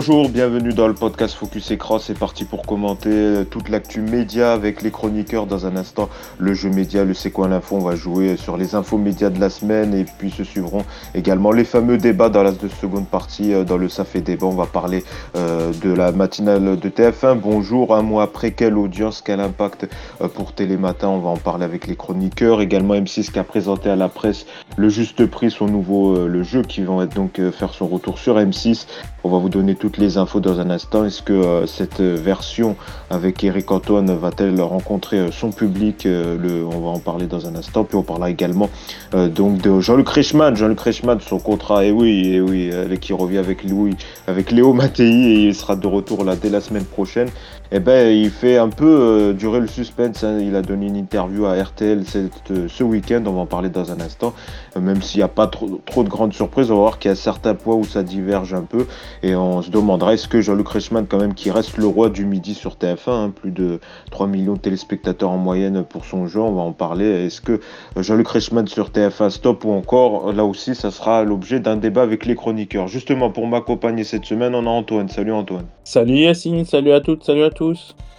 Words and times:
Bonjour, 0.00 0.28
bienvenue 0.28 0.72
dans 0.72 0.86
le 0.86 0.94
podcast 0.94 1.34
Focus 1.34 1.72
et. 1.72 1.78
C'est 1.98 2.16
parti 2.16 2.44
pour 2.44 2.62
commenter 2.62 3.10
euh, 3.10 3.42
toute 3.42 3.68
l'actu 3.68 4.00
média 4.00 4.52
avec 4.52 4.80
les 4.80 4.92
chroniqueurs. 4.92 5.46
Dans 5.46 5.66
un 5.66 5.74
instant, 5.74 6.08
le 6.38 6.54
jeu 6.54 6.70
média, 6.70 7.02
le 7.02 7.14
C'est 7.14 7.32
quoi 7.32 7.48
l'info 7.48 7.74
On 7.74 7.80
va 7.80 7.96
jouer 7.96 8.36
sur 8.36 8.56
les 8.56 8.76
infos 8.76 8.96
médias 8.96 9.28
de 9.28 9.40
la 9.40 9.50
semaine 9.50 9.94
et 9.94 10.04
puis 10.04 10.30
se 10.30 10.44
suivront 10.44 10.84
également 11.16 11.50
les 11.50 11.64
fameux 11.64 11.98
débats 11.98 12.28
dans 12.28 12.44
la 12.44 12.52
seconde 12.80 13.08
partie. 13.08 13.52
Euh, 13.52 13.64
dans 13.64 13.76
le 13.76 13.88
Ça 13.88 14.04
fait 14.04 14.20
débat, 14.20 14.46
on 14.46 14.54
va 14.54 14.66
parler 14.66 15.02
euh, 15.34 15.72
de 15.82 15.92
la 15.92 16.12
matinale 16.12 16.78
de 16.78 16.88
TF1. 16.88 17.36
Bonjour, 17.40 17.96
un 17.96 18.02
mois 18.02 18.22
après, 18.22 18.52
quelle 18.52 18.78
audience, 18.78 19.20
quel 19.20 19.40
impact 19.40 19.88
pour 20.34 20.52
Télématin? 20.52 21.08
On 21.08 21.18
va 21.18 21.30
en 21.30 21.38
parler 21.38 21.64
avec 21.64 21.88
les 21.88 21.96
chroniqueurs. 21.96 22.60
Également 22.60 22.94
M6 22.94 23.32
qui 23.32 23.38
a 23.40 23.42
présenté 23.44 23.90
à 23.90 23.96
la 23.96 24.08
presse 24.08 24.46
le 24.76 24.90
juste 24.90 25.26
prix, 25.26 25.50
son 25.50 25.66
nouveau 25.66 26.28
le 26.28 26.44
jeu 26.44 26.62
qui 26.62 26.82
va 26.82 27.06
donc 27.06 27.40
faire 27.50 27.74
son 27.74 27.88
retour 27.88 28.20
sur 28.20 28.36
M6. 28.36 28.86
On 29.24 29.30
va 29.30 29.38
vous 29.38 29.48
donner 29.48 29.74
toutes 29.88 29.96
les 29.96 30.18
infos 30.18 30.40
dans 30.40 30.60
un 30.60 30.68
instant. 30.68 31.06
Est-ce 31.06 31.22
que 31.22 31.32
euh, 31.32 31.66
cette 31.66 32.02
version 32.02 32.76
avec 33.08 33.42
Eric 33.42 33.70
Antoine 33.70 34.14
va-t-elle 34.14 34.60
rencontrer 34.60 35.16
euh, 35.16 35.30
son 35.32 35.50
public 35.50 36.04
euh, 36.04 36.36
le, 36.36 36.62
On 36.66 36.80
va 36.80 36.88
en 36.88 36.98
parler 36.98 37.26
dans 37.26 37.46
un 37.46 37.54
instant. 37.54 37.84
Puis 37.84 37.96
on 37.96 38.02
parlera 38.02 38.28
également 38.28 38.68
donc 39.14 39.62
de 39.62 39.80
Jean-Luc 39.80 40.10
Reichmann. 40.10 40.54
Jean-Luc 40.54 40.78
Reichmann, 40.78 41.18
son 41.20 41.38
contrat, 41.38 41.86
et 41.86 41.90
oui, 41.90 42.34
et 42.34 42.40
oui, 42.42 42.70
qui 43.00 43.14
revient 43.14 43.38
avec 43.38 43.64
Louis, 43.64 43.96
avec 44.26 44.50
Léo 44.50 44.74
Mattei 44.74 45.04
et 45.04 45.46
il 45.46 45.54
sera 45.54 45.74
de 45.74 45.86
retour 45.86 46.22
là 46.22 46.36
dès 46.36 46.50
la 46.50 46.60
semaine 46.60 46.84
prochaine. 46.84 47.30
Eh 47.70 47.80
ben, 47.80 48.10
il 48.16 48.30
fait 48.30 48.56
un 48.56 48.70
peu 48.70 49.34
durer 49.38 49.60
le 49.60 49.66
suspense. 49.66 50.24
Hein. 50.24 50.38
Il 50.40 50.56
a 50.56 50.62
donné 50.62 50.86
une 50.86 50.96
interview 50.96 51.44
à 51.44 51.62
RTL 51.62 52.02
ce 52.06 52.82
week-end. 52.82 53.22
On 53.26 53.32
va 53.32 53.40
en 53.40 53.46
parler 53.46 53.68
dans 53.68 53.92
un 53.92 54.00
instant. 54.00 54.32
même 54.74 55.02
s'il 55.02 55.18
n'y 55.18 55.24
a 55.24 55.28
pas 55.28 55.46
trop, 55.48 55.78
trop 55.84 56.02
de 56.02 56.08
grandes 56.08 56.32
surprises, 56.32 56.70
on 56.70 56.76
va 56.76 56.80
voir 56.80 56.98
qu'il 56.98 57.10
y 57.10 57.12
a 57.12 57.14
certains 57.14 57.54
points 57.54 57.74
où 57.74 57.84
ça 57.84 58.02
diverge 58.02 58.54
un 58.54 58.62
peu. 58.62 58.86
Et 59.22 59.36
on 59.36 59.60
se 59.60 59.70
demandera 59.70 60.14
est-ce 60.14 60.28
que 60.28 60.40
Jean-Luc 60.40 60.68
Reichmann, 60.68 61.06
quand 61.06 61.18
même, 61.18 61.34
qui 61.34 61.50
reste 61.50 61.76
le 61.76 61.86
roi 61.86 62.08
du 62.08 62.24
midi 62.24 62.54
sur 62.54 62.76
TF1, 62.76 63.10
hein, 63.10 63.30
plus 63.34 63.50
de 63.50 63.80
3 64.12 64.28
millions 64.28 64.54
de 64.54 64.60
téléspectateurs 64.60 65.30
en 65.30 65.38
moyenne 65.38 65.84
pour 65.84 66.06
son 66.06 66.26
jeu, 66.26 66.40
on 66.40 66.52
va 66.52 66.62
en 66.62 66.72
parler. 66.72 67.26
Est-ce 67.26 67.42
que 67.42 67.60
Jean-Luc 67.98 68.28
Reichmann 68.28 68.66
sur 68.66 68.88
TF1 68.88 69.28
stop 69.28 69.66
ou 69.66 69.72
encore, 69.72 70.32
là 70.32 70.46
aussi, 70.46 70.74
ça 70.74 70.90
sera 70.90 71.22
l'objet 71.22 71.60
d'un 71.60 71.76
débat 71.76 72.00
avec 72.00 72.24
les 72.24 72.34
chroniqueurs. 72.34 72.88
Justement, 72.88 73.28
pour 73.30 73.46
m'accompagner 73.46 74.04
cette 74.04 74.24
semaine, 74.24 74.54
on 74.54 74.66
a 74.66 74.70
Antoine. 74.70 75.10
Salut 75.10 75.32
Antoine. 75.32 75.66
Salut 75.84 76.16
Yacine, 76.16 76.64
salut 76.64 76.92
à 76.92 77.00
toutes, 77.00 77.24
salut 77.24 77.44
à 77.44 77.50
tous. 77.50 77.57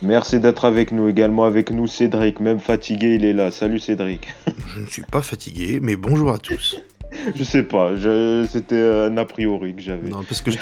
Merci 0.01 0.39
d'être 0.39 0.65
avec 0.65 0.91
nous. 0.91 1.07
Également 1.07 1.45
avec 1.45 1.71
nous 1.71 1.87
Cédric, 1.87 2.39
même 2.39 2.59
fatigué, 2.59 3.15
il 3.15 3.25
est 3.25 3.33
là. 3.33 3.51
Salut 3.51 3.79
Cédric. 3.79 4.27
Je 4.75 4.81
ne 4.81 4.85
suis 4.87 5.03
pas 5.03 5.21
fatigué, 5.21 5.79
mais 5.81 5.95
bonjour 5.95 6.31
à 6.31 6.37
tous. 6.37 6.77
Je 7.35 7.43
sais 7.43 7.63
pas, 7.63 7.91
c'était 8.47 8.81
un 8.81 9.17
a 9.17 9.25
priori 9.25 9.75
que 9.75 9.81
j'avais. 9.81 10.09
Non, 10.09 10.23
parce 10.23 10.41
que 10.41 10.51
je 10.51 10.59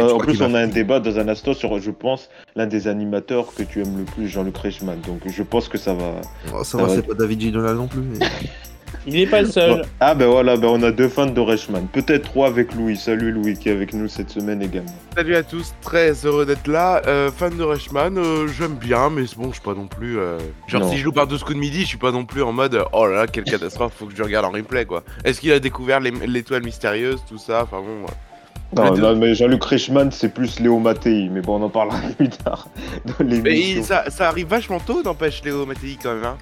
En 0.00 0.18
plus, 0.18 0.40
on 0.40 0.54
a 0.54 0.60
un 0.60 0.66
débat 0.66 0.98
dans 0.98 1.18
un 1.18 1.28
instant 1.28 1.52
sur, 1.52 1.78
je 1.78 1.90
pense, 1.90 2.30
l'un 2.56 2.66
des 2.66 2.88
animateurs 2.88 3.52
que 3.54 3.62
tu 3.62 3.80
aimes 3.82 3.98
le 3.98 4.04
plus, 4.04 4.26
Jean-Luc 4.26 4.56
Reichmann. 4.56 4.98
Donc 5.06 5.20
je 5.26 5.42
pense 5.42 5.68
que 5.68 5.76
ça 5.76 5.92
va. 5.92 6.20
Oh, 6.54 6.64
ça, 6.64 6.78
va, 6.78 6.88
c'est 6.88 7.06
pas 7.06 7.14
David 7.14 7.40
Ginola 7.40 7.74
non 7.74 7.86
plus. 7.86 8.02
Il 9.06 9.14
n'est 9.14 9.26
pas 9.26 9.42
le 9.42 9.48
seul. 9.48 9.84
Ah 10.00 10.14
ben 10.14 10.26
voilà, 10.26 10.56
ben 10.56 10.68
on 10.68 10.82
a 10.82 10.90
deux 10.90 11.08
fans 11.08 11.26
de 11.26 11.40
Reichmann. 11.40 11.86
Peut-être 11.88 12.24
trois 12.24 12.48
avec 12.48 12.74
Louis. 12.74 12.96
Salut 12.96 13.32
Louis 13.32 13.56
qui 13.56 13.68
est 13.68 13.72
avec 13.72 13.92
nous 13.92 14.08
cette 14.08 14.30
semaine 14.30 14.62
également. 14.62 14.94
Salut 15.16 15.36
à 15.36 15.42
tous, 15.42 15.72
très 15.80 16.12
heureux 16.24 16.46
d'être 16.46 16.66
là. 16.66 17.02
Euh, 17.06 17.30
fan 17.30 17.56
de 17.56 17.62
Reichmann, 17.62 18.18
euh, 18.18 18.46
j'aime 18.48 18.74
bien, 18.74 19.10
mais 19.10 19.24
bon, 19.36 19.48
je 19.48 19.54
suis 19.54 19.62
pas 19.62 19.74
non 19.74 19.86
plus. 19.86 20.18
Euh, 20.18 20.38
genre 20.66 20.88
si 20.88 20.96
je 20.96 21.02
joue 21.02 21.12
par 21.12 21.26
12 21.26 21.42
coups 21.42 21.54
de 21.54 21.60
midi, 21.60 21.80
je 21.82 21.86
suis 21.86 21.98
pas 21.98 22.12
non 22.12 22.24
plus 22.24 22.42
en 22.42 22.52
mode 22.52 22.82
oh 22.92 23.06
là 23.06 23.16
là, 23.16 23.26
quelle 23.26 23.44
catastrophe, 23.44 23.92
faut 23.96 24.06
que 24.06 24.16
je 24.16 24.22
regarde 24.22 24.46
en 24.46 24.50
replay 24.50 24.84
quoi. 24.84 25.02
Est-ce 25.24 25.40
qu'il 25.40 25.52
a 25.52 25.60
découvert 25.60 26.00
l'étoile 26.00 26.62
mystérieuse, 26.62 27.20
tout 27.28 27.38
ça 27.38 27.62
Enfin 27.62 27.78
bon. 27.78 28.06
Non, 28.76 28.96
non, 28.96 29.16
mais 29.16 29.34
Jean-Luc 29.34 29.64
Reichmann, 29.64 30.12
c'est 30.12 30.32
plus 30.32 30.60
Léo 30.60 30.78
Mattei, 30.78 31.28
mais 31.28 31.40
bon, 31.40 31.60
on 31.60 31.64
en 31.64 31.70
parlera 31.70 31.98
plus 32.16 32.28
tard 32.28 32.68
dans 33.04 33.24
Mais 33.24 33.82
ça, 33.82 34.08
ça, 34.10 34.28
arrive 34.28 34.46
vachement 34.46 34.78
tôt, 34.78 35.02
n'empêche 35.02 35.42
Léo 35.42 35.66
Mattei 35.66 35.98
quand 36.00 36.14
même. 36.14 36.24
Hein. 36.24 36.38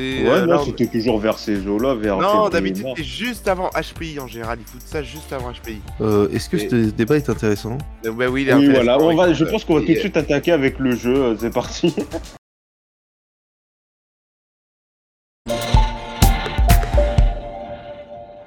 Ouais, 0.00 0.28
euh, 0.28 0.46
non, 0.46 0.64
c'était 0.64 0.86
toujours 0.86 1.18
vers 1.18 1.38
ces 1.38 1.66
eaux-là, 1.66 1.94
vers. 1.94 2.18
Non, 2.18 2.48
d'habitude, 2.48 2.86
c'était 2.88 3.02
juste 3.08 3.48
avant 3.48 3.70
HPI 3.70 4.20
en 4.20 4.26
général. 4.26 4.58
Ils 4.60 4.66
foutent 4.66 4.82
ça 4.82 5.02
juste 5.02 5.32
avant 5.32 5.50
HPI. 5.52 5.80
Euh, 6.00 6.28
Est-ce 6.30 6.48
que 6.48 6.58
ce 6.58 6.90
débat 6.90 7.16
est 7.16 7.28
intéressant? 7.28 7.78
Bah 8.04 8.26
oui, 8.30 8.42
il 8.42 8.48
est 8.48 8.54
oui, 8.54 8.68
voilà. 8.70 8.98
On 8.98 9.14
va, 9.14 9.32
je 9.32 9.44
pense 9.44 9.64
qu'on 9.64 9.74
va 9.74 9.80
tout 9.80 9.92
de 9.92 9.94
suite 9.94 10.16
attaquer 10.16 10.52
avec 10.52 10.78
le 10.78 10.94
jeu. 10.96 11.36
C'est 11.40 11.52
parti. 11.52 11.94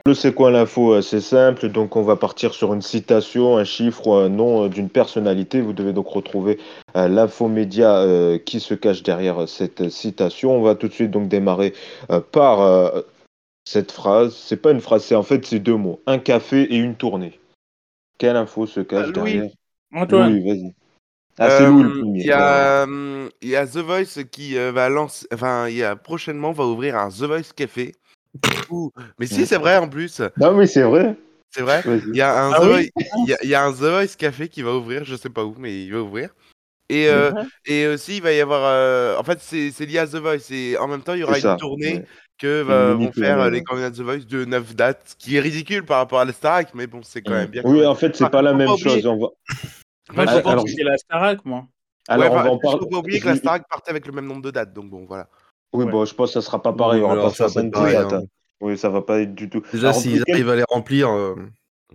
Le 0.08 0.14
c'est 0.14 0.36
quoi 0.36 0.52
l'info 0.52 0.94
euh, 0.94 1.02
C'est 1.02 1.20
simple, 1.20 1.70
donc 1.70 1.96
on 1.96 2.04
va 2.04 2.16
partir 2.16 2.54
sur 2.54 2.76
une 2.76 2.84
citation, 2.84 3.58
un 3.58 3.64
chiffre 3.64 4.06
ou 4.06 4.14
un 4.14 4.30
nom 4.30 4.66
euh, 4.66 4.70
d'une 4.70 4.88
personnalité. 4.88 5.62
Vous 5.62 5.74
devez 5.74 5.94
donc 5.94 6.08
retrouver 6.10 6.60
euh, 6.96 7.08
l'info 7.08 7.48
média 7.48 8.06
qui 8.46 8.60
se 8.60 8.76
cache 8.76 9.02
derrière 9.02 9.50
cette 9.50 9.90
citation. 9.90 10.56
On 10.56 10.62
va 10.62 10.76
tout 10.76 10.88
de 10.88 10.94
suite 10.94 11.10
donc 11.10 11.28
démarrer 11.28 11.74
par 12.32 12.94
cette 13.64 13.92
phrase. 13.92 14.36
C'est 14.36 14.62
pas 14.62 14.72
une 14.72 14.80
phrase, 14.80 15.04
c'est 15.04 15.16
en 15.16 15.24
fait 15.24 15.44
c'est 15.44 15.58
deux 15.58 15.76
mots 15.76 16.00
un 16.06 16.20
café 16.20 16.62
et 16.62 16.78
une 16.78 16.96
tournée. 16.96 17.40
Quelle 18.20 18.36
info 18.36 18.68
se 18.68 18.82
cache 18.82 19.12
derrière? 19.12 19.50
Antoine. 19.92 20.34
Oui, 20.34 20.48
vas-y. 20.48 20.76
Ah, 21.40 21.50
c'est 21.50 21.66
Louis 21.66 21.84
le 21.84 22.00
premier. 22.00 22.20
Il 22.20 22.28
y, 22.28 22.32
a, 22.32 22.86
y 23.42 23.56
a 23.56 23.66
The 23.66 23.78
Voice 23.78 24.24
qui 24.32 24.54
va 24.56 24.88
lancer, 24.88 25.28
enfin, 25.34 25.68
il 25.68 25.78
y 25.78 25.84
a 25.84 25.96
prochainement 25.96 26.52
va 26.52 26.66
ouvrir 26.66 26.96
un 26.96 27.10
The 27.10 27.24
Voice 27.24 27.54
Café 27.56 27.94
mais 29.19 29.28
si, 29.28 29.46
c'est 29.46 29.57
vrai 29.57 29.78
en 29.78 29.88
plus. 29.88 30.22
Non, 30.38 30.53
mais 30.53 30.68
c'est 30.68 30.84
vrai. 30.84 31.16
C'est 31.51 31.62
vrai. 31.62 31.81
Il 31.85 32.16
y, 32.16 32.22
a 32.22 32.44
un 32.44 32.51
ah 32.51 32.59
The 32.59 32.63
Voice, 32.66 32.90
il, 33.44 33.50
y 33.50 33.56
a, 33.56 33.63
un 33.63 33.72
The 33.72 33.78
Voice 33.78 34.16
Café 34.18 34.50
qui 34.50 34.62
va 34.62 34.73
ouvrir, 34.73 35.06
je 35.06 35.16
sais 35.16 35.29
pas 35.29 35.46
où, 35.46 35.56
mais 35.57 35.85
il 35.85 35.94
va 35.94 36.00
ouvrir. 36.00 36.29
Et, 36.90 37.07
euh, 37.07 37.31
et 37.66 37.88
aussi, 37.88 38.18
il 38.18 38.22
va 38.22 38.34
y 38.34 38.41
avoir. 38.41 38.62
Euh, 38.66 39.18
en 39.18 39.23
fait, 39.23 39.40
c'est 39.40 39.85
lié 39.85 40.00
à 40.00 40.07
The 40.07 40.16
Voice. 40.16 40.51
Et 40.51 40.78
en 40.78 40.88
même 40.88 41.01
temps, 41.01 41.13
il 41.13 41.22
y 41.22 41.23
aura 41.23 41.40
une 41.40 41.57
tournée 41.57 42.03
que 42.38 42.62
vont 42.62 43.12
faire 43.12 43.50
les 43.50 43.63
candidats 43.63 43.90
de 43.90 43.96
The 43.96 44.01
Voice 44.01 44.25
de 44.28 44.46
9 44.46 44.75
dates, 44.75 45.16
qui 45.17 45.38
est 45.38 45.40
ridicule 45.40 45.85
par 45.85 45.97
rapport 45.97 46.19
à 46.19 46.25
la 46.25 46.34
Starac, 46.34 46.73
mais 46.73 46.88
bon, 46.88 47.02
c'est 47.03 47.22
quand 47.22 47.31
même 47.31 47.50
bien. 47.50 47.62
Oui, 47.66 47.85
en 47.85 47.96
fait, 47.96 48.16
c'est 48.16 48.29
pas 48.29 48.41
la 48.41 48.53
même 48.53 48.78
chose. 48.78 49.06
On 49.06 49.17
va... 49.17 49.28
Moi, 50.13 50.25
je 50.28 50.40
pense 50.41 50.63
que 50.63 50.72
c'est 50.72 50.84
la 50.84 50.97
Starac, 50.97 51.44
moi. 51.46 51.66
Alors, 52.07 52.34
on 52.34 52.35
va 52.35 52.52
en 52.52 52.59
parler. 52.59 52.79
faut 52.79 52.88
pas 52.88 52.97
oublier 52.97 53.19
que 53.19 53.28
la 53.28 53.35
Starac 53.35 53.63
partait 53.67 53.91
avec 53.91 54.06
le 54.06 54.12
même 54.12 54.28
nombre 54.28 54.41
de 54.41 54.52
dates, 54.52 54.73
donc 54.73 54.90
bon, 54.90 55.06
voilà. 55.06 55.28
Oui, 55.75 55.86
bon, 55.86 56.06
je 56.06 56.13
pense 56.13 56.30
que 56.30 56.40
ça 56.40 56.46
sera 56.46 56.62
pas 56.62 56.74
pareil. 56.74 57.00
Il 57.00 57.02
y 57.02 57.06
aura 57.06 57.16
pas 57.16 57.30
70 57.30 57.72
dates. 57.72 58.13
Hein. 58.13 58.22
Oui, 58.62 58.78
ça 58.78 58.90
va 58.90 59.02
pas 59.02 59.22
être 59.22 59.36
du 59.36 59.50
tout. 59.50 59.62
Déjà, 59.72 59.94
s'ils 59.94 60.24
arrivent 60.30 60.50
à 60.50 60.56
les 60.56 60.63
remplir. 60.69 61.09
Euh, 61.09 61.36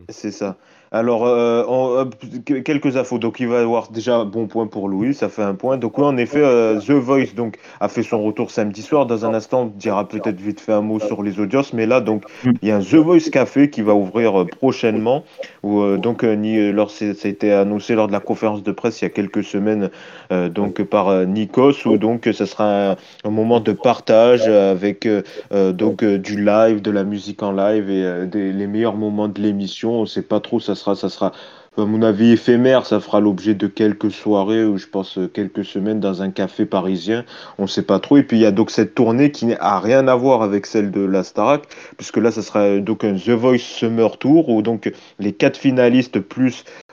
c'est 0.08 0.30
ça. 0.30 0.58
Alors, 0.92 1.24
euh, 1.24 2.04
quelques 2.44 2.96
infos. 2.96 3.20
Donc, 3.20 3.38
il 3.38 3.46
va 3.46 3.60
y 3.60 3.62
avoir 3.62 3.90
déjà 3.90 4.24
bon 4.24 4.48
point 4.48 4.66
pour 4.66 4.88
Louis, 4.88 5.14
ça 5.14 5.28
fait 5.28 5.42
un 5.42 5.54
point. 5.54 5.76
Donc, 5.76 5.98
oui, 5.98 6.04
en 6.04 6.16
effet, 6.16 6.42
euh, 6.42 6.80
The 6.80 6.90
Voice 6.90 7.32
donc, 7.36 7.58
a 7.78 7.88
fait 7.88 8.02
son 8.02 8.20
retour 8.24 8.50
samedi 8.50 8.82
soir. 8.82 9.06
Dans 9.06 9.24
un 9.24 9.32
instant, 9.32 9.62
on 9.62 9.66
dira 9.66 10.08
peut-être 10.08 10.40
vite 10.40 10.58
fait 10.58 10.72
un 10.72 10.80
mot 10.80 10.98
sur 10.98 11.22
les 11.22 11.38
audiences. 11.38 11.72
Mais 11.74 11.86
là, 11.86 12.00
donc, 12.00 12.24
il 12.60 12.68
y 12.68 12.72
a 12.72 12.76
un 12.76 12.80
The 12.80 12.96
Voice 12.96 13.30
Café 13.30 13.70
qui 13.70 13.82
va 13.82 13.94
ouvrir 13.94 14.40
euh, 14.40 14.44
prochainement. 14.44 15.22
Donc, 15.62 16.24
ni, 16.24 16.72
lors, 16.72 16.90
ça 16.90 17.04
a 17.04 17.28
été 17.28 17.52
annoncé 17.52 17.94
lors 17.94 18.08
de 18.08 18.12
la 18.12 18.20
conférence 18.20 18.64
de 18.64 18.72
presse 18.72 19.00
il 19.00 19.04
y 19.04 19.06
a 19.06 19.10
quelques 19.10 19.44
semaines 19.44 19.90
donc, 20.30 20.82
par 20.82 21.26
Nikos, 21.26 21.96
donc, 21.98 22.28
ça 22.32 22.46
sera 22.46 22.96
un, 23.24 23.30
moment 23.30 23.60
de 23.60 23.72
partage 23.72 24.48
avec 24.48 25.06
donc, 25.50 26.02
du 26.02 26.42
live, 26.42 26.80
de 26.80 26.90
la 26.90 27.04
musique 27.04 27.42
en 27.42 27.52
live 27.52 27.90
et 27.90 28.52
les 28.52 28.66
meilleurs 28.66 28.96
moments 28.96 29.28
de 29.28 29.40
l'émission. 29.40 29.98
On 29.98 30.00
ne 30.02 30.06
sait 30.06 30.22
pas 30.22 30.40
trop, 30.40 30.60
ça 30.60 30.74
ça 30.94 31.08
sera, 31.08 31.32
à 31.76 31.84
mon 31.84 32.02
avis, 32.02 32.32
éphémère. 32.32 32.84
Ça 32.86 33.00
fera 33.00 33.20
l'objet 33.20 33.54
de 33.54 33.66
quelques 33.66 34.10
soirées 34.10 34.64
ou 34.64 34.76
je 34.76 34.86
pense 34.86 35.18
euh, 35.18 35.28
quelques 35.28 35.64
semaines 35.64 36.00
dans 36.00 36.22
un 36.22 36.30
café 36.30 36.66
parisien. 36.66 37.24
On 37.58 37.62
ne 37.62 37.68
sait 37.68 37.82
pas 37.82 37.98
trop. 38.00 38.16
Et 38.16 38.22
puis 38.22 38.38
il 38.38 38.40
y 38.40 38.46
a 38.46 38.50
donc 38.50 38.70
cette 38.70 38.94
tournée 38.94 39.30
qui 39.30 39.46
n'a 39.46 39.78
rien 39.78 40.08
à 40.08 40.14
voir 40.14 40.42
avec 40.42 40.66
celle 40.66 40.90
de 40.90 41.00
la 41.00 41.22
Starac, 41.22 41.62
puisque 41.96 42.16
là, 42.16 42.30
ça 42.30 42.42
sera 42.42 42.78
donc 42.78 43.04
un 43.04 43.14
The 43.14 43.30
Voice 43.30 43.58
Summer 43.58 44.18
Tour 44.18 44.48
où 44.48 44.62
donc 44.62 44.92
les 45.18 45.32
quatre 45.32 45.56
finalistes 45.56 46.18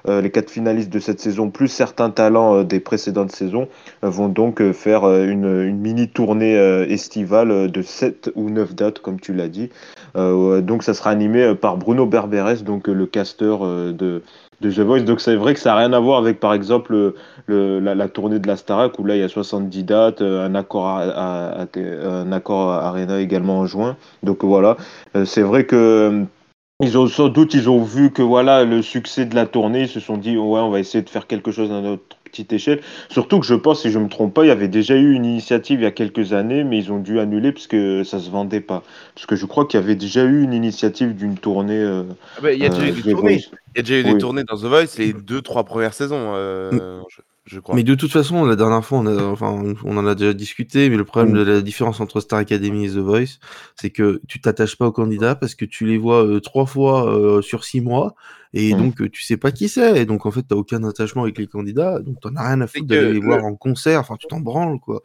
euh, 0.08 0.22
de 0.22 1.00
cette 1.00 1.20
saison, 1.20 1.50
plus 1.50 1.68
certains 1.68 2.12
talents 2.12 2.60
euh, 2.60 2.64
des 2.64 2.80
précédentes 2.80 3.32
saisons, 3.32 3.68
vont 4.04 4.30
donc 4.30 4.72
faire 4.72 5.06
une, 5.06 5.72
mini 5.72 6.08
tournée 6.08 6.56
estivale 6.90 7.72
de 7.72 7.82
7 7.82 8.32
ou 8.36 8.50
9 8.50 8.76
dates, 8.76 9.00
comme 9.00 9.20
tu 9.20 9.34
l'as 9.34 9.48
dit. 9.48 9.70
Donc 10.16 10.84
ça 10.84 10.94
sera 10.94 11.10
animé 11.10 11.56
par 11.56 11.78
Bruno 11.78 12.06
Berberes, 12.06 12.64
donc 12.64 12.88
le 12.88 13.06
casteur 13.06 13.62
de, 13.62 14.22
The 14.62 14.80
Voice. 14.80 15.02
Donc 15.02 15.22
c'est 15.22 15.36
vrai 15.36 15.54
que 15.54 15.60
ça 15.60 15.72
n'a 15.72 15.78
rien 15.78 15.94
à 15.94 16.00
voir 16.00 16.20
avec 16.20 16.40
par 16.40 16.54
exemple 16.54 17.14
la, 17.48 18.08
tournée 18.10 18.40
de 18.40 18.48
la 18.48 18.58
Starac 18.58 18.98
où 19.00 19.06
là 19.06 19.16
il 19.16 19.20
y 19.20 19.24
a 19.24 19.30
70 19.30 19.84
dates, 19.84 20.22
un 20.22 20.56
accord, 20.56 20.88
à, 20.88 21.68
un 21.76 22.32
accord 22.32 22.72
Arena 22.72 23.20
également 23.20 23.60
en 23.60 23.66
juin. 23.66 23.96
Donc 24.24 24.44
voilà, 24.44 24.78
c'est 25.26 25.44
vrai 25.44 25.66
que 25.66 26.26
ont 26.96 27.08
sans 27.08 27.30
doute 27.30 27.54
ils 27.54 27.70
ont 27.70 27.84
vu 27.84 28.12
que 28.12 28.22
voilà 28.22 28.64
le 28.64 28.82
succès 28.82 29.26
de 29.26 29.36
la 29.36 29.46
tournée, 29.46 29.82
ils 29.82 29.90
se 29.90 30.00
sont 30.00 30.18
dit 30.18 30.38
ouais 30.38 30.60
on 30.60 30.70
va 30.70 30.80
essayer 30.80 31.04
de 31.04 31.10
faire 31.10 31.28
quelque 31.28 31.52
chose 31.52 31.70
d'un 31.70 31.86
autre 31.86 32.17
petite 32.30 32.54
échelle. 32.54 32.82
Surtout 33.10 33.40
que 33.40 33.46
je 33.46 33.54
pense, 33.54 33.82
si 33.82 33.92
je 33.92 34.00
me 34.00 34.10
trompe 34.10 34.34
pas, 34.34 34.44
il 34.44 34.48
y 34.48 34.52
avait 34.52 34.68
déjà 34.68 34.96
eu 34.96 35.14
une 35.14 35.26
initiative 35.26 35.80
il 35.80 35.84
y 35.84 35.88
a 35.88 35.92
quelques 35.92 36.34
années, 36.34 36.64
mais 36.64 36.78
ils 36.78 36.92
ont 36.92 37.00
dû 37.00 37.20
annuler 37.20 37.52
parce 37.52 37.68
que 37.68 38.04
ça 38.04 38.20
se 38.20 38.30
vendait 38.30 38.62
pas. 38.62 38.84
Parce 39.16 39.26
que 39.26 39.36
je 39.36 39.46
crois 39.46 39.66
qu'il 39.66 39.80
y 39.80 39.84
avait 39.84 39.96
déjà 39.96 40.24
eu 40.24 40.42
une 40.42 40.54
initiative 40.54 41.16
d'une 41.16 41.38
tournée. 41.38 41.80
Euh, 41.80 42.04
ah 42.38 42.42
bah, 42.42 42.54
il 42.54 42.60
y 42.60 42.66
a 42.66 42.70
déjà 42.70 42.88
eu 42.88 43.02
des 43.02 43.12
tournées. 43.12 43.44
Il 43.76 43.78
y 43.78 43.80
a 43.80 43.84
déjà 43.84 44.00
eu 44.00 44.14
des 44.14 44.18
tournées 44.18 44.44
dans 44.44 44.58
The 44.58 44.66
Voice 44.66 44.98
les 44.98 45.14
deux, 45.14 45.42
trois 45.42 45.64
premières 45.64 45.94
saisons. 45.94 46.34
Euh, 46.36 47.02
mais 47.74 47.84
de 47.84 47.96
toute 47.96 48.12
façon, 48.12 48.46
la 48.46 48.56
dernière 48.56 48.84
fois, 48.84 49.00
on, 49.00 49.32
enfin, 49.32 49.64
on 49.86 49.98
en 49.98 50.06
a 50.06 50.16
déjà 50.16 50.34
discuté, 50.34 50.90
mais 50.90 50.98
le 50.98 51.06
problème 51.06 51.34
mm. 51.34 51.38
de 51.38 51.52
la 51.52 51.62
différence 51.62 52.00
entre 52.00 52.20
Star 52.20 52.40
Academy 52.40 52.86
et 52.86 52.90
The 52.90 52.98
Voice, 52.98 53.40
c'est 53.76 53.90
que 53.90 54.22
tu 54.28 54.42
t'attaches 54.42 54.76
pas 54.76 54.88
aux 54.88 54.92
candidats 54.92 55.36
parce 55.36 55.56
que 55.56 55.66
tu 55.66 55.86
les 55.86 55.98
vois 55.98 56.26
euh, 56.26 56.40
trois 56.40 56.66
fois 56.66 57.10
euh, 57.10 57.42
sur 57.42 57.64
six 57.64 57.82
mois, 57.82 58.16
et 58.60 58.74
mm. 58.74 58.78
donc 58.78 59.12
tu 59.12 59.22
sais 59.22 59.38
pas 59.38 59.52
qui 59.52 59.70
c'est, 59.70 60.02
et 60.02 60.06
donc 60.06 60.26
en 60.26 60.32
fait, 60.32 60.42
tu 60.48 60.56
aucun 60.56 60.84
attachement 60.84 61.24
avec 61.24 61.38
les 61.38 61.46
candidats, 61.46 62.00
donc 62.00 62.20
t'en 62.20 62.36
as 62.36 62.48
rien 62.48 62.62
à 62.62 62.68
foutre 62.68 62.88
d'aller 62.88 63.14
les 63.14 63.20
voir 63.20 63.46
en 63.46 63.56
concert, 63.56 64.00
enfin, 64.00 64.16
tu 64.18 64.26
t'en 64.26 64.40
branles, 64.40 64.80
quoi. 64.80 65.04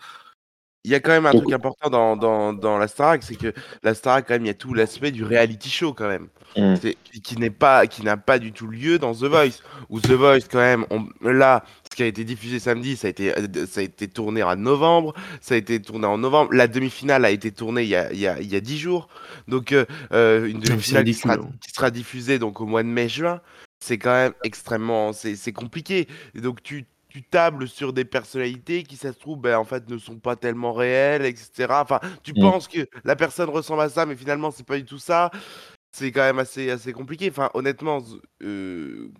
Il 0.84 0.90
y 0.90 0.94
a 0.94 1.00
quand 1.00 1.12
même 1.12 1.26
un 1.26 1.32
truc 1.32 1.52
important 1.52 1.90
dans, 1.90 2.16
dans, 2.16 2.52
dans 2.52 2.76
la 2.76 2.88
Starac, 2.88 3.22
c'est 3.22 3.36
que 3.36 3.52
la 3.84 3.94
Starac, 3.94 4.26
quand 4.26 4.34
même, 4.34 4.44
il 4.44 4.48
y 4.48 4.50
a 4.50 4.54
tout 4.54 4.74
l'aspect 4.74 5.12
du 5.12 5.22
reality 5.22 5.68
show, 5.68 5.92
quand 5.92 6.08
même. 6.08 6.26
Mm. 6.56 6.74
Qui 7.22 7.36
n'est 7.36 7.50
pas, 7.50 7.86
qui 7.86 8.02
n'a 8.02 8.16
pas 8.16 8.40
du 8.40 8.52
tout 8.52 8.66
lieu 8.66 8.98
dans 8.98 9.14
The 9.14 9.24
Voice. 9.24 9.62
Ou 9.90 10.00
The 10.00 10.10
Voice, 10.10 10.48
quand 10.50 10.58
même, 10.58 10.84
on, 10.90 11.06
là, 11.22 11.62
qui 11.94 12.02
a 12.02 12.06
été 12.06 12.24
diffusé 12.24 12.58
samedi, 12.58 12.96
ça 12.96 13.08
a 13.08 13.10
été, 13.10 13.32
ça 13.66 13.80
a 13.80 13.82
été 13.82 14.08
tourné 14.08 14.42
en 14.42 14.56
novembre. 14.56 15.14
Ça 15.40 15.54
a 15.54 15.58
été 15.58 15.80
tourné 15.80 16.06
en 16.06 16.18
novembre. 16.18 16.52
La 16.52 16.68
demi-finale 16.68 17.24
a 17.24 17.30
été 17.30 17.50
tournée 17.50 17.82
il 17.82 17.88
y 17.88 17.96
a, 17.96 18.12
il 18.12 18.18
y 18.18 18.26
a, 18.26 18.40
il 18.40 18.50
y 18.50 18.56
a 18.56 18.60
10 18.60 18.78
jours. 18.78 19.08
Donc, 19.48 19.72
euh, 19.72 19.84
euh 20.12 20.46
une 20.46 20.60
demi-finale 20.60 21.04
qui 21.04 21.14
sera, 21.14 21.36
qui 21.36 21.70
sera 21.74 21.90
diffusée 21.90 22.38
donc, 22.38 22.60
au 22.60 22.66
mois 22.66 22.82
de 22.82 22.88
mai-juin. 22.88 23.40
C'est 23.80 23.98
quand 23.98 24.12
même 24.12 24.32
extrêmement, 24.44 25.12
c'est 25.12 25.52
compliqué. 25.52 26.06
Et 26.34 26.40
donc, 26.40 26.62
tu, 26.62 26.86
tu 27.08 27.22
tables 27.22 27.68
sur 27.68 27.92
des 27.92 28.04
personnalités 28.04 28.84
qui, 28.84 28.96
ça 28.96 29.12
se 29.12 29.18
trouve, 29.18 29.40
ben, 29.40 29.58
en 29.58 29.64
fait, 29.64 29.88
ne 29.90 29.98
sont 29.98 30.18
pas 30.18 30.36
tellement 30.36 30.72
réelles, 30.72 31.26
etc. 31.26 31.66
Enfin, 31.70 32.00
tu 32.22 32.32
mmh. 32.32 32.40
penses 32.40 32.68
que 32.68 32.86
la 33.04 33.16
personne 33.16 33.50
ressemble 33.50 33.82
à 33.82 33.88
ça, 33.88 34.06
mais 34.06 34.16
finalement, 34.16 34.50
c'est 34.50 34.66
pas 34.66 34.76
du 34.76 34.84
tout 34.84 34.98
ça. 34.98 35.30
C'est 35.90 36.10
quand 36.10 36.22
même 36.22 36.38
assez, 36.38 36.70
assez 36.70 36.92
compliqué. 36.92 37.28
Enfin, 37.28 37.50
honnêtement, 37.54 38.02
euh, 38.42 39.10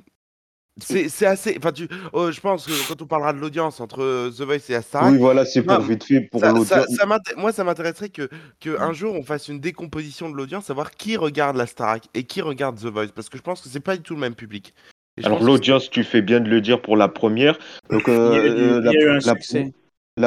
c'est 0.80 1.26
assez. 1.26 1.54
Enfin, 1.58 1.72
tu, 1.72 1.86
oh, 2.12 2.30
je 2.30 2.40
pense 2.40 2.66
que 2.66 2.88
quand 2.88 3.00
on 3.02 3.06
parlera 3.06 3.32
de 3.32 3.38
l'audience 3.38 3.80
entre 3.80 4.30
The 4.30 4.42
Voice 4.42 4.70
et 4.70 4.74
Astar. 4.74 5.10
Oui, 5.10 5.18
voilà, 5.18 5.44
c'est 5.44 5.62
pour 5.62 5.80
vite 5.80 6.04
fait 6.04 6.22
pour 6.22 6.42
l'audience. 6.42 6.88
moi, 7.36 7.52
ça 7.52 7.64
m'intéresserait 7.64 8.08
que, 8.08 8.28
que 8.60 8.70
mmh. 8.70 8.82
un 8.82 8.92
jour 8.92 9.14
on 9.14 9.22
fasse 9.22 9.48
une 9.48 9.60
décomposition 9.60 10.30
de 10.30 10.36
l'audience, 10.36 10.66
savoir 10.66 10.92
qui 10.92 11.16
regarde 11.16 11.56
la 11.56 11.66
Starac 11.66 12.04
et 12.14 12.24
qui 12.24 12.40
regarde 12.40 12.78
The 12.78 12.86
Voice, 12.86 13.08
parce 13.14 13.28
que 13.28 13.36
je 13.36 13.42
pense 13.42 13.60
que 13.60 13.68
c'est 13.68 13.80
pas 13.80 13.96
du 13.96 14.02
tout 14.02 14.14
le 14.14 14.20
même 14.20 14.34
public. 14.34 14.74
Alors 15.22 15.42
l'audience, 15.42 15.90
tu 15.90 16.04
fais 16.04 16.22
bien 16.22 16.40
de 16.40 16.48
le 16.48 16.62
dire 16.62 16.80
pour 16.80 16.96
la 16.96 17.08
première. 17.08 17.58
Donc, 17.90 18.08
euh, 18.08 18.80
la, 18.80 18.92
la, 19.18 19.34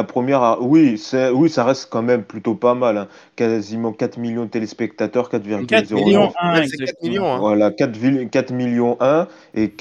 première, 0.04 0.58
oui, 0.62 1.00
oui, 1.34 1.50
ça 1.50 1.64
reste 1.64 1.90
quand 1.92 2.02
même 2.02 2.24
plutôt 2.24 2.56
pas 2.56 2.74
mal. 2.74 2.98
Hein. 2.98 3.08
Quasiment 3.36 3.94
4 3.94 4.18
millions 4.18 4.46
de 4.46 4.50
téléspectateurs, 4.50 5.30
4,0 5.30 5.94
millions 5.94 6.34
1, 6.42 6.62
4 6.62 7.04
millions. 7.04 7.26
Hein. 7.26 7.38
Voilà, 7.38 7.72
4, 7.72 8.30
4 8.30 8.52
millions 8.52 8.98
1 9.00 9.28
et 9.54 9.72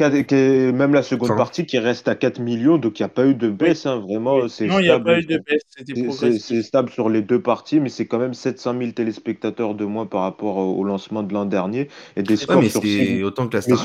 même 0.72 0.92
la 0.92 1.02
seconde 1.02 1.36
partie 1.36 1.64
qui 1.64 1.78
reste 1.78 2.08
à 2.08 2.14
4 2.14 2.40
millions, 2.40 2.76
donc 2.76 3.00
il 3.00 3.02
n'y 3.02 3.06
a 3.06 3.08
pas 3.08 3.26
eu 3.26 3.34
de 3.34 3.48
baisse. 3.48 3.86
Hein, 3.86 4.00
vraiment, 4.00 4.48
c'est 4.48 4.66
non, 4.66 4.78
il 4.78 4.82
n'y 4.84 4.90
a 4.90 5.00
pas 5.00 5.18
eu 5.18 5.24
de 5.24 5.38
baisse. 5.38 6.38
C'est 6.38 6.62
stable 6.62 6.90
sur 6.90 7.08
les 7.08 7.22
deux 7.22 7.40
parties, 7.40 7.80
mais 7.80 7.88
c'est 7.88 8.06
quand 8.06 8.18
même 8.18 8.34
700 8.34 8.74
000 8.78 8.90
téléspectateurs 8.92 9.74
de 9.74 9.84
moins 9.84 10.06
par 10.06 10.22
rapport 10.22 10.56
au 10.56 10.84
lancement 10.84 11.22
de 11.22 11.32
l'an 11.32 11.46
dernier 11.46 11.88
et 12.16 12.22
des 12.22 12.36
scores 12.36 12.60
mais 12.60 12.68
c'est 12.68 13.22
autant 13.22 13.48
que 13.48 13.56
la 13.56 13.62
Star 13.62 13.78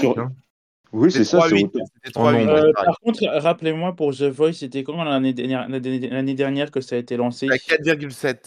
oui, 0.91 1.11
c'est 1.11 1.23
ça. 1.23 1.45
Euh, 1.45 2.71
par 2.73 2.99
contre, 2.99 3.25
rappelez-moi 3.25 3.95
pour 3.95 4.15
The 4.15 4.23
Voice, 4.23 4.53
c'était 4.53 4.83
quand 4.83 5.03
l'année 5.03 5.33
dernière, 5.33 6.71
que 6.71 6.81
ça 6.81 6.95
a 6.95 6.99
été 6.99 7.15
lancé? 7.15 7.47
4,7. 7.47 8.37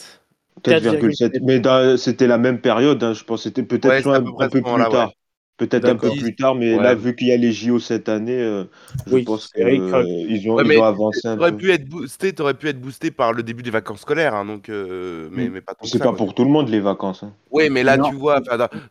4,7. 0.65 1.41
Mais 1.43 1.97
c'était 1.97 2.27
la 2.27 2.39
même 2.39 2.61
période, 2.61 3.03
hein, 3.05 3.12
je 3.12 3.25
pense. 3.25 3.44
C'était 3.44 3.62
peut-être 3.62 4.09
un, 4.09 4.23
peu 4.23 4.61
plus 4.61 4.62
tard. 4.62 5.12
Peut-être 5.62 5.88
un 5.88 5.94
peu 5.94 6.11
plus 6.11 6.35
tard, 6.35 6.56
mais 6.56 6.76
là, 6.76 6.97
vu 6.97 7.14
qu'il 7.14 7.29
y 7.29 7.32
a 7.32 7.37
les 7.37 7.53
JO 7.53 7.79
cette 7.79 8.09
année, 8.09 8.37
euh, 8.37 8.64
je 9.06 9.19
pense 9.19 9.47
qu'ils 9.47 9.64
euh, 9.64 10.50
ont, 10.50 10.82
avancé 10.82 11.29
un 11.29 11.37
peu. 11.37 11.53
Pu 11.53 11.70
être 11.70 11.88
boosté, 11.88 12.35
aurais 12.41 12.55
pu 12.55 12.69
être 12.69 12.81
boosté 12.81 13.12
par 13.12 13.32
le 13.32 13.44
début 13.44 13.62
des 13.62 13.70
vacances 13.70 14.00
scolaires, 14.00 14.35
hein, 14.35 14.44
donc, 14.44 14.69
euh, 14.69 15.29
mais, 15.31 15.47
mm. 15.47 15.53
mais 15.53 15.61
pas 15.61 15.75
C'est 15.85 16.03
pas 16.03 16.12
pour 16.12 16.35
tout 16.35 16.43
le 16.43 16.50
monde 16.50 16.69
les 16.69 16.81
vacances. 16.81 17.23
Hein. 17.23 17.32
Oui, 17.53 17.70
mais 17.70 17.85
là, 17.85 17.97
tu 17.97 18.12
vois, 18.17 18.41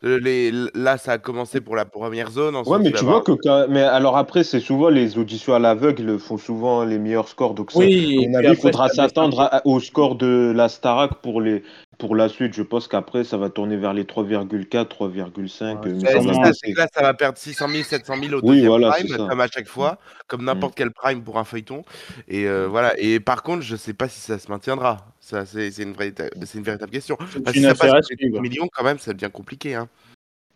les, 0.01 0.53
là, 0.73 0.97
ça 0.97 1.13
a 1.13 1.18
commencé 1.18 1.59
pour 1.59 1.75
la 1.75 1.83
première 1.83 2.31
zone. 2.31 2.56
Ouais, 2.65 2.79
mais 2.79 2.94
tu 2.94 3.03
vois 3.03 3.21
que. 3.21 3.33
Mais 3.68 3.81
alors 3.81 4.15
après, 4.15 4.45
c'est 4.45 4.62
souvent 4.62 4.88
les 4.88 5.18
auditions 5.18 5.53
à 5.53 5.59
l'aveugle 5.59 6.19
font 6.19 6.38
souvent 6.38 6.85
les 6.85 7.00
meilleurs 7.00 7.27
scores. 7.27 7.53
Donc, 7.53 7.71
oui, 7.75 8.29
il 8.31 8.56
faudra 8.56 8.88
s'attendre 8.88 9.62
au 9.65 9.81
score 9.81 10.15
de 10.15 10.53
la 10.56 10.69
Starac 10.69 11.15
pour 11.21 11.41
les, 11.41 11.63
pour 12.01 12.15
la 12.15 12.30
suite, 12.30 12.56
je 12.56 12.63
pense 12.63 12.88
qu'après, 12.88 13.24
ça 13.24 13.38
va 13.38 13.51
tourner 13.51 13.77
vers 13.77 13.94
les 13.94 14.06
3,4, 14.06 14.88
3,5. 14.88 16.56
c'est 16.56 16.74
là, 16.75 16.88
ça 16.92 17.03
va 17.03 17.13
perdre 17.13 17.38
600 17.38 17.68
000, 17.69 17.83
700 17.83 18.15
000 18.24 18.33
au 18.33 18.42
deuxième 18.42 18.81
prime, 18.81 19.27
comme 19.30 19.39
à 19.39 19.48
chaque 19.48 19.68
fois, 19.68 20.00
comme 20.25 20.44
n'importe 20.44 20.74
mm. 20.74 20.77
quel 20.77 20.92
prime 20.92 21.24
pour 21.24 21.38
un 21.38 21.44
feuilleton. 21.44 21.83
Et 22.27 22.48
euh, 22.48 22.68
voilà. 22.68 23.00
Et 23.00 23.19
par 23.19 23.44
contre, 23.44 23.62
je 23.62 23.74
ne 23.74 23.77
sais 23.77 23.94
pas 23.94 24.09
si 24.09 24.19
ça 24.19 24.39
se 24.39 24.50
maintiendra. 24.50 25.06
Ça, 25.19 25.45
c'est 25.45 25.68
une, 25.77 25.94
une 25.94 26.63
véritable 26.63 26.92
question. 26.92 27.18
Parce 27.18 27.56
que 27.56 27.62
ça 27.62 27.75
passe 27.75 28.07
millions, 28.19 28.68
quand 28.74 28.83
même, 28.83 28.97
ça 28.97 29.13
devient 29.13 29.31
compliqué. 29.31 29.75
Hein. 29.75 29.88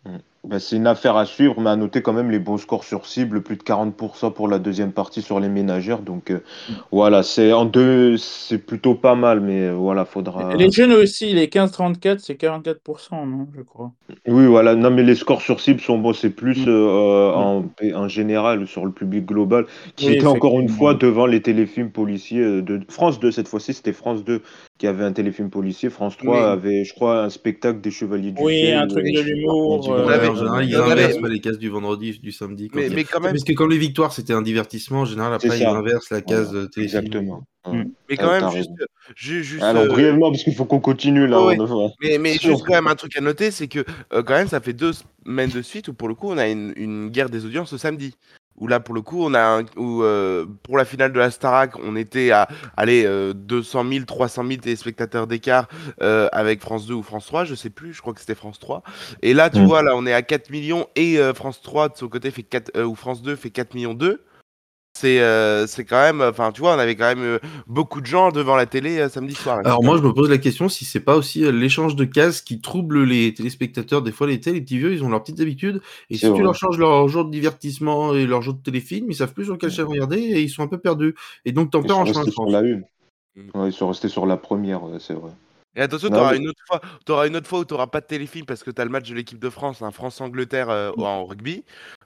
Mm. 0.04 0.16
Bah, 0.46 0.60
c'est 0.60 0.76
une 0.76 0.86
affaire 0.86 1.16
à 1.16 1.26
suivre, 1.26 1.60
mais 1.60 1.70
à 1.70 1.76
noter 1.76 2.02
quand 2.02 2.12
même 2.12 2.30
les 2.30 2.38
bons 2.38 2.56
scores 2.56 2.84
sur 2.84 3.06
cible, 3.06 3.42
plus 3.42 3.56
de 3.56 3.62
40% 3.62 4.32
pour 4.32 4.46
la 4.46 4.60
deuxième 4.60 4.92
partie 4.92 5.20
sur 5.20 5.40
les 5.40 5.48
ménagères. 5.48 5.98
Donc 5.98 6.30
euh, 6.30 6.38
mm. 6.68 6.72
voilà, 6.92 7.24
c'est 7.24 7.52
en 7.52 7.64
deux, 7.64 8.16
c'est 8.16 8.58
plutôt 8.58 8.94
pas 8.94 9.16
mal, 9.16 9.40
mais 9.40 9.62
euh, 9.62 9.72
voilà, 9.72 10.04
faudra. 10.04 10.54
Les 10.54 10.70
jeunes 10.70 10.92
aussi, 10.92 11.32
les 11.32 11.48
15-34, 11.48 12.20
c'est 12.20 12.40
44%, 12.40 12.76
non, 13.26 13.48
je 13.56 13.62
crois. 13.62 13.90
Oui, 14.28 14.46
voilà, 14.46 14.76
non, 14.76 14.90
mais 14.90 15.02
les 15.02 15.16
scores 15.16 15.42
sur 15.42 15.58
cible 15.58 15.80
sont 15.80 15.98
bons, 15.98 16.12
c'est 16.12 16.30
plus 16.30 16.64
mm. 16.64 16.68
euh, 16.68 17.32
en, 17.32 17.64
en, 17.94 18.08
général 18.08 18.68
sur 18.68 18.86
le 18.86 18.92
public 18.92 19.26
global, 19.26 19.66
qui 19.96 20.12
était 20.12 20.26
encore 20.26 20.60
une 20.60 20.68
fois 20.68 20.94
devant 20.94 21.26
les 21.26 21.42
téléfilms 21.42 21.90
policiers 21.90 22.62
de 22.62 22.80
France 22.88 23.18
2, 23.18 23.32
cette 23.32 23.48
fois-ci, 23.48 23.74
c'était 23.74 23.92
France 23.92 24.22
2 24.22 24.42
qui 24.78 24.86
avait 24.86 25.04
un 25.04 25.12
téléfilm 25.12 25.48
policier. 25.48 25.88
France 25.88 26.16
3 26.18 26.52
avait, 26.52 26.84
je 26.84 26.92
crois, 26.94 27.22
un 27.22 27.30
spectacle 27.30 27.80
des 27.80 27.90
Chevaliers 27.90 28.32
du 28.32 28.42
Oui, 28.42 28.70
un 28.70 28.86
truc 28.86 29.04
de 29.04 29.20
l'humour. 29.20 29.80
En 30.36 30.58
général, 30.58 30.68
ils 30.68 30.76
inversent 30.76 31.20
les 31.28 31.40
cases 31.40 31.58
du 31.58 31.68
vendredi, 31.68 32.18
du 32.18 32.32
samedi. 32.32 32.70
Mais, 32.74 32.88
mais, 32.88 33.04
quand 33.04 33.20
même. 33.20 33.32
Parce 33.32 33.44
que 33.44 33.52
comme 33.52 33.70
les 33.70 33.78
victoires, 33.78 34.12
c'était 34.12 34.32
un 34.32 34.42
divertissement, 34.42 35.00
en 35.00 35.04
général, 35.04 35.32
après, 35.34 35.58
ils 35.58 35.64
inversent 35.64 36.10
la 36.10 36.20
case 36.20 36.52
voilà. 36.52 36.68
téléfilm. 36.68 36.98
Exactement. 36.98 37.46
Mm. 37.66 37.82
Mais 38.08 38.16
quand 38.16 38.30
même, 38.30 38.50
juste, 38.52 38.70
juste, 39.16 39.62
Alors, 39.62 39.84
euh, 39.84 39.88
brièvement, 39.88 40.30
parce 40.30 40.44
qu'il 40.44 40.54
faut 40.54 40.64
qu'on 40.64 40.80
continue 40.80 41.26
là. 41.26 41.42
Ouais. 41.42 41.58
Mais, 42.02 42.18
mais 42.18 42.34
juste 42.34 42.64
quand 42.64 42.74
même 42.74 42.86
un 42.86 42.94
truc 42.94 43.16
à 43.16 43.20
noter, 43.20 43.50
c'est 43.50 43.68
que 43.68 43.80
euh, 44.12 44.22
quand 44.22 44.34
même, 44.34 44.48
ça 44.48 44.60
fait 44.60 44.72
deux 44.72 44.92
semaines 45.24 45.50
de 45.50 45.62
suite 45.62 45.88
où 45.88 45.94
pour 45.94 46.08
le 46.08 46.14
coup, 46.14 46.30
on 46.30 46.38
a 46.38 46.48
une, 46.48 46.72
une 46.76 47.08
guerre 47.08 47.30
des 47.30 47.44
audiences 47.44 47.72
le 47.72 47.78
samedi 47.78 48.14
où 48.58 48.66
là 48.68 48.80
pour 48.80 48.94
le 48.94 49.02
coup 49.02 49.22
on 49.22 49.34
a 49.34 49.62
où, 49.76 50.02
euh, 50.02 50.46
pour 50.62 50.76
la 50.78 50.84
finale 50.84 51.12
de 51.12 51.18
la 51.18 51.30
Starac 51.30 51.72
on 51.82 51.96
était 51.96 52.30
à 52.30 52.48
aller 52.76 53.04
euh, 53.06 53.32
200 53.34 53.84
000 53.90 54.04
300 54.04 54.44
000 54.46 54.60
téléspectateurs 54.60 55.26
d'écart 55.26 55.68
euh, 56.02 56.28
avec 56.32 56.60
France 56.60 56.86
2 56.86 56.94
ou 56.94 57.02
France 57.02 57.26
3 57.26 57.44
je 57.44 57.54
sais 57.54 57.70
plus 57.70 57.92
je 57.92 58.00
crois 58.00 58.14
que 58.14 58.20
c'était 58.20 58.34
France 58.34 58.58
3 58.58 58.82
et 59.22 59.34
là 59.34 59.50
tu 59.50 59.60
mm. 59.60 59.66
vois 59.66 59.82
là 59.82 59.92
on 59.94 60.06
est 60.06 60.14
à 60.14 60.22
4 60.22 60.50
millions 60.50 60.86
et 60.96 61.18
euh, 61.18 61.34
France 61.34 61.60
3 61.62 61.90
de 61.90 61.96
son 61.96 62.08
côté 62.08 62.30
fait 62.30 62.42
4 62.42 62.82
ou 62.82 62.94
France 62.94 63.22
2 63.22 63.36
fait 63.36 63.50
4 63.50 63.74
millions 63.74 63.94
2 63.94 64.22
c'est 64.96 65.20
euh, 65.20 65.66
c'est 65.66 65.84
quand 65.84 66.00
même 66.00 66.22
enfin 66.22 66.52
tu 66.52 66.62
vois 66.62 66.74
on 66.74 66.78
avait 66.78 66.96
quand 66.96 67.06
même 67.06 67.22
euh, 67.22 67.38
beaucoup 67.66 68.00
de 68.00 68.06
gens 68.06 68.30
devant 68.30 68.56
la 68.56 68.64
télé 68.64 68.98
euh, 68.98 69.08
samedi 69.10 69.34
soir 69.34 69.60
alors 69.62 69.84
moi 69.84 69.98
je 69.98 70.02
me 70.02 70.12
pose 70.12 70.30
la 70.30 70.38
question 70.38 70.70
si 70.70 70.86
c'est 70.86 71.00
pas 71.00 71.16
aussi 71.16 71.40
l'échange 71.52 71.96
de 71.96 72.04
cases 72.04 72.40
qui 72.40 72.60
trouble 72.60 73.04
les 73.04 73.34
téléspectateurs. 73.34 74.02
Des 74.02 74.12
fois 74.12 74.26
les 74.26 74.40
télé 74.40 74.56
les 74.56 74.62
petits 74.62 74.78
vieux 74.78 74.94
ils 74.94 75.04
ont 75.04 75.08
leurs 75.10 75.22
petites 75.22 75.40
habitudes. 75.40 75.82
Et 76.08 76.16
si 76.16 76.32
tu 76.32 76.42
leur 76.42 76.54
changes 76.54 76.78
leur 76.78 77.08
jour 77.08 77.26
de 77.26 77.30
divertissement 77.30 78.14
et 78.14 78.26
leur 78.26 78.40
jour 78.40 78.54
de 78.54 78.62
téléfilm 78.62 79.10
ils 79.10 79.14
savent 79.14 79.34
plus 79.34 79.44
sur 79.44 79.58
quelle 79.58 79.70
chaîne 79.70 79.86
regarder 79.86 80.18
et 80.18 80.40
ils 80.40 80.48
sont 80.48 80.62
un 80.62 80.68
peu 80.68 80.78
perdus. 80.78 81.14
Et 81.44 81.52
donc 81.52 81.70
t'en 81.70 81.82
perds 81.82 81.98
en 81.98 82.06
chemin 82.06 82.24
sur 82.24 82.46
la 82.46 82.60
une. 82.62 82.84
Mm. 83.36 83.66
ils 83.66 83.72
sont 83.72 83.88
restés 83.88 84.08
sur 84.08 84.24
la 84.24 84.38
première 84.38 84.80
c'est 84.98 85.14
vrai 85.14 85.30
et 85.76 85.82
attention, 85.82 86.08
tu 86.08 86.16
auras, 86.16 86.34
une 86.34 86.48
autre 86.48 86.62
fois, 86.66 86.80
auras 87.10 87.28
une 87.28 87.36
autre 87.36 87.46
fois 87.46 87.58
où 87.60 87.64
tu 87.64 87.74
n'auras 87.74 87.86
pas 87.86 88.00
de 88.00 88.06
téléfilm 88.06 88.46
parce 88.46 88.64
que 88.64 88.70
tu 88.70 88.80
as 88.80 88.84
le 88.84 88.90
match 88.90 89.08
de 89.08 89.14
l'équipe 89.14 89.38
de 89.38 89.50
France, 89.50 89.82
un 89.82 89.90
France-Angleterre 89.90 90.70
euh, 90.70 90.90
mmh. 90.96 91.02
en 91.02 91.24
rugby, 91.26 91.64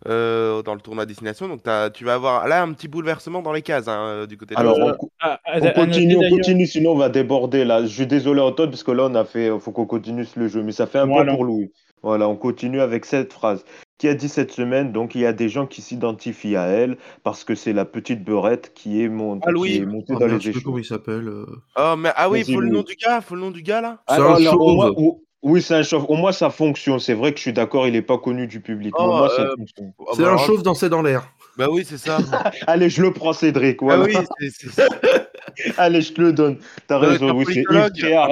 euh, 0.08 0.62
dans 0.62 0.74
le 0.74 0.80
tournoi 0.80 1.06
destination. 1.06 1.46
Donc 1.46 1.62
tu 1.94 2.04
vas 2.04 2.14
avoir 2.14 2.48
là 2.48 2.62
un 2.62 2.72
petit 2.72 2.88
bouleversement 2.88 3.42
dans 3.42 3.52
les 3.52 3.62
cases 3.62 3.86
hein, 3.86 4.00
euh, 4.00 4.26
du 4.26 4.36
côté 4.36 4.54
de 4.54 4.60
Alors, 4.60 4.76
on, 4.78 5.08
ah, 5.20 5.38
ah, 5.44 5.60
continue, 5.70 6.16
on 6.16 6.28
continue, 6.28 6.66
sinon 6.66 6.92
on 6.92 6.96
va 6.96 7.08
déborder 7.08 7.64
là. 7.64 7.82
Je 7.82 7.88
suis 7.88 8.06
désolé, 8.06 8.40
Antoine, 8.40 8.70
parce 8.70 8.82
que 8.82 8.90
là, 8.90 9.04
on 9.04 9.14
a 9.14 9.24
fait. 9.24 9.50
faut 9.60 9.70
qu'on 9.70 9.86
continue 9.86 10.26
le 10.34 10.48
jeu, 10.48 10.62
mais 10.62 10.72
ça 10.72 10.86
fait 10.86 10.98
un 10.98 11.06
peu 11.06 11.26
pour 11.26 11.44
Louis. 11.44 11.70
Voilà, 12.02 12.28
on 12.28 12.36
continue 12.36 12.80
avec 12.80 13.04
cette 13.04 13.32
phrase 13.32 13.64
qui 14.00 14.08
a 14.08 14.14
dit 14.14 14.30
cette 14.30 14.50
semaine, 14.50 14.92
donc 14.92 15.14
il 15.14 15.20
y 15.20 15.26
a 15.26 15.34
des 15.34 15.50
gens 15.50 15.66
qui 15.66 15.82
s'identifient 15.82 16.56
à 16.56 16.64
elle 16.68 16.96
parce 17.22 17.44
que 17.44 17.54
c'est 17.54 17.74
la 17.74 17.84
petite 17.84 18.24
beurette 18.24 18.72
qui 18.74 19.04
est, 19.04 19.10
montée, 19.10 19.46
ah, 19.46 19.52
qui 19.52 19.76
est 19.76 19.84
montée 19.84 20.14
ah, 20.16 20.20
dans 20.20 20.26
les 20.26 20.36
échelons. 20.36 20.62
Comment 20.64 20.78
il 20.78 20.86
s'appelle 20.86 21.30
oh, 21.76 21.96
mais, 21.98 22.08
Ah 22.16 22.30
oui, 22.30 22.42
il 22.46 22.54
faut 22.54 22.62
le 22.62 22.70
nom 22.70 22.82
du 22.82 22.94
gars, 22.94 23.20
faut 23.20 23.34
le 23.34 23.42
nom 23.42 23.50
du 23.50 23.60
gars 23.60 23.82
là 23.82 23.98
C'est 24.08 24.14
un 24.14 24.38
chauve. 24.38 24.94
oui, 25.42 25.60
c'est 25.60 25.74
un 25.74 25.82
chauve. 25.82 26.06
Au 26.08 26.14
moins, 26.14 26.32
ça 26.32 26.48
fonctionne. 26.48 26.98
C'est 26.98 27.12
vrai 27.12 27.32
que 27.32 27.36
je 27.36 27.42
suis 27.42 27.52
d'accord, 27.52 27.86
il 27.86 27.92
n'est 27.92 28.00
pas 28.00 28.16
connu 28.16 28.46
du 28.46 28.62
public. 28.62 28.98
au 28.98 29.06
moins, 29.06 29.28
ça 29.28 29.42
euh, 29.42 29.54
fonctionne. 29.58 29.92
C'est 30.14 30.24
un 30.24 30.38
chauve 30.38 30.62
dansé 30.62 30.88
dans 30.88 31.02
l'air. 31.02 31.30
Bah 31.60 31.68
oui, 31.70 31.84
c'est 31.86 31.98
ça. 31.98 32.16
Allez, 32.66 32.88
je 32.88 33.02
le 33.02 33.12
prends, 33.12 33.34
Cédric. 33.34 33.80
Bah 33.82 33.98
oui, 34.02 34.14
Allez, 35.76 36.00
je 36.00 36.14
te 36.14 36.22
le 36.22 36.32
donne. 36.32 36.56
T'as 36.86 36.96
raison. 36.96 37.34
Oui, 37.34 37.44
c'est 37.46 37.64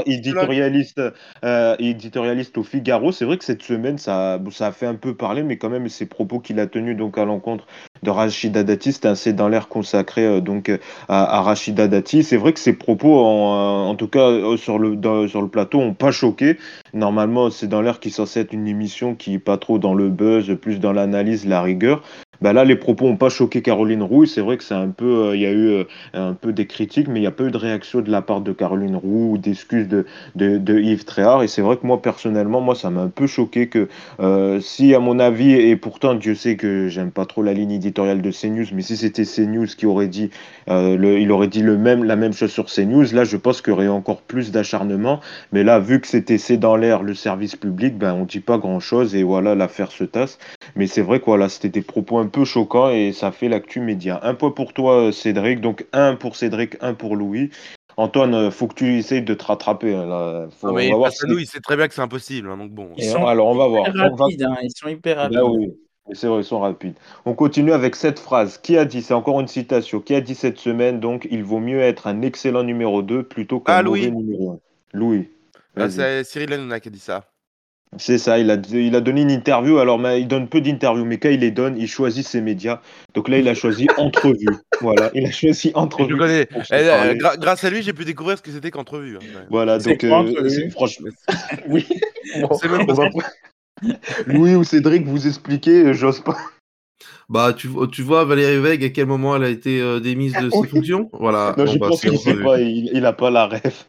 éditorialiste, 0.06 1.02
euh, 1.44 1.76
éditorialiste 1.78 2.56
au 2.56 2.62
Figaro. 2.62 3.12
C'est 3.12 3.26
vrai 3.26 3.36
que 3.36 3.44
cette 3.44 3.62
semaine, 3.62 3.98
ça, 3.98 4.40
ça 4.50 4.68
a 4.68 4.72
fait 4.72 4.86
un 4.86 4.94
peu 4.94 5.14
parler, 5.14 5.42
mais 5.42 5.58
quand 5.58 5.68
même, 5.68 5.90
ces 5.90 6.06
propos 6.06 6.38
qu'il 6.38 6.58
a 6.58 6.66
tenus 6.66 6.96
donc 6.96 7.18
à 7.18 7.26
l'encontre 7.26 7.66
de 8.02 8.08
Rachida 8.08 8.62
Dati, 8.62 8.98
assez 9.04 9.34
dans 9.34 9.48
l'air 9.48 9.68
consacré 9.68 10.24
euh, 10.24 10.40
donc 10.40 10.72
à, 11.08 11.42
Rachida 11.42 11.86
Dati. 11.86 12.22
C'est 12.22 12.38
vrai 12.38 12.54
que 12.54 12.60
ces 12.60 12.72
propos, 12.72 13.22
en, 13.26 13.90
en 13.90 13.94
tout 13.94 14.08
cas 14.08 14.56
sur 14.56 14.78
le 14.78 14.96
sur 15.28 15.42
le 15.42 15.48
plateau, 15.48 15.80
ont 15.80 15.92
pas 15.92 16.12
choqué. 16.12 16.56
Normalement, 16.94 17.50
c'est 17.50 17.66
dans 17.66 17.82
l'air 17.82 18.00
qui 18.00 18.08
est 18.08 18.12
censé 18.12 18.40
être 18.40 18.54
une 18.54 18.68
émission 18.68 19.14
qui 19.14 19.34
est 19.34 19.38
pas 19.38 19.58
trop 19.58 19.78
dans 19.78 19.92
le 19.92 20.08
buzz, 20.08 20.56
plus 20.58 20.80
dans 20.80 20.94
l'analyse, 20.94 21.44
la 21.44 21.60
rigueur. 21.60 22.02
Bah 22.40 22.52
là, 22.52 22.64
les 22.64 22.76
propos 22.76 23.06
n'ont 23.06 23.16
pas 23.16 23.30
choqué 23.30 23.62
Caroline 23.62 24.02
Roux. 24.02 24.24
C'est 24.24 24.40
vrai 24.40 24.56
que 24.56 24.64
c'est 24.64 24.74
un 24.74 24.90
peu, 24.90 25.28
euh, 25.28 25.36
il 25.36 25.42
y 25.42 25.46
a 25.46 25.50
eu 25.50 25.70
euh, 25.70 25.84
un 26.14 26.34
peu 26.34 26.52
des 26.52 26.66
critiques, 26.66 27.08
mais 27.08 27.18
il 27.18 27.22
n'y 27.22 27.26
a 27.26 27.32
pas 27.32 27.44
eu 27.44 27.50
de 27.50 27.56
réaction 27.56 28.00
de 28.00 28.10
la 28.10 28.22
part 28.22 28.42
de 28.42 28.52
Caroline 28.52 28.94
Roux 28.94 29.32
ou 29.32 29.38
d'excuses 29.38 29.88
de, 29.88 30.06
de, 30.36 30.78
Yves 30.78 31.04
Tréhard. 31.04 31.42
Et 31.42 31.48
c'est 31.48 31.62
vrai 31.62 31.76
que 31.76 31.86
moi, 31.86 32.00
personnellement, 32.00 32.60
moi, 32.60 32.76
ça 32.76 32.90
m'a 32.90 33.00
un 33.02 33.08
peu 33.08 33.26
choqué 33.26 33.66
que 33.66 33.88
euh, 34.20 34.60
si, 34.60 34.94
à 34.94 35.00
mon 35.00 35.18
avis, 35.18 35.52
et 35.52 35.74
pourtant, 35.74 36.14
Dieu 36.14 36.36
sait 36.36 36.56
que 36.56 36.86
j'aime 36.86 37.10
pas 37.10 37.26
trop 37.26 37.42
la 37.42 37.52
ligne 37.52 37.72
éditoriale 37.72 38.22
de 38.22 38.30
CNews, 38.30 38.66
mais 38.72 38.82
si 38.82 38.96
c'était 38.96 39.24
CNews 39.24 39.66
qui 39.66 39.86
aurait 39.86 40.08
dit, 40.08 40.30
le, 40.68 41.18
il 41.18 41.32
aurait 41.32 41.48
dit 41.48 41.62
le 41.62 41.76
même, 41.76 42.04
la 42.04 42.16
même 42.16 42.32
chose 42.32 42.52
sur 42.52 42.66
CNews, 42.66 43.06
là, 43.12 43.24
je 43.24 43.36
pense 43.36 43.62
qu'il 43.62 43.72
y 43.72 43.76
aurait 43.76 43.88
encore 43.88 44.22
plus 44.22 44.52
d'acharnement. 44.52 45.20
Mais 45.52 45.64
là, 45.64 45.80
vu 45.80 46.00
que 46.00 46.06
c'était 46.06 46.38
c'est 46.38 46.56
dans 46.56 46.76
l'air 46.76 47.02
le 47.02 47.14
service 47.14 47.56
public, 47.56 47.98
ben, 47.98 48.14
on 48.14 48.24
dit 48.24 48.40
pas 48.40 48.58
grand 48.58 48.80
chose 48.80 49.16
et 49.16 49.22
voilà, 49.22 49.54
l'affaire 49.54 49.90
se 49.90 50.04
tasse. 50.04 50.38
Mais 50.76 50.86
c'est 50.86 51.02
vrai 51.02 51.18
que 51.20 51.24
voilà, 51.24 51.48
c'était 51.48 51.68
des 51.68 51.82
propos 51.82 52.18
un 52.18 52.27
peu 52.28 52.44
choquants 52.44 52.90
et 52.90 53.12
ça 53.12 53.32
fait 53.32 53.48
l'actu 53.48 53.80
média. 53.80 54.20
Un 54.22 54.34
point 54.34 54.50
pour 54.50 54.72
toi, 54.72 55.12
Cédric, 55.12 55.60
donc 55.60 55.86
un 55.92 56.14
pour 56.14 56.36
Cédric, 56.36 56.76
un 56.80 56.94
pour 56.94 57.16
Louis. 57.16 57.50
Antoine, 57.96 58.34
euh, 58.34 58.50
faut 58.52 58.68
que 58.68 58.74
tu 58.74 58.96
essayes 58.96 59.22
de 59.22 59.34
te 59.34 59.44
rattraper. 59.44 59.94
Hein, 59.94 60.06
là. 60.06 60.46
Faut, 60.60 60.72
mais 60.72 60.92
on 60.94 61.00
va 61.00 61.08
Louis, 61.24 61.42
il 61.42 61.46
sait 61.46 61.58
très 61.58 61.76
bien 61.76 61.88
que 61.88 61.94
c'est 61.94 62.00
impossible. 62.00 62.48
Hein, 62.48 62.56
donc 62.56 62.70
bon. 62.70 62.92
alors 63.26 63.48
on 63.48 63.56
va 63.56 63.66
voir. 63.66 63.86
Rapides, 63.92 64.42
hein, 64.44 64.56
ils 64.62 64.70
sont 64.70 64.88
hyper 64.88 65.16
ben 65.16 65.40
rapides. 65.40 65.58
oui. 65.58 65.72
C'est 66.12 66.26
vrai, 66.26 66.40
ils 66.40 66.44
sont 66.44 66.60
rapides. 66.60 66.94
On 67.26 67.34
continue 67.34 67.72
avec 67.72 67.94
cette 67.94 68.18
phrase. 68.18 68.56
Qui 68.58 68.78
a 68.78 68.84
dit, 68.84 69.02
c'est 69.02 69.14
encore 69.14 69.40
une 69.40 69.48
citation, 69.48 70.00
qui 70.00 70.14
a 70.14 70.20
dit 70.20 70.34
cette 70.34 70.58
semaine, 70.58 71.00
donc, 71.00 71.28
il 71.30 71.44
vaut 71.44 71.58
mieux 71.58 71.80
être 71.80 72.06
un 72.06 72.22
excellent 72.22 72.62
numéro 72.62 73.02
2 73.02 73.24
plutôt 73.24 73.60
qu'un 73.60 73.74
ah, 73.74 73.82
mauvais 73.82 74.10
numéro 74.10 74.52
1 74.52 74.58
Louis. 74.94 75.28
Ah, 75.76 75.90
c'est 75.90 76.24
Cyril 76.24 76.52
Hanouna 76.52 76.80
qui 76.80 76.88
a 76.88 76.90
dit 76.90 76.98
ça. 76.98 77.24
C'est 77.96 78.18
ça, 78.18 78.38
il 78.38 78.50
a, 78.50 78.56
il 78.70 78.94
a 78.94 79.00
donné 79.00 79.22
une 79.22 79.30
interview. 79.30 79.78
Alors, 79.78 79.98
mais, 79.98 80.20
il 80.20 80.28
donne 80.28 80.48
peu 80.48 80.60
d'interviews, 80.60 81.04
mais 81.04 81.18
quand 81.18 81.30
il 81.30 81.40
les 81.40 81.50
donne, 81.50 81.76
il 81.78 81.88
choisit 81.88 82.26
ses 82.26 82.40
médias. 82.40 82.80
Donc 83.14 83.28
là, 83.28 83.38
il 83.38 83.48
a 83.48 83.54
choisi 83.54 83.86
Entrevue. 83.96 84.46
voilà, 84.80 85.10
il 85.14 85.24
a 85.26 85.30
choisi 85.30 85.72
Entrevue. 85.74 86.12
Je 86.12 86.18
connais. 86.18 86.48
Eh, 86.72 87.18
grâce 87.38 87.64
à 87.64 87.70
lui, 87.70 87.82
j'ai 87.82 87.94
pu 87.94 88.04
découvrir 88.04 88.36
ce 88.36 88.42
que 88.42 88.50
c'était 88.50 88.70
qu'Entrevue. 88.70 89.16
Hein, 89.16 89.46
voilà, 89.50 89.78
donc 89.78 90.04
euh, 90.04 90.70
franchement. 90.70 91.08
oui. 91.68 91.86
C'est 92.60 92.70
même 92.70 92.86
pas 92.86 93.08
Louis 94.26 94.54
ou 94.56 94.64
Cédric, 94.64 95.06
vous 95.06 95.26
expliquez, 95.26 95.84
euh, 95.84 95.92
j'ose 95.92 96.20
pas. 96.20 96.36
Bah, 97.28 97.52
tu, 97.52 97.68
tu 97.92 98.02
vois 98.02 98.24
Valérie 98.24 98.58
Veig, 98.58 98.84
à 98.84 98.88
quel 98.88 99.06
moment 99.06 99.36
elle 99.36 99.44
a 99.44 99.48
été 99.48 99.80
euh, 99.80 100.00
démise 100.00 100.32
de 100.32 100.50
ses 100.50 100.66
fonctions? 100.66 101.08
Voilà. 101.12 101.54
Non, 101.56 101.66
je 101.66 101.78
bah, 101.78 101.88
pense 101.88 102.00
qu'il 102.00 102.18
sait 102.18 102.34
pas, 102.34 102.60
il, 102.60 102.90
il 102.92 103.06
a 103.06 103.12
pas 103.12 103.30
la 103.30 103.46
rêve. 103.46 103.84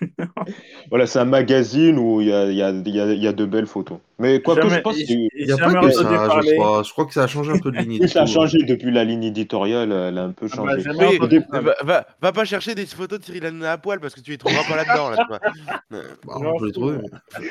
voilà, 0.90 1.06
c'est 1.06 1.18
un 1.18 1.24
magazine 1.24 1.98
où 1.98 2.20
il 2.20 2.28
y 2.28 2.32
a, 2.32 2.50
y, 2.50 2.62
a, 2.62 2.70
y 2.70 3.26
a, 3.26 3.32
de 3.32 3.44
belles 3.44 3.66
photos. 3.66 3.98
Mais 4.18 4.40
quoi 4.42 4.56
que 4.56 4.68
je 4.68 4.80
pense, 4.80 4.98
il 4.98 5.28
y 5.36 5.52
a 5.52 5.56
pas 5.56 5.74
que 5.74 5.90
ça, 5.90 6.02
je 6.02 6.54
crois. 6.54 6.82
je 6.82 6.92
crois. 6.92 7.06
que 7.06 7.12
ça 7.12 7.24
a 7.24 7.26
changé 7.26 7.52
un 7.52 7.58
peu 7.58 7.70
de 7.70 7.78
ligne. 7.78 8.06
Ça 8.06 8.22
a 8.22 8.26
changé 8.26 8.58
depuis 8.64 8.90
la 8.90 9.04
ligne 9.04 9.24
éditoriale, 9.24 9.92
elle 9.92 10.18
a 10.18 10.24
un 10.24 10.32
peu 10.32 10.48
ah 10.52 10.56
bah, 10.64 10.78
changé. 10.78 11.40
va, 11.82 12.06
va, 12.20 12.32
pas 12.32 12.44
chercher 12.44 12.74
des 12.74 12.86
photos 12.86 13.20
de 13.20 13.24
Cyril 13.24 13.46
Hanouna 13.46 13.72
à 13.72 13.78
poil 13.78 14.00
parce 14.00 14.14
que 14.14 14.20
tu 14.20 14.30
les 14.30 14.38
trouveras 14.38 14.64
pas 14.64 14.76
là-dedans. 14.76 15.10
Là, 15.10 15.26
bah, 15.90 15.98
on 16.26 16.58
peut 16.58 16.66
les 16.66 16.72
trouver. 16.72 16.98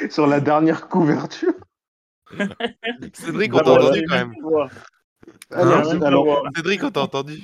Sur 0.09 0.27
la 0.27 0.39
dernière 0.39 0.87
couverture. 0.87 1.53
Cédric, 3.13 3.53
on 3.53 3.59
t'a 3.59 3.71
entendu 3.71 4.03
quand 4.07 4.15
même. 4.15 4.33
Cédric, 6.55 6.83
on 6.83 6.91
t'a 6.91 7.01
entendu. 7.01 7.41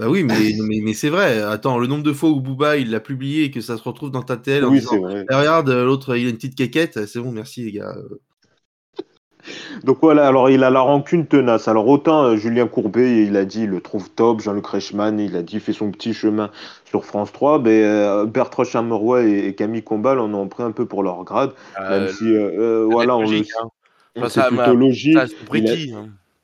Bah 0.00 0.08
oui, 0.08 0.24
mais, 0.24 0.80
mais, 0.82 0.94
c'est 0.94 1.10
vrai. 1.10 1.42
Attends, 1.42 1.78
le 1.78 1.86
nombre 1.86 2.02
de 2.02 2.12
fois 2.14 2.30
où 2.30 2.40
Booba 2.40 2.78
il 2.78 2.90
l'a 2.90 3.00
publié 3.00 3.44
et 3.44 3.50
que 3.50 3.60
ça 3.60 3.76
se 3.76 3.82
retrouve 3.82 4.10
dans 4.10 4.22
ta 4.22 4.38
télé 4.38 4.66
oui, 4.66 4.80
c'est 4.80 4.96
vrai. 4.96 5.26
Eh, 5.30 5.34
regarde, 5.34 5.68
l'autre 5.68 6.16
il 6.16 6.26
a 6.26 6.30
une 6.30 6.36
petite 6.36 6.56
caquette, 6.56 7.06
c'est 7.06 7.20
bon, 7.20 7.32
merci 7.32 7.64
les 7.64 7.72
gars. 7.72 7.94
Donc 9.84 9.98
voilà, 10.00 10.26
alors 10.26 10.48
il 10.48 10.64
a 10.64 10.70
la 10.70 10.80
rancune 10.80 11.26
tenace. 11.26 11.68
Alors 11.68 11.86
autant 11.86 12.24
euh, 12.24 12.36
Julien 12.36 12.66
Courbet, 12.66 13.24
il 13.24 13.36
a 13.36 13.44
dit, 13.44 13.64
il 13.64 13.70
le 13.70 13.80
trouve 13.82 14.10
top. 14.10 14.40
Jean-Luc 14.40 14.66
Reichmann, 14.66 15.20
il 15.20 15.36
a 15.36 15.42
dit, 15.42 15.56
il 15.56 15.60
fait 15.60 15.74
son 15.74 15.90
petit 15.90 16.14
chemin 16.14 16.50
sur 16.86 17.04
France 17.04 17.30
3. 17.32 17.58
Mais 17.58 17.82
euh, 17.84 18.24
Bertrand 18.24 18.64
Chameroy 18.64 19.24
et, 19.24 19.54
Camille 19.54 19.82
Combal 19.82 20.18
en 20.18 20.32
ont 20.32 20.48
pris 20.48 20.62
un 20.62 20.72
peu 20.72 20.86
pour 20.86 21.02
leur 21.02 21.24
grade. 21.24 21.52
même 21.78 22.08
euh, 22.08 22.08
si, 22.08 22.90
voilà, 22.90 23.16
on 23.16 23.30
le... 23.30 23.38
Hein. 23.38 24.28
C'est 24.28 24.46
plutôt 24.46 24.74
logique. 24.74 25.18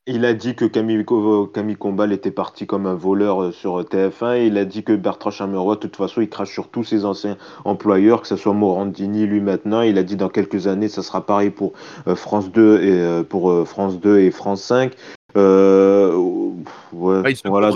Il 0.09 0.25
a 0.25 0.35
dit 0.35 0.55
que 0.55 0.65
Camille, 0.65 1.05
Combal 1.77 2.13
était 2.13 2.31
parti 2.31 2.65
comme 2.65 2.87
un 2.87 2.95
voleur 2.95 3.43
euh, 3.43 3.51
sur 3.51 3.81
TF1 3.83 4.47
il 4.47 4.57
a 4.57 4.65
dit 4.65 4.85
que 4.85 4.93
Bertrand 4.93 5.33
Chameroy, 5.33 5.75
de 5.75 5.81
toute 5.81 5.97
façon, 5.97 6.21
il 6.21 6.29
crache 6.29 6.53
sur 6.53 6.69
tous 6.69 6.85
ses 6.85 7.05
anciens 7.05 7.37
employeurs, 7.65 8.23
que 8.23 8.29
ce 8.29 8.37
soit 8.37 8.53
Morandini, 8.53 9.27
lui 9.27 9.41
maintenant. 9.41 9.81
Il 9.81 9.99
a 9.99 10.05
dit 10.05 10.15
dans 10.15 10.29
quelques 10.29 10.69
années, 10.69 10.87
ça 10.87 11.03
sera 11.03 11.27
pareil 11.27 11.51
pour 11.51 11.73
euh, 12.07 12.15
France 12.15 12.53
2 12.53 12.83
et 12.83 12.93
euh, 12.93 13.23
pour 13.25 13.67
France 13.67 13.99
2 13.99 14.21
et 14.21 14.31
France 14.31 14.63
5. 14.63 14.93
Euh, 15.37 16.13
ouais, 16.93 17.23
bah, 17.23 17.31
voilà, 17.45 17.71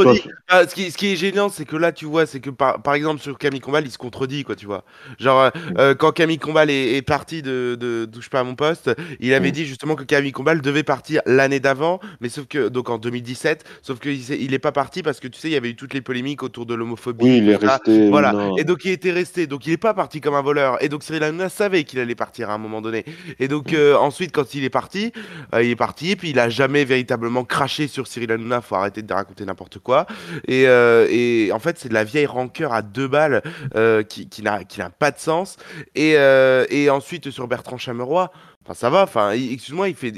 ah, 0.49 0.67
ce, 0.67 0.75
qui, 0.75 0.91
ce, 0.91 0.97
qui, 0.97 1.13
est 1.13 1.17
gênant, 1.17 1.49
c'est 1.49 1.65
que 1.65 1.77
là, 1.77 1.93
tu 1.93 2.05
vois, 2.05 2.27
c'est 2.27 2.41
que 2.41 2.51
par, 2.51 2.83
par, 2.83 2.95
exemple 2.95 3.21
sur 3.21 3.39
Camille 3.39 3.61
Combal, 3.61 3.85
il 3.85 3.91
se 3.91 3.99
contredit, 3.99 4.45
quoi, 4.45 4.57
tu 4.57 4.67
vois. 4.67 4.85
Genre, 5.19 5.41
euh, 5.41 5.51
mm. 5.51 5.75
euh, 5.79 5.95
quand 5.95 6.13
Camille 6.13 6.39
Combal 6.39 6.71
est, 6.71 6.97
est 6.97 7.03
parti 7.03 7.43
de, 7.43 7.77
de, 7.79 8.09
Touche 8.11 8.31
pas 8.31 8.41
à 8.41 8.45
mon 8.45 8.55
poste, 8.55 8.91
il 9.21 9.35
avait 9.35 9.49
mm. 9.49 9.53
dit 9.53 9.67
justement 9.67 9.95
que 9.95 10.05
Camille 10.05 10.33
Combal 10.33 10.61
devait 10.61 10.83
partir 10.83 11.23
l'année 11.27 11.61
d'avant, 11.61 12.01
mais 12.21 12.29
sauf 12.29 12.47
que, 12.47 12.69
donc 12.69 12.91
en 12.91 12.99
2017, 12.99 13.65
sauf 13.83 13.99
qu'il 14.01 14.21
il 14.31 14.55
est 14.55 14.59
pas 14.59 14.73
parti 14.73 15.03
parce 15.03 15.21
que 15.21 15.29
tu 15.29 15.39
sais, 15.39 15.49
il 15.49 15.53
y 15.53 15.57
avait 15.57 15.71
eu 15.71 15.77
toutes 15.77 15.95
les 15.95 16.01
polémiques 16.01 16.43
autour 16.43 16.67
de 16.67 16.75
l'homophobie. 16.75 17.25
Oui, 17.25 17.39
il 17.39 17.49
est 17.49 17.57
resté. 17.57 18.09
Voilà. 18.09 18.51
Et 18.59 18.65
donc, 18.65 18.85
il 18.85 18.91
était 18.93 19.13
resté. 19.13 19.47
Donc, 19.47 19.67
il 19.67 19.73
est 19.73 19.77
pas 19.77 19.95
parti 19.95 20.21
comme 20.21 20.35
un 20.35 20.43
voleur. 20.43 20.83
Et 20.83 20.89
donc, 20.89 21.03
Cyril 21.03 21.23
Hanouna 21.23 21.49
savait 21.49 21.85
qu'il 21.85 21.99
allait 22.01 22.15
partir 22.15 22.51
à 22.51 22.55
un 22.55 22.59
moment 22.59 22.81
donné. 22.81 23.05
Et 23.39 23.49
donc, 23.49 23.73
mm. 23.73 23.97
ensuite, 24.01 24.33
quand 24.33 24.55
il 24.55 24.65
est 24.65 24.71
parti, 24.71 25.13
il 25.55 25.71
est 25.71 25.77
parti, 25.77 26.11
et 26.13 26.17
puis 26.17 26.31
il 26.31 26.39
a 26.39 26.49
jamais 26.49 26.85
véritablement 26.85 27.45
cracher 27.45 27.89
sur 27.89 28.07
Cyril 28.07 28.33
Hanouna, 28.33 28.61
faut 28.61 28.77
arrêter 28.77 29.03
de 29.03 29.07
raconter 29.15 29.45
n'importe 29.45 29.79
quoi. 29.79 30.07
Et, 30.47 30.67
euh, 30.67 31.07
et, 31.11 31.53
en 31.53 31.59
fait, 31.59 31.79
c'est 31.79 31.89
de 31.89 31.95
la 31.95 32.05
vieille 32.05 32.27
rancœur 32.27 32.73
à 32.73 32.83
deux 32.83 33.09
balles 33.09 33.43
euh, 33.75 34.03
qui, 34.03 34.29
qui 34.29 34.43
n'a 34.43 34.65
pas 34.99 35.11
de 35.11 35.19
sens. 35.19 35.57
Et, 35.95 36.15
euh, 36.17 36.67
et 36.71 36.91
ensuite, 36.91 37.31
sur 37.31 37.49
Bertrand 37.49 37.79
Chameroy, 37.79 38.31
enfin, 38.65 38.75
ça 38.75 38.91
va, 38.91 39.03
enfin, 39.03 39.33
excuse-moi, 39.33 39.89
il 39.89 39.95
fait, 39.95 40.13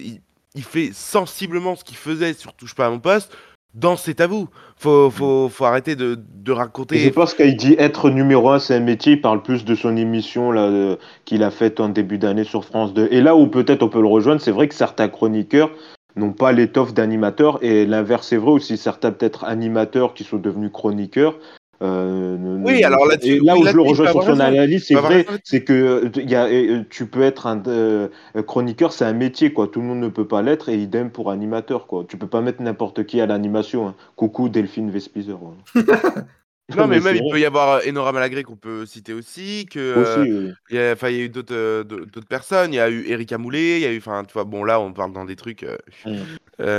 il, 0.54 0.64
fait 0.64 0.90
sensiblement 0.92 1.76
ce 1.76 1.84
qu'il 1.84 1.96
faisait 1.96 2.34
sur 2.34 2.54
Touche 2.54 2.74
pas 2.74 2.86
à 2.86 2.90
mon 2.90 3.00
poste 3.00 3.36
dans 3.74 3.96
C'est 3.96 4.20
à 4.20 4.26
vous. 4.26 4.48
Faut, 4.76 5.10
faut, 5.10 5.48
faut 5.48 5.64
arrêter 5.64 5.96
de, 5.96 6.18
de 6.34 6.52
raconter. 6.52 6.98
Je 6.98 7.08
pense 7.08 7.32
qu'il 7.32 7.56
dit 7.56 7.74
être 7.78 8.10
numéro 8.10 8.50
un, 8.50 8.58
c'est 8.58 8.74
un 8.74 8.80
métier. 8.80 9.12
Il 9.12 9.20
parle 9.22 9.42
plus 9.42 9.64
de 9.64 9.74
son 9.74 9.96
émission 9.96 10.50
là 10.50 10.96
qu'il 11.24 11.42
a 11.42 11.50
faite 11.50 11.80
en 11.80 11.88
début 11.88 12.18
d'année 12.18 12.44
sur 12.44 12.66
France 12.66 12.92
2. 12.92 13.08
Et 13.10 13.22
là 13.22 13.34
où 13.34 13.46
peut-être 13.46 13.82
on 13.82 13.88
peut 13.88 14.02
le 14.02 14.08
rejoindre, 14.08 14.42
c'est 14.42 14.50
vrai 14.50 14.68
que 14.68 14.74
certains 14.74 15.08
chroniqueurs 15.08 15.70
n'ont 16.16 16.32
pas 16.32 16.52
l'étoffe 16.52 16.94
d'animateur 16.94 17.58
et 17.62 17.86
l'inverse 17.86 18.32
est 18.32 18.36
vrai 18.36 18.52
aussi 18.52 18.76
certains 18.76 19.12
peut-être 19.12 19.44
animateurs 19.44 20.14
qui 20.14 20.24
sont 20.24 20.38
devenus 20.38 20.70
chroniqueurs 20.72 21.38
euh, 21.82 22.36
oui, 22.64 22.84
alors 22.84 23.06
là, 23.06 23.16
là 23.20 23.56
où 23.56 23.66
je 23.66 23.74
le 23.74 23.82
rejoins 23.82 24.12
sur 24.12 24.22
son 24.22 24.38
analyse, 24.38 24.86
c'est 24.86 24.94
vrai, 24.94 25.26
c'est 25.42 25.64
que 25.64 26.12
y 26.16 26.36
a, 26.36 26.44
euh, 26.44 26.84
tu 26.88 27.06
peux 27.06 27.22
être 27.22 27.48
un 27.48 27.60
euh, 27.66 28.08
chroniqueur, 28.46 28.92
c'est 28.92 29.04
un 29.04 29.12
métier, 29.12 29.52
quoi. 29.52 29.66
Tout 29.66 29.80
le 29.80 29.86
monde 29.86 29.98
ne 29.98 30.08
peut 30.08 30.28
pas 30.28 30.42
l'être, 30.42 30.68
et 30.68 30.76
idem 30.76 31.10
pour 31.10 31.30
animateur, 31.30 31.88
quoi. 31.88 32.04
Tu 32.08 32.16
peux 32.16 32.28
pas 32.28 32.40
mettre 32.40 32.62
n'importe 32.62 33.04
qui 33.04 33.20
à 33.20 33.26
l'animation. 33.26 33.88
Hein. 33.88 33.94
Coucou 34.14 34.48
Delphine 34.48 34.90
Vespizer. 34.90 35.38
Non, 36.76 36.86
mais, 36.86 37.00
même, 37.00 37.16
il 37.16 37.30
peut 37.30 37.40
y 37.40 37.44
avoir 37.44 37.80
Enora 37.88 38.12
Malagré 38.12 38.44
qu'on 38.44 38.56
peut 38.56 38.86
citer 38.86 39.12
aussi, 39.12 39.66
que 39.70 40.54
il 40.70 40.76
y 40.76 40.78
a, 40.78 40.94
il 41.10 41.16
y 41.16 41.20
a 41.20 41.24
eu 41.24 41.28
d'autres 41.28 41.82
d'autres 41.82 42.26
personnes. 42.26 42.72
Il 42.72 42.76
y 42.76 42.80
a 42.80 42.88
eu 42.88 43.04
Erika 43.08 43.36
Moulet, 43.36 43.78
il 43.78 43.82
y 43.82 43.86
a 43.86 43.92
eu, 43.92 43.98
enfin, 43.98 44.22
tu 44.24 44.32
vois, 44.32 44.44
bon 44.44 44.64
là, 44.64 44.80
on 44.80 44.92
parle 44.92 45.12
dans 45.12 45.24
des 45.24 45.36
trucs, 45.36 45.64
mmh. 46.06 46.10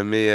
mais, 0.04 0.30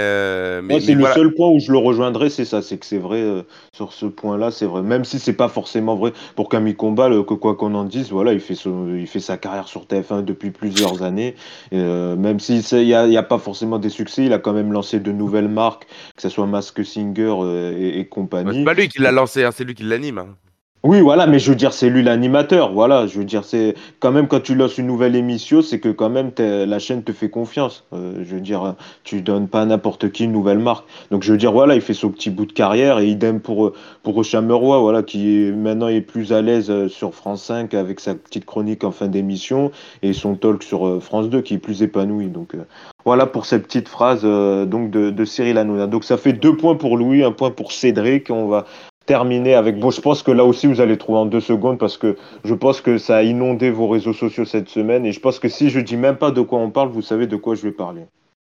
mais, 0.62 0.80
c'est 0.80 0.94
le 0.94 1.06
seul 1.06 1.34
point 1.34 1.48
où 1.48 1.58
je 1.58 1.72
le 1.72 1.78
rejoindrai, 1.78 2.30
c'est 2.30 2.44
ça, 2.44 2.62
c'est 2.62 2.78
que 2.78 2.86
c'est 2.86 2.98
vrai 2.98 3.44
sur 3.72 3.92
ce 3.92 4.06
point-là, 4.06 4.50
c'est 4.50 4.66
vrai. 4.66 4.82
Même 4.82 5.04
si 5.04 5.18
c'est 5.18 5.32
pas 5.32 5.48
forcément 5.48 5.96
vrai 5.96 6.12
pour 6.36 6.48
Camille 6.48 6.76
Combal, 6.76 7.24
que 7.24 7.34
quoi 7.34 7.56
qu'on 7.56 7.74
en 7.74 7.84
dise, 7.84 8.10
voilà, 8.10 8.32
il 8.32 8.40
fait 8.40 8.54
il 8.54 9.06
fait 9.06 9.20
sa 9.20 9.38
carrière 9.38 9.68
sur 9.68 9.86
TF1 9.86 10.24
depuis 10.24 10.50
plusieurs 10.50 11.02
années. 11.02 11.34
même 11.72 12.38
s'il 12.38 12.62
n'y 12.84 12.94
a, 12.94 13.06
y 13.06 13.16
a 13.16 13.22
pas 13.22 13.38
forcément 13.38 13.78
des 13.78 13.90
succès, 13.90 14.24
il 14.26 14.32
a 14.32 14.38
quand 14.38 14.52
même 14.52 14.72
lancé 14.72 15.00
de 15.00 15.10
nouvelles 15.10 15.48
marques, 15.48 15.86
que 16.16 16.22
ce 16.22 16.28
soit 16.28 16.46
Mask 16.46 16.84
Singer 16.84 17.34
et, 17.76 18.00
et 18.00 18.06
compagnie. 18.06 18.58
c'est 18.58 18.64
pas 18.64 18.74
lui 18.74 18.88
qui 18.88 19.00
l'a 19.00 19.12
c'est 19.52 19.64
lui 19.64 19.74
qui 19.74 19.84
l'anime. 19.84 20.18
Hein. 20.18 20.36
Oui, 20.84 21.00
voilà, 21.00 21.26
mais 21.26 21.40
je 21.40 21.50
veux 21.50 21.56
dire, 21.56 21.72
c'est 21.72 21.90
lui 21.90 22.04
l'animateur. 22.04 22.72
Voilà, 22.72 23.08
je 23.08 23.18
veux 23.18 23.24
dire, 23.24 23.44
c'est 23.44 23.74
quand 23.98 24.12
même 24.12 24.28
quand 24.28 24.40
tu 24.40 24.54
lances 24.54 24.78
une 24.78 24.86
nouvelle 24.86 25.16
émission, 25.16 25.60
c'est 25.60 25.80
que 25.80 25.88
quand 25.88 26.08
même 26.08 26.30
la 26.38 26.78
chaîne 26.78 27.02
te 27.02 27.10
fait 27.10 27.28
confiance. 27.30 27.84
Euh, 27.92 28.22
je 28.22 28.36
veux 28.36 28.40
dire, 28.40 28.76
tu 29.02 29.20
donnes 29.20 29.48
pas 29.48 29.62
à 29.62 29.64
n'importe 29.64 30.12
qui 30.12 30.24
une 30.24 30.32
nouvelle 30.32 30.60
marque. 30.60 30.86
Donc 31.10 31.24
je 31.24 31.32
veux 31.32 31.38
dire, 31.38 31.50
voilà, 31.50 31.74
il 31.74 31.80
fait 31.80 31.94
son 31.94 32.10
petit 32.10 32.30
bout 32.30 32.46
de 32.46 32.52
carrière 32.52 33.00
et 33.00 33.08
idem 33.08 33.40
pour 33.40 33.72
pour 34.04 34.14
Rochameroy, 34.14 34.78
voilà, 34.78 35.02
qui 35.02 35.50
maintenant 35.52 35.88
est 35.88 36.00
plus 36.00 36.32
à 36.32 36.42
l'aise 36.42 36.70
euh, 36.70 36.86
sur 36.88 37.12
France 37.12 37.42
5 37.42 37.74
avec 37.74 37.98
sa 37.98 38.14
petite 38.14 38.44
chronique 38.44 38.84
en 38.84 38.92
fin 38.92 39.08
d'émission 39.08 39.72
et 40.02 40.12
son 40.12 40.36
talk 40.36 40.62
sur 40.62 40.86
euh, 40.86 41.00
France 41.00 41.28
2 41.28 41.40
qui 41.40 41.54
est 41.54 41.58
plus 41.58 41.82
épanoui. 41.82 42.28
Donc 42.28 42.52
voilà 43.04 43.26
pour 43.26 43.46
cette 43.46 43.64
petite 43.64 43.88
phrase 43.88 44.22
donc 44.22 44.90
de, 44.90 45.10
de 45.10 45.24
Cyril 45.24 45.58
Hanouna. 45.58 45.88
Donc 45.88 46.04
ça 46.04 46.16
fait 46.16 46.32
deux 46.32 46.56
points 46.56 46.76
pour 46.76 46.96
Louis, 46.96 47.24
un 47.24 47.32
point 47.32 47.50
pour 47.50 47.72
Cédric. 47.72 48.30
On 48.30 48.46
va 48.46 48.64
terminer 49.08 49.54
avec. 49.54 49.80
Bon, 49.80 49.90
je 49.90 50.00
pense 50.00 50.22
que 50.22 50.30
là 50.30 50.44
aussi, 50.44 50.66
vous 50.66 50.80
allez 50.80 50.98
trouver 50.98 51.18
en 51.18 51.26
deux 51.26 51.40
secondes 51.40 51.78
parce 51.78 51.96
que 51.96 52.16
je 52.44 52.54
pense 52.54 52.82
que 52.82 52.98
ça 52.98 53.16
a 53.16 53.22
inondé 53.22 53.70
vos 53.70 53.88
réseaux 53.88 54.12
sociaux 54.12 54.44
cette 54.44 54.68
semaine. 54.68 55.06
Et 55.06 55.12
je 55.12 55.18
pense 55.18 55.38
que 55.38 55.48
si 55.48 55.70
je 55.70 55.80
dis 55.80 55.96
même 55.96 56.16
pas 56.16 56.30
de 56.30 56.42
quoi 56.42 56.58
on 56.60 56.70
parle, 56.70 56.90
vous 56.90 57.02
savez 57.02 57.26
de 57.26 57.36
quoi 57.36 57.54
je 57.54 57.62
vais 57.62 57.72
parler. 57.72 58.02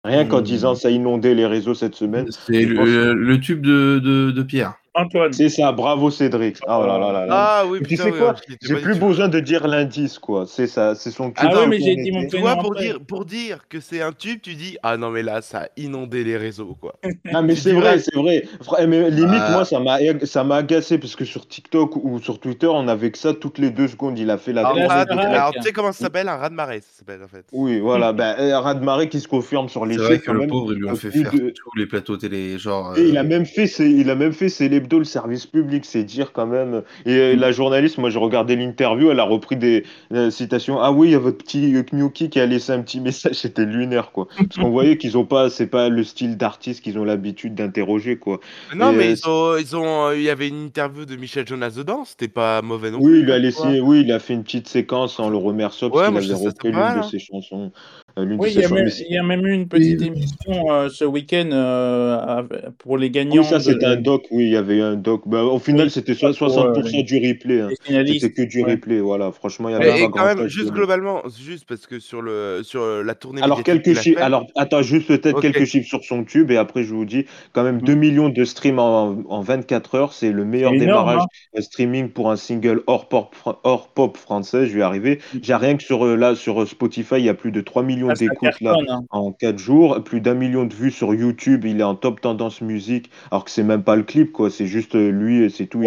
Rien 0.04 0.26
qu'en 0.26 0.40
hmm. 0.42 0.44
disant 0.44 0.76
ça 0.76 0.90
a 0.90 0.92
inondé 0.92 1.34
les 1.34 1.46
réseaux 1.46 1.74
cette 1.74 1.96
semaine. 1.96 2.28
C'est 2.32 2.66
le, 2.66 3.40
tube 3.40 3.62
de, 3.62 4.00
de 4.00 4.44
Pierre. 4.44 4.81
Antoine. 4.94 5.32
C'est 5.32 5.48
ça, 5.48 5.72
bravo 5.72 6.12
Cédric. 6.12 6.58
Oh 6.68 6.86
là 6.86 6.98
là 6.98 7.26
là 7.26 7.28
Ah 7.30 7.64
oui, 7.66 7.80
tu 7.88 7.96
sais 7.96 8.12
quoi 8.12 8.36
J'ai 8.62 8.76
plus 8.76 9.00
besoin 9.00 9.30
de 9.30 9.40
dire 9.40 9.66
l'indice, 9.66 10.20
quoi. 10.20 10.46
C'est 10.46 10.68
ça, 10.68 10.96
c'est 10.96 11.12
son 11.12 11.32
Ah 11.38 11.50
oui, 11.54 11.68
mais 11.70 11.80
j'ai 11.80 11.96
dit 11.96 12.12
mon 12.12 12.28
prénom. 12.28 12.58
pour 12.58 12.76
dire, 12.76 13.00
pour 13.08 13.26
dire 13.26 13.60
que 13.70 13.80
c'est 13.80 14.02
un 14.02 14.12
tube, 14.12 14.42
tu 14.42 14.56
dis 14.56 14.78
Ah 14.84 14.98
non, 14.98 15.10
mais 15.10 15.24
là, 15.24 15.42
ça 15.42 15.60
a 15.60 15.68
inondé 15.78 16.26
les 16.26 16.36
réseaux, 16.36 16.76
quoi. 16.80 16.96
ah, 17.34 17.42
mais 17.42 17.56
c'est 17.56 17.72
vrai, 17.72 18.00
c'est 18.00 18.16
vrai. 18.16 18.44
Mais 18.86 19.10
limite, 19.10 19.40
ah. 19.40 19.52
moi, 19.52 19.66
ça 19.66 19.80
m'a, 19.80 19.98
ça 20.24 20.44
m'a 20.44 20.58
agacé 20.58 20.98
parce 20.98 21.16
que 21.16 21.24
sur 21.24 21.48
TikTok 21.48 21.96
ou 21.96 22.20
sur 22.20 22.40
Twitter, 22.40 22.68
on 22.68 22.90
avait 22.90 23.12
que 23.12 23.18
ça 23.18 23.34
toutes 23.34 23.60
les 23.60 23.70
deux 23.70 23.88
secondes. 23.88 24.20
Il 24.20 24.30
a 24.30 24.38
fait 24.38 24.52
la. 24.52 24.68
Alors, 24.68 25.54
tu 25.54 25.62
sais 25.62 25.72
comment 25.72 25.94
ça 25.94 26.06
s'appelle? 26.06 26.28
Un 26.28 26.36
rat 26.36 26.50
de 26.50 26.56
marée, 26.56 26.82
ça 26.82 27.00
s'appelle 27.00 27.24
en 27.24 27.30
fait. 27.30 27.46
Oui, 27.54 27.80
voilà. 27.80 28.12
ben, 28.12 28.36
un 28.38 28.60
rat 28.60 28.74
de 28.74 28.84
marée 28.84 29.08
qui 29.08 29.22
se 29.22 29.28
confirme 29.30 29.70
sur 29.70 29.86
les 29.86 29.96
C'est 29.96 30.04
vrai 30.04 30.20
que 30.20 30.32
le 30.32 30.48
pauvre, 30.48 30.74
il 30.74 30.80
lui 30.80 30.90
a 30.90 30.96
fait 30.96 31.12
faire 31.12 31.32
tous 31.32 31.78
les 31.78 31.86
plateaux 31.86 32.18
télé. 32.18 32.58
Genre. 32.58 32.98
Et 32.98 33.08
il 33.08 33.18
a 33.18 33.24
même 33.24 33.46
fait, 33.46 33.68
il 33.80 34.10
a 34.10 34.16
même 34.16 34.34
fait, 34.34 34.50
c'est 34.50 34.81
l'hebdo, 34.82 35.00
le 35.00 35.06
service 35.06 35.46
public 35.46 35.86
c'est 35.86 36.04
dire 36.04 36.32
quand 36.34 36.48
même. 36.48 36.84
Et 37.06 37.16
euh, 37.16 37.36
la 37.36 37.52
journaliste, 37.52 37.98
moi, 37.98 38.10
j'ai 38.10 38.20
regardé 38.20 38.56
l'interview, 38.56 39.12
elle 39.12 39.20
a 39.20 39.24
repris 39.24 39.56
des 39.56 39.86
euh, 40.14 40.30
citations. 40.30 40.80
Ah 40.82 40.92
oui, 40.92 41.10
il 41.10 41.12
y 41.12 41.16
a 41.16 41.20
votre 41.20 41.38
petit 41.38 41.74
Knyuki 41.92 42.30
qui 42.30 42.40
a 42.40 42.46
laissé 42.46 42.72
un 42.72 42.82
petit 42.82 43.00
message, 43.00 43.34
c'était 43.42 43.66
lunaire, 43.66 44.12
quoi. 44.12 44.28
Parce 44.38 44.58
qu'on 44.58 44.72
voyait 44.72 44.98
qu'ils 44.98 45.18
ont 45.18 45.26
pas, 45.26 45.50
c'est 45.50 45.68
pas 45.68 45.90
le 45.90 46.04
style 46.04 46.38
d'artiste 46.38 46.84
qu'ils 46.84 46.98
ont 46.98 47.06
l'habitude 47.06 47.56
d'interroger, 47.56 48.18
quoi. 48.18 48.40
Non, 48.76 48.92
mais 48.92 49.14
euh, 49.28 49.60
ils 49.62 49.76
ont, 49.76 50.12
il 50.12 50.24
y 50.24 50.30
avait 50.30 50.48
une 50.48 50.66
interview 50.66 51.06
de 51.06 51.16
Michel 51.16 51.48
Jonas 51.48 51.72
dedans, 51.72 52.04
c'était 52.06 52.28
pas 52.28 52.62
mauvais 52.62 52.92
non 52.92 53.00
oui, 53.02 53.20
Il 53.22 53.32
a 53.32 53.40
laissé, 53.40 53.80
oui, 53.80 54.02
il 54.02 54.12
a 54.12 54.20
fait 54.20 54.34
une 54.34 54.44
petite 54.44 54.68
séquence 54.68 55.20
en 55.20 55.30
le 55.30 55.38
remerciant 55.38 55.90
parce 55.90 56.10
qu'il 56.10 56.34
avait 56.34 56.46
repris 56.46 56.72
l'une 56.72 56.80
de 56.80 57.00
hein. 57.00 57.04
ses 57.04 57.20
chansons. 57.20 57.72
Oui, 58.18 58.52
il 58.54 58.62
y, 58.62 59.18
a 59.18 59.24
même, 59.24 59.46
eu 59.46 59.54
une 59.54 59.68
petite 59.68 60.02
émission 60.02 60.90
ce 60.90 61.06
week-end 61.06 62.46
pour 62.78 62.98
les 62.98 63.10
gagnants. 63.10 63.42
Oui, 63.42 63.48
ça, 63.48 63.60
c'était 63.60 63.86
un 63.86 63.96
doc, 63.96 64.26
oui, 64.32 64.46
il 64.46 64.52
y 64.52 64.58
avait 64.58 64.82
un 64.82 64.96
doc. 64.96 65.24
Bah, 65.26 65.44
au 65.44 65.60
final, 65.60 65.90
c'était 65.90 66.14
60% 66.14 67.04
du 67.04 67.28
replay. 67.28 67.62
Hein. 67.62 67.70
C'était 67.84 68.32
que 68.32 68.42
du 68.42 68.64
replay, 68.64 69.00
voilà. 69.00 69.32
Franchement, 69.32 69.70
il 69.70 69.74
y 69.74 69.76
avait 69.76 70.02
pas 70.02 70.10
quand 70.10 70.26
même, 70.26 70.48
juste 70.48 70.72
globalement, 70.72 71.24
juste 71.40 71.66
parce 71.68 71.88
que 71.88 72.00
sur, 72.00 72.22
le, 72.22 72.62
sur 72.64 73.04
la 73.04 73.16
tournée. 73.16 73.42
Alors, 73.42 73.64
quelques 73.64 74.00
chiffres. 74.00 74.22
Alors, 74.22 74.48
attends, 74.56 74.82
juste 74.82 75.08
peut-être 75.08 75.42
quelques 75.42 75.66
chiffres 75.66 75.88
sur 75.88 76.04
son 76.04 76.24
tube 76.24 76.52
et 76.52 76.58
après, 76.58 76.84
je 76.84 76.94
vous 76.94 77.06
dis, 77.06 77.26
quand 77.54 77.64
même 77.64 77.82
2 77.82 77.96
mm. 77.96 78.00
millions 78.00 78.30
de 78.30 78.46
streams 78.46 78.80
en, 78.80 79.24
en 79.28 79.42
24 79.42 79.96
heures. 79.96 80.14
C'est 80.14 80.32
le 80.32 80.46
meilleur 80.46 80.72
démarrage 80.72 81.22
hein. 81.56 81.62
streaming 81.62 82.10
pour 82.10 82.32
un 82.32 82.36
single 82.36 82.84
hors 82.88 83.08
pop, 83.08 83.36
hors 83.64 83.88
pop 83.90 84.18
français. 84.18 84.68
Je 84.68 84.76
vais 84.76 84.82
arriver. 84.82 85.20
Mm. 85.34 85.38
J'ai 85.42 85.56
rien 85.56 85.78
que 85.78 85.84
sur, 85.84 86.06
euh, 86.06 86.16
là, 86.16 86.36
sur 86.36 86.62
euh, 86.62 86.66
Spotify, 86.66 87.16
il 87.16 87.26
y 87.26 87.30
a 87.30 87.34
plus 87.34 87.52
de 87.52 87.62
3 87.62 87.84
millions 87.84 88.01
ah, 88.10 88.14
d'écoutes 88.14 88.62
là 88.62 88.76
hein. 88.90 89.02
en 89.10 89.32
4 89.32 89.58
jours. 89.58 90.04
Plus 90.04 90.22
d'un 90.22 90.34
million 90.34 90.66
de 90.66 90.74
vues 90.74 90.92
sur 90.92 91.14
YouTube. 91.14 91.66
Il 91.66 91.80
est 91.80 91.84
en 91.84 91.96
top 91.96 92.22
tendance 92.22 92.62
musique. 92.62 93.10
Alors 93.32 93.46
que 93.46 93.52
c'est 93.52 93.64
même 93.64 93.84
pas 93.84 93.96
le 93.96 94.04
clip, 94.04 94.32
quoi. 94.32 94.50
C'est 94.50 94.68
juste 94.68 94.96
euh, 94.96 95.10
lui, 95.10 95.50
c'est 95.50 95.68
tout. 95.68 95.82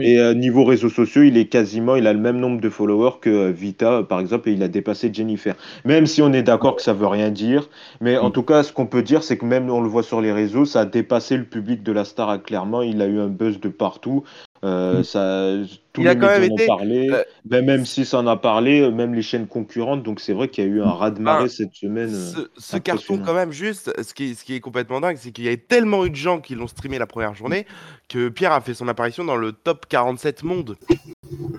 Et 0.00 0.18
euh, 0.18 0.34
niveau 0.34 0.64
réseaux 0.64 0.88
sociaux, 0.88 1.22
il 1.22 1.36
est 1.36 1.46
quasiment, 1.46 1.96
il 1.96 2.06
a 2.06 2.12
le 2.12 2.18
même 2.18 2.38
nombre 2.38 2.60
de 2.60 2.68
followers 2.68 3.18
que 3.20 3.30
euh, 3.30 3.50
Vita, 3.50 4.02
par 4.02 4.20
exemple, 4.20 4.48
et 4.48 4.52
il 4.52 4.62
a 4.62 4.68
dépassé 4.68 5.10
Jennifer. 5.12 5.54
Même 5.84 6.06
si 6.06 6.22
on 6.22 6.32
est 6.32 6.42
d'accord 6.42 6.76
que 6.76 6.82
ça 6.82 6.92
veut 6.92 7.06
rien 7.06 7.30
dire, 7.30 7.68
mais 8.00 8.18
en 8.18 8.28
mm. 8.28 8.32
tout 8.32 8.42
cas, 8.42 8.62
ce 8.62 8.72
qu'on 8.72 8.86
peut 8.86 9.02
dire, 9.02 9.22
c'est 9.22 9.36
que 9.36 9.44
même 9.44 9.70
on 9.70 9.80
le 9.80 9.88
voit 9.88 10.02
sur 10.02 10.20
les 10.20 10.32
réseaux, 10.32 10.64
ça 10.64 10.80
a 10.80 10.84
dépassé 10.84 11.36
le 11.36 11.44
public 11.44 11.82
de 11.82 11.92
la 11.92 12.04
star 12.04 12.42
clairement. 12.42 12.82
Il 12.82 13.02
a 13.02 13.06
eu 13.06 13.20
un 13.20 13.28
buzz 13.28 13.60
de 13.60 13.68
partout. 13.68 14.24
Euh, 14.64 15.00
mm. 15.00 15.04
ça, 15.04 15.54
tous 15.92 16.02
il 16.02 16.04
les 16.04 16.10
a 16.10 16.14
quand 16.14 16.28
même 16.28 16.44
été, 16.44 16.66
parlé, 16.66 17.10
euh, 17.10 17.24
ben, 17.44 17.64
même 17.64 17.84
si 17.84 18.04
ça 18.04 18.18
en 18.18 18.26
a 18.28 18.36
parlé, 18.36 18.80
euh, 18.80 18.90
même 18.92 19.12
les 19.12 19.22
chaînes 19.22 19.48
concurrentes. 19.48 20.04
Donc 20.04 20.20
c'est 20.20 20.32
vrai 20.32 20.48
qu'il 20.48 20.64
y 20.64 20.66
a 20.68 20.70
eu 20.70 20.82
un 20.82 20.90
raz-de-marée 20.90 21.48
cette 21.48 21.74
semaine. 21.74 22.10
Ce, 22.56 22.76
carton, 22.76 23.18
quand 23.18 23.34
même, 23.34 23.50
juste, 23.50 23.92
ce 24.00 24.14
qui, 24.14 24.36
ce 24.36 24.44
qui 24.44 24.54
est 24.54 24.60
complètement 24.60 25.00
dingue, 25.00 25.16
c'est 25.18 25.32
qu'il 25.32 25.44
y 25.44 25.48
a 25.48 25.56
tellement 25.56 26.04
eu 26.06 26.10
de 26.10 26.16
gens 26.16 26.40
qui 26.40 26.54
l'ont 26.54 26.68
streamé 26.68 26.98
la 26.98 27.06
première 27.06 27.34
journée 27.34 27.66
que 28.08 28.28
Pierre 28.28 28.52
a 28.52 28.60
fait 28.60 28.74
son 28.74 28.86
apparition 28.86 29.24
dans 29.24 29.36
le 29.36 29.52
top 29.52 29.86
47 29.88 30.44
monde. 30.44 30.76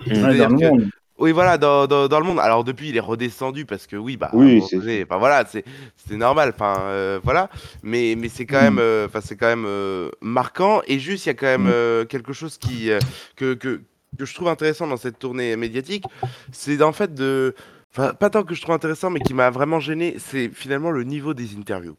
Ouais, 0.08 0.38
dans 0.38 0.48
le 0.48 0.70
monde. 0.70 0.90
Oui, 1.24 1.32
voilà, 1.32 1.58
dans, 1.58 1.88
dans, 1.88 2.20
le 2.20 2.26
monde. 2.26 2.38
Alors 2.42 2.66
depuis, 2.66 2.90
il 2.90 2.98
est 2.98 3.00
redescendu 3.00 3.66
parce 3.66 3.88
que 3.88 3.96
oui, 3.96 4.18
bah, 4.18 4.30
oui, 4.34 4.62
c'est 4.70 5.04
enfin, 5.04 5.18
voilà, 5.20 5.46
c'est 5.46 5.64
normal. 6.12 6.52
Enfin, 6.54 6.82
euh, 6.82 7.22
voilà, 7.24 7.50
mais 7.82 8.16
mais 8.18 8.28
c'est 8.28 8.46
quand 8.46 8.60
même, 8.60 8.78
euh, 8.78 9.08
enfin, 9.08 9.22
c'est 9.24 9.38
quand 9.38 9.48
même 9.48 9.64
euh, 9.66 10.10
marquant. 10.20 10.82
Et 10.86 11.00
juste, 11.00 11.26
il 11.26 11.30
y 11.30 11.32
a 11.32 11.36
quand 11.36 11.58
même 11.58 12.06
quelque 12.08 12.34
chose 12.34 12.58
qui 12.58 12.90
que, 13.38 13.54
que 13.54 13.80
que 14.20 14.26
je 14.26 14.36
trouve 14.36 14.50
intéressant 14.50 14.86
dans 14.86 14.98
cette 14.98 15.18
tournée 15.18 15.56
médiatique, 15.56 16.04
c'est 16.52 16.82
en 16.82 16.92
fait 16.92 17.14
de, 17.14 17.56
enfin, 17.94 18.14
pas 18.14 18.30
tant 18.30 18.44
que 18.44 18.54
je 18.54 18.62
trouve 18.62 18.76
intéressant, 18.76 19.10
mais 19.10 19.22
qui 19.22 19.34
m'a 19.34 19.50
vraiment 19.50 19.80
gêné, 19.80 20.18
c'est 20.20 20.50
finalement 20.54 20.92
le 20.92 21.06
niveau 21.06 21.34
des 21.34 21.56
interviews. 21.56 21.96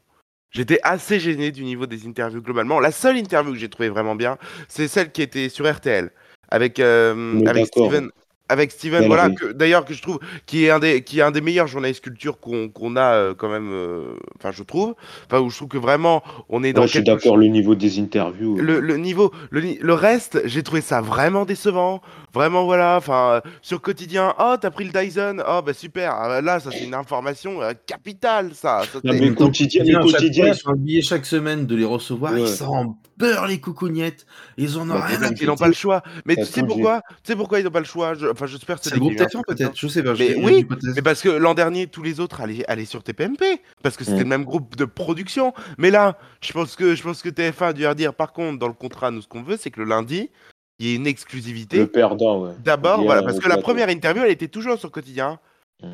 J'étais 0.50 0.80
assez 0.82 1.18
gêné 1.18 1.50
du 1.50 1.64
niveau 1.64 1.86
des 1.86 2.06
interviews 2.06 2.42
globalement. 2.42 2.78
La 2.78 2.92
seule 2.92 3.16
interview 3.16 3.54
que 3.54 3.58
j'ai 3.58 3.70
trouvé 3.70 3.88
vraiment 3.88 4.16
bien, 4.16 4.36
c'est 4.68 4.86
celle 4.86 5.12
qui 5.12 5.22
était 5.22 5.48
sur 5.48 5.66
RTL 5.66 6.10
avec, 6.50 6.78
avec 6.78 7.66
Steven, 7.68 8.10
avec 8.48 8.72
Steven, 8.72 9.06
voilà, 9.06 9.30
d'ailleurs 9.54 9.86
que 9.86 9.94
je 9.94 10.02
trouve 10.02 10.18
qui 10.44 10.66
est 10.66 10.70
un 10.70 10.78
des 10.78 11.02
qui 11.02 11.20
est 11.20 11.22
un 11.22 11.30
des 11.30 11.40
meilleurs 11.40 11.66
journalistes 11.66 12.02
culture 12.02 12.38
qu'on 12.38 12.96
a 12.96 13.14
euh, 13.14 13.34
quand 13.34 13.48
même, 13.48 13.70
euh, 13.72 14.16
enfin 14.38 14.50
je 14.52 14.62
trouve, 14.62 14.94
enfin 15.26 15.40
où 15.40 15.48
je 15.48 15.56
trouve 15.56 15.68
que 15.68 15.78
vraiment 15.78 16.22
on 16.50 16.62
est 16.62 16.74
dans. 16.74 16.82
je 16.82 16.88
suis 16.88 17.02
d'accord, 17.02 17.38
le 17.38 17.46
niveau 17.46 17.74
des 17.74 17.98
interviews. 17.98 18.56
Le, 18.56 18.80
le 18.80 18.96
niveau, 18.98 19.32
le, 19.50 19.62
le 19.80 19.94
reste, 19.94 20.42
j'ai 20.44 20.62
trouvé 20.62 20.82
ça 20.82 21.00
vraiment 21.00 21.46
décevant, 21.46 22.02
vraiment 22.34 22.64
voilà, 22.64 22.96
enfin 22.98 23.40
sur 23.62 23.80
quotidien, 23.80 24.34
oh 24.38 24.56
t'as 24.60 24.70
pris 24.70 24.84
le 24.84 24.90
Dyson, 24.90 25.42
oh 25.48 25.62
bah 25.64 25.72
super, 25.72 26.12
ah, 26.12 26.42
là 26.42 26.60
ça 26.60 26.70
c'est 26.70 26.84
une 26.84 26.94
information 26.94 27.62
euh, 27.62 27.72
capitale 27.86 28.50
ça. 28.52 28.82
ça 28.92 29.00
non, 29.04 29.14
mais 29.14 29.32
quotidien, 29.32 29.84
mais 29.86 29.94
quotidien, 29.94 30.48
ils 30.48 31.02
sont 31.02 31.08
chaque 31.08 31.24
semaine 31.24 31.64
de 31.64 31.76
les 31.76 31.86
recevoir, 31.86 32.36
ils 32.38 32.46
s'en 32.46 32.98
beurrent 33.16 33.46
les 33.46 33.60
coucougnettes, 33.60 34.26
ils 34.56 34.78
en 34.78 34.82
ont 34.90 34.94
bah, 34.94 35.04
rien. 35.04 35.30
Ils 35.40 35.46
n'ont 35.46 35.56
pas 35.56 35.68
le 35.68 35.74
choix, 35.74 36.02
mais 36.24 36.36
tu 36.36 36.44
sais 36.44 36.62
pourquoi, 36.62 37.02
tu 37.22 37.32
sais 37.32 37.36
pourquoi 37.36 37.60
ils 37.60 37.64
n'ont 37.64 37.70
pas 37.70 37.80
le 37.80 37.84
choix? 37.84 38.14
Enfin, 38.30 38.46
j'espère 38.46 38.80
que 38.80 38.88
c'est 38.88 38.98
groupe 38.98 39.16
peut-être. 39.16 39.72
Je 39.74 39.88
sais 39.88 40.02
pas. 40.02 40.14
Mais 40.18 40.34
oui, 40.36 40.66
mais 40.94 41.02
parce 41.02 41.20
que 41.22 41.28
l'an 41.28 41.54
dernier, 41.54 41.86
tous 41.86 42.02
les 42.02 42.20
autres 42.20 42.40
allaient, 42.40 42.64
allaient 42.68 42.84
sur 42.84 43.02
TPMP 43.02 43.60
parce 43.82 43.96
que 43.96 44.04
c'était 44.04 44.20
le 44.20 44.24
même 44.24 44.44
groupe 44.44 44.76
de 44.76 44.84
production. 44.84 45.52
Mais 45.78 45.90
là, 45.90 46.18
je 46.40 46.52
pense 46.52 46.76
que 46.76 46.94
je 46.94 47.02
pense 47.02 47.22
que 47.22 47.28
TF1 47.28 47.68
a 47.68 47.72
dû 47.72 47.94
dire 47.96 48.14
par 48.14 48.32
contre 48.32 48.58
dans 48.58 48.68
le 48.68 48.74
contrat, 48.74 49.10
nous 49.10 49.22
ce 49.22 49.28
qu'on 49.28 49.42
veut, 49.42 49.56
c'est 49.58 49.70
que 49.70 49.80
le 49.80 49.86
lundi, 49.86 50.30
il 50.78 50.86
y 50.86 50.92
ait 50.92 50.96
une 50.96 51.06
exclusivité. 51.06 51.78
Le 51.78 51.86
perdant, 51.86 52.44
ouais. 52.44 52.52
D'abord, 52.62 53.02
voilà, 53.02 53.22
parce 53.22 53.38
que 53.38 53.48
la 53.48 53.58
première 53.58 53.88
interview, 53.88 54.24
elle 54.24 54.30
était 54.32 54.48
toujours 54.48 54.78
sur 54.78 54.90
quotidien. 54.90 55.38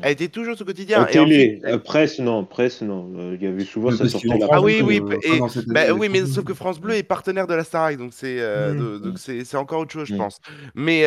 Elle 0.03 0.11
était 0.11 0.29
toujours 0.29 0.55
sur 0.55 0.65
quotidien. 0.65 1.05
Et 1.05 1.11
télé, 1.11 1.61
euh, 1.65 1.77
presse, 1.77 2.19
non, 2.19 2.45
presse, 2.45 2.81
non. 2.81 3.11
Euh, 3.17 3.35
il 3.39 3.43
y 3.43 3.47
avait 3.47 3.65
souvent 3.65 3.91
ça 3.91 4.07
sortait 4.07 4.27
la 4.27 4.47
Ah 4.49 4.61
oui, 4.61 4.81
oui, 4.81 5.01
et, 5.23 5.39
bah, 5.67 5.91
oui, 5.93 6.07
mais 6.07 6.25
sauf 6.25 6.45
que 6.45 6.53
France 6.53 6.79
Bleu 6.79 6.95
est 6.95 7.03
partenaire 7.03 7.47
de 7.47 7.53
la 7.53 7.63
Starac, 7.63 7.97
donc 7.97 8.13
c'est 8.13 8.39
euh, 8.39 8.99
mmh. 8.99 9.43
c'est 9.43 9.57
encore 9.57 9.81
autre 9.81 9.91
chose, 9.91 10.07
je 10.07 10.13
mmh. 10.13 10.17
pense. 10.17 10.39
Mais 10.75 11.05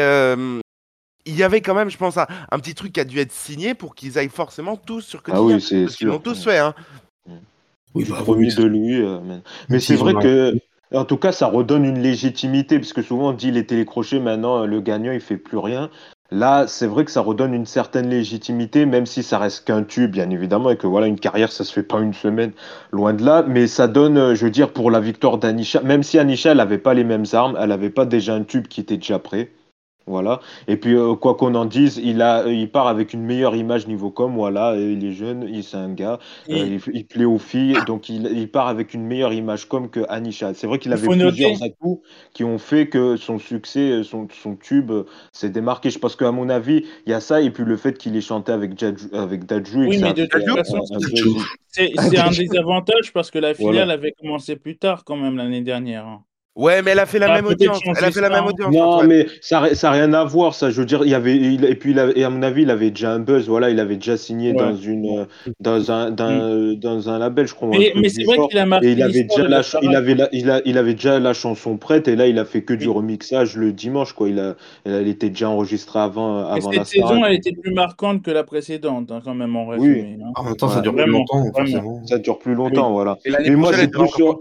il 1.27 1.37
y 1.37 1.43
avait 1.43 1.61
quand 1.61 1.75
même, 1.75 1.91
je 1.91 1.97
pense, 1.97 2.19
un, 2.19 2.59
petit 2.59 2.75
truc 2.75 2.93
qui 2.93 3.01
a 3.01 3.05
dû 3.05 3.19
être 3.19 3.33
signé 3.33 3.75
pour 3.75 3.95
qu'ils 3.95 4.19
aillent 4.19 4.29
forcément 4.29 4.77
tous 4.77 5.01
sur 5.01 5.23
quotidien. 5.23 5.43
Ah 5.43 5.55
oui, 5.55 5.61
c'est 5.61 5.85
Parce 5.85 5.97
qu'ils 5.97 6.09
l'ont 6.09 6.19
tous 6.19 6.45
fait. 6.45 6.59
Hein. 6.59 6.75
Oui, 7.95 8.05
bah, 8.09 8.23
de 8.27 8.65
lui. 8.65 9.01
Euh, 9.01 9.21
mais, 9.69 9.81
c'est 9.81 9.95
vrai 9.95 10.15
que, 10.15 10.55
en 10.93 11.05
tout 11.05 11.17
cas, 11.17 11.33
ça 11.33 11.47
redonne 11.47 11.85
une 11.85 12.01
légitimité, 12.01 12.79
parce 12.79 12.93
que 12.93 13.03
souvent 13.03 13.31
on 13.31 13.33
dit 13.33 13.51
les 13.51 13.65
télécrochés, 13.67 14.21
maintenant 14.21 14.67
le 14.67 14.81
gagnant 14.81 15.13
il 15.13 15.21
fait 15.21 15.37
plus 15.37 15.59
rien. 15.59 15.91
Là, 16.35 16.67
c'est 16.67 16.89
vrai 16.89 17.05
que 17.05 17.13
ça 17.13 17.21
redonne 17.21 17.55
une 17.55 17.65
certaine 17.65 18.09
légitimité, 18.09 18.87
même 18.87 19.07
si 19.07 19.23
ça 19.23 19.39
reste 19.39 19.65
qu'un 19.65 19.85
tube, 19.85 20.11
bien 20.11 20.29
évidemment, 20.31 20.71
et 20.71 20.77
que 20.77 20.89
voilà, 20.89 21.07
une 21.07 21.21
carrière, 21.21 21.53
ça 21.53 21.63
se 21.63 21.73
fait 21.73 21.85
pas 21.85 22.01
une 22.01 22.13
semaine, 22.13 22.51
loin 22.91 23.13
de 23.15 23.25
là. 23.25 23.45
Mais 23.47 23.69
ça 23.69 23.87
donne, 23.87 24.19
euh, 24.19 24.35
je 24.35 24.45
veux 24.45 24.51
dire, 24.51 24.73
pour 24.73 24.91
la 24.91 24.99
victoire 24.99 25.39
d'Anisha, 25.39 25.81
même 25.83 26.03
si 26.03 26.19
Anisha, 26.19 26.51
elle 26.51 26.57
n'avait 26.57 26.79
pas 26.79 26.93
les 26.93 27.05
mêmes 27.05 27.25
armes, 27.33 27.57
elle 27.61 27.69
n'avait 27.69 27.89
pas 27.89 28.05
déjà 28.05 28.35
un 28.35 28.43
tube 28.43 28.67
qui 28.67 28.81
était 28.81 28.97
déjà 28.97 29.21
prêt. 29.21 29.53
Voilà. 30.07 30.41
Et 30.69 30.77
puis, 30.77 30.95
euh, 30.95 31.15
quoi 31.15 31.35
qu'on 31.35 31.55
en 31.55 31.65
dise, 31.65 31.99
il, 32.03 32.21
a, 32.21 32.47
il 32.47 32.71
part 32.71 32.89
avec 32.89 33.15
une 33.15 33.23
meilleure 33.23 33.57
image 33.57 33.87
niveau 33.87 34.11
com. 34.11 34.35
Voilà, 34.35 34.77
il 34.77 35.05
est 35.05 35.13
jeune, 35.13 35.49
il, 35.51 35.65
c'est 35.65 35.79
un 35.79 35.93
gars, 35.93 36.19
euh, 36.51 36.79
il, 36.93 37.07
plaît 37.07 37.25
aux 37.25 37.39
filles, 37.39 37.77
donc 37.87 38.11
il, 38.11 38.27
il, 38.27 38.51
part 38.51 38.69
avec 38.69 38.93
une 38.93 39.05
meilleure 39.07 39.33
image 39.33 39.67
com 39.67 39.89
que 39.89 40.01
Anisha. 40.11 40.53
C'est 40.53 40.67
vrai 40.67 40.79
qu'il 40.79 40.93
avait 40.93 41.07
plusieurs 41.07 41.63
atouts 41.63 42.03
qui 42.35 42.45
ont 42.45 42.59
fait 42.59 42.89
que 42.89 43.17
son 43.17 43.39
succès, 43.39 44.03
son, 44.03 44.29
son 44.31 44.57
tube 44.57 44.93
s'est 45.33 45.51
démarqué. 45.51 45.89
Je 45.89 45.99
pense 45.99 46.17
qu'à 46.17 46.33
mon 46.33 46.51
avis, 46.51 46.85
il 47.07 47.11
y 47.11 47.15
a 47.15 47.21
ça, 47.21 47.41
et 47.41 47.51
puis 47.51 47.65
le 47.65 47.77
fait 47.77 47.97
qu'il 47.97 48.15
ait 48.17 48.21
chanté 48.21 48.53
avec, 48.53 48.79
Jadju, 48.79 49.07
avec 49.15 49.47
Dadju. 49.47 49.89
Oui, 49.89 49.99
mais 50.03 50.13
de 50.13 50.27
toute 50.27 50.43
façon, 50.55 50.81
c'est 51.69 52.19
un 52.19 52.31
désavantage 52.31 53.13
parce 53.15 53.31
que 53.31 53.39
la 53.39 53.55
filiale 53.55 53.91
avait 53.91 54.13
commencé 54.13 54.57
plus 54.57 54.77
tard 54.77 55.05
quand 55.05 55.17
même 55.17 55.37
l'année 55.37 55.63
dernière. 55.63 56.07
Hein. 56.07 56.23
Ouais, 56.57 56.83
mais 56.83 56.93
elle 56.93 57.01
a 57.01 57.07
fait 57.07 57.19
la 57.19 57.35
même 57.35 57.47
audience. 57.47 57.81
Elle 57.85 58.05
a 58.05 58.11
fait 58.13 58.21
la 58.21 58.31
même 58.31 58.47
audience. 58.47 58.73
Non, 58.73 59.03
mais 59.05 59.27
ça 59.41 59.61
n'a 59.61 59.91
rien 59.91 60.13
à 60.13 60.25
voir, 60.25 60.55
ça. 60.55 60.71
Je 60.71 60.81
veux 60.81 60.87
dire, 60.87 61.01
il 61.05 61.11
y 61.11 61.15
avait, 61.15 61.35
et 61.35 61.75
puis, 61.75 61.91
il 61.91 62.13
et 62.17 62.23
à 62.23 62.31
mon 62.31 62.43
avis, 62.43 62.63
il 62.63 62.71
avait 62.71 62.91
déjà 62.91 63.13
un 63.13 63.19
buzz. 63.19 63.49
Voilà, 63.49 63.71
il 63.71 63.81
avait 63.81 63.97
déjà 63.97 64.17
signé 64.17 64.53
dans 64.53 64.77
une, 64.77 65.27
dans 65.61 65.91
un, 65.91 66.11
dans, 66.11 66.31
mm. 66.31 66.75
dans 66.77 67.11
un 67.11 67.19
label, 67.19 67.49
je 67.49 67.55
crois. 67.55 67.69
Mais, 67.69 67.93
mais 67.97 68.09
c'est 68.09 68.23
vrai 68.23 68.39
qu'il 68.49 68.59
a 68.59 68.67
marqué. 68.67 68.89
Et 68.89 68.93
il 68.93 69.03
avait 69.03 69.25
déjà 69.25 69.49
la, 69.49 69.63
il 69.83 69.97
avait 69.97 70.17
il, 70.33 70.51
a, 70.51 70.61
il 70.65 70.79
avait 70.79 70.95
déjà 70.95 71.19
la 71.19 71.33
chanson 71.33 71.77
prête, 71.77 72.07
et 72.07 72.15
là, 72.15 72.29
il 72.29 72.39
a 72.39 72.45
fait 72.45 72.63
que 72.63 72.75
du 72.75 72.89
remixage 72.89 73.57
le 73.57 73.73
dimanche, 73.73 74.13
quoi. 74.13 74.29
Il 74.29 74.39
a, 74.39 74.55
elle 74.85 75.09
était 75.09 75.31
déjà 75.31 75.49
enregistrée 75.49 75.99
avant, 75.99 76.47
avant 76.47 76.71
et 76.71 76.77
cette 76.77 76.87
saison, 76.87 77.25
elle 77.25 77.35
était 77.35 77.53
plus 77.53 77.73
marquante 77.73 78.23
que 78.23 78.31
la 78.31 78.45
précédente, 78.45 79.11
hein, 79.11 79.21
quand 79.25 79.35
même 79.35 79.57
en 79.57 79.67
résumé. 79.67 80.17
Oui. 80.19 80.25
Hein. 80.25 80.33
En 80.37 80.45
même 80.45 80.57
temps, 80.57 80.69
ça 80.69 80.81
dure 80.81 80.95
plus 80.95 81.07
longtemps. 81.07 81.43
Ça 82.07 82.19
dure 82.19 82.39
plus 82.39 82.55
longtemps, 82.55 82.93
voilà. 82.93 83.19
Mais 83.27 83.57
moi, 83.57 83.73
c'est 83.73 83.91
plus 83.91 84.09
sur. 84.09 84.39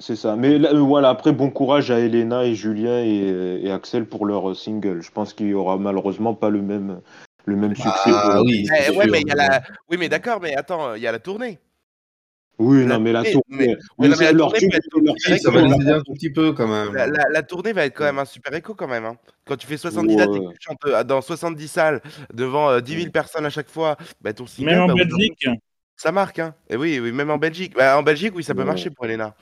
C'est 0.00 0.16
ça. 0.16 0.34
Mais 0.34 0.54
euh, 0.54 0.78
voilà, 0.78 1.10
après, 1.10 1.32
bon 1.32 1.50
courage 1.50 1.90
à 1.90 2.00
Elena 2.00 2.44
et 2.44 2.54
Julien 2.54 3.02
et, 3.04 3.70
Axel 3.70 4.06
pour 4.06 4.26
leur 4.26 4.56
single. 4.56 5.02
Je 5.02 5.10
pense 5.10 5.34
qu'il 5.34 5.48
y 5.48 5.54
aura 5.54 5.76
malheureusement 5.76 6.34
pas 6.34 6.48
le 6.48 6.62
même, 6.62 7.00
le 7.44 7.56
même 7.56 7.76
succès. 7.76 8.10
Ah 8.12 8.40
oui, 8.42 8.66
eh, 8.66 8.96
ouais, 8.96 9.06
mais 9.06 9.20
il 9.20 9.28
y 9.28 9.30
a 9.30 9.34
la... 9.34 9.62
oui, 9.90 9.96
mais 9.98 10.08
d'accord, 10.08 10.40
mais 10.40 10.56
attends, 10.56 10.94
il 10.94 11.02
y 11.02 11.06
a 11.06 11.12
la 11.12 11.18
tournée. 11.18 11.58
Oui, 12.58 12.84
non, 12.84 13.00
mais 13.00 13.12
la 13.12 13.24
tournée. 13.24 13.76
leur 13.98 14.54
ça 14.56 15.50
va 15.50 15.62
les 15.62 15.74
aider 15.74 15.92
un 15.92 16.02
tout 16.02 16.12
petit 16.12 16.30
peu 16.30 16.52
quand 16.52 16.68
même. 16.68 16.94
La, 16.94 17.42
tournée 17.42 17.72
va 17.72 17.86
être 17.86 17.96
quand 17.96 18.04
même 18.04 18.18
un 18.18 18.26
super 18.26 18.52
écho 18.54 18.74
quand 18.74 18.88
même. 18.88 19.04
Hein. 19.04 19.16
Quand 19.46 19.56
tu 19.56 19.66
fais 19.66 19.78
70 19.78 20.16
dates 20.16 20.28
et 20.28 20.38
que 20.38 20.52
tu 20.52 20.58
chantes 20.60 20.84
euh, 20.86 21.02
dans 21.02 21.22
70 21.22 21.68
salles 21.68 22.02
devant 22.34 22.78
10 22.78 22.92
euh, 22.92 22.98
000 22.98 23.10
personnes 23.10 23.46
à 23.46 23.50
chaque 23.50 23.70
fois, 23.70 23.96
bah, 24.20 24.34
ton 24.34 24.46
single. 24.46 24.70
Même 24.70 24.80
en 24.82 24.86
bah, 24.88 24.94
Belgique. 24.94 25.48
Ça 25.96 26.12
marque, 26.12 26.38
hein. 26.38 26.54
Et 26.68 26.76
oui, 26.76 27.00
oui, 27.00 27.12
même 27.12 27.30
en 27.30 27.38
Belgique. 27.38 27.74
Bah, 27.74 27.98
en 27.98 28.02
Belgique, 28.02 28.32
oui, 28.34 28.44
ça 28.44 28.54
peut 28.54 28.64
marcher 28.64 28.90
pour 28.90 29.06
Elena. 29.06 29.34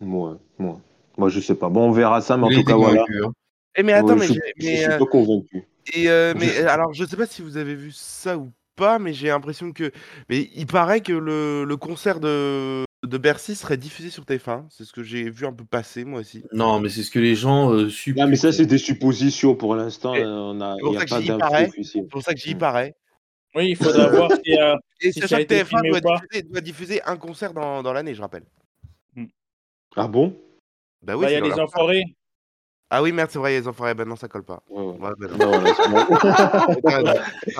Moi, 0.00 0.38
moi. 0.58 0.80
Moi, 1.16 1.28
je 1.28 1.40
sais 1.40 1.54
pas. 1.54 1.68
Bon, 1.68 1.88
on 1.88 1.92
verra 1.92 2.20
ça, 2.20 2.36
mais 2.36 2.46
en 2.46 2.50
tout 2.50 2.64
cas, 2.64 2.76
voilà. 2.76 3.02
Hein. 3.02 3.32
Eh, 3.76 3.82
mais 3.82 3.92
attends, 3.92 4.16
mais, 4.16 4.26
je, 4.26 4.34
mais, 4.58 4.76
suis 4.76 4.88
pas 4.88 5.06
convaincu. 5.06 5.64
Et 5.94 6.08
euh, 6.08 6.34
mais 6.36 6.58
alors, 6.58 6.92
je 6.92 7.04
sais 7.04 7.16
pas 7.16 7.26
si 7.26 7.42
vous 7.42 7.56
avez 7.56 7.74
vu 7.74 7.90
ça 7.92 8.36
ou 8.36 8.52
pas, 8.76 8.98
mais 8.98 9.12
j'ai 9.12 9.28
l'impression 9.28 9.72
que. 9.72 9.92
Mais 10.28 10.48
il 10.54 10.66
paraît 10.66 11.00
que 11.00 11.12
le, 11.12 11.64
le 11.64 11.76
concert 11.76 12.20
de, 12.20 12.84
de 13.06 13.18
Bercy 13.18 13.54
serait 13.54 13.76
diffusé 13.76 14.10
sur 14.10 14.24
TF1. 14.24 14.64
C'est 14.70 14.84
ce 14.84 14.92
que 14.92 15.02
j'ai 15.02 15.28
vu 15.30 15.46
un 15.46 15.52
peu 15.52 15.64
passer, 15.64 16.04
moi 16.04 16.20
aussi. 16.20 16.42
Non, 16.52 16.80
mais 16.80 16.88
c'est 16.88 17.02
ce 17.02 17.10
que 17.10 17.18
les 17.18 17.34
gens 17.34 17.70
euh, 17.70 17.88
supposent. 17.88 18.28
Mais 18.28 18.36
ça, 18.36 18.52
c'est 18.52 18.66
des 18.66 18.78
suppositions 18.78 19.54
pour 19.54 19.74
l'instant. 19.74 20.14
On 20.14 20.60
a, 20.60 20.76
c'est 21.06 21.26
pour, 21.26 21.44
c'est 21.82 22.02
pour 22.08 22.22
ça 22.22 22.34
que 22.34 22.40
j'y 22.40 22.54
parais. 22.54 22.94
Oui, 23.54 23.70
il 23.70 23.76
faudra 23.76 24.08
voir 24.08 24.30
si. 24.44 24.56
Euh, 24.56 24.76
Et 25.00 25.12
si 25.12 25.20
sachant 25.20 25.38
que 25.38 25.42
TF1 25.42 25.88
doit 25.88 26.00
diffuser, 26.00 26.42
doit 26.42 26.60
diffuser, 26.60 27.02
un 27.04 27.16
concert 27.16 27.52
dans, 27.52 27.82
dans 27.82 27.92
l'année, 27.92 28.14
je 28.14 28.20
rappelle. 28.20 28.44
Ah 29.96 30.08
bon? 30.08 30.36
Bah 31.02 31.16
oui, 31.16 31.24
bah, 31.24 31.30
il 31.30 31.34
y 31.34 31.36
a 31.36 31.40
les 31.40 31.60
enfoirés. 31.60 32.04
Ah 32.90 33.02
oui, 33.02 33.12
merde, 33.12 33.30
c'est 33.30 33.38
vrai, 33.38 33.52
il 33.52 33.54
y 33.54 33.56
a 33.58 33.60
les 33.60 33.68
enfoirés. 33.68 33.94
Ben 33.94 34.06
non, 34.06 34.16
ça 34.16 34.28
colle 34.28 34.44
pas. 34.44 34.62
Ouais, 34.68 34.82
ouais. 34.82 34.98
Ouais, 34.98 35.10
ben 35.18 35.28
non. 35.38 35.60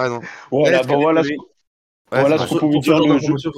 non, 0.08 0.20
voilà, 0.50 0.82
bon, 0.82 1.00
voilà. 1.00 1.22
Voilà 2.10 2.38
ce 2.38 2.54
qu'on 2.58 2.68
dire. 2.68 2.98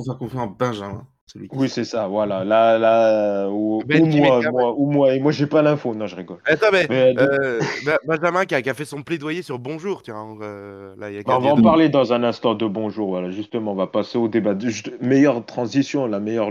Faire 0.04 0.18
confiance 0.18 0.42
à 0.42 0.46
Benjamin. 0.46 1.06
Oui, 1.52 1.68
c'est 1.68 1.84
ça, 1.84 2.06
voilà. 2.08 2.44
Là, 2.44 2.78
là, 2.78 3.48
ou, 3.48 3.82
moi, 3.88 4.40
moi, 4.50 4.74
ou 4.76 4.90
moi, 4.90 5.14
et 5.14 5.20
moi, 5.20 5.32
j'ai 5.32 5.46
pas 5.46 5.62
l'info. 5.62 5.94
Non, 5.94 6.06
je 6.06 6.16
rigole. 6.16 6.38
Attends, 6.44 6.66
mais, 6.72 6.86
euh, 6.90 7.60
Benjamin 8.06 8.44
qui 8.44 8.54
a, 8.54 8.62
qui 8.62 8.68
a, 8.68 8.74
fait 8.74 8.84
son 8.84 9.02
plaidoyer 9.02 9.42
sur 9.42 9.58
Bonjour, 9.58 10.02
tiens. 10.02 10.36
Euh, 10.42 10.94
là, 10.98 11.10
y 11.10 11.18
a 11.18 11.22
on 11.26 11.38
va 11.38 11.50
en 11.50 11.62
parler 11.62 11.88
dans 11.88 12.12
un 12.12 12.22
instant 12.22 12.54
de 12.54 12.66
Bonjour, 12.66 13.08
voilà. 13.08 13.30
Justement, 13.30 13.72
on 13.72 13.76
va 13.76 13.86
passer 13.86 14.18
au 14.18 14.28
débat. 14.28 14.54
meilleure 15.00 15.44
transition, 15.46 16.06
la 16.06 16.20
meilleure. 16.20 16.50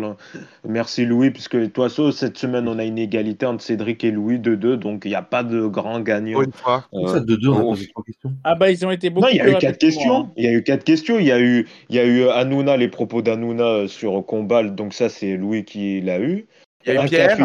Merci 0.67 1.05
Louis, 1.05 1.31
puisque 1.31 1.71
toi, 1.73 1.89
cette 1.89 2.37
semaine, 2.37 2.67
on 2.67 2.79
a 2.79 2.83
une 2.83 2.97
égalité 2.97 3.45
entre 3.45 3.63
Cédric 3.63 4.03
et 4.03 4.11
Louis, 4.11 4.39
2-2, 4.39 4.75
donc 4.75 5.03
il 5.05 5.09
n'y 5.09 5.15
a 5.15 5.21
pas 5.21 5.43
de 5.43 5.65
grand 5.67 5.99
gagnant. 5.99 6.41
Une 6.41 6.51
fois. 6.51 6.85
Euh, 6.93 7.07
ça, 7.07 7.19
2-2, 7.19 7.49
on 7.49 7.59
a 7.59 7.61
posé 7.61 7.87
trois 7.87 8.03
questions. 8.03 8.33
Ah 8.43 8.55
bah, 8.55 8.71
ils 8.71 8.85
ont 8.85 8.91
été 8.91 9.09
beaucoup. 9.09 9.27
Non, 9.27 9.31
il 9.31 9.37
y 9.37 9.41
a 9.41 9.49
eu 9.49 9.57
quatre 9.57 9.77
questions. 9.77 10.15
Hein. 10.15 10.31
Il 10.37 10.45
y 10.45 10.47
a 10.47 10.53
eu 10.53 10.63
quatre 10.63 10.83
questions. 10.83 11.19
Il 11.19 11.25
y 11.25 11.31
a 11.31 11.39
eu, 11.39 11.67
il 11.89 11.95
y 11.95 11.99
a 11.99 12.05
eu 12.05 12.27
Hanouna, 12.29 12.77
les 12.77 12.87
propos 12.87 13.21
d'Anouna 13.21 13.87
sur 13.87 14.25
Combal 14.25 14.70
donc 14.75 14.93
ça 14.93 15.09
c'est 15.09 15.37
Louis 15.37 15.65
qui 15.65 16.01
l'a 16.01 16.19
eu. 16.19 16.47
Il 16.85 16.93
y 16.93 16.97
a 16.97 17.01
un, 17.01 17.07
Pierre. 17.07 17.35
Qui 17.35 17.43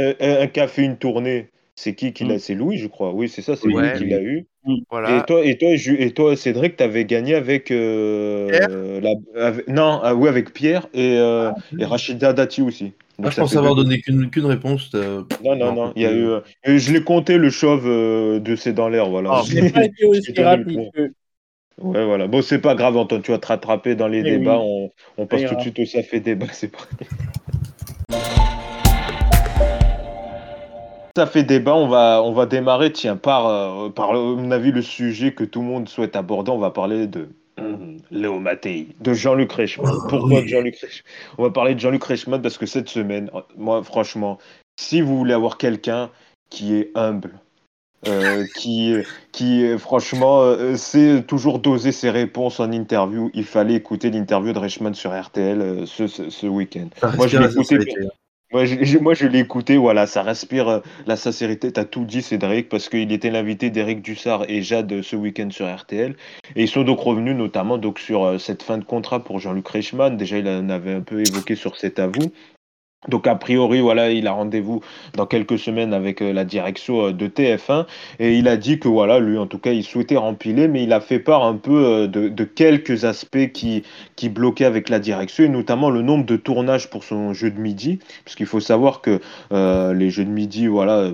une, 0.00 0.14
un, 0.20 0.46
qui 0.46 0.60
a 0.60 0.68
fait 0.68 0.84
une 0.84 0.96
tournée, 0.96 1.50
c'est 1.76 1.94
qui 1.94 2.12
qui 2.12 2.24
l'a 2.24 2.36
mm. 2.36 2.38
C'est 2.38 2.54
Louis, 2.54 2.78
je 2.78 2.86
crois. 2.86 3.12
Oui, 3.12 3.28
c'est 3.28 3.42
ça, 3.42 3.56
c'est 3.56 3.68
Louis 3.68 3.86
qui 3.96 4.06
l'a 4.06 4.20
eu. 4.20 4.46
Mm. 4.64 4.74
Voilà. 4.90 5.18
Et 5.18 5.22
toi, 5.26 5.44
et 5.44 5.58
toi, 5.58 5.68
et 5.72 6.10
toi, 6.12 6.36
Cédric, 6.36 6.76
tu 6.76 6.82
avais 6.82 7.04
gagné 7.04 7.34
avec, 7.34 7.70
euh, 7.70 9.00
la, 9.00 9.52
non, 9.68 10.00
ah, 10.02 10.14
oui, 10.14 10.28
avec 10.28 10.52
Pierre 10.52 10.86
et, 10.94 11.16
euh, 11.18 11.50
ah, 11.50 11.76
et 11.78 11.84
Rachida 11.84 12.32
Dati 12.32 12.62
aussi. 12.62 12.92
Donc, 13.18 13.30
je 13.30 13.36
pense 13.36 13.54
avoir 13.54 13.76
donné 13.76 14.00
qu'une 14.00 14.46
réponse. 14.46 14.90
Euh, 14.94 15.22
non, 15.44 15.54
non, 15.54 15.72
non. 15.72 15.92
Il 15.94 16.02
y 16.02 16.06
a 16.06 16.12
eu, 16.12 16.40
je 16.64 16.92
l'ai 16.92 17.02
compté 17.02 17.38
le 17.38 17.50
chauve 17.50 17.84
de 17.86 18.56
C'est 18.56 18.72
dans 18.72 18.88
l'air, 18.88 19.08
voilà. 19.08 19.40
Oh, 19.40 19.44
je 19.48 19.72
pas 19.72 19.84
été 19.84 20.04
aussi 20.04 20.32
rapide 20.36 20.90
Ouais, 21.80 22.04
voilà. 22.04 22.26
Bon, 22.26 22.40
c'est 22.42 22.60
pas 22.60 22.74
grave, 22.74 22.96
Antoine, 22.96 23.22
tu 23.22 23.32
vas 23.32 23.38
te 23.38 23.46
rattraper 23.46 23.94
dans 23.94 24.08
les 24.08 24.22
débats. 24.22 24.58
On, 24.58 24.90
on, 25.18 25.26
passe 25.26 25.44
tout 25.44 25.56
de 25.56 25.60
suite 25.60 25.78
au 25.78 25.84
ça 25.84 26.02
fait 26.02 26.20
débat, 26.20 26.46
c'est 26.52 26.68
pas. 26.68 26.78
ça 31.16 31.26
fait 31.28 31.42
débat, 31.42 31.74
on 31.74 31.88
va, 31.88 32.22
on 32.22 32.32
va 32.32 32.46
démarrer, 32.46 32.92
tiens, 32.92 33.16
par, 33.16 33.46
euh, 33.48 33.88
par, 33.88 34.10
à 34.10 34.14
mon 34.14 34.50
avis, 34.50 34.70
le 34.70 34.82
sujet 34.82 35.32
que 35.32 35.44
tout 35.44 35.60
le 35.60 35.66
monde 35.66 35.88
souhaite 35.88 36.16
aborder. 36.16 36.52
On 36.52 36.58
va 36.58 36.70
parler 36.70 37.06
de 37.06 37.28
Léo 38.10 38.38
Mattei, 38.38 38.88
de 39.00 39.12
Jean-Luc 39.12 39.52
Reichmann. 39.52 39.92
Ah, 39.92 40.06
Pourquoi 40.08 40.46
Jean-Luc 40.46 40.76
Reichmann 40.78 41.12
On 41.38 41.42
va 41.42 41.50
parler 41.50 41.74
de 41.74 41.80
Jean-Luc 41.80 42.04
Reichmann 42.04 42.40
parce 42.40 42.58
que 42.58 42.66
cette 42.66 42.88
semaine, 42.88 43.30
moi, 43.56 43.82
franchement, 43.82 44.38
si 44.76 45.00
vous 45.00 45.16
voulez 45.16 45.34
avoir 45.34 45.58
quelqu'un 45.58 46.10
qui 46.50 46.74
est 46.74 46.90
humble, 46.94 47.32
euh, 48.08 48.44
qui, 48.56 48.94
qui 49.32 49.66
franchement 49.78 50.40
euh, 50.42 50.76
sait 50.76 51.22
toujours 51.26 51.58
doser 51.58 51.92
ses 51.92 52.10
réponses 52.10 52.60
en 52.60 52.70
interview. 52.72 53.30
Il 53.34 53.44
fallait 53.44 53.74
écouter 53.74 54.10
l'interview 54.10 54.52
de 54.52 54.58
Reichmann 54.58 54.94
sur 54.94 55.18
RTL 55.18 55.60
euh, 55.60 55.86
ce, 55.86 56.06
ce, 56.06 56.46
week-end. 56.46 56.88
Moi, 57.16 57.26
je 57.26 57.38
l'ai 57.38 57.50
écouté. 57.50 57.78
Moi, 58.52 58.66
je, 58.66 58.98
moi, 58.98 59.14
je 59.14 59.26
l'ai 59.26 59.40
écouté, 59.40 59.76
voilà, 59.76 60.06
ça 60.06 60.22
respire 60.22 60.82
la 61.06 61.16
sincérité. 61.16 61.72
Tu 61.72 61.80
as 61.80 61.84
tout 61.84 62.04
dit, 62.04 62.22
Cédric, 62.22 62.68
parce 62.68 62.88
qu'il 62.88 63.10
était 63.10 63.30
l'invité 63.30 63.70
d'Éric 63.70 64.00
Dussard 64.00 64.44
et 64.48 64.62
Jade 64.62 65.02
ce 65.02 65.16
week-end 65.16 65.48
sur 65.50 65.66
RTL. 65.74 66.14
Et 66.54 66.62
ils 66.62 66.68
sont 66.68 66.84
donc 66.84 67.00
revenus 67.00 67.34
notamment 67.34 67.78
donc, 67.78 67.98
sur 67.98 68.40
cette 68.40 68.62
fin 68.62 68.78
de 68.78 68.84
contrat 68.84 69.24
pour 69.24 69.40
Jean-Luc 69.40 69.66
Reichmann. 69.66 70.16
Déjà, 70.16 70.38
il 70.38 70.46
en 70.46 70.68
avait 70.68 70.94
un 70.94 71.00
peu 71.00 71.20
évoqué 71.20 71.56
sur 71.56 71.76
cet 71.76 71.98
avou. 71.98 72.30
Donc 73.08 73.26
a 73.26 73.34
priori, 73.34 73.80
voilà, 73.80 74.10
il 74.10 74.26
a 74.26 74.32
rendez-vous 74.32 74.80
dans 75.14 75.26
quelques 75.26 75.58
semaines 75.58 75.92
avec 75.92 76.22
euh, 76.22 76.32
la 76.32 76.44
direction 76.44 77.08
euh, 77.08 77.12
de 77.12 77.26
TF1 77.26 77.86
et 78.18 78.34
il 78.36 78.48
a 78.48 78.56
dit 78.56 78.78
que 78.78 78.88
voilà, 78.88 79.18
lui 79.18 79.36
en 79.38 79.46
tout 79.46 79.58
cas, 79.58 79.72
il 79.72 79.84
souhaitait 79.84 80.16
rempiler, 80.16 80.68
mais 80.68 80.84
il 80.84 80.92
a 80.92 81.00
fait 81.00 81.18
part 81.18 81.44
un 81.44 81.56
peu 81.56 81.84
euh, 81.84 82.06
de, 82.06 82.44
quelques 82.44 83.04
aspects 83.04 83.52
qui, 83.52 83.82
qui 84.16 84.28
bloquaient 84.28 84.64
avec 84.64 84.88
la 84.88 84.98
direction 84.98 85.44
et 85.44 85.48
notamment 85.48 85.90
le 85.90 86.02
nombre 86.02 86.24
de 86.24 86.36
tournages 86.36 86.88
pour 86.88 87.04
son 87.04 87.32
jeu 87.32 87.50
de 87.50 87.58
midi, 87.58 87.98
parce 88.24 88.36
qu'il 88.36 88.46
faut 88.46 88.60
savoir 88.60 89.00
que 89.00 89.20
les 89.50 90.10
jeux 90.10 90.24
de 90.24 90.30
midi, 90.30 90.66
voilà, 90.66 91.10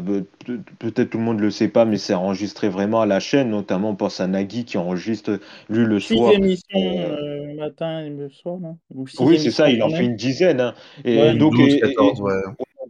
peut-être 0.79 1.11
tout 1.11 1.19
le 1.19 1.25
monde 1.25 1.41
le 1.41 1.51
sait 1.51 1.69
pas, 1.69 1.85
mais 1.85 1.99
c'est 1.99 2.15
enregistré 2.15 2.69
vraiment 2.69 3.01
à 3.01 3.07
la 3.07 3.21
chaîne, 3.21 3.51
notamment 3.51 3.91
on 3.91 3.95
pense 3.95 4.21
à 4.21 4.27
Nagui 4.27 4.65
qui 4.65 4.79
enregistre 4.79 5.41
lui 5.69 5.85
le 5.85 6.01
soir. 6.01 6.33
émissions 6.33 6.67
le 6.75 7.57
matin 7.57 8.01
et 8.01 8.11
le 8.11 8.29
soir, 8.31 8.59
non? 8.59 8.79
Oui, 8.95 9.39
c'est 9.39 9.51
ça, 9.51 9.71
il 9.71 9.83
en 9.83 9.91
fait 9.91 10.05
une 10.05 10.17
dizaine. 10.17 10.61
Hein. 10.61 10.75
Et 11.05 11.35
donc, 11.35 11.55
14, 11.57 12.21
ouais. 12.21 12.33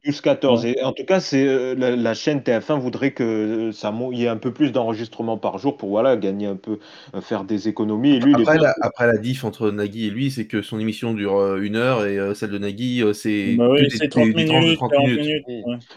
12-14. 0.05 0.67
Et 0.67 0.83
en 0.83 0.93
tout 0.93 1.05
cas, 1.05 1.21
c'est 1.21 1.47
euh, 1.47 1.75
la, 1.75 2.15
chaîne 2.15 2.41
TF1 2.41 2.79
voudrait 2.79 3.13
que 3.13 3.23
euh, 3.23 3.73
ça 3.73 3.95
y 4.13 4.25
ait 4.25 4.29
un 4.29 4.37
peu 4.37 4.53
plus 4.53 4.73
d'enregistrements 4.73 5.37
par 5.37 5.59
jour 5.59 5.77
pour 5.77 5.91
voilà 5.91 6.17
gagner 6.17 6.47
un 6.47 6.57
peu, 6.57 6.79
euh, 7.15 7.21
faire 7.21 7.45
des 7.45 7.69
économies. 7.69 8.17
Et 8.17 8.21
lui, 8.21 8.35
après, 8.35 8.59
la, 8.59 8.75
après, 8.81 9.07
la, 9.07 9.19
diff 9.19 9.45
entre 9.45 9.71
Nagui 9.71 10.07
et 10.07 10.11
lui, 10.11 10.31
c'est 10.31 10.47
que 10.47 10.63
son 10.63 10.79
émission 10.79 11.15
dure 11.15 11.57
une 11.57 11.77
heure 11.77 12.07
et 12.07 12.19
celle 12.35 12.51
de 12.51 12.59
Nagui, 12.59 13.03
c'est 13.15 13.55
bah 13.57 13.69
oui, 13.71 13.89
30 13.89 14.27
minutes. 14.35 14.77
30 14.77 14.93
minutes. 14.99 15.45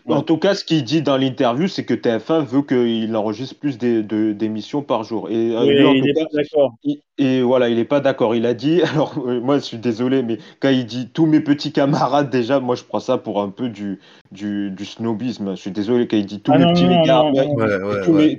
En 0.07 0.21
tout 0.21 0.37
cas, 0.37 0.55
ce 0.55 0.63
qu'il 0.63 0.83
dit 0.83 1.01
dans 1.01 1.17
l'interview, 1.17 1.67
c'est 1.67 1.85
que 1.85 1.93
TF1 1.93 2.45
veut 2.45 2.63
qu'il 2.63 3.15
enregistre 3.15 3.55
plus 3.55 3.77
d'émissions 3.77 4.81
par 4.81 5.03
jour. 5.03 5.29
Et 5.29 5.55
oui, 5.55 5.99
il 5.99 6.09
est 6.09 6.13
pas 6.13 6.27
d'accord. 6.33 6.75
Et 7.19 7.43
voilà, 7.43 7.69
il 7.69 7.75
n'est 7.75 7.85
pas 7.85 7.99
d'accord. 7.99 8.33
Il 8.33 8.47
a 8.47 8.55
dit, 8.55 8.81
alors 8.93 9.23
moi 9.23 9.57
je 9.57 9.63
suis 9.63 9.77
désolé, 9.77 10.23
mais 10.23 10.39
quand 10.59 10.69
il 10.69 10.85
dit 10.85 11.09
tous 11.13 11.27
mes 11.27 11.41
petits 11.41 11.71
camarades, 11.71 12.31
déjà, 12.31 12.59
moi 12.59 12.75
je 12.75 12.83
prends 12.83 12.99
ça 12.99 13.19
pour 13.19 13.41
un 13.41 13.49
peu 13.49 13.69
du, 13.69 13.99
du, 14.31 14.71
du, 14.71 14.85
snobisme. 14.85 15.51
Je 15.51 15.61
suis 15.61 15.71
désolé 15.71 16.07
quand 16.07 16.17
il 16.17 16.25
dit 16.25 16.39
tous, 16.39 16.53
mes, 16.53 16.65
petits 16.73 16.87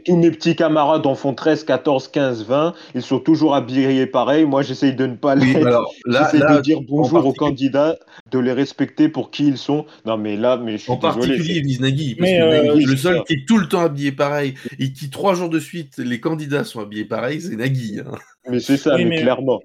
tous, 0.05 0.17
mes, 0.17 0.31
petits 0.33 0.57
camarades 0.57 1.07
en 1.07 1.15
font 1.15 1.35
13, 1.35 1.63
14, 1.63 2.09
15, 2.09 2.47
20. 2.47 2.75
Ils 2.97 3.03
sont 3.03 3.21
toujours 3.21 3.55
habillés 3.55 4.07
pareil. 4.07 4.45
Moi, 4.45 4.63
j'essaye 4.63 4.95
de 4.95 5.07
ne 5.07 5.15
pas 5.15 5.37
les. 5.37 5.53
j'essaye 6.09 6.41
de 6.41 6.61
dire 6.61 6.81
bonjour 6.83 7.25
aux 7.25 7.33
candidats, 7.33 7.97
de 8.33 8.41
les 8.41 8.53
respecter 8.53 9.09
pour 9.09 9.31
qui 9.31 9.47
ils 9.47 9.59
sont. 9.59 9.87
Non, 10.05 10.17
mais 10.17 10.37
là, 10.37 10.57
mais 10.57 10.73
je 10.73 10.83
suis 10.83 10.93
En 10.93 10.97
particulier, 10.97 11.63
Nagui, 11.79 12.17
parce 12.17 12.31
que 12.31 12.37
euh, 12.37 12.75
le 12.85 12.97
seul 12.97 13.23
qui 13.23 13.35
est 13.35 13.47
tout 13.47 13.59
le 13.59 13.69
temps 13.69 13.81
habillé 13.81 14.11
pareil 14.11 14.55
et 14.81 14.93
qui, 14.93 15.11
trois 15.11 15.35
jours 15.35 15.49
de 15.49 15.61
suite, 15.61 15.99
les 15.99 16.19
candidats 16.19 16.65
sont 16.65 16.81
habillés 16.81 17.05
pareil, 17.05 17.41
c'est 17.41 17.55
Nagui. 17.55 18.01
Hein. 18.01 18.19
Mais 18.49 18.61
c'est 18.61 18.77
ça, 18.77 18.97
mais, 18.97 19.23
clairement. 19.23 19.61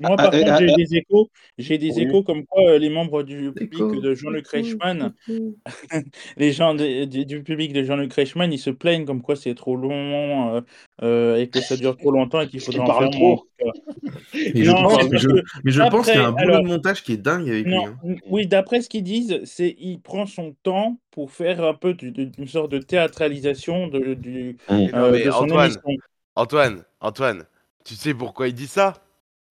Moi, 0.00 0.16
par 0.16 0.30
ah, 0.32 0.38
contre, 0.38 0.50
ah, 0.50 0.58
j'ai 0.58 0.70
ah, 0.70 0.76
des 0.76 0.96
échos. 0.96 1.30
J'ai 1.58 1.76
des 1.76 2.00
échos 2.00 2.22
comme 2.22 2.46
quoi 2.46 2.62
euh, 2.70 2.78
les 2.78 2.88
membres 2.88 3.22
du 3.22 3.52
public 3.52 4.00
de 4.00 4.14
Jean-Luc 4.14 4.48
Reichmann, 4.48 5.12
les 6.38 6.52
gens 6.52 6.74
du 6.74 7.42
public 7.42 7.74
de 7.74 7.82
Jean-Luc 7.82 8.12
Reichmann, 8.14 8.50
ils 8.50 8.58
se 8.58 8.70
plaignent 8.70 9.04
comme 9.04 9.20
quoi 9.20 9.36
c'est 9.36 9.54
trop 9.54 9.76
long 9.76 10.56
euh, 10.56 10.60
euh, 11.02 11.36
et 11.36 11.48
que 11.48 11.60
ça 11.60 11.76
dure 11.76 11.98
trop 11.98 12.12
longtemps 12.12 12.40
et 12.40 12.48
qu'il 12.48 12.60
faudrait 12.60 12.80
en 12.80 12.98
faire 12.98 13.10
trop. 13.10 13.46
Mais, 14.32 14.64
je 14.64 15.90
pense, 15.90 16.06
qu'il 16.06 16.14
y 16.14 16.18
a 16.18 16.28
un 16.28 16.32
boulot 16.32 16.62
de 16.62 16.66
montage 16.66 17.02
qui 17.02 17.12
est 17.12 17.18
dingue 17.18 17.48
avec 17.48 17.66
lui. 17.66 17.76
Hein. 17.76 17.98
Oui, 18.26 18.46
d'après 18.46 18.80
ce 18.80 18.88
qu'ils 18.88 19.04
disent, 19.04 19.40
c'est 19.44 19.76
il 19.78 20.00
prend 20.00 20.24
son 20.24 20.54
temps 20.62 20.98
pour 21.10 21.30
faire 21.30 21.62
un 21.62 21.74
peu 21.74 21.94
une 22.00 22.48
sorte 22.48 22.72
de 22.72 22.78
théâtralisation 22.78 23.88
de, 23.88 24.14
du, 24.14 24.56
de 24.70 25.30
son 25.30 25.44
Antoine, 25.44 25.72
Antoine, 26.36 26.84
Antoine, 27.00 27.44
tu 27.84 27.94
sais 27.94 28.14
pourquoi 28.14 28.48
il 28.48 28.54
dit 28.54 28.66
ça? 28.66 28.94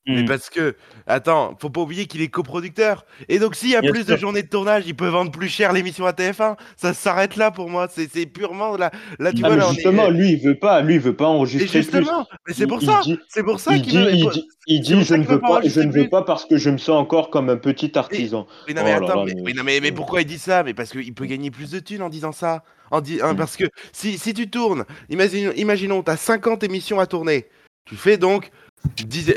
Mais 0.09 0.23
hmm. 0.23 0.25
parce 0.25 0.49
que, 0.49 0.75
attends, 1.05 1.55
faut 1.59 1.69
pas 1.69 1.81
oublier 1.81 2.07
qu'il 2.07 2.21
est 2.21 2.29
coproducteur. 2.29 3.05
Et 3.27 3.37
donc, 3.37 3.55
s'il 3.55 3.69
y 3.69 3.75
a 3.75 3.81
plus 3.81 4.05
de 4.05 4.17
journées 4.17 4.41
de 4.41 4.47
tournage, 4.47 4.83
il 4.87 4.95
peut 4.95 5.07
vendre 5.07 5.29
plus 5.29 5.49
cher 5.49 5.71
l'émission 5.71 6.05
à 6.05 6.13
TF1. 6.13 6.55
Ça 6.77 6.93
s'arrête 6.93 7.35
là 7.35 7.51
pour 7.51 7.69
moi. 7.69 7.87
C'est 7.89 8.25
purement 8.25 8.75
là. 8.75 8.91
Là, 9.19 9.31
tu 9.31 9.41
ah, 9.43 9.49
vois, 9.49 9.71
justement, 9.71 10.09
lui, 10.09 10.31
il 10.31 10.41
veut 10.41 10.57
pas. 10.57 10.81
Lui, 10.81 10.95
il 10.95 10.99
veut 10.99 11.15
pas 11.15 11.27
enregistrer. 11.27 11.83
justement, 11.83 12.25
mais 12.47 12.53
c'est 12.53 12.65
pour 12.65 12.81
ça. 12.81 13.01
C'est 13.27 13.43
pour 13.43 13.59
ça 13.59 13.77
qu'il 13.77 13.93
dit, 13.93 14.07
il 14.13 14.29
dit, 14.29 14.47
il 14.67 14.81
dit 14.81 15.03
je 15.03 15.15
ne 15.15 15.23
veux 15.23 15.39
pas. 15.39 15.61
Je 15.63 15.81
ne 15.81 15.91
veux 15.91 16.09
pas 16.09 16.23
parce 16.23 16.45
que 16.45 16.57
je 16.57 16.71
me 16.71 16.77
sens 16.77 16.99
encore 16.99 17.29
comme 17.29 17.49
un 17.49 17.57
petit 17.57 17.95
artisan. 17.97 18.47
Mais, 18.67 18.73
non, 18.73 18.83
mais 18.83 18.97
oh 18.99 19.03
attends, 19.03 19.25
mais, 19.25 19.79
mais, 19.79 19.91
pourquoi 19.91 20.21
il 20.21 20.25
dit 20.25 20.39
ça? 20.39 20.63
Mais 20.63 20.73
parce 20.73 20.91
qu'il 20.91 21.13
peut 21.13 21.25
gagner 21.25 21.51
plus 21.51 21.71
de 21.71 21.79
thunes 21.79 22.01
en 22.01 22.09
disant 22.09 22.31
ça. 22.31 22.63
En 22.89 22.99
hein, 22.99 23.33
hmm. 23.33 23.37
Parce 23.37 23.55
que 23.57 23.65
si, 23.91 24.17
si 24.17 24.33
tu 24.33 24.49
tournes, 24.49 24.85
imagine, 25.09 25.53
imaginons, 25.55 26.01
tu 26.01 26.09
as 26.09 26.17
50 26.17 26.63
émissions 26.63 26.99
à 26.99 27.05
tourner. 27.05 27.47
Tu 27.85 27.95
fais 27.95 28.17
donc 28.17 28.51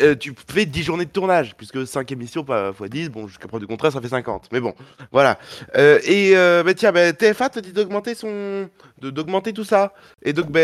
euh, 0.00 0.14
tu 0.14 0.35
fais 0.48 0.66
10 0.66 0.83
journées 0.83 1.05
de 1.05 1.11
tournage, 1.11 1.55
puisque 1.57 1.87
5 1.87 2.11
émissions 2.12 2.44
x 2.44 2.90
10, 2.90 3.11
bon, 3.11 3.26
jusqu'à 3.26 3.48
preuve 3.48 3.61
du 3.61 3.66
contrat, 3.66 3.90
ça 3.90 4.00
fait 4.00 4.09
50. 4.09 4.48
Mais 4.52 4.61
bon, 4.61 4.74
voilà. 5.11 5.38
Euh, 5.76 5.98
et 6.05 6.37
euh, 6.37 6.62
bah, 6.62 6.74
tiens, 6.74 6.92
bah, 6.92 7.12
TFA 7.12 7.48
te 7.48 7.61
dit 7.61 7.72
d'augmenter 7.72 8.14
son... 8.14 8.68
d'augmenter 9.00 9.52
tout 9.52 9.64
ça. 9.64 9.94
Et 10.22 10.33
donc, 10.33 10.50
bah, 10.50 10.61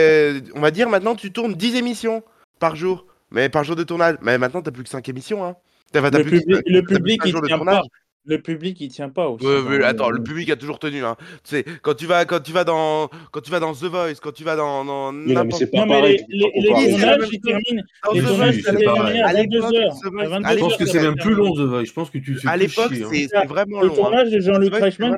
on 0.55 0.61
va 0.61 0.71
dire 0.71 0.89
maintenant, 0.89 1.15
tu 1.15 1.33
tournes 1.33 1.55
10 1.55 1.77
émissions 1.77 2.23
par 2.59 2.77
jour. 2.77 3.07
Mais 3.31 3.49
par 3.49 3.65
jour 3.65 3.77
de 3.77 3.85
tournage. 3.85 4.17
Mais 4.23 4.39
maintenant, 4.39 4.63
t'as 4.63 4.71
plus 4.71 4.85
que 4.85 4.89
5 4.89 5.09
émissions. 5.09 5.45
Hein. 5.45 5.55
le, 5.95 6.11
public, 6.11 6.45
le 6.49 6.81
public, 6.83 7.21
il 7.25 7.35
tient 7.43 7.59
pas. 7.59 7.83
Le 8.29 8.39
public, 8.39 8.79
il 8.81 8.89
tient 8.89 9.09
pas 9.09 9.27
aussi. 9.29 9.47
attends, 9.85 10.11
le 10.11 10.23
public 10.23 10.51
a 10.51 10.57
toujours 10.57 10.79
tenu. 10.79 11.03
Hein. 11.03 11.17
Tu 11.45 11.57
sais, 11.57 11.65
quand 11.81 11.95
tu 11.95 12.05
vas, 12.05 12.27
quand 12.27 12.41
tu 12.41 12.53
vas 12.53 12.65
dans, 12.65 13.09
quand 13.33 13.41
tu 13.41 13.51
vas 13.51 13.59
dans 13.59 13.73
The 13.73 13.85
Voice, 13.85 14.21
quand 14.23 14.33
tu 14.33 14.45
vas 14.45 14.55
dans, 14.55 14.85
dans 14.85 15.13
mais 15.13 15.33
non, 15.33 15.45
mais 15.45 15.53
c'est 15.53 15.71
pas 15.71 15.87
pareil. 15.87 16.23
Les, 16.29 16.53
les, 16.55 16.63
les 16.63 16.91
tournages, 16.91 17.29
ils 17.33 17.41
terminent. 17.41 17.83
Les 18.13 18.23
tournages, 18.23 18.61
ça 18.61 18.75
termine 18.75 19.23
à 19.23 19.33
22h. 19.33 20.53
Je 20.53 20.59
pense 20.59 20.77
que 20.77 20.85
c'est 20.85 21.01
même 21.01 21.17
plus 21.17 21.35
long 21.35 21.55
The 21.55 21.61
Voice. 21.61 21.85
Je 21.87 21.93
pense 21.95 22.11
que 22.11 22.19
tu. 22.19 22.39
À 22.47 22.59
l'époque, 22.59 22.93
hein. 22.93 23.09
c'est 23.11 23.47
vraiment 23.47 23.81
long. 23.81 23.87
Le 23.87 23.93
hein. 23.93 23.95
tournage 23.95 24.31
de 24.31 24.41
Jean-Luc 24.41 24.75
Reichmann 24.75 25.17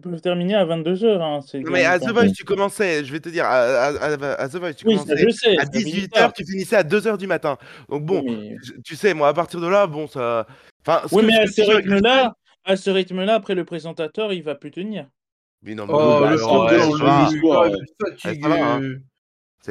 peut 0.00 0.20
terminer 0.20 0.54
à 0.54 0.64
22h. 0.64 1.60
Mais 1.70 1.84
à 1.84 1.98
The 1.98 2.10
Voice, 2.10 2.30
tu 2.36 2.44
commençais. 2.44 3.04
Je 3.04 3.10
vais 3.10 3.20
te 3.20 3.28
dire, 3.30 3.46
à 3.46 4.48
The 4.48 4.56
Voice, 4.56 4.74
tu 4.74 4.84
commençais 4.84 5.58
à 5.58 5.64
18h, 5.64 6.32
tu 6.36 6.46
finissais 6.46 6.76
à 6.76 6.84
2h 6.84 7.18
du 7.18 7.26
matin. 7.26 7.58
Donc 7.88 8.04
bon, 8.04 8.24
tu 8.84 8.94
sais, 8.94 9.12
moi, 9.12 9.26
à 9.26 9.34
partir 9.34 9.60
de 9.60 9.66
là, 9.66 9.88
bon, 9.88 10.06
ça 10.06 10.46
oui, 11.12 11.24
mais 11.24 11.36
à 11.36 11.46
ce 11.46 11.62
rythme-là, 11.62 12.36
à 12.64 12.76
ce 12.76 12.90
rythme-là, 12.90 13.34
après 13.34 13.54
le 13.54 13.64
présentateur, 13.64 14.32
il 14.32 14.42
va 14.42 14.54
plus 14.54 14.70
tenir. 14.70 15.06
Mais 15.62 15.74
non, 15.74 15.86
mais 15.86 15.92
oh, 15.94 16.26
le 16.28 16.36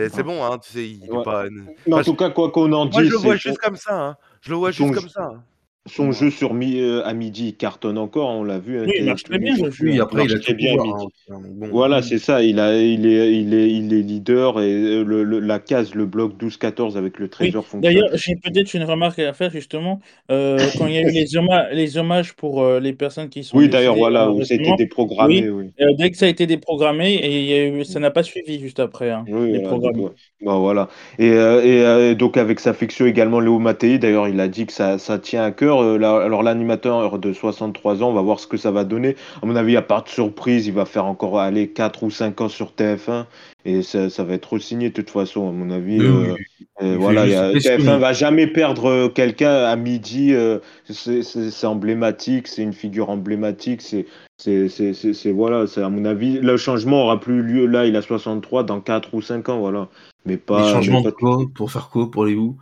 c'est 0.10 0.24
bon, 0.24 0.44
hein, 0.44 0.58
tu 0.58 0.72
sais, 0.72 0.90
il 0.90 1.10
ouais. 1.10 1.24
pas. 1.24 1.46
Mais 1.88 1.94
en 1.94 2.04
tout 2.04 2.16
cas, 2.16 2.30
quoi 2.30 2.52
qu'on 2.52 2.72
en 2.74 2.86
dise. 2.86 2.96
Moi, 2.96 3.04
je 3.06 3.12
le 3.12 3.18
vois 3.18 3.36
juste 3.38 3.60
comme 3.60 3.78
ça. 3.78 3.94
Hein. 3.94 4.18
Je 4.42 4.50
le 4.50 4.58
vois 4.58 4.72
juste 4.72 4.94
comme 4.94 5.08
ça. 5.08 5.42
Son 5.88 6.12
jeu 6.12 6.32
sur 6.32 6.52
euh, 6.56 7.04
à 7.06 7.14
midi 7.14 7.54
cartonne 7.54 8.00
encore, 8.00 8.30
on 8.30 8.44
l'a 8.44 8.58
vu. 8.58 8.80
Hein, 8.80 8.86
oui, 8.88 8.94
il 8.98 9.06
marche 9.06 9.22
très 9.22 9.38
bien. 9.38 9.54
Oui, 9.82 10.00
après, 10.00 10.26
il 10.26 10.34
a 10.34 10.40
très 10.40 10.56
bien 10.56 10.72
midi. 10.82 11.06
Hein, 11.30 11.40
voilà, 11.72 12.02
c'est 12.02 12.18
ça. 12.18 12.42
Il, 12.42 12.60
a, 12.60 12.76
il, 12.76 13.06
est, 13.06 13.32
il, 13.32 13.54
est, 13.54 13.70
il 13.70 13.94
est 13.94 14.02
leader 14.02 14.60
et 14.62 14.74
euh, 14.74 15.04
le, 15.04 15.24
la 15.40 15.60
case, 15.60 15.94
le 15.94 16.08
bloc 16.08 16.42
12-14 16.42 16.98
avec 16.98 17.20
le 17.20 17.28
trésor 17.28 17.64
oui. 17.72 17.82
D'ailleurs, 17.82 18.10
j'ai 18.16 18.36
peut-être 18.36 18.74
une 18.74 18.84
remarque 18.84 19.20
à 19.20 19.32
faire 19.34 19.52
justement. 19.52 20.00
Euh, 20.32 20.58
quand 20.76 20.88
il 20.88 20.96
y 20.96 20.98
a 20.98 21.02
eu 21.02 21.12
les, 21.12 21.38
hommages, 21.38 21.68
les 21.72 21.98
hommages 22.00 22.34
pour 22.34 22.68
les 22.80 22.94
personnes 22.94 23.30
qui 23.30 23.44
sont. 23.44 23.56
Oui, 23.56 23.70
d'ailleurs, 23.70 23.96
voilà, 23.96 24.32
ça 24.42 24.56
a 24.56 24.58
été 24.58 24.76
déprogrammé. 24.76 25.48
Oui. 25.50 25.72
dès 26.00 26.10
que 26.10 26.18
ça 26.18 26.26
a 26.26 26.30
été 26.30 26.48
déprogrammé, 26.48 27.14
et 27.14 27.84
ça 27.84 28.00
n'a 28.00 28.10
pas 28.10 28.24
suivi 28.24 28.60
juste 28.60 28.80
après. 28.80 29.12
Hein, 29.12 29.24
les 29.28 29.62
programmes. 29.62 30.10
Bah, 30.42 30.58
voilà. 30.58 30.90
Et, 31.20 31.28
et 31.28 32.16
donc, 32.16 32.38
avec 32.38 32.60
sa 32.60 32.74
fiction 32.74 33.06
également, 33.06 33.40
Léo 33.40 33.60
Mattei, 33.60 34.00
d'ailleurs, 34.00 34.28
il 34.28 34.40
a 34.40 34.48
dit 34.48 34.66
que 34.66 34.74
ça, 34.74 34.98
ça 34.98 35.20
tient 35.20 35.44
à 35.44 35.52
cœur 35.52 35.75
euh, 35.84 35.96
alors 35.98 36.44
l'animateur 36.44 37.18
de 37.20 37.34
63 37.34 38.04
ans, 38.04 38.10
on 38.10 38.14
va 38.14 38.22
voir 38.22 38.40
ce 38.40 38.48
que 38.48 38.58
ça 38.58 38.72
va 38.72 38.84
donner. 38.84 39.16
À 39.42 39.46
mon 39.46 39.56
avis, 39.56 39.70
il 39.70 39.74
n'y 39.74 39.78
a 39.78 39.82
pas 39.82 40.02
de 40.02 40.10
surprise, 40.10 40.68
il 40.68 40.74
va 40.74 40.86
faire 40.86 41.06
encore 41.06 41.40
aller 41.40 41.70
4 41.70 42.04
ou 42.04 42.12
5 42.12 42.42
ans 42.42 42.50
sur 42.50 42.72
TF1 42.78 43.26
et 43.66 43.82
ça, 43.82 44.24
va 44.24 44.34
être 44.34 44.58
signé 44.60 44.90
de 44.90 44.94
toute 44.94 45.10
façon, 45.10 45.50
à 45.50 45.52
mon 45.52 45.72
avis. 45.72 46.00
Euh, 46.02 46.98
voilà, 47.00 47.26
TF1 47.54 47.98
va 47.98 48.14
jamais 48.14 48.48
perdre 48.48 49.08
quelqu'un 49.08 49.64
à 49.66 49.76
midi. 49.76 50.34
Euh, 50.34 50.60
c'est 50.90 51.66
emblématique, 51.66 52.48
c'est 52.48 52.62
une 52.62 52.74
figure 52.74 53.10
emblématique. 53.10 53.82
C'est 53.82 54.06
c'est 54.38 55.32
voilà, 55.32 55.66
c'est 55.66 55.82
à 55.82 55.90
mon 55.90 56.06
avis, 56.06 56.40
le 56.40 56.58
changement 56.58 57.04
aura 57.04 57.20
plus 57.20 57.42
lieu 57.42 57.66
là. 57.66 57.86
Il 57.86 57.96
a 57.96 58.02
63 58.02 58.64
dans 58.64 58.82
4 58.82 59.14
ou 59.14 59.22
5 59.22 59.50
ans, 59.50 59.60
voilà. 59.60 59.88
Mais 60.26 60.38
pas. 60.38 60.72
changement 60.72 61.02
de 61.02 61.12
quoi 61.12 61.40
Pour 61.56 61.72
faire 61.72 61.90
quoi 61.90 62.12
Pour 62.12 62.26
les 62.26 62.36
où 62.36 62.56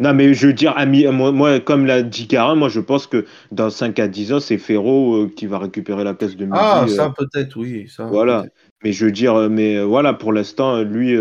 non, 0.00 0.12
mais 0.12 0.34
je 0.34 0.48
veux 0.48 0.52
dire, 0.52 0.76
ami, 0.76 1.06
moi, 1.06 1.30
moi 1.30 1.60
comme 1.60 1.86
l'a 1.86 2.02
dit 2.02 2.26
Karin, 2.26 2.56
moi 2.56 2.68
je 2.68 2.80
pense 2.80 3.06
que 3.06 3.26
dans 3.52 3.70
5 3.70 3.98
à 4.00 4.08
10 4.08 4.32
ans, 4.32 4.40
c'est 4.40 4.58
Ferro 4.58 5.14
euh, 5.14 5.30
qui 5.34 5.46
va 5.46 5.58
récupérer 5.58 6.02
la 6.02 6.14
place 6.14 6.34
de 6.36 6.44
midi. 6.44 6.58
Ah, 6.60 6.86
ça 6.88 7.06
euh, 7.06 7.08
peut-être, 7.10 7.56
oui. 7.56 7.86
Ça, 7.88 8.04
voilà. 8.06 8.44
mais 8.82 8.92
je 8.92 9.06
veux 9.06 9.12
dire, 9.12 9.36
euh, 9.36 9.48
mais 9.48 9.80
voilà, 9.80 10.12
pour 10.12 10.32
l'instant, 10.32 10.82
lui, 10.82 11.16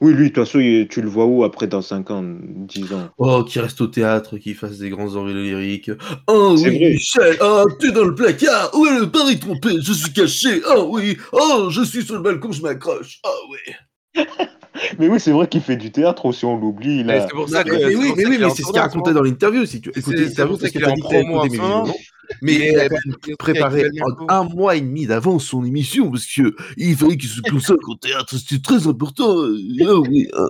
oui, 0.00 0.12
lui, 0.12 0.30
de 0.30 0.34
toute 0.34 0.44
façon, 0.44 0.58
tu 0.88 1.02
le 1.02 1.08
vois 1.08 1.26
où 1.26 1.42
après 1.42 1.66
dans 1.66 1.82
5 1.82 2.10
ans, 2.12 2.24
10 2.24 2.92
ans? 2.92 3.08
Oh, 3.18 3.42
qui 3.42 3.58
reste 3.58 3.80
au 3.80 3.88
théâtre, 3.88 4.38
qui 4.38 4.54
fasse 4.54 4.78
des 4.78 4.90
grands 4.90 5.16
envolées 5.16 5.42
lyriques. 5.42 5.90
Oh 6.28 6.54
oui, 6.56 6.78
Michel, 6.78 7.36
oh, 7.40 7.66
t'es 7.80 7.90
dans 7.90 8.04
le 8.04 8.14
placard, 8.14 8.70
est 8.72 9.00
le 9.00 9.10
pari 9.10 9.40
trompé 9.40 9.70
Je 9.80 9.92
suis 9.92 10.12
caché, 10.12 10.62
oh 10.68 10.90
oui, 10.92 11.16
oh, 11.32 11.68
je 11.70 11.82
suis 11.82 12.02
sur 12.02 12.14
le 12.14 12.22
balcon, 12.22 12.52
je 12.52 12.62
m'accroche, 12.62 13.18
oh 13.24 13.50
oui. 13.50 14.24
mais 14.98 15.08
oui, 15.08 15.20
c'est 15.20 15.32
vrai 15.32 15.46
qu'il 15.48 15.60
fait 15.60 15.76
du 15.76 15.92
théâtre 15.92 16.26
aussi, 16.26 16.44
on 16.44 16.56
l'oublie. 16.58 17.04
C'est 17.06 17.30
pour 17.30 17.48
ça 17.48 17.64
que. 17.64 17.72
Mais 17.72 17.94
oui, 17.94 18.12
mais, 18.16 18.26
oui, 18.26 18.38
mais 18.38 18.50
c'est 18.50 18.62
ce 18.62 18.72
qu'il 18.72 18.80
racontait 18.80 19.12
dans 19.12 19.22
l'interview. 19.22 19.66
Si 19.66 19.80
tu 19.80 19.90
écoutes 19.94 20.14
l'interview, 20.14 20.56
c'est 20.58 20.70
qu'il 20.70 20.84
a 20.84 20.92
dit 20.92 21.02
mais 22.40 22.72
il 22.72 22.78
a 22.78 22.88
préparé 23.38 23.84
un 24.28 24.44
mois 24.44 24.76
et 24.76 24.80
demi 24.80 25.06
d'avance 25.06 25.44
son 25.44 25.64
émission 25.64 26.10
parce 26.10 26.26
que 26.26 26.54
il 26.76 26.96
fallait 26.96 27.16
qu'il 27.16 27.28
se 27.28 27.42
consacre 27.42 27.88
au 27.88 27.94
théâtre. 27.96 28.36
C'était 28.36 28.62
très 28.62 28.86
important. 28.86 29.34
Ah 29.36 29.94
oui. 30.00 30.28
Hein. 30.32 30.48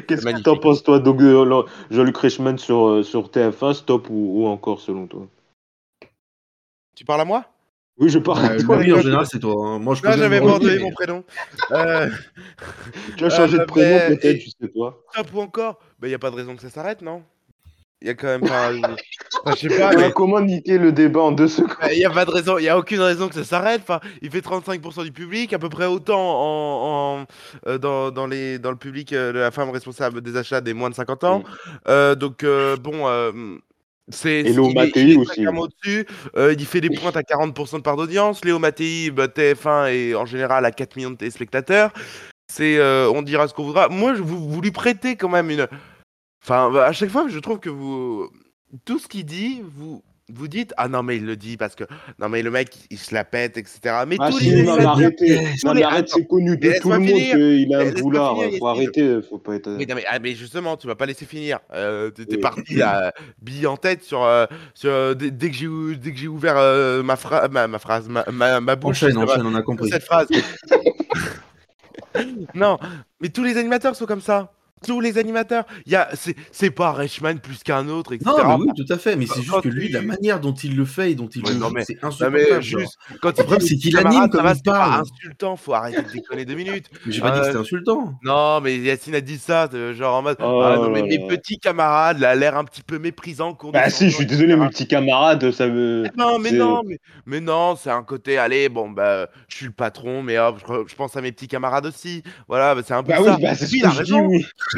Qu'est-ce 0.08 0.26
que 0.26 0.42
t'en 0.42 0.58
penses, 0.58 0.84
toi, 0.84 1.00
donc, 1.00 1.22
euh, 1.22 1.64
Jean-Luc 1.92 2.18
Reichmann 2.18 2.58
sur, 2.58 2.88
euh, 2.88 3.04
sur 3.04 3.30
TF1, 3.30 3.74
stop 3.74 4.10
ou, 4.10 4.44
ou 4.44 4.48
encore, 4.48 4.82
selon 4.82 5.08
toi? 5.08 5.28
Tu 6.96 7.06
parles 7.06 7.22
à 7.22 7.26
moi? 7.26 7.46
Oui, 8.00 8.10
je 8.10 8.20
parle. 8.20 8.46
Euh, 8.46 8.60
toi. 8.62 8.78
Oui, 8.78 8.94
en 8.94 9.02
général, 9.02 9.26
c'est 9.26 9.40
toi. 9.40 9.56
Hein. 9.66 9.80
Moi, 9.80 9.96
je 9.96 10.04
non, 10.04 10.12
j'avais 10.16 10.38
abandonné 10.38 10.80
mon 10.80 10.92
prénom. 10.92 11.24
Euh... 11.72 12.10
tu 13.18 13.26
as 13.26 13.30
changé 13.30 13.58
de 13.58 13.64
euh, 13.64 13.66
prénom, 13.66 13.98
ben, 13.98 14.18
peut-être, 14.18 14.40
tu 14.40 14.50
sais 14.50 14.70
toi. 14.70 15.04
Top 15.14 15.28
ou 15.34 15.42
encore 15.42 15.80
Il 15.82 16.02
bah, 16.02 16.08
n'y 16.08 16.14
a 16.14 16.20
pas 16.20 16.32
de 16.32 16.36
raison 16.36 16.56
que 16.56 16.62
ça 16.62 16.70
s'arrête, 16.70 17.02
non? 17.02 17.24
Il 18.02 18.08
y 18.08 18.12
a 18.12 18.14
quand 18.14 18.28
même 18.28 18.48
pas. 18.48 18.72
enfin, 19.44 19.56
je 19.56 19.68
sais 19.68 19.78
pas. 19.78 19.94
Mais... 19.96 20.12
Comment 20.12 20.40
niquer 20.40 20.78
le 20.78 20.92
débat 20.92 21.22
en 21.22 21.32
deux 21.32 21.48
secondes? 21.48 21.76
Il 21.92 21.98
n'y 21.98 22.06
a 22.06 22.10
pas 22.10 22.26
de 22.26 22.32
raison, 22.32 22.58
il 22.58 22.70
a 22.70 22.78
aucune 22.78 23.02
raison 23.02 23.28
que 23.28 23.36
ça 23.36 23.44
s'arrête. 23.44 23.82
Enfin, 23.82 24.00
il 24.22 24.30
fait 24.30 24.40
35% 24.40 25.04
du 25.04 25.12
public, 25.12 25.52
à 25.52 25.60
peu 25.60 25.70
près 25.70 25.88
autant 25.88 26.22
en, 26.22 27.22
en 27.22 27.26
euh, 27.68 27.78
dans, 27.78 28.12
dans, 28.12 28.28
les, 28.28 28.60
dans 28.60 28.72
le 28.72 28.78
public, 28.78 29.12
euh, 29.12 29.34
la 29.34 29.52
femme 29.52 29.72
responsable 29.72 30.22
des 30.22 30.38
achats 30.38 30.62
des 30.62 30.74
moins 30.74 30.90
de 30.90 30.96
50 30.96 31.24
ans. 31.24 31.44
Mm. 31.88 32.16
donc, 32.16 32.46
bon 32.82 33.60
c'est 34.10 34.44
Léo 34.44 34.70
Mattei 34.70 35.18
aussi. 35.18 35.46
Euh, 36.36 36.56
il 36.58 36.66
fait 36.66 36.82
des 36.82 36.90
pointes 36.90 37.18
à 37.18 37.22
40% 37.22 37.78
de 37.78 37.82
part 37.82 37.98
d'audience. 37.98 38.44
Léo 38.46 38.58
Mattei, 38.58 39.12
bah, 39.12 39.28
TF1 39.28 39.92
est 39.92 40.16
en 40.16 40.26
général 40.26 40.66
à 40.66 40.72
4 40.72 40.96
millions 40.96 41.12
de 41.12 41.18
téléspectateurs. 41.18 41.92
C'est, 42.50 42.78
euh, 42.78 43.12
on 43.12 43.22
dira 43.22 43.48
ce 43.48 43.54
qu'on 43.54 43.66
voudra. 43.66 43.90
Moi, 43.90 44.16
je, 44.16 44.22
vous, 44.22 44.48
vous, 44.48 44.62
lui 44.62 44.72
prêtez 44.72 45.18
quand 45.18 45.28
même 45.28 45.50
une. 45.50 45.68
Enfin, 46.44 46.74
à 46.76 46.94
chaque 46.94 47.10
fois, 47.10 47.28
je 47.28 47.40
trouve 47.40 47.60
que 47.60 47.70
vous. 47.70 48.30
Tout 48.86 49.00
ce 49.00 49.08
qu'il 49.08 49.26
dit, 49.26 49.62
vous, 49.64 50.02
vous 50.30 50.48
dites 50.48 50.74
ah 50.78 50.88
non 50.88 51.04
mais 51.04 51.18
il 51.18 51.26
le 51.26 51.36
dit 51.36 51.58
parce 51.58 51.76
que 51.76 51.86
non 52.20 52.28
mais 52.28 52.42
le 52.42 52.52
mec 52.52 52.76
il 52.90 52.98
se 52.98 53.14
la 53.14 53.24
pète 53.24 53.58
etc 53.58 53.80
mais 54.06 54.18
ah, 54.20 54.30
tous 54.30 54.40
si, 54.40 54.52
les 54.52 54.64
non, 54.64 54.78
arrêtez. 54.78 55.40
non, 55.64 55.74
mais 55.74 55.84
arrête 55.84 56.10
c'est 56.10 56.28
connu 56.28 56.58
de 56.58 56.80
tout 56.82 56.92
le 56.92 57.00
monde 57.00 57.08
qu'il 57.08 57.74
a 57.74 57.80
un 57.80 57.92
boulard 57.92 58.36
faut 58.60 58.68
arrêter 58.68 59.22
faut 59.22 59.38
pas 59.38 59.56
être 59.56 59.70
mais, 59.70 59.86
non, 59.86 59.96
mais, 59.96 60.04
ah, 60.10 60.20
mais, 60.20 60.36
justement 60.36 60.76
tu 60.78 60.88
vas 60.88 60.96
pas 60.96 61.06
laisser 61.06 61.26
finir. 61.26 61.60
Euh, 61.74 62.10
t'es 62.10 62.26
oui. 62.30 62.38
parti 62.38 62.76
là 62.76 63.14
bille 63.42 63.68
en 63.68 63.78
tête 63.78 64.04
sur, 64.04 64.24
euh, 64.24 64.46
sur 64.74 64.92
euh, 64.92 65.14
dès, 65.14 65.32
dès, 65.32 65.50
que 65.50 65.56
j'ai 65.56 65.68
dès 65.98 66.12
que 66.12 66.18
j'ai 66.18 66.28
ouvert 66.28 66.58
euh, 66.58 67.04
ma, 67.04 67.16
fra 67.16 67.48
ma, 67.48 67.68
ma, 67.68 67.80
phrase 67.80 68.08
ma, 68.10 68.26
ma, 68.32 68.60
ma 68.60 68.76
bouche 68.76 69.04
enchaîne, 69.04 69.18
enchaîne, 69.18 69.46
on 69.46 69.56
a 69.56 69.62
compris. 69.62 69.90
cette 69.90 70.04
phrase. 70.04 70.28
Non 72.56 72.80
mais 73.22 73.30
tous 73.30 73.44
les 73.44 73.58
animateurs 73.58 73.96
sont 73.96 74.08
comme 74.08 74.22
ça 74.22 74.52
tous 74.88 75.02
les 75.02 75.18
animateurs. 75.18 75.66
Il 75.86 75.92
y 75.92 75.96
a, 75.96 76.10
c'est 76.52 76.72
pas 76.72 76.94
Reichmann 76.94 77.40
plus 77.40 77.62
qu'un 77.62 77.90
autre, 77.90 78.14
etc. 78.14 78.32
Non, 78.32 78.58
mais 78.58 78.66
oui, 78.66 78.70
tout 78.76 78.92
à 78.92 78.98
fait. 78.98 79.16
Mais 79.16 79.28
c'est 79.28 79.42
juste 79.42 79.62
que 79.62 79.70
lui, 79.70 79.90
la 79.90 80.02
manière 80.02 80.40
dont 80.40 80.54
il 80.54 80.76
le 80.76 80.86
fait 80.86 81.12
et 81.12 81.16
dont 81.16 81.28
il 81.28 81.44
ouais, 81.44 81.52
le 81.52 81.60
non, 81.60 81.70
mais, 81.70 81.84
c'est 81.84 82.04
insupportable. 82.04 82.62
juste, 82.62 82.98
quand 83.22 83.38
le 83.38 83.44
problème, 83.44 83.62
c'est 83.62 83.76
qu'il 83.76 83.98
anime 83.98 84.30
comme 84.30 84.48
il 84.48 84.64
parle. 84.64 85.02
insultant, 85.02 85.56
faut 85.58 85.74
arrêter 85.74 86.02
de 86.02 86.12
déconner 86.12 86.46
deux 86.46 86.56
minutes. 86.56 86.86
Mais 87.06 87.12
j'ai 87.12 87.22
pas 87.22 87.30
euh, 87.30 87.34
dit 87.34 87.40
que 87.40 87.46
c'était 87.48 87.58
insultant. 87.58 88.14
Non, 88.24 88.62
mais 88.62 88.78
Yacine 88.78 89.16
a 89.16 89.22
dit 89.22 89.38
ça, 89.38 89.70
genre 89.94 90.16
en 90.16 90.22
mode. 90.22 90.38
Oh, 90.40 90.62
ah, 90.64 90.78
non, 90.78 90.90
mais 90.90 91.04
mes 91.04 91.28
petits 91.28 91.60
camarades, 91.60 92.24
a 92.24 92.34
l'air 92.34 92.58
un 92.58 92.64
petit 92.64 92.82
peu 92.82 92.98
méprisant. 92.98 93.58
Bah 93.74 93.90
si, 93.90 94.10
je 94.10 94.16
suis 94.16 94.26
désolé, 94.26 94.56
mes 94.56 94.68
petits 94.70 94.88
camarades, 94.88 95.52
ça 95.52 95.68
me. 95.68 96.06
Non, 96.18 96.40
mais 96.40 96.52
non, 96.52 96.82
mais, 96.86 97.00
mais 97.26 97.42
non, 97.42 97.76
c'est 97.76 97.90
un 97.90 98.04
côté, 98.04 98.38
allez, 98.38 98.70
bon, 98.70 98.90
bah, 98.90 99.28
je 99.50 99.56
suis 99.56 99.66
le 99.66 99.72
patron, 99.72 100.24
mais 100.24 100.38
hop, 100.38 100.60
je, 100.88 100.96
pense 100.96 101.16
à 101.16 101.22
mes 101.22 101.32
petits 101.32 101.48
camarades 101.48 101.86
aussi. 101.86 102.24
Voilà, 102.48 102.76
bah, 102.76 102.82
c'est 102.86 102.94
un 102.94 103.04
peu 103.04 103.14
bah 103.14 103.24
ça. 103.24 103.36
Oui, 103.36 103.42
bah, 103.42 103.54
Puis, 103.56 103.80
il 103.80 103.86
a 103.86 103.90
raison. 103.90 104.30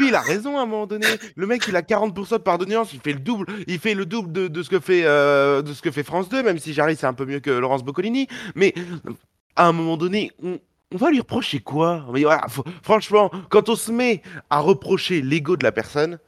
Il 0.06 0.14
a 0.14 0.20
raison, 0.20 0.58
à 0.58 0.62
un 0.62 0.66
moment 0.66 0.86
donné. 0.86 1.06
Le 1.36 1.46
mec, 1.46 1.64
il 1.68 1.76
a 1.76 1.82
40% 1.82 2.32
de 2.32 2.36
pardonnance, 2.38 2.92
il 2.92 3.00
fait 3.00 3.12
le 3.12 3.20
double, 3.20 3.46
il 3.66 3.78
fait 3.78 3.94
le 3.94 4.06
double 4.06 4.50
de, 4.50 4.62
ce 4.62 4.68
que 4.68 4.80
fait 4.80 5.02
euh, 5.04 5.62
de 5.62 5.72
ce 5.72 5.82
que 5.82 5.90
fait 5.90 6.02
France 6.02 6.28
2, 6.28 6.42
même 6.42 6.58
si 6.58 6.72
Jarry 6.72 6.96
c'est 6.96 7.06
un 7.06 7.14
peu 7.14 7.26
mieux 7.26 7.40
que 7.40 7.50
Laurence 7.50 7.84
Boccolini. 7.84 8.26
Mais 8.54 8.74
à 9.56 9.66
un 9.66 9.72
moment 9.72 9.96
donné, 9.96 10.32
on, 10.42 10.58
va 10.96 11.10
lui 11.10 11.20
reprocher 11.20 11.60
quoi? 11.60 12.06
Franchement, 12.82 13.30
quand 13.48 13.68
on 13.68 13.76
se 13.76 13.92
met 13.92 14.22
à 14.48 14.60
reprocher 14.60 15.22
l'ego 15.22 15.56
de 15.56 15.64
la 15.64 15.72
personne, 15.72 16.18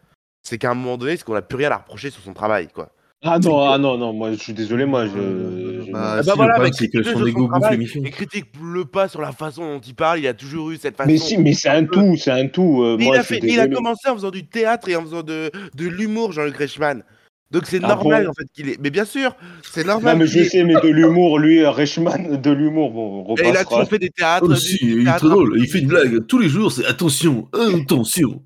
c'est 0.42 0.58
qu'à 0.58 0.70
un 0.70 0.74
moment 0.74 0.98
donné, 0.98 1.16
c'est 1.16 1.24
qu'on 1.24 1.35
n'a 1.35 1.42
plus 1.42 1.56
rien 1.56 1.70
à 1.70 1.78
reprocher 1.78 2.11
sur 2.11 2.22
son 2.22 2.35
travail, 2.35 2.68
quoi. 2.68 2.90
Ah 3.24 3.38
non, 3.38 3.61
ah 3.61 3.78
non, 3.78 3.96
non, 3.98 4.12
moi 4.12 4.32
je 4.32 4.37
suis 4.37 4.52
désolé, 4.52 4.85
moi 4.85 5.06
je. 5.06 5.12
je... 5.12 5.92
Bah, 5.92 6.00
ah 6.02 6.16
bah 6.16 6.22
si, 6.24 6.30
voilà, 6.37 6.58
mais 6.58 6.70
c'est 6.72 6.88
que 6.88 7.04
son 7.04 7.24
ego 7.24 7.46
bouffe 7.46 7.70
l'émission. 7.70 8.02
Et 8.04 8.11
critique-le 8.11 8.85
pas 8.85 9.06
sur 9.06 9.20
la 9.20 9.30
façon 9.30 9.74
dont 9.74 9.80
il 9.80 9.94
parle, 9.94 10.18
il 10.18 10.26
a 10.26 10.35
toujours 10.35 10.72
eu 10.72 10.76
cette 10.76 10.96
façon. 10.96 11.08
Mais 11.08 11.18
si, 11.18 11.38
mais 11.38 11.52
c'est 11.52 11.68
un 11.68 11.85
tout, 11.85 12.16
c'est 12.16 12.32
un 12.32 12.48
tout. 12.48 12.82
Euh, 12.82 12.96
moi, 12.98 13.14
il, 13.14 13.20
a 13.20 13.22
fait, 13.22 13.38
il 13.42 13.61
a 13.61 13.68
commencé 13.68 14.08
en 14.08 14.14
faisant 14.14 14.32
du 14.32 14.44
théâtre 14.44 14.88
et 14.88 14.96
en 14.96 15.02
faisant 15.02 15.22
de, 15.22 15.52
de 15.74 15.87
l'humour, 15.87 16.32
Jean-Luc 16.32 16.56
Reichmann. 16.56 17.04
Donc 17.52 17.66
c'est 17.66 17.80
ah 17.85 17.88
normal 17.88 18.24
bon 18.24 18.30
en 18.30 18.32
fait 18.32 18.46
qu'il 18.54 18.70
est. 18.70 18.80
Mais 18.80 18.90
bien 18.90 19.04
sûr, 19.04 19.37
c'est 19.62 19.87
normal. 19.87 20.14
Non, 20.14 20.20
mais 20.20 20.26
je 20.26 20.42
sais, 20.42 20.64
mais 20.64 20.74
de 20.74 20.88
l'humour, 20.88 21.38
lui, 21.38 21.64
Reichmann, 21.64 22.40
de 22.40 22.50
l'humour, 22.50 22.90
bon, 22.90 23.24
on 23.28 23.37
Et 23.37 23.50
il 23.50 23.56
a 23.56 23.64
toujours 23.64 23.88
fait 23.88 23.98
des 23.98 24.11
théâtres. 24.11 24.46
Oh, 24.50 24.54
si, 24.56 24.78
il 24.82 25.06
est 25.06 25.16
trop 25.18 25.28
drôle, 25.28 25.58
il 25.58 25.68
fait 25.68 25.80
une 25.80 25.88
blague 25.88 26.26
tous 26.26 26.38
les 26.38 26.48
jours, 26.48 26.72
c'est 26.72 26.87
attention, 26.87 27.48
attention. 27.52 28.42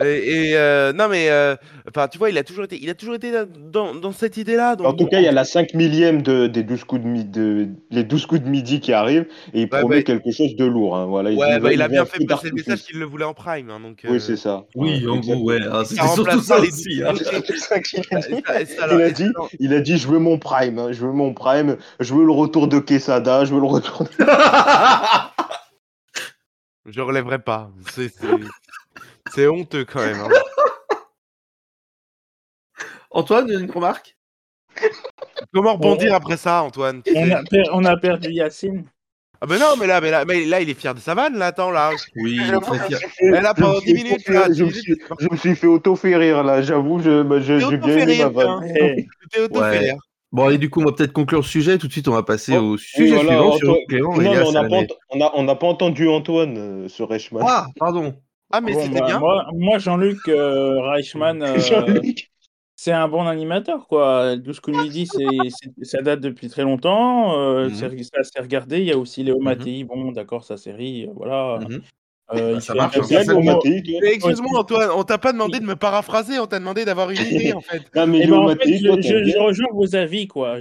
Et, 0.00 0.50
et 0.50 0.56
euh, 0.56 0.92
non 0.92 1.08
mais 1.08 1.28
euh, 1.30 1.56
enfin 1.88 2.08
tu 2.08 2.18
vois 2.18 2.30
il 2.30 2.38
a 2.38 2.44
toujours 2.44 2.64
été 2.64 2.78
il 2.80 2.88
a 2.90 2.94
toujours 2.94 3.14
été 3.14 3.32
dans, 3.58 3.94
dans 3.94 4.12
cette 4.12 4.36
idée 4.36 4.56
là 4.56 4.76
en 4.78 4.92
tout 4.92 5.06
cas 5.06 5.18
il 5.18 5.24
y 5.24 5.28
a 5.28 5.32
la 5.32 5.44
5 5.44 5.74
millième 5.74 6.22
de, 6.22 6.46
des 6.46 6.62
12 6.62 6.84
coups 6.84 7.02
de, 7.02 7.08
midi, 7.08 7.28
de 7.28 7.68
les 7.90 8.04
12 8.04 8.26
coups 8.26 8.42
de 8.42 8.48
midi 8.48 8.80
qui 8.80 8.92
arrivent 8.92 9.26
et 9.54 9.62
il 9.62 9.62
ouais, 9.62 9.80
promet 9.80 9.96
bah, 9.96 10.02
quelque 10.02 10.30
chose 10.30 10.54
de 10.56 10.64
lourg 10.64 10.96
hein. 10.96 11.06
voilà 11.06 11.30
ouais, 11.30 11.56
il, 11.56 11.60
bah, 11.60 11.72
il 11.72 11.82
a 11.82 11.88
bien 11.88 12.04
fait 12.04 12.24
passer 12.26 12.48
le 12.48 12.54
message 12.54 12.82
qu'il 12.82 12.98
le 12.98 13.06
voulait 13.06 13.24
en 13.24 13.34
prime 13.34 13.70
hein, 13.70 13.80
donc, 13.80 14.04
euh... 14.04 14.08
oui 14.12 14.20
c'est 14.20 14.36
ça. 14.36 14.66
Oui 14.74 15.06
en 15.08 15.18
gros 15.18 15.42
ouais 15.42 15.60
ah, 15.70 15.82
c'est 15.84 15.96
surtout 15.96 16.40
ça 16.40 16.60
aussi 16.60 17.02
hein. 17.02 17.12
il, 18.90 19.02
a 19.02 19.10
dit 19.10 19.28
il 19.58 19.74
a 19.74 19.80
dit 19.80 19.98
je 19.98 20.08
veux 20.08 20.18
mon 20.18 20.38
prime 20.38 20.78
hein. 20.78 20.92
je 20.92 21.00
veux 21.00 21.12
mon 21.12 21.34
prime 21.34 21.76
je 22.00 22.14
veux 22.14 22.24
le 22.24 22.32
retour 22.32 22.68
de 22.68 22.78
Quesada 22.78 23.44
je 23.44 23.54
veux 23.54 23.60
le 23.60 23.66
retour 23.66 24.04
de... 24.04 24.10
je 26.88 27.00
relèverai 27.00 27.38
pas. 27.38 27.70
C'est 27.92 28.12
c'est 29.34 29.46
honteux 29.46 29.84
quand 29.84 30.00
même. 30.00 30.20
Hein. 30.20 30.28
Antoine, 33.10 33.50
une 33.50 33.70
remarque? 33.70 34.16
Comment 35.52 35.74
rebondir 35.74 36.14
après 36.14 36.36
ça, 36.36 36.62
Antoine? 36.62 37.02
On 37.14 37.30
a, 37.30 37.42
per 37.42 37.62
on 37.72 37.84
a, 37.84 37.96
perdu 37.96 38.30
Yacine. 38.30 38.84
Ah 39.40 39.46
ben 39.46 39.58
non, 39.58 39.76
mais 39.78 39.86
là, 39.86 40.00
mais 40.00 40.10
là, 40.10 40.24
mais 40.24 40.44
là, 40.44 40.60
il 40.60 40.68
est 40.68 40.74
fier 40.74 40.94
de 40.94 41.00
sa 41.00 41.14
vanne, 41.14 41.38
là, 41.38 41.46
attends, 41.46 41.70
là. 41.70 41.92
Oui, 42.16 42.40
il 42.42 42.54
est 42.54 42.60
très 42.60 42.88
fier. 42.88 42.98
Mais 43.22 43.40
là, 43.40 43.54
pendant 43.54 43.78
10 43.78 43.94
minutes, 43.94 44.28
là, 44.28 44.48
je, 44.52 44.64
me 44.64 44.70
suis, 44.70 44.96
je 45.20 45.28
me 45.30 45.36
suis 45.36 45.54
fait 45.54 45.68
auto-faire 45.68 46.18
rire, 46.18 46.42
là, 46.42 46.60
j'avoue, 46.60 47.00
je, 47.00 47.22
bah, 47.22 47.40
je, 47.40 47.58
j'ai 47.58 47.76
bien 47.76 47.98
aimé 47.98 48.18
ma 48.18 48.28
vanne. 48.28 48.72
T'es 49.30 49.40
auto-fait 49.40 49.78
rire. 49.78 49.96
Bon, 50.30 50.50
et 50.50 50.58
du 50.58 50.68
coup, 50.68 50.82
on 50.82 50.84
va 50.84 50.92
peut-être 50.92 51.12
conclure 51.12 51.40
le 51.40 51.44
sujet. 51.44 51.78
Tout 51.78 51.86
de 51.86 51.92
suite, 51.92 52.08
on 52.08 52.12
va 52.12 52.22
passer 52.22 52.56
oh, 52.58 52.72
au 52.72 52.76
sujet 52.76 53.04
oui, 53.04 53.10
voilà, 53.12 53.30
suivant. 53.30 53.54
Antoine... 53.54 53.76
Clément, 53.88 54.14
non, 54.14 54.20
mais 54.20 54.42
on 54.42 54.52
n'a 54.52 54.64
pas, 54.68 55.30
on 55.32 55.48
a, 55.48 55.54
pas, 55.54 55.66
entendu 55.66 56.08
Antoine 56.08 56.58
euh, 56.58 56.88
sur 56.88 57.08
Reichmann. 57.08 57.44
Ah, 57.46 57.66
pardon. 57.78 58.14
Ah, 58.50 58.60
mais 58.60 58.72
bon, 58.72 58.82
c'était 58.82 59.00
bah, 59.00 59.06
bien. 59.06 59.18
Moi, 59.18 59.46
moi 59.54 59.78
Jean-Luc 59.78 60.18
euh, 60.28 60.80
Reichmann, 60.80 61.42
euh, 61.42 61.58
Jean 61.58 61.84
c'est 62.80 62.92
un 62.92 63.08
bon 63.08 63.26
animateur, 63.26 63.88
quoi. 63.88 64.36
12 64.36 64.60
coups 64.60 64.76
de 64.76 64.82
midi, 64.84 65.08
ça 65.82 66.00
date 66.00 66.20
depuis 66.20 66.48
très 66.48 66.62
longtemps. 66.62 67.36
Euh, 67.36 67.68
mm 67.68 67.72
-hmm. 67.72 68.02
Ça 68.04 68.22
s'est 68.22 68.40
regardé. 68.40 68.78
Il 68.78 68.84
y 68.84 68.92
a 68.92 68.98
aussi 68.98 69.24
Léo 69.24 69.40
Mattei. 69.40 69.82
Mm 69.82 69.86
-hmm. 69.86 70.04
Bon, 70.04 70.12
d'accord, 70.12 70.44
sa 70.44 70.56
série, 70.56 71.08
voilà. 71.16 71.58
Mm 71.58 71.64
-hmm. 71.64 71.80
Euh, 72.34 72.60
ça 72.60 72.74
marche. 72.74 72.96
Excuse-moi, 72.96 74.60
Antoine, 74.60 74.90
on 74.94 75.02
t'a 75.02 75.18
pas 75.18 75.32
demandé 75.32 75.60
de 75.60 75.64
me 75.64 75.76
paraphraser, 75.76 76.38
on 76.38 76.46
t'a 76.46 76.58
demandé 76.58 76.84
d'avoir 76.84 77.10
une 77.10 77.20
idée, 77.20 77.52
en 77.54 77.60
fait. 77.60 77.82
non, 77.96 78.06
mais 78.06 78.20
eh 78.22 78.26
ben, 78.26 78.36
en 78.36 78.48
fait, 78.48 78.58
je, 78.66 79.00
je, 79.00 79.24
je, 79.24 79.38
rejoins 79.38 79.72
vos 79.72 79.96
avis, 79.96 80.26
quoi. 80.28 80.58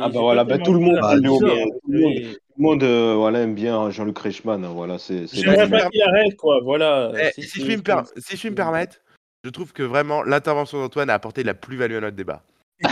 Ah 0.00 0.08
bah 0.08 0.20
voilà, 0.20 0.44
bah, 0.44 0.58
tout 0.58 0.72
le 0.72 0.80
monde, 0.80 1.00
monde, 1.00 1.40
tout 1.84 1.90
le 1.90 2.38
monde, 2.62 2.80
tout 2.80 2.86
le 2.86 2.92
monde 2.92 3.12
euh, 3.12 3.14
voilà, 3.16 3.40
aime 3.40 3.54
bien 3.54 3.90
Jean-Luc 3.90 4.18
Reichmann. 4.18 4.64
Hein, 4.64 4.72
voilà, 4.74 4.98
c'est. 4.98 5.26
J'aimerais 5.32 5.68
pas 5.68 5.88
qu'il 5.88 6.02
arrête, 6.02 6.36
quoi. 6.36 6.60
Voilà. 6.62 7.12
Eh, 7.18 7.40
si, 7.40 7.48
si, 7.48 7.60
je 7.60 7.76
me 7.76 7.82
per... 7.82 8.02
si 8.16 8.36
je 8.36 8.40
puis 8.40 8.50
me 8.50 8.54
permettre, 8.54 8.96
je 9.44 9.50
trouve 9.50 9.72
que 9.72 9.82
vraiment 9.82 10.22
l'intervention 10.22 10.78
d'Antoine 10.78 11.10
a 11.10 11.14
apporté 11.14 11.42
de 11.42 11.46
la 11.46 11.54
plus-value 11.54 11.96
à 11.96 12.00
notre 12.00 12.16
débat. 12.16 12.42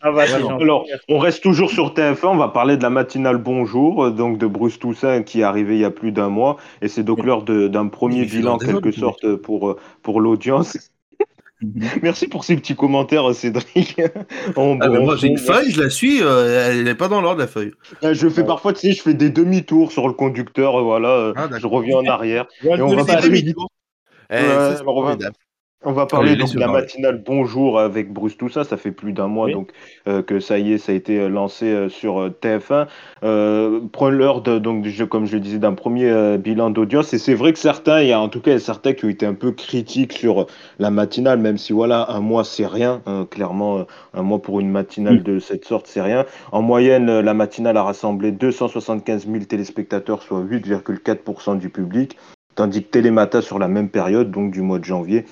ah 0.00 0.12
bah, 0.12 0.24
Alors, 0.60 0.86
on 1.08 1.18
reste 1.18 1.42
toujours 1.42 1.70
sur 1.70 1.94
TF1, 1.94 2.26
on 2.26 2.36
va 2.36 2.48
parler 2.48 2.76
de 2.76 2.82
la 2.82 2.90
matinale 2.90 3.38
Bonjour, 3.38 4.04
euh, 4.04 4.10
donc 4.10 4.38
de 4.38 4.46
Bruce 4.46 4.78
Toussaint 4.78 5.22
qui 5.22 5.40
est 5.40 5.44
arrivé 5.44 5.76
il 5.76 5.80
y 5.80 5.84
a 5.84 5.90
plus 5.90 6.12
d'un 6.12 6.28
mois, 6.28 6.58
et 6.82 6.88
c'est 6.88 7.02
donc 7.02 7.24
l'heure 7.24 7.42
d'un 7.42 7.88
premier 7.88 8.24
bilan 8.24 8.54
en 8.54 8.58
quelque 8.58 8.92
sorte 8.92 9.36
pour, 9.36 9.70
euh, 9.70 9.80
pour 10.02 10.20
l'audience. 10.20 10.76
Mhm. 11.62 12.00
Merci 12.02 12.26
pour 12.26 12.44
ces 12.44 12.56
petits 12.56 12.74
commentaires, 12.74 13.34
Cédric. 13.34 14.00
ah, 14.56 14.88
moi, 14.88 15.16
j'ai 15.16 15.28
une 15.28 15.38
feuille, 15.38 15.70
je 15.70 15.82
la 15.82 15.90
suis, 15.90 16.22
euh, 16.22 16.68
elle 16.68 16.84
n'est 16.84 16.94
pas 16.94 17.08
dans 17.08 17.20
l'ordre, 17.20 17.40
la 17.40 17.46
feuille. 17.46 17.72
Je 18.02 18.28
fais 18.28 18.44
parfois, 18.44 18.72
tu 18.72 18.80
sais, 18.80 18.92
je 18.92 19.02
fais 19.02 19.14
des 19.14 19.30
demi-tours 19.30 19.92
sur 19.92 20.08
le 20.08 20.14
conducteur, 20.14 20.82
voilà, 20.82 21.32
ah, 21.36 21.48
je 21.56 21.66
reviens 21.66 21.98
en 21.98 22.06
arrière. 22.06 22.46
et 22.64 22.80
on 22.80 22.94
va 22.94 23.04
parler... 23.04 23.54
Eh, 24.30 24.34
ouais, 24.34 25.16
on 25.84 25.92
va 25.92 26.06
parler 26.06 26.36
donc 26.36 26.52
de 26.52 26.58
la 26.58 26.68
matinale 26.68 27.22
Bonjour 27.24 27.80
avec 27.80 28.12
Bruce 28.12 28.36
tout 28.36 28.48
ça. 28.48 28.64
Ça 28.64 28.76
fait 28.76 28.90
plus 28.90 29.12
d'un 29.12 29.26
mois 29.26 29.46
oui. 29.46 29.52
donc 29.52 29.70
euh, 30.08 30.22
que 30.22 30.40
ça 30.40 30.58
y 30.58 30.72
est, 30.72 30.78
ça 30.78 30.92
a 30.92 30.94
été 30.94 31.18
euh, 31.18 31.28
lancé 31.28 31.66
euh, 31.66 31.88
sur 31.88 32.28
TF1. 32.28 32.86
Euh, 33.24 33.80
l'heure 34.10 34.42
donc 34.42 34.82
du 34.82 34.90
jeu, 34.90 35.06
comme 35.06 35.26
je 35.26 35.34
le 35.34 35.40
disais, 35.40 35.58
d'un 35.58 35.74
premier 35.74 36.36
bilan 36.38 36.70
d'audience. 36.70 37.14
Et 37.14 37.18
c'est 37.18 37.34
vrai 37.34 37.52
que 37.52 37.58
certains, 37.58 38.02
il 38.02 38.08
y 38.08 38.12
a 38.12 38.20
en 38.20 38.28
tout 38.28 38.40
cas 38.40 38.58
certains 38.58 38.92
qui 38.92 39.04
ont 39.04 39.08
été 39.08 39.24
un 39.24 39.34
peu 39.34 39.52
critiques 39.52 40.12
sur 40.12 40.46
la 40.78 40.90
matinale, 40.90 41.38
même 41.38 41.56
si 41.56 41.72
voilà, 41.72 42.10
un 42.10 42.20
mois 42.20 42.44
c'est 42.44 42.66
rien. 42.66 43.00
Hein, 43.06 43.26
clairement, 43.30 43.86
un 44.12 44.22
mois 44.22 44.42
pour 44.42 44.60
une 44.60 44.70
matinale 44.70 45.20
mmh. 45.20 45.22
de 45.22 45.38
cette 45.38 45.64
sorte, 45.64 45.86
c'est 45.86 46.02
rien. 46.02 46.26
En 46.50 46.62
moyenne, 46.62 47.20
la 47.20 47.34
matinale 47.34 47.76
a 47.76 47.82
rassemblé 47.82 48.32
275 48.32 49.26
000 49.26 49.44
téléspectateurs, 49.44 50.22
soit 50.22 50.40
8,4% 50.40 51.58
du 51.58 51.70
public. 51.70 52.16
Tandis 52.54 52.84
que 52.84 52.90
Télémata, 52.90 53.40
sur 53.40 53.58
la 53.58 53.68
même 53.68 53.88
période, 53.88 54.30
donc 54.30 54.50
du 54.50 54.60
mois 54.60 54.78
de 54.78 54.84
janvier, 54.84 55.24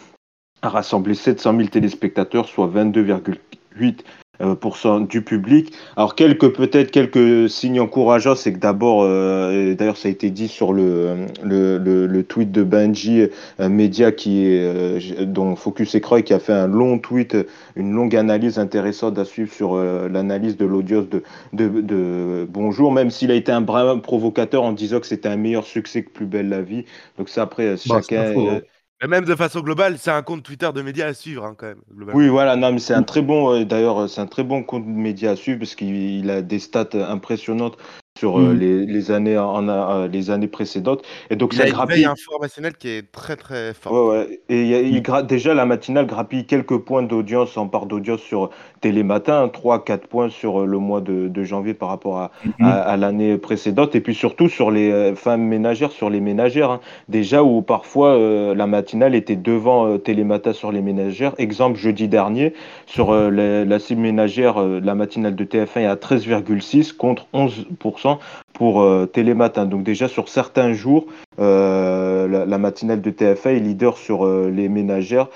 a 0.62 0.68
rassemblé 0.68 1.14
700 1.14 1.57
000 1.57 1.68
téléspectateurs, 1.68 2.49
soit 2.49 2.68
22,8% 2.68 3.94
euh, 4.42 5.07
du 5.07 5.23
public. 5.23 5.73
Alors 5.96 6.14
quelques 6.14 6.55
peut-être 6.55 6.90
quelques 6.90 7.49
signes 7.49 7.81
encourageants, 7.81 8.35
c'est 8.35 8.53
que 8.53 8.59
d'abord, 8.59 9.03
euh, 9.03 9.75
d'ailleurs 9.75 9.96
ça 9.96 10.09
a 10.09 10.11
été 10.11 10.31
dit 10.31 10.49
sur 10.49 10.73
le 10.73 11.27
le, 11.42 11.79
le, 11.79 12.07
le 12.07 12.25
tweet 12.25 12.51
de 12.53 12.62
Benji 12.62 13.29
euh, 13.61 13.68
Media 13.68 14.12
qui 14.12 14.46
est 14.46 14.62
euh, 14.62 15.25
dont 15.25 15.57
Focus 15.57 15.94
Écroy 15.94 16.23
qui 16.23 16.35
a 16.35 16.38
fait 16.38 16.53
un 16.53 16.66
long 16.66 16.99
tweet, 16.99 17.37
une 17.77 17.92
longue 17.92 18.16
analyse 18.16 18.59
intéressante 18.59 19.18
à 19.18 19.25
suivre 19.25 19.53
sur 19.53 19.75
euh, 19.75 20.09
l'analyse 20.09 20.57
de 20.57 20.66
l'audience 20.66 21.09
de, 21.09 21.23
de, 21.53 21.68
de, 21.81 22.46
Bonjour, 22.51 22.92
même 22.92 23.11
s'il 23.11 23.31
a 23.31 23.35
été 23.35 23.53
un 23.53 23.61
brin 23.61 23.99
provocateur 23.99 24.62
en 24.62 24.73
disant 24.73 25.01
que 25.01 25.07
c'était 25.07 25.29
un 25.29 25.37
meilleur 25.37 25.64
succès 25.64 26.03
que 26.03 26.11
Plus 26.11 26.27
belle 26.27 26.49
la 26.49 26.62
vie. 26.62 26.85
Donc 27.18 27.29
ça 27.29 27.42
après 27.42 27.75
bah, 27.75 27.77
chacun. 27.77 28.61
Mais 29.02 29.08
même 29.08 29.24
de 29.24 29.34
façon 29.34 29.60
globale, 29.60 29.96
c'est 29.98 30.11
un 30.11 30.22
compte 30.22 30.42
Twitter 30.42 30.68
de 30.74 30.82
médias 30.82 31.07
à 31.07 31.14
suivre 31.14 31.44
hein, 31.44 31.55
quand 31.57 31.66
même. 31.66 31.80
Oui, 32.12 32.28
voilà, 32.28 32.57
non, 32.57 32.72
mais 32.72 32.78
c'est 32.78 32.92
un 32.92 33.03
très 33.03 33.22
bon, 33.22 33.55
euh, 33.55 33.64
d'ailleurs, 33.64 34.09
c'est 34.11 34.20
un 34.20 34.26
très 34.26 34.44
bon 34.44 34.62
compte 34.62 34.84
de 34.84 34.90
médias 34.90 35.32
à 35.32 35.36
suivre 35.36 35.61
parce 35.61 35.74
qu'il 35.74 36.28
a 36.28 36.42
des 36.42 36.59
stats 36.59 36.88
impressionnantes 36.92 37.78
sur 38.18 38.38
mmh. 38.38 38.53
les, 38.59 39.11
années 39.11 39.38
en, 39.38 40.07
les 40.07 40.30
années 40.30 40.48
précédentes. 40.48 41.03
Et 41.30 41.36
donc 41.36 41.55
il 41.55 41.57
ça 41.57 41.62
a 41.64 41.70
grappille. 41.70 42.05
Une 42.05 42.72
qui 42.72 42.88
est 42.88 43.11
très 43.11 43.36
très 43.36 43.72
fort. 43.72 44.09
Ouais, 44.09 44.42
Et 44.51 44.88
il 44.88 45.01
mmh. 45.01 45.26
déjà 45.26 45.55
la 45.55 45.64
matinale 45.64 46.07
grappille 46.07 46.46
quelques 46.46 46.76
points 46.78 47.03
d'audience 47.03 47.57
en 47.57 47.68
part 47.68 47.86
d'audience 47.86 48.20
sur 48.20 48.51
Télématin, 48.81 49.47
3-4 49.49 49.99
points 49.99 50.28
sur 50.31 50.66
le 50.66 50.78
mois 50.78 51.01
de, 51.01 51.43
janvier 51.43 51.74
par 51.74 51.89
rapport 51.89 52.18
à, 52.18 52.31
à, 52.61 52.97
l'année 52.97 53.37
précédente. 53.39 53.95
Et 53.95 54.01
puis 54.01 54.14
surtout 54.14 54.49
sur 54.49 54.70
les 54.70 55.14
femmes 55.14 55.43
ménagères, 55.43 55.93
sur 55.93 56.11
les 56.11 56.20
ménagères. 56.20 56.70
Hein. 56.70 56.81
Déjà 57.09 57.43
où 57.43 57.62
parfois 57.62 58.18
la 58.55 58.66
matinale 58.66 59.14
était 59.14 59.37
devant 59.37 59.99
Télématin 59.99 60.53
sur 60.53 60.72
les 60.72 60.81
ménagères. 60.81 61.35
Exemple 61.39 61.78
jeudi 61.78 62.09
dernier 62.09 62.55
sur 62.87 63.12
la 63.12 63.78
cible 63.78 64.01
ménagère, 64.01 64.61
la 64.61 64.95
matinale 64.95 65.35
de 65.35 65.45
TF1 65.45 65.81
est 65.81 65.87
à 65.87 65.97
13,6 65.97 66.95
contre 66.97 67.26
11% 67.35 68.18
pour 68.61 68.82
euh, 68.82 69.06
Télématin. 69.06 69.64
Donc 69.64 69.84
déjà 69.84 70.06
sur 70.06 70.28
certains 70.28 70.74
jours, 70.74 71.06
euh, 71.38 72.28
la, 72.28 72.58
matinale 72.58 73.00
de 73.00 73.11
TF1 73.11 73.56
est 73.56 73.58
leader 73.58 73.96
sur 73.96 74.26
euh, 74.26 74.52
les 74.54 74.68
ménagères, 74.68 75.28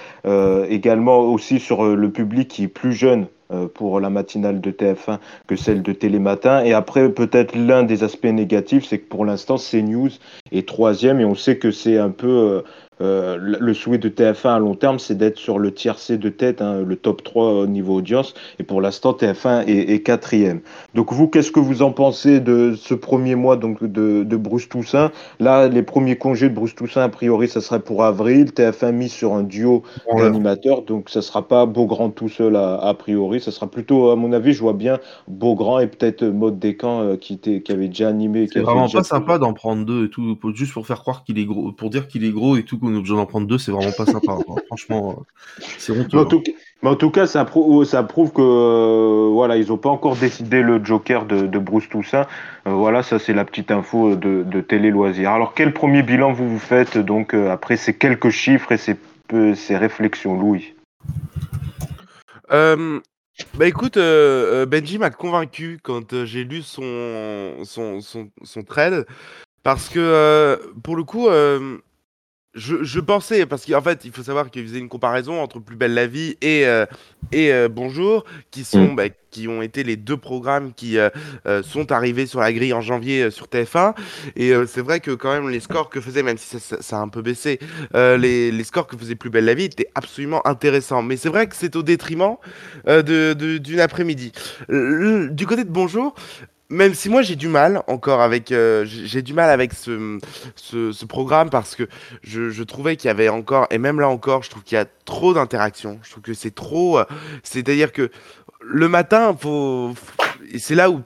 également 0.68 1.20
aussi 1.20 1.58
sur 1.58 1.96
le 1.96 2.10
public 2.10 2.48
qui 2.48 2.64
est 2.64 2.68
plus 2.68 2.92
jeune 2.92 3.26
pour 3.72 4.00
la 4.00 4.10
matinale 4.10 4.60
de 4.60 4.70
TF1 4.70 5.18
que 5.46 5.56
celle 5.56 5.80
de 5.80 5.92
Télématin. 5.92 6.64
Et 6.64 6.74
après, 6.74 7.08
peut-être 7.08 7.56
l'un 7.56 7.82
des 7.82 8.02
aspects 8.02 8.26
négatifs, 8.26 8.84
c'est 8.84 8.98
que 8.98 9.08
pour 9.08 9.24
l'instant, 9.24 9.56
CNews 9.56 10.10
est 10.52 10.68
troisième 10.68 11.20
et 11.20 11.24
on 11.24 11.34
sait 11.34 11.56
que 11.56 11.70
c'est 11.70 11.96
un 11.96 12.10
peu 12.10 12.62
euh, 13.00 13.36
le 13.40 13.74
souhait 13.74 13.98
de 13.98 14.08
TF1 14.08 14.48
à 14.48 14.58
long 14.58 14.74
terme, 14.74 14.98
c'est 14.98 15.16
d'être 15.16 15.38
sur 15.38 15.58
le 15.58 15.72
tiercé 15.72 16.16
de 16.18 16.28
tête, 16.28 16.62
hein, 16.62 16.82
le 16.86 16.96
top 16.96 17.24
3 17.24 17.52
au 17.52 17.66
niveau 17.66 17.96
audience. 17.96 18.34
Et 18.58 18.62
pour 18.62 18.80
l'instant, 18.80 19.12
TF1 19.12 19.64
est, 19.66 20.02
quatrième. 20.02 20.60
Donc 20.94 21.12
vous, 21.12 21.28
qu'est-ce 21.28 21.50
que 21.50 21.60
vous 21.60 21.82
en 21.82 21.92
pensez 21.92 22.40
de 22.40 22.74
ce 22.76 22.94
premier 22.94 23.34
mois 23.34 23.56
donc 23.56 23.82
de, 23.82 24.22
de, 24.22 24.36
Bruce 24.36 24.68
Toussaint? 24.68 25.10
Là, 25.40 25.68
les 25.68 25.82
premiers 25.82 26.16
congés 26.16 26.48
de 26.48 26.54
Bruce 26.54 26.74
Toussaint, 26.74 27.02
a 27.02 27.08
priori, 27.08 27.48
ça 27.48 27.60
serait 27.60 27.80
pour 27.80 28.04
avril. 28.04 28.46
TF1 28.46 28.92
mis 28.92 29.08
sur 29.08 29.34
un 29.34 29.42
duo 29.42 29.82
d'animateurs, 30.16 30.82
donc 30.82 31.10
ça 31.10 31.22
sera 31.22 31.46
pas 31.46 31.66
Beaugrand 31.66 32.10
tout 32.10 32.28
seul 32.28 32.56
a, 32.56 32.94
priori. 32.94 33.40
Ça 33.40 33.50
sera 33.50 33.66
plutôt, 33.66 34.10
à 34.10 34.16
mon 34.16 34.32
avis, 34.32 34.52
je 34.52 34.60
vois 34.60 34.72
bien 34.72 34.98
Beaugrand 35.28 35.80
et 35.80 35.86
peut-être 35.86 36.24
Mode 36.24 36.58
Descamps 36.58 37.02
euh, 37.02 37.16
qui, 37.16 37.34
était, 37.34 37.62
qui 37.62 37.72
avait 37.72 37.88
déjà 37.88 38.08
animé. 38.08 38.46
C'est 38.52 38.60
vraiment 38.60 38.88
pas 38.88 39.02
sympa 39.02 39.38
d'en 39.38 39.52
prendre 39.52 39.84
deux 39.84 40.06
et 40.06 40.10
tout, 40.10 40.36
juste 40.54 40.72
pour 40.72 40.86
faire 40.86 41.00
croire 41.00 41.24
qu'il 41.24 41.38
est 41.38 41.44
gros, 41.44 41.72
pour 41.72 41.90
dire 41.90 42.08
qu'il 42.08 42.24
est 42.24 42.30
gros 42.30 42.56
et 42.56 42.62
tout 42.62 42.78
on 42.84 42.94
est 42.94 42.98
obligé 42.98 43.14
d'en 43.14 43.26
prendre 43.26 43.46
deux, 43.46 43.58
c'est 43.58 43.72
vraiment 43.72 43.92
pas 43.92 44.06
sympa. 44.06 44.32
Hein. 44.32 44.54
Franchement, 44.66 45.22
c'est 45.78 45.92
honteux. 45.92 46.18
Hein. 46.18 46.28
Mais 46.84 46.90
en, 46.90 46.96
tout, 46.96 47.10
cas, 47.10 47.26
ça, 47.26 47.46
prouve, 47.46 47.84
ça 47.86 48.02
prouve 48.02 48.30
que 48.30 48.42
euh, 48.42 49.30
voilà, 49.32 49.56
ils 49.56 49.68
n'ont 49.68 49.78
pas 49.78 49.88
encore 49.88 50.16
décidé 50.16 50.60
le 50.60 50.84
Joker 50.84 51.24
de, 51.24 51.58
Bruce 51.58 51.88
Toussaint. 51.88 52.26
Euh, 52.66 52.72
voilà, 52.72 53.02
ça 53.02 53.18
c'est 53.18 53.32
la 53.32 53.46
petite 53.46 53.70
info 53.70 54.16
de, 54.16 54.60
Télé 54.60 54.90
Loisirs. 54.90 55.30
Alors, 55.30 55.54
quel 55.54 55.72
premier 55.72 56.02
bilan 56.02 56.34
vous 56.34 56.46
vous 56.46 56.58
faites 56.58 56.98
donc 56.98 57.32
euh, 57.32 57.50
après 57.50 57.78
ces 57.78 57.96
quelques 57.96 58.28
chiffres 58.28 58.72
et 58.72 58.76
ces, 58.76 58.96
ces 59.54 59.76
réflexions, 59.78 60.38
Louis? 60.38 60.74
Bah 62.50 63.66
écoute, 63.66 63.96
Benji 63.96 64.98
m'a 64.98 65.10
convaincu 65.10 65.78
quand 65.82 66.24
j'ai 66.24 66.44
lu 66.44 66.60
son, 66.60 67.54
son, 67.64 68.00
son, 68.00 68.28
son, 68.42 68.62
trade, 68.62 69.06
parce 69.62 69.88
que 69.88 70.60
pour 70.82 70.94
le 70.96 71.02
coup, 71.02 71.28
je, 72.54 73.00
pensais, 73.00 73.46
parce 73.46 73.66
qu'en 73.66 73.82
fait, 73.82 74.04
il 74.04 74.12
faut 74.12 74.22
savoir 74.22 74.50
qu'il 74.50 74.66
faisait 74.66 74.78
une 74.78 74.88
comparaison 74.88 75.40
entre 75.40 75.58
Plus 75.58 75.76
belle 75.76 75.94
la 75.94 76.06
vie 76.06 76.36
et, 76.40 76.66
euh, 76.66 76.86
et 77.32 77.52
euh, 77.52 77.68
Bonjour, 77.68 78.24
qui, 78.50 78.64
sont, 78.64 78.92
mm. 78.92 78.96
bah, 78.96 79.08
qui 79.30 79.48
ont 79.48 79.60
été 79.60 79.82
les 79.82 79.96
deux 79.96 80.16
programmes 80.16 80.72
qui 80.72 80.98
euh, 80.98 81.10
sont 81.62 81.90
arrivés 81.90 82.26
sur 82.26 82.40
la 82.40 82.52
grille 82.52 82.72
en 82.72 82.80
janvier 82.80 83.30
sur 83.30 83.46
TF1. 83.46 83.94
Et 84.36 84.52
c'est 84.66 84.82
vrai 84.82 85.00
que 85.00 85.10
quand 85.10 85.32
même, 85.32 85.50
les 85.50 85.60
scores 85.60 85.90
que 85.90 86.00
faisait, 86.00 86.22
même 86.22 86.38
si 86.38 86.58
ça, 86.58 86.98
a 86.98 87.00
un 87.00 87.08
peu 87.08 87.22
baissé, 87.22 87.58
les, 87.92 88.52
les, 88.52 88.64
scores 88.64 88.86
que 88.86 88.96
faisait 88.96 89.14
Plus 89.16 89.30
belle 89.30 89.44
la 89.46 89.54
vie 89.54 89.64
étaient 89.64 89.90
absolument 89.94 90.46
intéressants. 90.46 91.02
Mais 91.02 91.16
c'est 91.16 91.28
vrai 91.28 91.48
que 91.48 91.56
c'est 91.56 91.74
au 91.76 91.82
détriment 91.82 92.36
d'une 92.86 93.02
de, 93.04 93.80
après-midi. 93.80 94.32
Du 94.68 95.46
côté 95.46 95.64
de 95.64 95.70
Bonjour, 95.70 96.14
même 96.70 96.94
si 96.94 97.08
moi 97.08 97.22
j'ai 97.22 97.36
du 97.36 97.48
mal 97.48 97.82
encore 97.86 98.20
avec 98.20 98.50
euh, 98.50 98.84
j'ai 98.86 99.22
du 99.22 99.34
mal 99.34 99.50
avec 99.50 99.72
ce, 99.74 101.04
programme 101.04 101.50
parce 101.50 101.76
que 101.76 101.88
je, 102.22 102.62
trouvais 102.62 102.96
qu'il 102.96 103.08
y 103.08 103.10
avait 103.10 103.28
encore 103.28 103.66
et 103.70 103.78
même 103.78 104.00
là 104.00 104.08
encore 104.08 104.42
je 104.42 104.50
trouve 104.50 104.62
qu'il 104.62 104.76
y 104.76 104.80
a 104.80 104.86
trop 105.04 105.34
d'interactions. 105.34 106.00
Je 106.02 106.10
trouve 106.10 106.22
que 106.22 106.34
c'est 106.34 106.54
trop 106.54 106.98
euh, 106.98 107.04
c'est 107.42 107.68
à 107.68 107.74
dire 107.74 107.92
que 107.92 108.10
le 108.60 108.88
matin 108.88 109.36
c'est 110.58 110.74
là 110.74 110.90
où 110.90 111.02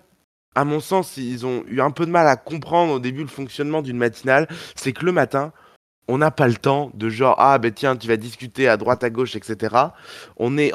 à 0.55 0.65
mon 0.65 0.81
sens 0.81 1.17
ils 1.17 1.45
ont 1.45 1.65
eu 1.67 1.81
un 1.81 1.91
peu 1.91 2.07
de 2.07 2.11
mal 2.11 2.27
à 2.29 2.37
comprendre 2.37 2.95
au 2.95 2.99
début 3.01 3.23
le 3.23 3.29
fonctionnement 3.29 3.83
d'une 3.83 3.99
matinale 3.99 4.49
c'est 4.77 4.93
que 4.93 5.05
le 5.05 5.13
matin 5.13 5.53
on 6.11 6.19
n'a 6.19 6.31
pas 6.31 6.49
le 6.49 6.55
temps 6.55 6.91
de 6.95 7.09
genre 7.11 7.35
ah 7.39 7.59
ben 7.59 7.73
tiens 7.73 7.97
tu 7.97 8.09
vas 8.09 8.17
discuter 8.17 8.69
à 8.69 8.77
droite 8.77 9.05
à 9.05 9.11
gauche 9.11 9.37
etc 9.37 9.77
on 10.37 10.57
est 10.57 10.71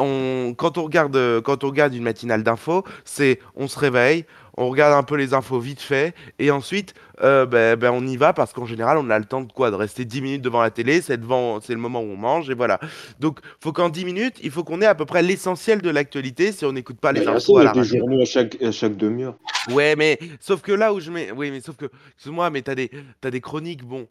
quand 0.57 0.77
on 0.77 0.83
regarde 0.83 1.41
quand 1.41 1.63
on 1.63 1.67
regarde 1.67 1.93
une 1.95 2.03
matinale 2.03 2.43
d'info 2.43 2.83
c'est 3.05 3.39
on 3.55 3.67
se 3.67 3.79
réveille 3.79 4.25
on 4.57 4.69
regarde 4.69 4.93
un 4.93 5.03
peu 5.03 5.15
les 5.15 5.33
infos 5.33 5.59
vite 5.59 5.81
fait, 5.81 6.13
et 6.39 6.51
ensuite, 6.51 6.93
euh, 7.21 7.45
ben, 7.45 7.75
ben, 7.75 7.91
on 7.91 8.05
y 8.05 8.17
va 8.17 8.33
parce 8.33 8.53
qu'en 8.53 8.65
général, 8.65 8.97
on 8.97 9.09
a 9.09 9.17
le 9.17 9.25
temps 9.25 9.41
de 9.41 9.51
quoi 9.51 9.71
De 9.71 9.75
rester 9.75 10.05
10 10.05 10.21
minutes 10.21 10.41
devant 10.41 10.61
la 10.61 10.71
télé, 10.71 11.01
c'est 11.01 11.17
devant, 11.17 11.59
c'est 11.61 11.73
le 11.73 11.79
moment 11.79 12.01
où 12.01 12.11
on 12.11 12.17
mange, 12.17 12.49
et 12.49 12.53
voilà. 12.53 12.79
Donc, 13.19 13.39
faut 13.59 13.71
qu'en 13.71 13.89
10 13.89 14.05
minutes, 14.05 14.35
il 14.43 14.51
faut 14.51 14.63
qu'on 14.63 14.81
ait 14.81 14.85
à 14.85 14.95
peu 14.95 15.05
près 15.05 15.21
l'essentiel 15.21 15.81
de 15.81 15.89
l'actualité 15.89 16.51
si 16.51 16.65
on 16.65 16.71
n'écoute 16.71 16.99
pas 16.99 17.11
les 17.11 17.27
infos 17.27 17.57
à 17.57 17.63
la 17.63 17.71
des 17.71 17.83
journaux 17.83 18.21
à 18.21 18.25
chaque, 18.25 18.61
à 18.61 18.71
chaque 18.71 18.97
demi-heure. 18.97 19.35
Ouais, 19.71 19.95
mais 19.95 20.19
sauf 20.39 20.61
que 20.61 20.71
là 20.71 20.93
où 20.93 20.99
je 20.99 21.11
mets, 21.11 21.31
oui, 21.31 21.51
mais 21.51 21.61
sauf 21.61 21.75
que, 21.75 21.85
excuse-moi, 22.15 22.49
mais 22.49 22.61
t'as 22.61 22.75
des, 22.75 22.91
as 23.23 23.31
des 23.31 23.41
chroniques, 23.41 23.83
bon. 23.83 24.07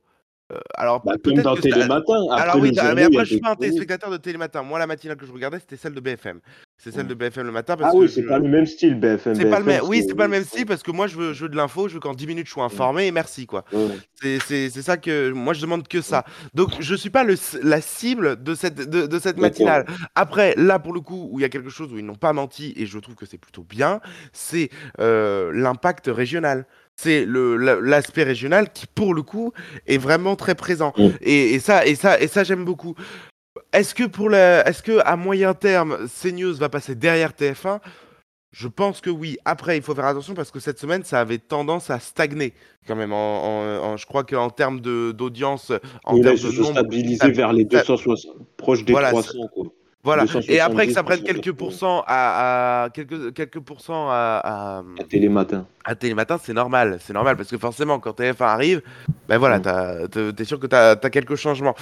Euh, 0.52 0.58
alors, 0.74 1.02
bah, 1.04 1.14
peut-être 1.22 1.42
dans 1.42 1.56
Télématin. 1.56 2.26
Alors 2.30 2.56
oui, 2.56 2.72
mais 2.94 3.04
après, 3.04 3.24
je 3.24 3.30
suis 3.30 3.40
pas 3.40 3.52
un 3.52 3.56
téléspectateur 3.56 4.10
de 4.10 4.16
Télématin. 4.16 4.62
Moi, 4.62 4.78
la 4.78 4.86
matinale 4.86 5.16
que 5.16 5.26
je 5.26 5.32
regardais, 5.32 5.58
c'était 5.58 5.76
celle 5.76 5.94
de 5.94 6.00
BFM. 6.00 6.40
C'est 6.78 6.90
celle 6.90 7.06
de 7.06 7.14
BFM 7.14 7.46
le 7.46 7.52
matin. 7.52 7.76
Parce 7.76 7.94
ah 7.94 7.96
oui, 7.96 8.08
c'est 8.08 8.24
pas 8.24 8.38
le 8.38 8.48
même 8.48 8.66
style 8.66 8.98
BFM. 8.98 9.34
C'est 9.34 9.48
pas 9.48 9.60
le 9.60 9.64
même. 9.64 9.82
Oui, 9.84 10.04
c'est 10.06 10.14
pas 10.14 10.24
le 10.24 10.30
même 10.30 10.44
style 10.44 10.66
parce 10.66 10.82
que 10.82 10.90
moi, 10.90 11.06
je 11.06 11.16
veux, 11.16 11.32
je 11.32 11.44
veux 11.44 11.48
de 11.48 11.56
l'info. 11.56 11.88
Je 11.88 11.94
veux 11.94 12.00
qu'en 12.00 12.14
10 12.14 12.26
minutes, 12.26 12.46
je 12.46 12.52
sois 12.52 12.64
informé 12.64 13.06
et 13.06 13.12
merci 13.12 13.46
quoi. 13.46 13.64
C'est 14.20 14.70
ça 14.70 14.96
que 14.96 15.30
moi, 15.30 15.54
je 15.54 15.60
demande 15.60 15.86
que 15.86 16.00
ça. 16.00 16.24
Donc, 16.54 16.70
je 16.80 16.94
suis 16.94 17.10
pas 17.10 17.24
le, 17.24 17.36
la 17.62 17.80
cible 17.80 18.42
de 18.42 18.54
cette, 18.54 18.88
de, 18.88 19.06
de 19.06 19.18
cette 19.18 19.38
matinale. 19.38 19.86
Après, 20.14 20.54
là, 20.56 20.78
pour 20.78 20.92
le 20.92 21.00
coup, 21.00 21.28
où 21.30 21.38
il 21.38 21.42
y 21.42 21.44
a 21.44 21.48
quelque 21.48 21.70
chose 21.70 21.92
où 21.92 21.98
ils 21.98 22.04
n'ont 22.04 22.14
pas 22.14 22.32
menti 22.32 22.72
et 22.76 22.86
je 22.86 22.98
trouve 22.98 23.14
que 23.14 23.26
c'est 23.26 23.38
plutôt 23.38 23.62
bien, 23.62 24.00
c'est 24.32 24.70
euh, 25.00 25.52
l'impact 25.54 26.10
régional 26.12 26.66
c'est 26.96 27.26
l'aspect 27.26 28.22
régional 28.22 28.72
qui, 28.72 28.86
pour 28.86 29.14
le 29.14 29.22
coup, 29.22 29.52
est 29.86 29.98
vraiment 29.98 30.36
très 30.36 30.54
présent. 30.54 30.92
Mm. 30.96 31.08
Et, 31.20 31.58
ça, 31.58 31.86
et 31.86 31.94
ça, 31.94 32.20
et 32.20 32.28
ça, 32.28 32.44
j'aime 32.44 32.64
beaucoup. 32.64 32.94
Est-ce 33.72 33.94
que 33.94 34.04
pour 34.04 34.30
la, 34.30 34.66
est-ce 34.68 34.82
que 34.82 35.00
à 35.04 35.16
moyen 35.16 35.54
terme, 35.54 36.06
CNews 36.08 36.54
va 36.54 36.68
passer 36.68 36.94
derrière 36.94 37.32
TF1 37.32 37.80
Je 38.50 38.68
pense 38.68 39.00
que 39.00 39.10
oui. 39.10 39.38
Après, 39.44 39.76
il 39.76 39.82
faut 39.82 39.94
faire 39.94 40.06
attention 40.06 40.34
parce 40.34 40.50
que 40.50 40.60
cette 40.60 40.78
semaine, 40.78 41.04
ça 41.04 41.20
avait 41.20 41.38
tendance 41.38 41.90
à 41.90 41.98
stagner 41.98 42.54
quand 42.86 42.96
même. 42.96 43.12
En, 43.12 43.96
je 43.96 44.06
crois 44.06 44.24
qu'en 44.24 44.50
termes 44.50 44.80
d'audience, 44.80 45.72
en 46.04 46.20
termes 46.20 46.36
de 46.36 46.60
nombre, 46.60 46.72
stabiliser 46.72 47.30
vers 47.30 47.52
les 47.52 47.64
260, 47.64 48.56
proche 48.56 48.84
des 48.84 48.92
300. 48.92 49.48
Quoi. 49.54 49.66
Voilà. 50.04 50.24
Et 50.48 50.58
après 50.58 50.88
que 50.88 50.92
ça 50.92 51.04
prenne 51.04 51.22
quelques 51.22 51.52
pourcents 51.52 52.02
à, 52.08 52.88
quelques, 52.92 53.32
quelques 53.34 53.60
pourcents 53.60 54.08
à, 54.10 54.82
à, 54.98 55.04
Télématin. 55.04 55.64
À 55.84 55.94
Télématin, 55.94 56.38
c'est 56.42 56.52
normal. 56.52 56.98
C'est 57.00 57.12
normal 57.12 57.36
parce 57.36 57.48
que 57.48 57.58
forcément, 57.58 58.00
quand 58.00 58.18
TF1 58.18 58.42
arrive, 58.42 58.82
ben 59.28 59.38
voilà, 59.38 59.58
mm. 59.58 60.08
t'es 60.34 60.44
sûr 60.44 60.58
que 60.58 60.66
tu 60.66 60.74
as, 60.74 60.96
quelques 60.96 61.36
changements. 61.36 61.76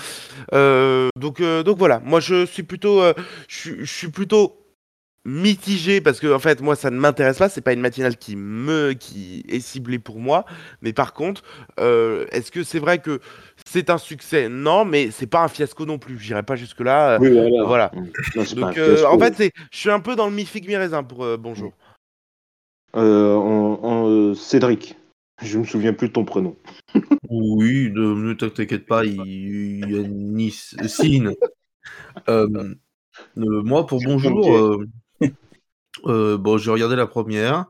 Euh, 0.52 1.08
donc, 1.16 1.40
euh, 1.40 1.62
donc 1.62 1.78
voilà. 1.78 2.00
Moi, 2.04 2.20
je 2.20 2.44
suis 2.44 2.62
plutôt, 2.62 3.00
euh, 3.00 3.14
je, 3.48 3.72
je 3.80 3.92
suis 3.92 4.10
plutôt 4.10 4.60
mitigé 5.24 6.00
parce 6.00 6.18
que 6.18 6.32
en 6.32 6.38
fait 6.38 6.62
moi 6.62 6.74
ça 6.76 6.90
ne 6.90 6.98
m'intéresse 6.98 7.36
pas 7.36 7.50
c'est 7.50 7.60
pas 7.60 7.74
une 7.74 7.80
matinale 7.80 8.16
qui 8.16 8.36
me 8.36 8.94
qui 8.94 9.44
est 9.50 9.60
ciblée 9.60 9.98
pour 9.98 10.18
moi 10.18 10.46
mais 10.80 10.94
par 10.94 11.12
contre 11.12 11.42
euh, 11.78 12.24
est-ce 12.32 12.50
que 12.50 12.64
c'est 12.64 12.78
vrai 12.78 13.00
que 13.00 13.20
c'est 13.70 13.90
un 13.90 13.98
succès 13.98 14.48
non 14.48 14.84
mais 14.84 15.10
c'est 15.10 15.26
pas 15.26 15.42
un 15.42 15.48
fiasco 15.48 15.86
non 15.86 15.98
plus. 15.98 16.18
J'irai 16.18 16.42
pas 16.42 16.56
jusque 16.56 16.80
là 16.80 17.20
euh, 17.20 17.64
voilà, 17.66 17.90
donc 18.54 18.78
euh, 18.78 19.04
en 19.06 19.18
fait 19.18 19.34
c'est 19.36 19.52
je 19.70 19.78
suis 19.78 19.90
un 19.90 20.00
peu 20.00 20.16
dans 20.16 20.26
le 20.26 20.32
mi 20.32 20.44
figue 20.44 20.66
mi 20.66 20.76
raisin 20.76 21.02
pour 21.02 21.26
bonjour. 21.38 21.72
Cédric. 24.34 24.96
Je 25.42 25.58
me 25.58 25.64
souviens 25.64 25.94
plus 25.94 26.08
de 26.08 26.12
ton 26.12 26.24
prénom. 26.24 26.56
Oui 27.28 27.90
ne 27.94 28.34
t'inquiète 28.34 28.86
pas 28.86 29.04
il, 29.04 29.88
y 29.88 29.98
a 29.98 30.02
Nice 30.02 30.76
Sine 30.86 31.34
moi 33.36 33.86
pour 33.86 34.00
bonjour 34.02 34.80
euh, 36.06 36.38
bon, 36.38 36.58
j'ai 36.58 36.70
regardé 36.70 36.96
la 36.96 37.06
première. 37.06 37.66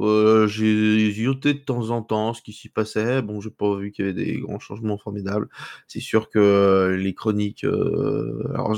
Euh, 0.00 0.48
j'ai 0.48 1.10
zioté 1.12 1.54
de 1.54 1.58
temps 1.60 1.90
en 1.90 2.02
temps 2.02 2.34
ce 2.34 2.42
qui 2.42 2.52
s'y 2.52 2.68
passait. 2.68 3.22
Bon, 3.22 3.40
j'ai 3.40 3.50
pas 3.50 3.76
vu 3.76 3.92
qu'il 3.92 4.04
y 4.04 4.08
avait 4.08 4.24
des 4.24 4.40
grands 4.40 4.58
changements 4.58 4.98
formidables. 4.98 5.48
C'est 5.86 6.00
sûr 6.00 6.30
que 6.30 6.38
euh, 6.38 6.96
les 6.96 7.14
chroniques, 7.14 7.64
alors 7.64 8.76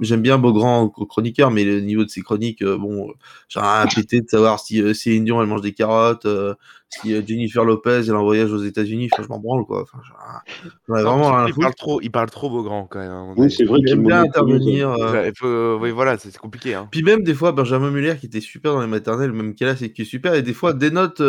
j'aime 0.00 0.22
bien 0.22 0.38
Beaugrand 0.38 0.88
chroniqueur, 0.88 1.50
mais 1.50 1.64
le 1.64 1.80
niveau 1.80 2.04
de 2.04 2.10
ses 2.10 2.22
chroniques, 2.22 2.64
bon, 2.64 3.12
j'ai 3.48 3.60
rien 3.60 3.68
à 3.82 3.86
péter 3.94 4.20
de 4.20 4.28
savoir 4.28 4.60
si 4.60 4.94
Céline 4.94 5.24
Dion 5.24 5.42
elle 5.42 5.48
mange 5.48 5.62
des 5.62 5.72
carottes, 5.74 6.26
si 6.90 7.26
Jennifer 7.26 7.64
Lopez 7.64 8.02
elle 8.08 8.14
a 8.14 8.18
un 8.18 8.22
voyage 8.22 8.52
aux 8.52 8.62
États-Unis, 8.62 9.08
je 9.16 9.28
m'en 9.28 9.38
branle 9.38 9.64
quoi. 9.64 9.82
Enfin, 9.82 9.98
vraiment 10.88 11.46
il, 11.46 11.54
parle 11.54 11.74
trop, 11.74 12.00
il 12.00 12.10
parle 12.10 12.30
trop 12.30 12.50
beau 12.50 12.62
grand 12.62 12.86
quand 12.86 12.98
même. 12.98 13.34
Oui, 13.36 13.50
c'est 13.50 13.64
vrai 13.64 13.78
qu'il 13.80 13.90
aime 13.90 14.06
bien 14.06 14.22
intervenir. 14.22 14.94
oui, 15.80 15.90
voilà, 15.90 16.18
c'est 16.18 16.36
compliqué. 16.36 16.74
Hein. 16.74 16.88
Puis 16.90 17.02
même 17.02 17.22
des 17.22 17.34
fois, 17.34 17.52
Benjamin 17.52 17.90
Muller 17.90 18.16
qui 18.18 18.26
était 18.26 18.40
super 18.40 18.74
dans 18.74 18.80
les 18.80 18.86
maternelles, 18.86 19.32
même 19.32 19.54
qu'elle 19.54 19.68
a, 19.68 19.76
c'est 19.76 19.92
qui 19.92 20.02
est 20.02 20.04
super, 20.04 20.34
et 20.34 20.42
des 20.42 20.54
fois 20.54 20.72
des 20.72 20.90
notes 20.90 21.22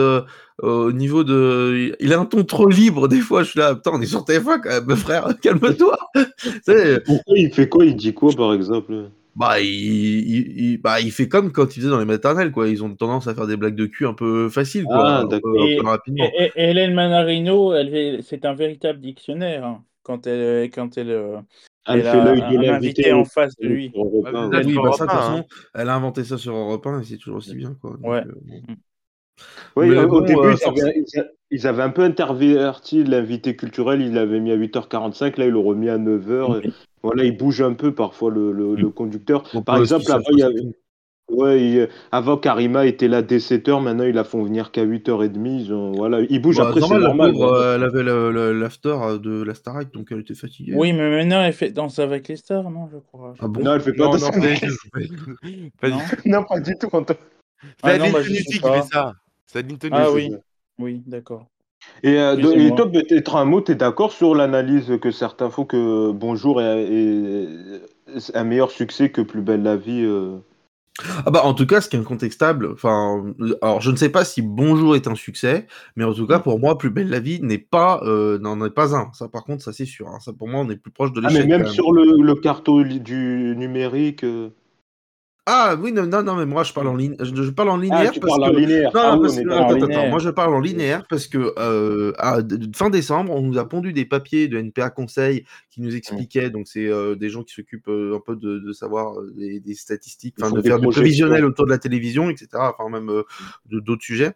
au 0.62 0.92
niveau 0.92 1.24
de. 1.24 1.96
Il 2.00 2.14
a 2.14 2.20
un 2.20 2.26
ton 2.26 2.44
trop 2.44 2.68
libre, 2.68 3.08
des 3.08 3.20
fois, 3.20 3.44
je 3.44 3.52
suis 3.52 3.60
là, 3.60 3.76
putain, 3.76 3.92
on 3.94 4.02
est 4.02 4.06
sur 4.06 4.24
TF1 4.24 4.62
quand 4.62 4.70
même, 4.70 4.98
frère, 4.98 5.28
calme-toi. 5.42 5.98
Pourquoi 7.06 7.38
il 7.38 7.54
fait 7.54 7.70
quoi 7.70 7.86
Il 7.86 7.96
dit 7.96 8.14
quoi 8.14 8.32
par 8.34 8.54
exemple? 8.54 9.12
Bah 9.36 9.60
il, 9.62 10.78
bah, 10.82 11.00
il 11.00 11.12
fait 11.12 11.28
comme 11.28 11.52
quand 11.52 11.76
il 11.76 11.80
faisait 11.80 11.90
dans 11.90 12.00
les 12.00 12.06
maternelles, 12.06 12.52
quoi. 12.52 12.68
Ils 12.68 12.84
ont 12.84 12.94
tendance 12.96 13.28
à 13.28 13.36
faire 13.36 13.48
des 13.48 13.58
blagues 13.58 13.76
de 13.76 13.86
cul 13.86 14.06
un 14.06 14.14
peu 14.14 14.50
faciles, 14.50 14.86
quoi. 14.86 15.28
Ah, 15.30 15.40
et, 15.66 15.80
rapidement. 15.80 16.26
Et, 16.38 16.52
Hélène 16.56 16.94
Manarino, 16.94 17.74
elle, 17.74 18.24
c'est 18.24 18.46
un 18.46 18.54
véritable 18.54 19.00
dictionnaire 19.00 19.66
hein, 19.66 19.84
quand 20.04 20.28
elle, 20.28 20.70
quand 20.70 20.98
elle, 20.98 21.44
elle, 21.88 22.04
fait 22.04 22.24
l'œil 22.24 22.42
de 22.52 22.62
l'invité 22.62 23.14
en 23.14 23.26
face 23.26 23.56
de 23.58 23.68
lui. 23.68 23.92
Ah, 23.96 24.62
oui, 24.64 24.76
bah, 24.76 24.92
ça, 24.94 25.46
elle 25.76 25.90
a 25.90 25.96
inventé 25.96 26.24
ça 26.24 26.38
sur 26.38 26.56
Europe 26.56 26.86
1 26.86 27.02
et 27.02 27.04
c'est 27.04 27.18
toujours 27.18 27.38
aussi 27.38 27.56
bien, 27.56 27.76
quoi. 27.82 27.98
ouais. 28.02 28.24
Euh. 28.26 28.76
Oui, 29.76 29.98
au 29.98 30.22
début, 30.22 30.40
euh, 30.40 30.56
ils, 31.52 31.68
avaient, 31.68 31.84
un 31.84 31.90
peu 31.90 32.04
interverti 32.04 33.04
l'invité 33.04 33.56
culturel, 33.56 34.02
ils 34.02 34.14
l'avaient 34.14 34.40
mis 34.40 34.52
à 34.52 34.58
8h45, 34.58 35.40
là 35.40 35.46
ils 35.46 35.52
l'ont 35.52 35.64
remis 35.64 35.90
à 35.90 35.98
9h. 35.98 36.72
Voilà, 37.04 37.24
il 37.24 37.36
bouge 37.36 37.62
un 37.62 37.74
peu 37.74 37.94
parfois 37.94 38.32
le, 38.32 38.52
le, 38.52 38.90
conducteur. 38.90 39.44
Par 39.66 39.78
exemple, 39.78 40.12
avant, 40.12 40.24
il 40.32 40.40
y 40.40 40.44
avait... 40.44 40.62
ouais, 41.30 41.90
avant, 42.12 42.38
Karima 42.38 42.86
était 42.86 43.08
là 43.08 43.22
dès 43.22 43.38
7h, 43.38 43.82
maintenant 43.82 44.04
ils 44.04 44.14
la 44.14 44.24
font 44.24 44.44
venir 44.44 44.72
qu'à 44.72 44.86
8h30. 44.86 45.96
Voilà, 45.96 46.22
il 46.30 46.42
bouge 46.42 46.58
bah, 46.58 46.68
après, 46.68 46.82
c'est 46.82 47.00
normal. 47.00 47.34
Euh, 47.36 47.76
elle 47.76 47.84
avait 47.84 48.54
l'after 48.54 48.98
euh, 49.02 49.18
de 49.18 49.44
la 49.44 49.56
Starac, 49.56 49.92
donc 49.92 50.10
elle 50.12 50.20
était 50.20 50.36
fatiguée. 50.36 50.74
Oui, 50.76 50.94
mais 50.94 51.10
maintenant 51.10 51.42
elle 51.42 51.54
fait 51.54 51.72
Danse 51.72 52.00
avec 52.00 52.28
les 52.28 52.36
stars, 52.36 52.70
non, 52.70 52.88
je 52.92 52.98
crois. 52.98 53.34
Ah 53.40 53.48
bon? 53.48 53.62
Non, 53.64 53.74
elle 53.74 53.82
fait 53.82 53.94
pas 53.94 54.06
Danse 54.06 54.24
avec 54.24 54.62
les 54.62 54.70
stars. 54.70 56.02
Non, 56.26 56.44
pas 56.44 56.60
du 56.60 56.76
tout. 56.78 56.90
C'est 56.92 57.18
ah, 57.84 57.98
bah, 57.98 58.24
qui 58.24 58.60
fait 58.60 58.82
ça. 58.92 59.14
C'est 59.46 59.66
Ah 59.92 60.12
oui, 60.12 60.32
oui, 60.82 61.04
d'accord. 61.06 61.48
Et, 62.04 62.20
euh, 62.20 62.38
et 62.38 62.76
toi, 62.76 62.92
peut-être 62.92 63.36
un 63.36 63.46
mot, 63.46 63.62
tu 63.62 63.72
es 63.72 63.76
d'accord 63.76 64.12
sur 64.12 64.36
l'analyse 64.36 64.98
que 65.02 65.12
certains 65.12 65.50
font 65.50 65.66
que 65.66 66.12
Bonjour 66.12 66.62
est, 66.62 67.48
un 68.34 68.44
meilleur 68.44 68.72
succès 68.72 69.10
que 69.10 69.22
Plus 69.22 69.42
belle 69.42 69.64
la 69.64 69.78
vie 69.78 70.04
euh? 70.04 70.38
Ah 71.26 71.32
bah 71.32 71.42
en 71.46 71.54
tout 71.54 71.66
cas, 71.66 71.82
ce 71.82 71.90
qui 71.90 71.96
est 71.96 72.00
incontestable, 72.00 72.70
enfin, 72.74 73.34
alors 73.62 73.82
je 73.82 73.90
ne 73.90 73.96
sais 73.96 74.10
pas 74.10 74.26
si 74.26 74.42
Bonjour 74.42 74.96
est 74.96 75.08
un 75.08 75.16
succès, 75.16 75.66
mais 75.96 76.04
en 76.04 76.14
tout 76.14 76.28
cas 76.28 76.40
pour 76.40 76.60
moi, 76.60 76.78
Plus 76.78 76.90
belle 76.90 77.10
la 77.10 77.20
vie 77.20 77.40
n'est 77.42 77.58
pas, 77.58 78.02
euh, 78.04 78.38
n'en 78.40 78.64
est 78.64 78.72
pas 78.72 78.96
un. 78.96 79.10
Ça 79.14 79.28
par 79.28 79.44
contre, 79.44 79.64
ça 79.64 79.72
c'est 79.72 79.86
sûr. 79.86 80.08
Hein. 80.10 80.20
Ça 80.20 80.34
pour 80.34 80.48
moi, 80.48 80.62
on 80.62 80.70
est 80.70 80.76
plus 80.76 80.92
proche 80.92 81.14
de 81.14 81.22
l'échec. 81.22 81.40
Ah 81.42 81.48
mais 81.48 81.58
même, 81.58 81.68
sur 81.68 81.94
le, 81.94 82.22
le 82.22 82.36
carton 82.36 82.82
du 82.82 83.56
numérique. 83.58 84.26
Ah 85.48 85.76
oui, 85.82 85.92
non, 85.92 86.06
non, 86.06 86.36
mais 86.36 86.46
moi 86.46 86.64
je 86.64 86.72
parle 86.72 86.88
en 86.88 86.96
ligne. 86.96 87.16
Je, 87.20 87.50
parle 87.50 87.70
en 87.70 87.80
ah, 87.80 87.82
linéaire. 87.82 88.12
parce 88.22 88.38
que... 88.38 88.42
en 88.44 88.52
linéaire. 88.52 88.92
Non, 88.94 89.20
parce 89.20 89.36
que... 89.36 89.50
attends, 89.50 89.86
attends, 89.86 90.08
moi 90.08 90.20
je 90.20 90.30
parle 90.30 90.54
en 90.54 90.60
linéaire 90.60 91.04
parce 91.10 91.26
que 91.26 91.54
euh, 91.58 92.14
à 92.20 92.42
fin 92.76 92.92
décembre, 92.92 93.34
on 93.34 93.42
nous 93.42 93.58
a 93.58 93.68
pondu 93.68 93.92
des 93.92 94.06
papiers 94.06 94.48
de 94.48 94.60
NPA 94.60 94.92
Conseil 94.92 95.46
qui 95.72 95.82
nous 95.82 95.96
expliquaient, 95.96 96.52
donc 96.52 96.68
c'est 96.68 96.86
euh, 96.86 97.16
des 97.16 97.30
gens 97.30 97.44
qui 97.44 97.56
s'occupent 97.56 97.88
euh, 97.88 98.18
un 98.18 98.20
peu 98.20 98.36
de, 98.36 98.60
de 98.60 98.72
savoir 98.72 99.20
euh, 99.20 99.34
des, 99.36 99.60
des, 99.60 99.74
statistiques, 99.74 100.36
enfin 100.40 100.52
de 100.52 100.62
faire 100.62 100.80
du 100.80 100.88
prévisionnel 100.88 101.44
autour 101.44 101.66
de 101.66 101.72
la 101.72 101.80
télévision, 101.80 102.30
etc. 102.30 102.50
Enfin 102.56 102.90
même 102.90 103.12
d'autres 103.66 104.04
sujets, 104.04 104.34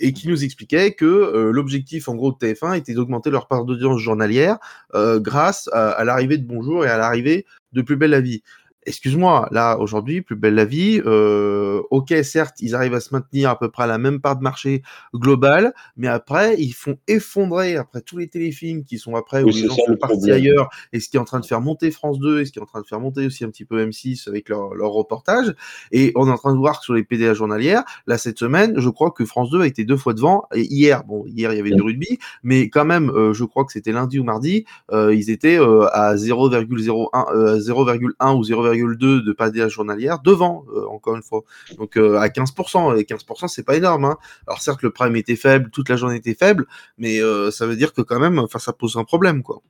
et 0.00 0.12
qui 0.12 0.28
nous 0.28 0.44
expliquaient 0.44 0.92
que 0.92 1.50
l'objectif 1.50 2.10
en 2.10 2.14
gros 2.14 2.30
de 2.30 2.36
TF1 2.36 2.76
était 2.76 2.92
d'augmenter 2.92 3.30
leur 3.30 3.48
part 3.48 3.64
d'audience 3.64 4.00
journalière 4.00 4.58
grâce 4.92 5.70
à, 5.72 5.90
à 5.90 6.04
l'arrivée 6.04 6.36
de 6.36 6.46
Bonjour 6.46 6.84
et 6.84 6.88
à 6.88 6.98
l'arrivée 6.98 7.46
de 7.72 7.80
Plus 7.80 7.96
belle 7.96 8.10
la 8.10 8.20
vie 8.20 8.42
excuse-moi, 8.86 9.48
là 9.50 9.78
aujourd'hui, 9.78 10.22
plus 10.22 10.36
belle 10.36 10.54
la 10.54 10.64
vie. 10.64 11.00
Euh, 11.06 11.82
ok, 11.90 12.14
certes, 12.22 12.56
ils 12.60 12.74
arrivent 12.74 12.94
à 12.94 13.00
se 13.00 13.14
maintenir 13.14 13.50
à 13.50 13.58
peu 13.58 13.70
près 13.70 13.84
à 13.84 13.86
la 13.86 13.98
même 13.98 14.20
part 14.20 14.36
de 14.36 14.42
marché 14.42 14.82
globale, 15.14 15.72
mais 15.96 16.08
après, 16.08 16.56
ils 16.58 16.72
font 16.72 16.98
effondrer 17.08 17.76
après 17.76 18.00
tous 18.00 18.18
les 18.18 18.28
téléfilms 18.28 18.84
qui 18.84 18.98
sont 18.98 19.14
après 19.14 19.42
où 19.42 19.46
les 19.46 19.66
gens 19.66 19.76
sont 19.86 19.96
partis 19.96 20.30
ailleurs, 20.30 20.68
et 20.92 21.00
ce 21.00 21.08
qui 21.08 21.16
est 21.16 21.20
en 21.20 21.24
train 21.24 21.40
de 21.40 21.46
faire 21.46 21.60
monter 21.60 21.90
France 21.90 22.18
2, 22.18 22.40
et 22.40 22.44
ce 22.44 22.52
qui 22.52 22.58
est 22.58 22.62
en 22.62 22.66
train 22.66 22.80
de 22.80 22.86
faire 22.86 23.00
monter 23.00 23.26
aussi 23.26 23.44
un 23.44 23.50
petit 23.50 23.64
peu 23.64 23.84
M6 23.84 24.28
avec 24.28 24.48
leur, 24.48 24.74
leur 24.74 24.90
reportage. 24.90 25.54
Et 25.90 26.12
on 26.16 26.28
est 26.28 26.32
en 26.32 26.38
train 26.38 26.52
de 26.52 26.58
voir 26.58 26.78
que 26.78 26.84
sur 26.84 26.94
les 26.94 27.04
PDA 27.04 27.34
journalières, 27.34 27.84
là 28.06 28.18
cette 28.18 28.38
semaine, 28.38 28.74
je 28.76 28.88
crois 28.88 29.10
que 29.10 29.24
France 29.24 29.50
2 29.50 29.62
a 29.62 29.66
été 29.66 29.84
deux 29.84 29.96
fois 29.96 30.14
devant. 30.14 30.44
Et 30.54 30.62
hier, 30.62 31.04
bon, 31.04 31.24
hier 31.26 31.52
il 31.52 31.56
y 31.56 31.60
avait 31.60 31.70
du 31.70 31.82
rugby, 31.82 32.18
mais 32.42 32.68
quand 32.68 32.84
même, 32.84 33.10
euh, 33.10 33.32
je 33.32 33.44
crois 33.44 33.64
que 33.64 33.72
c'était 33.72 33.92
lundi 33.92 34.18
ou 34.18 34.24
mardi, 34.24 34.64
euh, 34.92 35.14
ils 35.14 35.30
étaient 35.30 35.58
à 35.58 36.16
0,01, 36.16 37.58
0,1 37.60 38.36
ou 38.36 38.42
0, 38.74 38.94
2 38.94 39.22
de 39.22 39.32
PDA 39.32 39.68
journalière 39.68 40.20
devant, 40.20 40.64
euh, 40.74 40.86
encore 40.88 41.16
une 41.16 41.22
fois. 41.22 41.42
Donc 41.78 41.96
euh, 41.96 42.18
à 42.18 42.28
15%, 42.28 42.98
et 42.98 43.04
15% 43.04 43.48
c'est 43.48 43.64
pas 43.64 43.76
énorme. 43.76 44.04
Hein. 44.04 44.16
Alors 44.46 44.60
certes, 44.60 44.82
le 44.82 44.90
prime 44.90 45.16
était 45.16 45.36
faible, 45.36 45.70
toute 45.70 45.88
la 45.88 45.96
journée 45.96 46.16
était 46.16 46.34
faible, 46.34 46.66
mais 46.98 47.20
euh, 47.20 47.50
ça 47.50 47.66
veut 47.66 47.76
dire 47.76 47.92
que 47.92 48.02
quand 48.02 48.18
même, 48.18 48.40
ça 48.58 48.72
pose 48.72 48.96
un 48.96 49.04
problème, 49.04 49.42
quoi. 49.42 49.60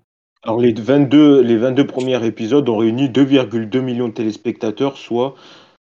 Alors 0.45 0.59
les 0.59 0.73
22, 0.73 1.41
les 1.41 1.57
22 1.57 1.87
premiers 1.87 2.27
épisodes 2.27 2.69
ont 2.69 2.77
réuni 2.77 3.09
2,2 3.09 3.81
millions 3.81 4.09
de 4.09 4.13
téléspectateurs, 4.13 4.97
soit 4.97 5.35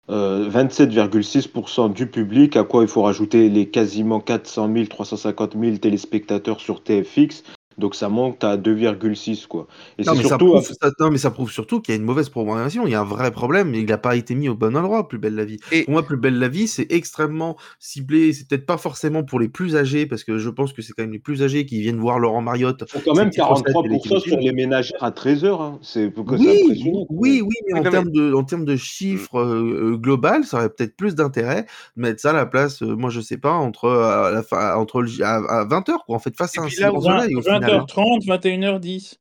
27,6% 0.09 1.93
du 1.93 2.07
public, 2.07 2.55
à 2.55 2.63
quoi 2.63 2.81
il 2.81 2.87
faut 2.87 3.03
rajouter 3.03 3.49
les 3.49 3.69
quasiment 3.69 4.19
400 4.19 4.73
000, 4.73 4.85
350 4.87 5.55
000 5.59 5.77
téléspectateurs 5.77 6.59
sur 6.59 6.81
TFX, 6.81 7.43
donc 7.77 7.95
ça 7.95 8.09
monte 8.09 8.43
à 8.43 8.57
2,6 8.57 9.47
quoi. 9.47 9.67
Et 9.97 10.03
non, 10.03 10.13
mais 10.15 10.23
surtout 10.23 10.61
ça 10.61 10.63
prouve, 10.63 10.93
non, 10.99 11.11
mais 11.11 11.17
ça 11.17 11.31
prouve 11.31 11.51
surtout 11.51 11.81
qu'il 11.81 11.93
y 11.93 11.97
a 11.97 11.99
une 11.99 12.05
mauvaise 12.05 12.29
programmation. 12.29 12.85
Il 12.87 12.91
y 12.91 12.95
a 12.95 13.01
un 13.01 13.05
vrai 13.05 13.31
problème, 13.31 13.69
mais 13.69 13.79
il 13.79 13.85
n'a 13.85 13.97
pas 13.97 14.15
été 14.15 14.35
mis 14.35 14.49
au 14.49 14.55
bon 14.55 14.75
endroit. 14.75 15.07
Plus 15.07 15.19
belle 15.19 15.35
la 15.35 15.45
vie. 15.45 15.57
Et... 15.71 15.83
Pour 15.83 15.93
moi, 15.93 16.03
plus 16.03 16.17
belle 16.17 16.39
la 16.39 16.47
vie, 16.47 16.67
c'est 16.67 16.91
extrêmement 16.91 17.57
ciblé. 17.79 18.33
C'est 18.33 18.47
peut-être 18.47 18.65
pas 18.65 18.77
forcément 18.77 19.23
pour 19.23 19.39
les 19.39 19.49
plus 19.49 19.75
âgés, 19.75 20.05
parce 20.05 20.23
que 20.23 20.37
je 20.37 20.49
pense 20.49 20.73
que 20.73 20.81
c'est 20.81 20.93
quand 20.93 21.03
même 21.03 21.11
les 21.11 21.19
plus 21.19 21.43
âgés 21.43 21.65
qui 21.65 21.81
viennent 21.81 21.99
voir 21.99 22.19
Laurent 22.19 22.41
Mariotte. 22.41 22.83
C'est 22.87 23.03
quand 23.03 23.15
même 23.15 23.29
43% 23.29 24.19
sur 24.21 24.37
les 24.37 24.51
ménagères 24.51 25.03
à 25.03 25.11
13 25.11 25.45
heures. 25.45 25.61
Hein. 25.61 25.79
C'est 25.81 26.11
oui, 26.17 27.05
oui, 27.09 27.41
oui, 27.41 27.55
mais 27.67 27.79
en 27.79 27.83
termes 27.83 28.11
de, 28.11 28.33
en 28.33 28.43
termes 28.43 28.65
de 28.65 28.75
chiffres 28.75 29.39
euh, 29.39 29.93
euh, 29.93 29.97
global, 29.97 30.43
ça 30.43 30.57
aurait 30.57 30.69
peut-être 30.69 30.95
plus 30.95 31.15
d'intérêt 31.15 31.65
de 31.95 32.01
mettre 32.01 32.21
ça 32.21 32.31
à 32.31 32.33
la 32.33 32.45
place. 32.45 32.81
Euh, 32.81 32.95
moi, 32.95 33.09
je 33.09 33.21
sais 33.21 33.37
pas 33.37 33.53
entre 33.53 33.89
à, 33.89 34.31
la 34.31 34.43
fin, 34.43 34.75
entre 34.75 35.05
à, 35.21 35.65
20 35.65 35.89
heures 35.89 36.05
quoi. 36.05 36.15
En 36.15 36.19
fait, 36.19 36.35
face 36.35 36.57
à 36.57 36.63
un 36.63 36.69
soleil. 36.69 37.35
20h30, 37.67 38.25
21h10. 38.25 39.17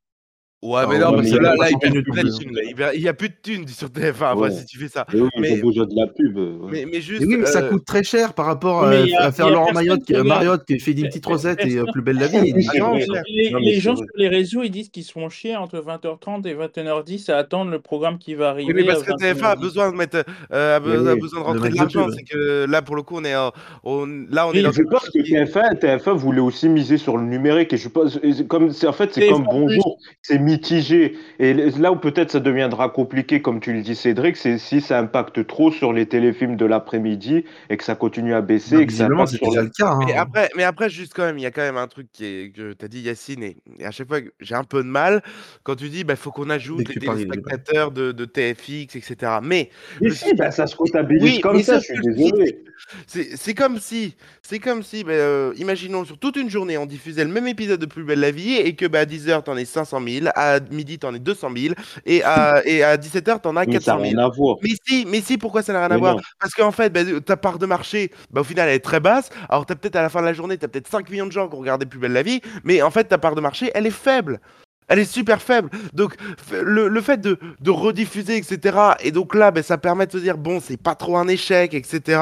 Ouais, 0.66 0.86
mais 0.88 0.98
non, 0.98 1.12
parce 1.12 1.30
que 1.30 1.36
là, 1.36 1.54
là, 1.54 1.70
il 1.70 1.78
perd 1.78 2.02
plus 2.02 2.22
de 2.22 2.36
thunes. 2.36 2.58
Il 2.94 3.00
n'y 3.00 3.08
a 3.08 3.14
plus 3.14 3.28
de 3.28 3.34
thunes 3.40 3.68
sur 3.68 3.88
TF1 3.88 4.32
après, 4.32 4.50
si 4.50 4.66
tu 4.66 4.78
fais 4.78 4.88
ça. 4.88 5.06
Mais, 5.12 5.20
oui, 5.20 5.28
mais... 5.38 5.56
de 5.60 5.96
la 5.96 6.06
pub. 6.08 6.38
Mais, 6.70 7.00
juste. 7.00 7.22
oui, 7.24 7.36
mais 7.36 7.46
ça 7.46 7.62
euh, 7.62 7.68
coûte 7.70 7.84
très 7.84 8.02
cher 8.02 8.34
par 8.34 8.46
rapport 8.46 8.84
à, 8.84 9.32
faire 9.32 9.50
Laurent 9.50 9.72
Mariotte 9.72 10.64
qui, 10.64 10.78
fait 10.78 10.94
des 10.94 11.04
petites 11.04 11.26
recettes 11.26 11.64
et 11.64 11.80
Plus 11.92 12.02
belle 12.02 12.18
la 12.18 12.26
vie. 12.26 12.52
les, 12.52 13.80
gens 13.80 13.96
sur 13.96 14.06
les 14.16 14.28
réseaux, 14.28 14.62
ils 14.62 14.70
disent 14.70 14.88
qu'ils 14.88 15.04
se 15.04 15.12
font 15.12 15.28
chier 15.28 15.56
entre 15.56 15.78
20h30 15.78 16.46
et 16.46 16.54
21h10 16.54 17.30
à 17.30 17.36
attendre 17.36 17.70
le 17.70 17.78
programme 17.78 18.18
qui 18.18 18.34
va 18.34 18.50
arriver. 18.50 18.72
Oui, 18.72 18.82
mais 18.82 18.84
parce 18.84 19.02
que 19.02 19.12
TF1 19.12 19.44
a 19.44 19.56
besoin 19.56 19.92
de 19.92 19.96
mettre, 19.96 20.24
euh, 20.52 20.76
a 20.76 20.80
besoin 20.80 21.40
de 21.40 21.44
rentrer 21.44 21.70
de 21.70 21.76
l'argent. 21.76 22.08
C'est 22.10 22.24
que 22.24 22.66
là, 22.68 22.82
pour 22.82 22.96
le 22.96 23.02
coup, 23.02 23.16
on 23.18 23.24
est, 23.24 23.32
là, 23.32 23.52
on 23.84 24.52
est. 24.52 24.72
Je 24.72 24.82
pense 24.82 25.08
que 25.10 25.18
TF1, 25.20 25.78
TF1 25.78 26.16
voulait 26.16 26.40
aussi 26.40 26.68
miser 26.68 26.98
sur 26.98 27.16
le 27.16 27.24
numérique 27.24 27.72
et 27.72 27.76
je 27.76 27.88
pense, 27.88 28.18
comme 28.48 28.70
en 28.70 28.92
fait, 28.92 29.14
c'est 29.14 29.28
comme 29.28 29.46
Bonjour, 29.50 29.98
c'est 30.22 30.38
mitigé. 30.56 31.16
Et 31.38 31.54
là 31.54 31.92
où 31.92 31.96
peut-être 31.96 32.30
ça 32.30 32.40
deviendra 32.40 32.88
compliqué, 32.88 33.42
comme 33.42 33.60
tu 33.60 33.72
le 33.72 33.82
dis, 33.82 33.94
Cédric, 33.94 34.36
c'est 34.36 34.58
si 34.58 34.80
ça 34.80 34.98
impacte 34.98 35.46
trop 35.46 35.70
sur 35.70 35.92
les 35.92 36.06
téléfilms 36.06 36.56
de 36.56 36.64
l'après-midi 36.64 37.44
et 37.70 37.76
que 37.76 37.84
ça 37.84 37.94
continue 37.94 38.34
à 38.34 38.40
baisser. 38.40 38.78
et 38.78 38.86
que 38.86 38.92
ça 38.92 39.08
c'est 39.26 39.36
sur 39.36 39.50
le 39.50 39.68
cas. 39.68 39.90
Hein. 39.90 40.00
Mais, 40.06 40.14
après, 40.14 40.50
mais 40.56 40.64
après, 40.64 40.88
juste 40.88 41.12
quand 41.14 41.24
même, 41.24 41.38
il 41.38 41.42
y 41.42 41.46
a 41.46 41.50
quand 41.50 41.62
même 41.62 41.76
un 41.76 41.88
truc 41.88 42.08
qui 42.12 42.24
est, 42.24 42.52
que 42.54 42.72
tu 42.72 42.84
as 42.84 42.88
dit, 42.88 43.00
Yacine, 43.00 43.42
et, 43.42 43.56
à 43.84 43.90
chaque 43.90 44.08
fois, 44.08 44.18
j'ai 44.40 44.54
un 44.54 44.64
peu 44.64 44.82
de 44.82 44.88
mal 44.88 45.22
quand 45.62 45.76
tu 45.76 45.88
dis, 45.88 46.00
il 46.00 46.04
bah, 46.04 46.16
faut 46.16 46.30
qu'on 46.30 46.50
ajoute 46.50 46.88
les 46.88 47.00
téléspectateurs 47.00 47.90
de, 47.90 48.12
de, 48.12 48.24
TFX, 48.24 48.96
etc. 48.96 49.16
Mais. 49.42 49.70
Mais 50.00 50.10
si, 50.10 50.34
bah, 50.34 50.50
ça 50.50 50.66
se 50.66 50.76
comptabilise 50.76 51.40
comme 51.40 51.62
ça, 51.62 51.78
je 51.78 51.84
suis 51.84 52.00
désolé. 52.00 52.64
C'est 53.06 53.54
comme 53.54 53.78
si, 53.78 54.14
c'est 54.42 54.58
comme 54.58 54.82
si, 54.82 55.02
bah, 55.02 55.12
euh, 55.12 55.52
imaginons 55.56 56.04
sur 56.04 56.18
toute 56.18 56.36
une 56.36 56.50
journée, 56.50 56.78
on 56.78 56.86
diffusait 56.86 57.24
le 57.24 57.30
même 57.30 57.46
épisode 57.46 57.80
de 57.80 57.86
Plus 57.86 58.04
belle 58.04 58.20
la 58.20 58.30
vie 58.30 58.56
et 58.56 58.74
que 58.74 58.86
bah, 58.86 59.00
à 59.00 59.04
10h, 59.04 59.44
t'en 59.44 59.56
es 59.56 59.64
500 59.64 60.00
000, 60.06 60.26
à 60.36 60.60
midi, 60.70 60.98
t'en 60.98 61.14
es 61.14 61.18
200 61.18 61.48
000 61.56 61.74
et 62.04 62.22
à, 62.22 62.62
et 62.66 62.84
à 62.84 62.96
17h, 62.96 63.40
t'en 63.40 63.56
as 63.56 63.66
400 63.66 63.98
000. 64.00 64.30
Mais 64.62 64.70
si, 64.86 65.06
mais 65.06 65.20
si, 65.20 65.38
pourquoi 65.38 65.62
ça 65.62 65.72
n'a 65.72 65.80
rien 65.86 65.96
à 65.96 65.98
voir? 65.98 66.16
Parce 66.38 66.54
qu'en 66.54 66.70
fait, 66.70 66.90
bah, 66.90 67.00
ta 67.24 67.36
part 67.36 67.58
de 67.58 67.66
marché, 67.66 68.12
bah, 68.30 68.42
au 68.42 68.44
final, 68.44 68.68
elle 68.68 68.76
est 68.76 68.80
très 68.80 69.00
basse. 69.00 69.30
Alors, 69.48 69.66
t'as 69.66 69.74
peut-être 69.74 69.96
à 69.96 70.02
la 70.02 70.08
fin 70.08 70.20
de 70.20 70.26
la 70.26 70.34
journée, 70.34 70.58
t'as 70.58 70.68
peut-être 70.68 70.88
5 70.88 71.10
millions 71.10 71.26
de 71.26 71.32
gens 71.32 71.48
qui 71.48 71.54
ont 71.56 71.60
regardé 71.60 71.86
Plus 71.86 71.98
belle 71.98 72.12
la 72.12 72.22
vie, 72.22 72.40
mais 72.64 72.82
en 72.82 72.90
fait, 72.90 73.04
ta 73.04 73.18
part 73.18 73.34
de 73.34 73.40
marché, 73.40 73.70
elle 73.74 73.86
est 73.86 73.90
faible. 73.90 74.40
Elle 74.88 74.98
est 75.00 75.04
super 75.04 75.42
faible. 75.42 75.70
Donc, 75.92 76.14
le, 76.52 76.88
le 76.88 77.00
fait 77.00 77.20
de, 77.20 77.38
de, 77.60 77.70
rediffuser, 77.70 78.36
etc. 78.36 78.78
Et 79.00 79.10
donc 79.10 79.34
là, 79.34 79.50
ben, 79.50 79.62
ça 79.62 79.78
permet 79.78 80.06
de 80.06 80.12
se 80.12 80.18
dire, 80.18 80.38
bon, 80.38 80.60
c'est 80.60 80.80
pas 80.80 80.94
trop 80.94 81.16
un 81.16 81.26
échec, 81.26 81.74
etc. 81.74 82.20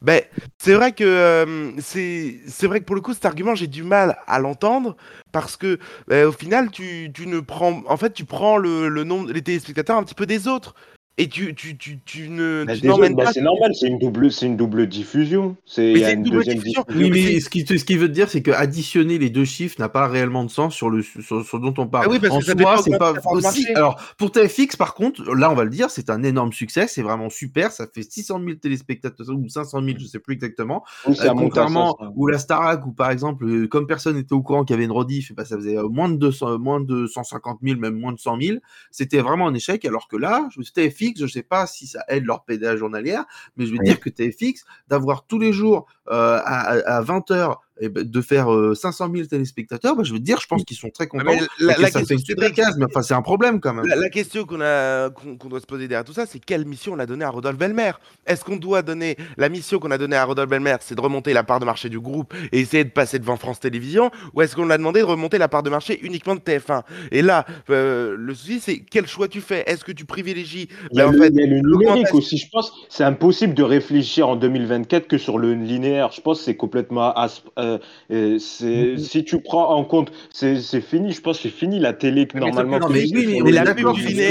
Ben, 0.00 0.22
c'est 0.58 0.74
vrai 0.74 0.92
que 0.92 1.74
c'est 1.80 2.66
vrai 2.66 2.80
que 2.80 2.84
pour 2.84 2.94
le 2.94 3.02
coup 3.02 3.14
cet 3.14 3.24
argument 3.24 3.56
j'ai 3.56 3.66
du 3.66 3.82
mal 3.82 4.16
à 4.28 4.38
l'entendre 4.38 4.96
parce 5.32 5.56
que 5.56 5.78
ben, 6.06 6.26
au 6.26 6.32
final 6.32 6.70
tu, 6.70 7.10
tu, 7.12 7.26
ne 7.26 7.40
prends 7.40 7.82
en 7.86 7.96
fait 7.96 8.12
tu 8.12 8.24
prends 8.24 8.58
le, 8.58 8.88
le 8.88 9.04
nombre 9.04 9.32
les 9.32 9.42
téléspectateurs 9.42 9.96
un 9.96 10.04
petit 10.04 10.14
peu 10.14 10.26
des 10.26 10.46
autres 10.46 10.74
et 11.20 11.28
tu, 11.28 11.52
tu, 11.54 11.76
tu, 11.76 11.98
tu 12.04 12.28
ne 12.28 12.64
bah, 12.64 12.74
n'emmènes 12.84 13.16
bah, 13.16 13.24
pas. 13.24 13.32
C'est 13.32 13.40
normal, 13.40 13.74
c'est 13.74 13.88
une 13.88 13.98
double, 13.98 14.30
c'est 14.30 14.46
une 14.46 14.56
double 14.56 14.86
diffusion. 14.86 15.56
C'est 15.66 16.12
une, 16.12 16.22
deuxième 16.22 16.58
diffusion. 16.58 16.84
Oui, 16.94 17.10
mais 17.10 17.40
ce 17.40 17.50
qui, 17.50 17.66
ce 17.66 17.84
qui 17.84 17.96
veut 17.96 18.06
te 18.06 18.12
dire, 18.12 18.30
c'est 18.30 18.40
que 18.40 18.52
additionner 18.52 19.18
les 19.18 19.28
deux 19.28 19.44
chiffres 19.44 19.76
n'a 19.80 19.88
pas 19.88 20.06
réellement 20.06 20.44
de 20.44 20.50
sens 20.50 20.76
sur 20.76 20.90
le 20.90 21.02
sur, 21.02 21.44
sur 21.44 21.60
dont 21.60 21.74
on 21.76 21.88
parle. 21.88 22.06
Ah 22.06 22.10
oui, 22.10 22.20
parce 22.20 22.32
en 22.32 22.38
que 22.38 22.44
soi, 22.44 22.82
c'est 22.84 22.98
pas 22.98 23.14
aussi. 23.32 23.66
Alors 23.74 24.00
pour 24.16 24.30
TFX, 24.30 24.76
par 24.76 24.94
contre, 24.94 25.34
là, 25.34 25.50
on 25.50 25.56
va 25.56 25.64
le 25.64 25.70
dire, 25.70 25.90
c'est 25.90 26.08
un 26.08 26.22
énorme 26.22 26.52
succès, 26.52 26.86
c'est 26.86 27.02
vraiment 27.02 27.30
super. 27.30 27.72
Ça 27.72 27.86
fait 27.92 28.08
600 28.08 28.40
000 28.44 28.54
téléspectateurs 28.54 29.26
ou 29.28 29.48
500 29.48 29.82
000, 29.82 29.96
je 29.98 30.06
sais 30.06 30.20
plus 30.20 30.34
exactement. 30.34 30.84
Oui, 31.04 31.16
euh, 31.20 31.30
contrairement 31.36 31.96
où 32.14 32.28
la 32.28 32.38
Starac, 32.38 32.86
où 32.86 32.92
par 32.92 33.10
exemple, 33.10 33.44
euh, 33.44 33.66
comme 33.66 33.88
personne 33.88 34.14
n'était 34.14 34.34
au 34.34 34.42
courant 34.42 34.64
qu'il 34.64 34.74
y 34.74 34.76
avait 34.76 34.84
une 34.84 34.92
rediff, 34.92 35.34
bah, 35.34 35.44
ça 35.44 35.56
faisait 35.56 35.78
euh, 35.78 35.88
moins 35.88 36.08
de 36.08 36.16
200, 36.16 36.60
moins 36.60 36.80
de 36.80 37.08
150 37.08 37.58
000, 37.60 37.80
même 37.80 37.98
moins 37.98 38.12
de 38.12 38.20
100 38.20 38.40
000. 38.40 38.58
C'était 38.92 39.18
vraiment 39.18 39.48
un 39.48 39.54
échec. 39.54 39.84
Alors 39.84 40.06
que 40.06 40.16
là, 40.16 40.48
TFX, 40.74 41.07
je 41.16 41.26
sais 41.26 41.42
pas 41.42 41.66
si 41.66 41.86
ça 41.86 42.04
aide 42.08 42.24
leur 42.24 42.44
PDA 42.44 42.76
journalière, 42.76 43.24
mais 43.56 43.66
je 43.66 43.72
veux 43.72 43.78
dire 43.78 44.00
que 44.00 44.10
TFX, 44.10 44.64
d'avoir 44.88 45.26
tous 45.26 45.38
les 45.38 45.52
jours 45.52 45.86
euh, 46.08 46.40
à, 46.44 46.96
à 46.96 47.02
20h 47.02 47.56
eh 47.80 47.88
ben, 47.88 48.04
de 48.04 48.20
faire 48.20 48.48
500 48.74 49.08
euh, 49.08 49.16
000 49.16 49.26
téléspectateurs, 49.26 49.96
bah, 49.96 50.02
je 50.04 50.12
veux 50.12 50.18
dire, 50.18 50.40
je 50.40 50.46
pense 50.46 50.64
qu'ils 50.64 50.76
sont 50.76 50.90
très 50.90 51.06
contents. 51.06 51.24
la, 51.60 51.74
question, 51.74 52.34
mais 52.78 52.84
enfin, 52.84 53.02
c'est 53.02 53.14
un 53.14 53.22
problème 53.22 53.60
quand 53.60 53.74
même. 53.74 53.86
La, 53.86 54.08
question 54.08 54.44
qu'on 54.44 54.60
a, 54.60 55.10
qu'on 55.10 55.48
doit 55.48 55.60
se 55.60 55.66
poser 55.66 55.88
derrière 55.88 56.04
tout 56.04 56.12
ça, 56.12 56.26
c'est 56.26 56.38
quelle 56.38 56.64
mission 56.64 56.92
on 56.94 56.98
a 56.98 57.06
donnée 57.06 57.24
à 57.24 57.30
Rodolphe 57.30 57.58
Belmer? 57.58 57.92
Est-ce 58.26 58.44
qu'on 58.44 58.56
doit 58.56 58.82
donner 58.82 59.16
la 59.36 59.48
mission 59.48 59.78
qu'on 59.78 59.90
a 59.90 59.98
donnée 59.98 60.16
à 60.16 60.24
Rodolphe 60.24 60.50
Belmer, 60.50 60.76
c'est 60.80 60.94
de 60.94 61.00
remonter 61.00 61.32
la 61.32 61.44
part 61.44 61.60
de 61.60 61.64
marché 61.64 61.88
du 61.88 62.00
groupe 62.00 62.34
et 62.52 62.60
essayer 62.60 62.84
de 62.84 62.90
passer 62.90 63.18
devant 63.18 63.36
France 63.36 63.60
Télévisions, 63.60 64.10
ou 64.34 64.42
est-ce 64.42 64.56
qu'on 64.56 64.70
a 64.70 64.78
demandé 64.78 65.00
de 65.00 65.04
remonter 65.04 65.38
la 65.38 65.48
part 65.48 65.62
de 65.62 65.70
marché 65.70 65.98
uniquement 66.02 66.34
de 66.34 66.40
TF1 66.40 66.82
Et 67.12 67.22
là, 67.22 67.46
euh, 67.70 68.16
le 68.18 68.34
souci, 68.34 68.60
c'est 68.60 68.78
quel 68.78 69.06
choix 69.06 69.28
tu 69.28 69.40
fais? 69.40 69.64
Est-ce 69.66 69.84
que 69.84 69.92
tu 69.92 70.04
privilégies 70.04 70.68
il 70.92 70.98
y 70.98 71.00
a, 71.00 71.08
ben, 71.08 71.32
le, 71.34 71.60
numérique 71.60 72.14
aussi. 72.14 72.38
Je 72.38 72.48
pense 72.50 72.72
c'est 72.88 73.04
impossible 73.04 73.54
de 73.54 73.62
réfléchir 73.62 74.28
en 74.28 74.36
2024 74.36 75.06
que 75.06 75.18
sur 75.18 75.38
le 75.38 75.54
linéaire. 75.54 76.10
Je 76.12 76.20
pense 76.20 76.38
que 76.38 76.44
c'est 76.44 76.56
complètement 76.56 77.14
euh, 77.58 77.67
euh, 78.10 78.36
mm-hmm. 78.36 78.98
si 78.98 79.24
tu 79.24 79.40
prends 79.40 79.74
en 79.74 79.84
compte, 79.84 80.12
c'est 80.32 80.80
fini. 80.80 81.12
Je 81.12 81.20
pense 81.20 81.38
que 81.38 81.44
c'est 81.44 81.54
fini 81.54 81.78
la 81.78 81.92
télé 81.92 82.26
que 82.26 82.38
normalement. 82.38 82.88
mais, 82.88 83.06
mais 83.12 83.52
la, 83.52 83.74
pub 83.74 83.86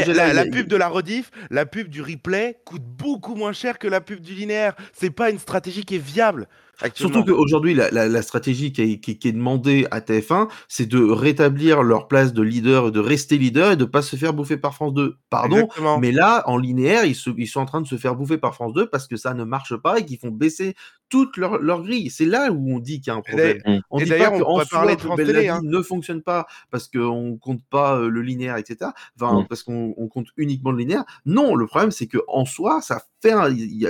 la, 0.07 0.45
pub 0.45 0.67
de 0.67 0.75
la 0.75 0.87
rediff, 0.87 1.31
la 1.49 1.65
pub 1.65 1.89
du 1.89 2.01
replay 2.01 2.59
coûte 2.65 2.83
beaucoup 2.83 3.35
moins 3.35 3.53
cher 3.53 3.79
que 3.79 3.87
la 3.87 4.01
pub 4.01 4.19
du 4.19 4.33
linéaire. 4.33 4.75
C'est 4.93 5.11
pas 5.11 5.29
une 5.29 5.39
stratégie 5.39 5.83
qui 5.83 5.95
est 5.95 6.03
viable. 6.03 6.47
Surtout 6.93 7.23
qu'aujourd'hui, 7.23 7.73
la, 7.73 7.89
la, 7.89 8.21
stratégie 8.21 8.71
qui 8.71 8.81
est, 8.81 8.99
qui, 8.99 9.27
est, 9.27 9.31
demandée 9.31 9.87
à 9.89 9.99
TF1, 9.99 10.47
c'est 10.67 10.85
de 10.85 10.99
rétablir 11.01 11.81
leur 11.81 12.07
place 12.07 12.33
de 12.33 12.43
leader, 12.43 12.91
de 12.91 12.99
rester 12.99 13.37
leader 13.37 13.71
et 13.71 13.75
de 13.75 13.85
pas 13.85 14.03
se 14.03 14.15
faire 14.15 14.33
bouffer 14.33 14.57
par 14.57 14.75
France 14.75 14.93
2. 14.93 15.17
Pardon, 15.29 15.67
mais 15.99 16.11
là, 16.11 16.43
en 16.45 16.57
linéaire, 16.57 17.05
ils, 17.05 17.15
ils, 17.37 17.47
sont 17.47 17.61
en 17.61 17.65
train 17.65 17.81
de 17.81 17.87
se 17.87 17.95
faire 17.95 18.15
bouffer 18.15 18.37
par 18.37 18.53
France 18.53 18.73
2 18.73 18.87
parce 18.89 19.07
que 19.07 19.17
ça 19.17 19.33
ne 19.33 19.43
marche 19.43 19.75
pas 19.75 19.99
et 19.99 20.05
qu'ils 20.05 20.19
font 20.19 20.29
baisser 20.29 20.75
toute 21.09 21.37
leur, 21.37 21.59
leur 21.59 21.83
grille. 21.83 22.09
C'est 22.09 22.25
là 22.25 22.51
où 22.51 22.75
on 22.75 22.79
dit 22.79 22.99
qu'il 22.99 23.11
y 23.11 23.15
a 23.15 23.17
un 23.17 23.21
problème. 23.21 23.61
on 23.89 23.99
dit 23.99 24.09
pas 24.09 24.29
qu'en 24.29 24.65
soi, 24.65 24.95
Télé, 25.15 25.47
hein. 25.47 25.61
ne 25.63 25.81
fonctionne 25.81 26.21
pas 26.21 26.47
parce 26.71 26.87
qu'on 26.87 27.37
compte 27.37 27.61
pas 27.69 27.97
euh, 27.97 28.09
le 28.09 28.21
linéaire, 28.21 28.57
etc. 28.57 28.91
Enfin, 29.19 29.41
mm. 29.41 29.47
parce 29.47 29.63
qu'on 29.63 29.93
compte 30.09 30.27
uniquement 30.37 30.71
le 30.71 30.79
linéaire. 30.79 31.05
Non, 31.25 31.55
le 31.55 31.67
problème, 31.67 31.91
c'est 31.91 32.07
que 32.07 32.19
en 32.27 32.45
soi, 32.45 32.81
ça 32.81 33.01
fait 33.21 33.33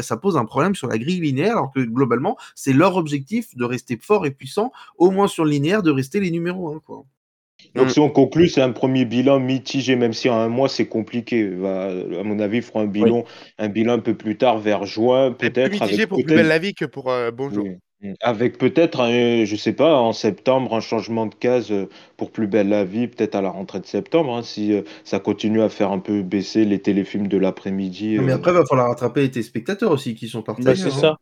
ça 0.02 0.18
pose 0.18 0.38
un 0.38 0.46
problème 0.46 0.76
sur 0.76 0.88
la 0.88 0.98
grille 0.98 1.22
linéaire, 1.22 1.54
alors 1.54 1.72
que 1.72 1.82
globalement, 1.82 2.38
c'est 2.56 2.74
leur 2.74 2.96
objectif 2.96 3.56
de 3.56 3.66
rester 3.66 3.98
fort 4.02 4.26
et 4.26 4.32
puissant, 4.32 4.72
au 4.98 5.12
moins 5.12 5.28
sur 5.28 5.44
le 5.44 5.52
linéaire, 5.52 5.84
de 5.84 5.92
rester 5.92 6.20
les 6.20 6.32
numéros 6.32 6.74
1. 6.74 6.80
Quoi. 6.80 7.04
Donc, 7.76 7.88
mm. 7.88 7.90
si 7.90 8.00
on 8.00 8.10
conclut, 8.10 8.48
c'est 8.48 8.62
un 8.62 8.72
premier 8.72 9.06
bilan 9.06 9.40
mitigé, 9.40 9.96
même 9.96 10.14
si 10.14 10.30
en 10.30 10.38
un 10.38 10.50
mois, 10.50 10.70
c'est 10.70 10.88
compliqué. 10.88 11.44
à 11.46 12.24
mon 12.24 12.40
avis, 12.40 12.58
il 12.58 12.64
fera 12.64 12.82
un 12.82 12.86
bilan, 12.86 13.24
un 13.58 13.70
bilan 13.70 13.94
un 13.94 14.00
peu 14.00 14.16
plus 14.16 14.38
tard, 14.38 14.60
vers 14.60 14.86
juin, 14.86 15.32
peut-être. 15.32 15.72
Mitigé 15.72 16.08
pour 16.08 16.24
Plus 16.24 16.36
belle 16.36 16.48
la 16.48 16.60
vie 16.60 16.74
que 16.74 16.86
pour 16.86 17.10
euh, 17.12 17.32
Bonjour. 17.32 17.66
Avec 18.22 18.60
peut-être, 18.60 19.08
je 19.10 19.56
sais 19.56 19.74
pas, 19.74 19.96
en 19.96 20.14
septembre, 20.14 20.76
un 20.76 20.82
changement 20.82 21.26
de 21.26 21.34
case 21.34 21.72
euh, 21.72 21.90
pour 22.16 22.32
Plus 22.32 22.46
belle 22.46 22.70
la 22.70 22.84
vie, 22.84 23.08
peut-être 23.08 23.34
à 23.34 23.42
la 23.42 23.50
rentrée 23.50 23.80
de 23.80 23.88
septembre, 23.88 24.36
hein, 24.36 24.44
si 24.44 24.72
euh, 24.72 24.84
ça 25.04 25.20
continue 25.20 25.62
à 25.62 25.70
faire 25.70 25.92
un 25.92 25.98
peu 25.98 26.22
baisser 26.22 26.64
les 26.64 26.80
téléfilms 26.80 27.28
de 27.28 27.38
l'après-midi. 27.38 28.20
Mais 28.20 28.34
après, 28.34 28.52
il 28.52 28.58
va 28.58 28.66
falloir 28.66 28.90
rattraper 28.90 29.22
les 29.22 29.32
téléspectateurs 29.32 29.92
aussi 29.92 30.14
qui 30.14 30.28
sont 30.28 30.44
partis. 30.44 30.62
Bah, 30.62 30.76
c'est 30.76 30.88
hein. 30.88 30.92
ça. 30.92 31.18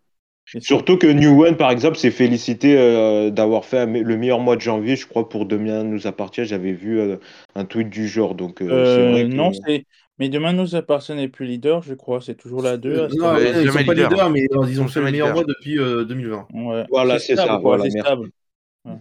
Surtout 0.45 0.97
que 0.97 1.07
New 1.07 1.43
One, 1.43 1.57
par 1.57 1.71
exemple, 1.71 1.97
s'est 1.97 2.11
félicité 2.11 2.77
euh, 2.77 3.29
d'avoir 3.31 3.65
fait 3.65 3.85
le 3.85 4.17
meilleur 4.17 4.39
mois 4.39 4.55
de 4.55 4.61
janvier, 4.61 4.95
je 4.95 5.07
crois, 5.07 5.27
pour 5.27 5.45
Demain 5.45 5.83
nous 5.83 6.07
appartient. 6.07 6.45
J'avais 6.45 6.71
vu 6.71 6.99
euh, 6.99 7.17
un 7.55 7.65
tweet 7.65 7.89
du 7.89 8.07
genre. 8.07 8.35
Donc, 8.35 8.61
euh, 8.61 9.11
vrai 9.11 9.23
Non, 9.25 9.51
c'est. 9.53 9.85
Mais 10.17 10.29
Demain 10.29 10.53
nous 10.53 10.75
appartient 10.75 11.13
n'est 11.13 11.27
plus 11.27 11.45
leader, 11.45 11.81
je 11.81 11.93
crois. 11.93 12.21
C'est 12.21 12.35
toujours 12.35 12.61
la 12.61 12.77
2. 12.77 13.09
non, 13.17 13.35
ils 13.37 13.69
sont 13.69 13.83
pas 13.83 13.93
leader, 13.93 14.29
mais 14.29 14.47
ils 14.69 14.81
ont 14.81 14.87
fait 14.87 15.01
le 15.01 15.11
meilleur 15.11 15.33
mois 15.33 15.43
depuis 15.43 15.75
2020. 15.75 16.47
Voilà, 16.89 17.19
c'est 17.19 17.35
ça. 17.35 17.57
Voilà, 17.61 17.89
stable. 17.89 18.29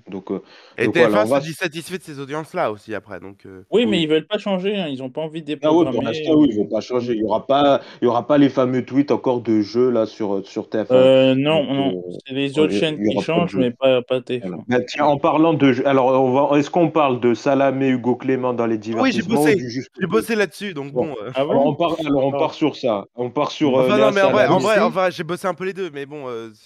Donc, 0.09 0.31
euh, 0.31 0.41
et 0.79 0.89
TF1 0.89 1.41
se 1.41 1.47
dit 1.47 1.53
satisfait 1.53 1.99
de 1.99 2.03
ces 2.03 2.19
audiences-là 2.19 2.71
aussi 2.71 2.95
après. 2.95 3.21
Donc, 3.21 3.45
euh, 3.47 3.65
oui, 3.71 3.87
mais 3.87 4.01
ils 4.01 4.09
veulent 4.09 4.27
pas 4.27 4.39
changer. 4.39 4.77
Hein. 4.77 4.87
Ils 4.89 4.99
n'ont 4.99 5.11
pas 5.11 5.21
envie 5.21 5.43
de 5.43 5.47
déprogrammer. 5.47 5.89
Ah 5.89 5.91
oui, 5.91 5.97
pour 5.97 6.05
l'instant, 6.05 6.35
oui, 6.37 6.49
ils 6.51 6.57
vont 6.57 6.67
pas 6.67 6.81
changer. 6.81 7.13
Il 7.15 7.21
y 7.21 7.25
aura 7.25 7.47
pas, 7.47 7.81
il 8.01 8.07
y 8.07 8.09
aura 8.09 8.27
pas 8.27 8.39
les 8.39 8.49
fameux 8.49 8.85
tweets 8.85 9.11
encore 9.11 9.41
de 9.41 9.61
jeux 9.61 9.91
là 9.91 10.07
sur 10.07 10.47
sur 10.47 10.65
TF1. 10.69 10.87
Euh, 10.93 11.35
non, 11.35 11.65
non, 11.65 12.03
c'est 12.27 12.35
les 12.35 12.59
autres 12.59 12.73
chaînes 12.73 13.03
qui 13.03 13.21
changent, 13.21 13.57
mais 13.57 13.71
pas 13.71 14.03
pas 14.03 14.21
TF1. 14.21 14.65
Bah, 14.69 14.79
tiens, 14.87 15.05
en 15.05 15.19
parlant 15.19 15.53
de 15.53 15.73
jeux, 15.73 15.87
alors 15.87 16.07
on 16.07 16.33
va, 16.33 16.59
est-ce 16.59 16.71
qu'on 16.71 16.91
parle 16.91 17.21
de 17.21 17.35
Salamé, 17.35 17.89
Hugo 17.89 18.17
Clément 18.17 18.55
dans 18.55 18.67
les 18.67 18.79
divertissements 18.79 19.43
Oui, 19.43 19.47
j'ai 19.47 19.55
bossé. 19.55 19.85
J'ai 20.01 20.07
bossé 20.07 20.35
là-dessus, 20.35 20.75
donc 20.75 20.93
bon. 20.93 21.15
Ah 21.35 21.41
alors 21.41 21.67
on 21.67 21.75
part, 21.75 21.97
alors 22.07 22.27
on 22.27 22.35
ah. 22.35 22.39
part 22.39 22.55
sur 22.55 22.77
ça. 22.77 23.05
On 23.17 23.31
part 23.31 23.51
sur. 23.51 23.75
Enfin 23.75 23.99
non, 23.99 24.13
mais 24.13 24.23
en 24.23 24.31
vrai, 24.31 24.47
en 24.47 24.59
vrai, 24.59 24.81
enfin, 24.81 25.11
j'ai 25.11 25.25
bossé 25.25 25.47
un 25.47 25.55
peu 25.55 25.65
les 25.65 25.75
deux, 25.75 25.91
mais 25.93 26.07
bon. 26.07 26.25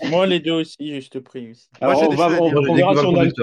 Moi, 0.08 0.26
les 0.26 0.40
deux 0.40 0.52
aussi, 0.52 0.94
juste 0.94 1.20
pris 1.20 1.50
aussi. 1.50 1.68
Alors, 1.80 2.02
on 2.10 2.14
va, 2.14 2.28
on 3.08 3.12
verra 3.12 3.30
si 3.30 3.42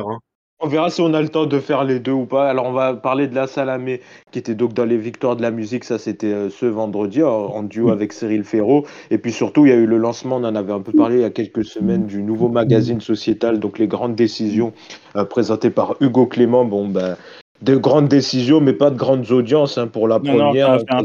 on 0.61 0.67
verra 0.67 0.89
si 0.89 1.01
on 1.01 1.13
a 1.13 1.21
le 1.21 1.27
temps 1.27 1.45
de 1.45 1.59
faire 1.59 1.83
les 1.83 1.99
deux 1.99 2.13
ou 2.13 2.25
pas. 2.25 2.49
Alors, 2.49 2.65
on 2.65 2.71
va 2.71 2.93
parler 2.93 3.27
de 3.27 3.35
la 3.35 3.45
Salamé, 3.45 3.99
qui 4.31 4.39
était 4.39 4.55
donc 4.55 4.73
dans 4.73 4.85
les 4.85 4.97
victoires 4.97 5.35
de 5.35 5.41
la 5.41 5.51
musique. 5.51 5.83
Ça, 5.83 5.99
c'était 5.99 6.31
euh, 6.31 6.49
ce 6.49 6.65
vendredi, 6.65 7.21
en 7.21 7.61
duo 7.63 7.89
avec 7.89 8.13
Cyril 8.13 8.45
Ferraud. 8.45 8.85
Et 9.11 9.17
puis 9.17 9.33
surtout, 9.33 9.65
il 9.65 9.69
y 9.69 9.73
a 9.73 9.75
eu 9.75 9.85
le 9.85 9.97
lancement, 9.97 10.37
on 10.37 10.45
en 10.45 10.55
avait 10.55 10.71
un 10.71 10.79
peu 10.79 10.93
parlé 10.93 11.17
il 11.17 11.21
y 11.21 11.25
a 11.25 11.29
quelques 11.29 11.65
semaines, 11.65 12.05
du 12.05 12.23
nouveau 12.23 12.47
magazine 12.47 13.01
sociétal, 13.01 13.59
donc 13.59 13.79
les 13.79 13.87
grandes 13.87 14.15
décisions 14.15 14.71
euh, 15.17 15.25
présentées 15.25 15.71
par 15.71 15.97
Hugo 15.99 16.25
Clément. 16.25 16.63
Bon, 16.63 16.87
ben, 16.87 17.17
de 17.61 17.75
grandes 17.75 18.07
décisions, 18.07 18.61
mais 18.61 18.73
pas 18.73 18.91
de 18.91 18.97
grandes 18.97 19.31
audiences 19.31 19.77
hein, 19.77 19.87
pour 19.87 20.07
la 20.07 20.19
première. 20.19 20.79
Hein. 20.89 21.01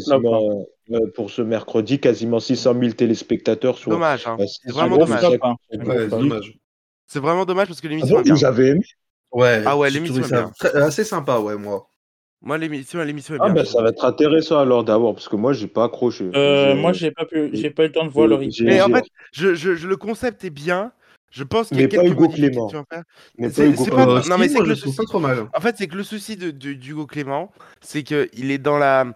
Euh, 0.93 1.07
pour 1.15 1.31
ce 1.31 1.41
mercredi, 1.41 2.01
quasiment 2.01 2.41
600 2.41 2.75
000 2.81 2.93
téléspectateurs. 2.93 3.79
Sur, 3.79 3.93
dommage, 3.93 4.27
hein. 4.27 4.37
c'est 4.41 4.73
vraiment 4.73 4.97
dommage. 4.97 6.59
C'est 7.11 7.19
vraiment 7.19 7.45
dommage 7.45 7.67
parce 7.67 7.81
que 7.81 7.89
l'émission. 7.89 8.23
Ah 8.25 8.33
vous 8.33 8.45
avez 8.45 8.69
aimé 8.69 8.85
Ouais, 9.33 9.63
ah 9.67 9.77
ouais, 9.77 9.91
l'émission 9.91 10.23
est 10.23 10.29
bien. 10.29 10.53
assez 10.75 11.03
sympa, 11.03 11.39
ouais, 11.39 11.57
moi. 11.57 11.89
Moi, 12.41 12.57
l'émission, 12.57 13.03
l'émission 13.03 13.35
est 13.35 13.39
ah, 13.41 13.47
bien. 13.47 13.55
Ben, 13.55 13.65
ça 13.65 13.83
va 13.83 13.89
être 13.89 14.05
intéressant 14.05 14.61
alors 14.61 14.85
d'abord, 14.85 15.15
parce 15.15 15.29
que 15.29 15.35
moi, 15.35 15.53
j'ai 15.53 15.67
pas 15.67 15.85
accroché. 15.85 16.31
Euh, 16.37 16.77
moi, 16.77 16.93
j'ai 16.93 17.11
pas 17.11 17.25
pu, 17.25 17.51
j'ai 17.53 17.71
pas 17.71 17.83
eu 17.83 17.87
le 17.89 17.93
temps 17.93 18.05
de 18.05 18.11
voir 18.11 18.29
le 18.29 18.37
replay. 18.37 18.65
Mais 18.65 18.81
en 18.81 18.89
fait, 18.89 19.05
je, 19.33 19.55
je, 19.57 19.89
le 19.89 19.97
concept 19.97 20.45
est 20.45 20.51
bien. 20.51 20.93
Je 21.33 21.43
pense 21.43 21.69
qu'il 21.69 21.81
y 21.81 21.85
a 21.85 21.89
quelques 21.89 22.13
Hugo 22.13 22.29
Clément. 22.29 22.71
Mais 23.39 23.51
pas 23.51 23.65
Hugo 23.67 23.85
Clément. 23.85 24.21
non, 24.29 24.39
mais 24.39 24.49
c'est 24.49 24.61
que 24.61 24.63
le 24.63 24.75
souci. 24.77 24.97
Pas 24.97 25.05
trop 25.05 25.19
mal. 25.19 25.49
En 25.53 25.61
fait, 25.61 25.75
c'est 25.79 25.89
que 25.89 25.97
le 25.97 26.05
souci 26.05 26.37
de, 26.37 26.53
de 26.53 26.75
d'Hugo 26.75 27.07
Clément, 27.07 27.51
c'est 27.81 28.05
qu'il 28.05 28.51
est 28.53 28.59
dans 28.59 28.79
la, 28.79 29.07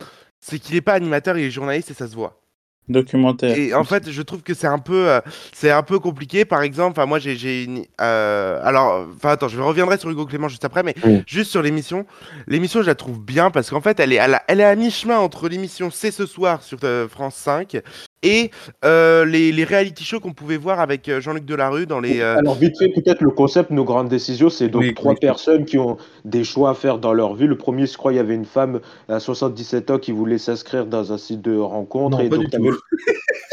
c'est 0.41 0.59
qu'il 0.59 0.75
est 0.75 0.81
pas 0.81 0.95
animateur, 0.95 1.39
il 1.39 1.45
est 1.45 1.51
journaliste 1.51 1.93
et 1.93 1.95
ça 1.95 2.09
se 2.09 2.17
voit 2.17 2.41
documentaire. 2.89 3.57
Et 3.57 3.75
en 3.75 3.85
fait, 3.85 4.11
je 4.11 4.23
trouve 4.23 4.43
que 4.43 4.55
c'est 4.55 4.67
un 4.67 4.79
peu, 4.79 5.09
euh, 5.09 5.21
c'est 5.53 5.71
un 5.71 5.83
peu 5.83 5.99
compliqué. 5.99 6.45
Par 6.45 6.63
exemple, 6.63 6.99
enfin 6.99 7.07
moi 7.07 7.19
j'ai, 7.19 7.37
j'ai 7.37 7.65
une, 7.65 7.85
euh, 8.01 8.61
alors, 8.63 9.07
enfin 9.15 9.31
attends, 9.31 9.49
je 9.49 9.61
reviendrai 9.61 9.99
sur 9.99 10.11
Hugo 10.11 10.27
Clément 10.27 10.49
juste 10.49 10.65
après, 10.65 10.83
mais 10.83 10.95
juste 11.27 11.51
sur 11.51 11.63
l'émission. 11.63 12.07
L'émission, 12.47 12.83
je 12.83 12.87
la 12.87 12.95
trouve 12.95 13.21
bien 13.21 13.51
parce 13.51 13.71
qu'en 13.71 13.81
fait, 13.81 14.01
elle 14.01 14.13
est, 14.13 14.19
à 14.19 14.43
elle 14.49 14.61
est 14.61 14.65
à 14.65 14.75
mi-chemin 14.77 15.19
entre 15.19 15.49
l'émission 15.49 15.91
C'est 15.91 16.11
ce 16.11 16.27
soir 16.27 16.63
sur 16.63 16.79
euh, 16.85 17.09
France 17.09 17.37
5 17.37 17.83
et 18.25 18.51
euh, 18.85 19.25
les, 19.25 19.53
les, 19.53 19.65
reality 19.65 20.03
shows 20.03 20.19
qu'on 20.19 20.33
pouvait 20.33 20.57
voir 20.57 20.81
avec 20.81 21.09
euh, 21.09 21.21
Jean-Luc 21.21 21.45
Delarue 21.45 21.87
dans 21.87 22.01
les. 22.01 22.21
Euh, 22.21 22.39
Alors, 22.39 22.55
vite 22.55 22.77
fait, 22.79 22.89
peut-être 22.89 23.21
le 23.21 23.31
concept, 23.31 23.71
nos 23.71 23.85
grandes 23.85 24.09
décisions, 24.09 24.49
c'est 24.51 24.69
donc 24.69 24.95
trois 24.95 25.15
personnes 25.15 25.65
qui 25.65 25.79
ont 25.79 25.99
des 26.25 26.43
choix 26.43 26.71
à 26.71 26.75
faire 26.75 26.99
dans 26.99 27.13
leur 27.13 27.35
vie. 27.35 27.47
Le 27.47 27.59
premier, 27.59 27.87
je 27.87 27.97
crois, 27.97 28.13
il 28.13 28.17
y 28.17 28.21
avait 28.21 28.35
une 28.35 28.47
femme 28.47 28.81
à 29.09 29.21
77 29.21 29.91
ans 29.91 29.99
qui 29.99 30.11
voulait 30.11 30.39
s'inscrire 30.39 30.87
dans 30.87 31.13
un 31.13 31.19
site 31.19 31.43
de 31.43 31.57
rencontre. 31.57 32.19
Non, 32.19 32.25
et 32.25 32.31
pas 32.31 32.37
donc, 32.37 32.51
du 32.51 32.71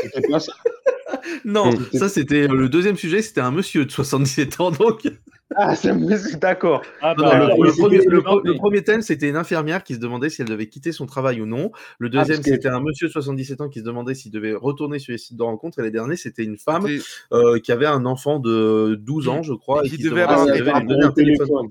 C'était 0.02 0.28
pas 0.30 0.40
ça 0.40 0.54
Non, 1.46 1.72
ça 1.94 2.10
c'était 2.10 2.48
le 2.48 2.70
deuxième 2.70 2.96
sujet, 2.96 3.22
c'était 3.22 3.42
un 3.42 3.52
monsieur 3.52 3.86
de 3.86 3.92
77 3.92 4.62
ans, 4.62 4.72
donc. 4.72 5.08
Ah, 5.56 5.76
c'est 5.76 6.40
d'accord. 6.40 6.82
Ah, 7.02 7.14
bah, 7.16 7.48
le, 7.48 8.58
premier, 8.58 8.84
thème, 8.84 9.02
c'était 9.02 9.30
une 9.30 9.36
infirmière 9.36 9.84
qui 9.84 9.96
se 9.96 10.00
demandait 10.00 10.30
si 10.30 10.42
elle 10.42 10.48
devait 10.48 10.68
quitter 10.68 10.92
son 10.92 11.06
travail 11.06 11.42
ou 11.42 11.46
non. 11.46 11.72
Le 12.00 12.10
ah, 12.14 12.20
deuxième, 12.20 12.42
c'était 12.44 12.70
un 12.70 12.80
monsieur 12.80 13.08
de 13.08 13.12
77 13.12 13.62
ans 13.62 13.70
qui 13.70 13.80
se 13.80 13.84
demandait 13.84 14.14
s'il 14.14 14.32
devait 14.32 14.54
retourner 14.54 15.00
sur 15.00 15.12
les 15.12 15.18
sites 15.18 15.38
de 15.38 15.44
rencontre. 15.44 15.80
Et 15.80 15.84
le 15.84 15.92
dernier, 15.92 16.16
c'était 16.16 16.44
une 16.44 16.58
femme 16.58 16.88
euh, 17.34 17.60
qui 17.60 17.72
avait 17.72 17.86
un 17.86 18.06
enfant 18.06 18.40
de 18.40 18.96
12 19.02 19.28
ans, 19.28 19.44
je 19.44 19.54
crois, 19.54 19.86
et 19.86 19.90
qui, 19.90 19.98
devait, 19.98 20.22
avoir 20.22 20.42
un 20.42 21.12
téléphone. 21.12 21.70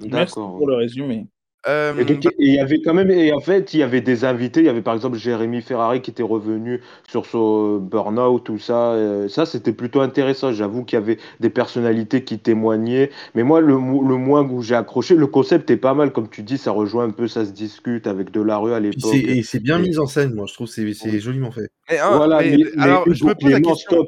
Merci 0.00 0.34
pour 0.34 0.66
le 0.66 0.74
résumé. 0.74 1.26
Euh, 1.66 1.94
et 1.98 2.18
il 2.38 2.54
y 2.54 2.58
avait 2.58 2.80
quand 2.80 2.92
même, 2.92 3.10
et 3.10 3.32
en 3.32 3.40
fait, 3.40 3.72
il 3.72 3.80
y 3.80 3.82
avait 3.82 4.00
des 4.00 4.24
invités. 4.24 4.60
Il 4.60 4.66
y 4.66 4.68
avait 4.68 4.82
par 4.82 4.94
exemple 4.94 5.16
Jérémy 5.16 5.62
Ferrari 5.62 6.02
qui 6.02 6.10
était 6.10 6.22
revenu 6.22 6.80
sur 7.08 7.26
son 7.26 7.78
burn-out, 7.78 8.44
tout 8.44 8.58
ça. 8.58 8.92
Euh, 8.92 9.28
ça, 9.28 9.46
c'était 9.46 9.72
plutôt 9.72 10.00
intéressant. 10.00 10.52
J'avoue 10.52 10.84
qu'il 10.84 10.98
y 10.98 11.02
avait 11.02 11.18
des 11.40 11.50
personnalités 11.50 12.24
qui 12.24 12.38
témoignaient. 12.38 13.10
Mais 13.34 13.42
moi, 13.42 13.60
le, 13.60 13.72
le 13.72 14.16
moins 14.16 14.42
où 14.42 14.62
j'ai 14.62 14.74
accroché, 14.74 15.14
le 15.14 15.26
concept 15.26 15.70
est 15.70 15.76
pas 15.76 15.94
mal, 15.94 16.12
comme 16.12 16.28
tu 16.28 16.42
dis, 16.42 16.58
ça 16.58 16.70
rejoint 16.70 17.04
un 17.04 17.10
peu, 17.10 17.28
ça 17.28 17.44
se 17.44 17.52
discute 17.52 18.06
avec 18.06 18.30
de 18.30 18.42
la 18.42 18.58
rue 18.58 18.74
à 18.74 18.80
l'époque. 18.80 19.14
Et 19.14 19.42
c'est 19.42 19.60
bien 19.60 19.78
mis 19.78 19.98
en 19.98 20.06
scène, 20.06 20.34
moi, 20.34 20.46
je 20.48 20.54
trouve, 20.54 20.66
c'est 20.66 20.92
joliment 21.18 21.50
fait. 21.50 21.70
voilà, 21.88 22.40
mais, 22.42 22.58
alors, 22.78 23.04
je 23.10 23.24
me 23.24 23.34
pose 23.34 23.50
la 23.50 23.60
question. 23.60 24.06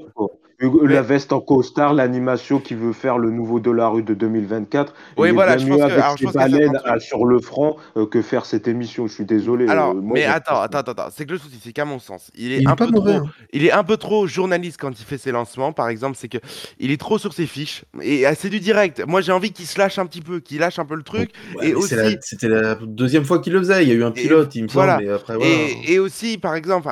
La 0.58 1.02
veste 1.02 1.34
en 1.34 1.40
costard, 1.40 1.92
l'animation 1.92 2.60
qui 2.60 2.74
veut 2.74 2.94
faire 2.94 3.18
le 3.18 3.30
nouveau 3.30 3.60
de 3.60 3.70
la 3.70 3.88
rue 3.88 4.02
de 4.02 4.14
2024. 4.14 4.94
Oui, 5.18 5.30
voilà, 5.30 5.58
je 5.58 5.66
pense 5.66 5.82
avec 5.82 5.98
que, 5.98 6.32
baleines 6.32 6.80
sur 6.98 7.26
le 7.26 7.40
front 7.40 7.76
euh, 7.96 8.06
que 8.06 8.22
faire 8.22 8.46
cette 8.46 8.66
émission. 8.66 9.06
Je 9.06 9.12
suis 9.12 9.26
désolé. 9.26 9.68
Alors, 9.68 9.90
euh, 9.90 10.00
mais 10.02 10.24
attends, 10.24 10.60
attends, 10.60 10.78
attends, 10.78 11.08
c'est 11.12 11.26
que 11.26 11.32
le 11.32 11.38
souci, 11.38 11.60
c'est 11.62 11.72
qu'à 11.72 11.84
mon 11.84 11.98
sens, 11.98 12.30
il 12.34 12.52
est, 12.52 12.66
un 12.66 12.74
peu 12.74 12.86
trop, 12.86 13.06
hein. 13.06 13.24
il 13.52 13.66
est 13.66 13.72
un 13.72 13.84
peu 13.84 13.98
trop 13.98 14.26
journaliste 14.26 14.78
quand 14.80 14.98
il 14.98 15.04
fait 15.04 15.18
ses 15.18 15.30
lancements. 15.30 15.72
Par 15.72 15.88
exemple, 15.88 16.16
c'est 16.18 16.28
que 16.28 16.38
il 16.78 16.90
est 16.90 17.00
trop 17.00 17.18
sur 17.18 17.34
ses 17.34 17.46
fiches 17.46 17.84
et 18.00 18.24
c'est 18.34 18.48
du 18.48 18.60
direct. 18.60 19.04
Moi, 19.06 19.20
j'ai 19.20 19.32
envie 19.32 19.52
qu'il 19.52 19.66
se 19.66 19.78
lâche 19.78 19.98
un 19.98 20.06
petit 20.06 20.22
peu, 20.22 20.40
qu'il 20.40 20.60
lâche 20.60 20.78
un 20.78 20.86
peu 20.86 20.94
le 20.94 21.02
truc. 21.02 21.32
et 21.62 21.74
aussi, 21.74 21.94
c'était 22.22 22.48
la 22.48 22.76
deuxième 22.76 23.24
fois 23.24 23.40
qu'il 23.40 23.52
le 23.52 23.58
faisait. 23.58 23.82
Il 23.82 23.88
y 23.90 23.92
a 23.92 23.94
eu 23.94 24.04
un 24.04 24.10
pilote, 24.10 24.54
il 24.54 24.62
me 24.62 24.68
semble. 24.68 25.02
Et, 25.02 25.10
après, 25.10 25.36
voilà. 25.36 25.50
et, 25.86 25.98
aussi, 25.98 26.38
par 26.38 26.54
exemple 26.54 26.88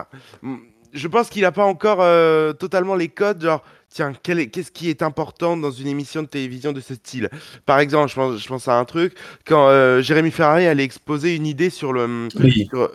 je 0.95 1.09
pense 1.09 1.29
qu'il 1.29 1.43
n'a 1.43 1.53
pas 1.53 1.65
encore 1.65 1.99
euh, 2.01 2.53
totalement 2.53 2.95
les 2.95 3.09
codes, 3.09 3.43
genre, 3.43 3.63
tiens, 3.91 4.13
qu'est-ce 4.23 4.71
qui 4.71 4.89
est 4.89 5.03
important 5.03 5.57
dans 5.57 5.71
une 5.71 5.89
émission 5.89 6.23
de 6.23 6.29
télévision 6.29 6.73
de 6.73 6.81
ce 6.81 6.95
style? 6.95 7.29
Par 7.67 7.81
exemple, 7.81 8.11
je 8.11 8.15
pense, 8.15 8.41
je 8.41 8.49
pense 8.49 8.69
à 8.69 8.79
un 8.79 8.85
truc, 8.85 9.15
quand 9.47 9.69
euh, 9.69 10.01
Jérémy 10.01 10.31
Ferrari 10.31 10.67
allait 10.67 10.85
exposer 10.85 11.35
une 11.35 11.47
idée 11.47 11.71
sur 11.71 11.93
le, 11.93 12.29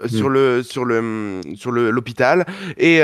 sur, 0.07 0.29
le, 0.29 0.63
sur 0.63 0.85
le, 0.85 1.41
sur 1.55 1.71
le, 1.71 1.91
l'hôpital, 1.91 2.45
et, 2.77 3.01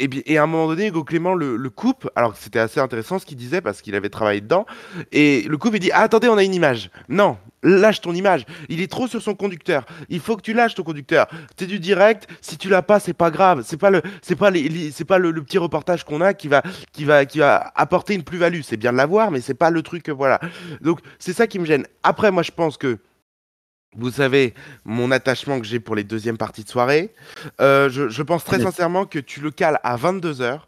euh, 0.00 0.06
et, 0.26 0.38
à 0.38 0.42
un 0.42 0.46
moment 0.46 0.68
donné, 0.68 0.88
Hugo 0.88 1.04
Clément 1.04 1.34
le, 1.34 1.70
coupe, 1.70 2.10
alors 2.16 2.32
que 2.32 2.38
c'était 2.38 2.58
assez 2.58 2.80
intéressant 2.80 3.18
ce 3.18 3.26
qu'il 3.26 3.36
disait 3.36 3.60
parce 3.60 3.82
qu'il 3.82 3.94
avait 3.94 4.08
travaillé 4.08 4.40
dedans. 4.40 4.66
Et 5.12 5.42
le 5.42 5.56
coupe, 5.56 5.74
il 5.74 5.80
dit 5.80 5.90
ah, 5.92 6.02
Attendez, 6.02 6.28
on 6.28 6.36
a 6.36 6.44
une 6.44 6.54
image. 6.54 6.90
Non, 7.08 7.36
lâche 7.62 8.00
ton 8.00 8.14
image. 8.14 8.46
Il 8.68 8.80
est 8.80 8.90
trop 8.90 9.06
sur 9.06 9.22
son 9.22 9.34
conducteur. 9.34 9.84
Il 10.08 10.20
faut 10.20 10.36
que 10.36 10.42
tu 10.42 10.54
lâches 10.54 10.74
ton 10.74 10.82
conducteur. 10.82 11.26
C'est 11.56 11.66
du 11.66 11.78
direct. 11.78 12.28
Si 12.40 12.56
tu 12.56 12.68
l'as 12.68 12.82
pas, 12.82 13.00
c'est 13.00 13.14
pas 13.14 13.30
grave. 13.30 13.62
C'est 13.64 13.76
pas 13.76 13.90
le, 13.90 14.02
c'est 14.22 14.36
pas 14.36 14.50
les, 14.50 14.90
c'est 14.90 15.04
pas 15.04 15.18
le, 15.18 15.32
petit 15.42 15.58
reportage 15.58 16.04
qu'on 16.04 16.20
a 16.20 16.34
qui 16.34 16.48
va, 16.48 16.62
qui 16.92 17.04
va, 17.04 17.26
qui 17.26 17.38
va 17.38 17.72
apporter 17.74 18.14
une 18.14 18.24
plus-value. 18.24 18.60
C'est 18.62 18.76
bien 18.76 18.92
de 18.92 18.96
l'avoir, 18.96 19.30
mais 19.30 19.40
c'est 19.40 19.54
pas 19.54 19.70
le 19.70 19.82
truc. 19.82 20.08
Voilà. 20.08 20.40
Donc 20.80 21.00
c'est 21.18 21.32
ça 21.32 21.46
qui 21.46 21.58
me 21.58 21.64
gêne. 21.64 21.86
Après, 22.02 22.30
moi, 22.30 22.42
je 22.42 22.52
pense 22.52 22.76
que 22.76 22.98
vous 23.96 24.10
savez 24.10 24.54
mon 24.84 25.10
attachement 25.10 25.60
que 25.60 25.66
j'ai 25.66 25.80
pour 25.80 25.94
les 25.96 26.04
deuxièmes 26.04 26.38
parties 26.38 26.64
de 26.64 26.68
soirée. 26.68 27.10
Euh, 27.60 27.88
je, 27.88 28.22
pense 28.22 28.44
très 28.44 28.60
sincèrement 28.60 29.06
que 29.06 29.18
tu 29.18 29.40
le 29.40 29.50
cales 29.50 29.80
à 29.82 29.96
22h. 29.96 30.60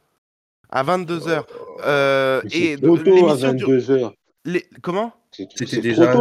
À 0.71 0.85
22h. 0.85 1.45
Euh, 1.85 2.41
et 2.53 2.75
à 2.75 2.77
22h. 2.77 4.13
Les... 4.45 4.65
Comment? 4.83 5.13
C'était 5.33 5.81
déjà. 5.81 6.15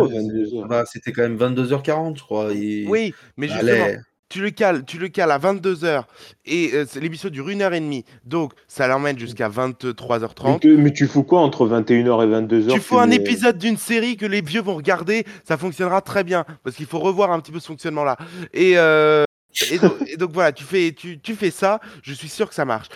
Bah, 0.68 0.84
c'était 0.86 1.12
quand 1.12 1.22
même 1.22 1.38
22h40, 1.38 2.18
je 2.18 2.24
crois. 2.24 2.47
Oui, 2.47 3.14
mais 3.38 3.47
justement 3.47 3.88
tu 4.30 4.42
le 4.42 4.52
cales, 4.52 4.86
tu 4.86 4.98
le 4.98 5.08
cales 5.08 5.32
à 5.32 5.40
22h 5.40 6.04
et 6.46 6.72
euh, 6.74 6.86
l'émission 7.02 7.30
dure 7.30 7.50
une 7.50 7.62
heure 7.62 7.74
et 7.74 7.80
demie, 7.80 8.06
donc 8.26 8.54
ça 8.68 8.88
l'emmène 8.88 9.18
jusqu'à 9.18 9.50
23h30. 9.50 10.78
Mais, 10.78 10.94
tu 10.94 11.08
fous 11.08 11.24
quoi 11.24 11.42
entre 11.42 11.68
21h 11.68 12.24
et 12.24 12.46
22h 12.46 12.72
Tu 12.72 12.80
fais 12.80 12.96
un 12.96 13.12
épisode 13.12 13.58
d'une 13.58 13.78
série 13.78 14.18
que 14.18 14.26
les 14.26 14.42
vieux 14.42 14.62
vont 14.62 14.76
regarder, 14.76 15.26
ça 15.44 15.58
fonctionnera 15.58 16.02
très 16.02 16.24
bien 16.24 16.46
parce 16.64 16.76
qu'il 16.76 16.86
faut 16.86 17.00
revoir 17.00 17.32
un 17.32 17.40
petit 17.40 17.52
peu 17.52 17.60
ce 17.60 17.68
fonctionnement 17.68 18.04
là. 18.04 18.18
Et, 18.54 18.74
euh, 18.78 19.24
et, 19.72 20.18
donc, 20.18 20.32
voilà, 20.32 20.52
tu 20.52 20.64
fais, 20.64 20.92
tu, 20.92 21.20
tu 21.20 21.34
fais 21.34 21.52
ça, 21.52 21.80
je 22.04 22.14
suis 22.14 22.30
sûr 22.30 22.48
que 22.48 22.56
ça 22.56 22.66
marche. 22.66 22.88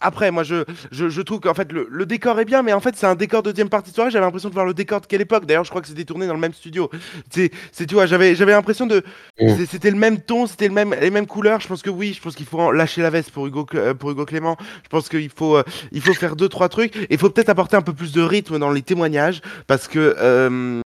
Après, 0.00 0.30
moi, 0.30 0.42
je, 0.42 0.64
je, 0.90 1.20
trouve 1.20 1.40
qu'en 1.40 1.54
fait, 1.54 1.70
le, 1.72 2.06
décor 2.06 2.40
est 2.40 2.44
bien, 2.44 2.62
mais 2.62 2.72
en 2.72 2.80
fait, 2.80 2.96
c'est 2.96 3.06
un 3.06 3.14
décor 3.14 3.42
de 3.42 3.50
deuxième 3.50 3.68
partie 3.68 3.90
de 3.90 3.94
soirée. 3.94 4.10
J'avais 4.10 4.24
l'impression 4.24 4.48
de 4.48 4.54
voir 4.54 4.66
le 4.66 4.74
décor 4.74 5.00
de 5.00 5.06
quelle 5.06 5.20
époque 5.20 5.44
D'ailleurs, 5.46 5.64
je 5.64 5.70
crois 5.70 5.82
que 5.82 5.88
c'était 5.88 6.04
tourné 6.04 6.26
dans 6.26 6.34
le 6.34 6.40
même 6.40 6.54
studio. 6.54 6.90
C'est, 7.30 7.50
tu 7.86 7.94
vois, 7.94 8.06
j'avais, 8.06 8.34
j'avais 8.34 8.52
l'impression 8.52 8.86
de. 8.86 9.02
Mm. 9.40 9.64
C'était 9.68 9.90
le 9.90 9.96
même 9.96 10.20
ton, 10.20 10.46
c'était 10.46 10.68
le 10.68 10.74
même, 10.74 10.94
les 11.00 11.10
mêmes 11.10 11.26
couleurs. 11.26 11.60
Je 11.60 11.68
pense 11.68 11.82
que 11.82 11.90
oui, 11.90 12.14
je 12.14 12.20
pense 12.22 12.34
qu'il 12.34 12.46
faut 12.46 12.72
lâcher 12.72 13.02
la 13.02 13.10
veste 13.10 13.30
pour 13.30 13.46
Hugo, 13.46 13.66
euh, 13.74 13.94
pour 13.94 14.10
Hugo 14.10 14.24
Clément. 14.24 14.56
Je 14.82 14.88
pense 14.88 15.08
qu'il 15.08 15.30
faut, 15.30 15.56
euh, 15.56 15.62
il 15.92 16.00
faut 16.00 16.14
faire 16.14 16.36
deux, 16.36 16.48
trois 16.48 16.68
trucs. 16.68 16.96
Et 16.96 17.06
il 17.10 17.18
faut 17.18 17.30
peut-être 17.30 17.50
apporter 17.50 17.76
un 17.76 17.82
peu 17.82 17.92
plus 17.92 18.12
de 18.12 18.22
rythme 18.22 18.58
dans 18.58 18.70
les 18.70 18.82
témoignages, 18.82 19.40
parce 19.66 19.88
que. 19.88 20.16
Euh, 20.18 20.80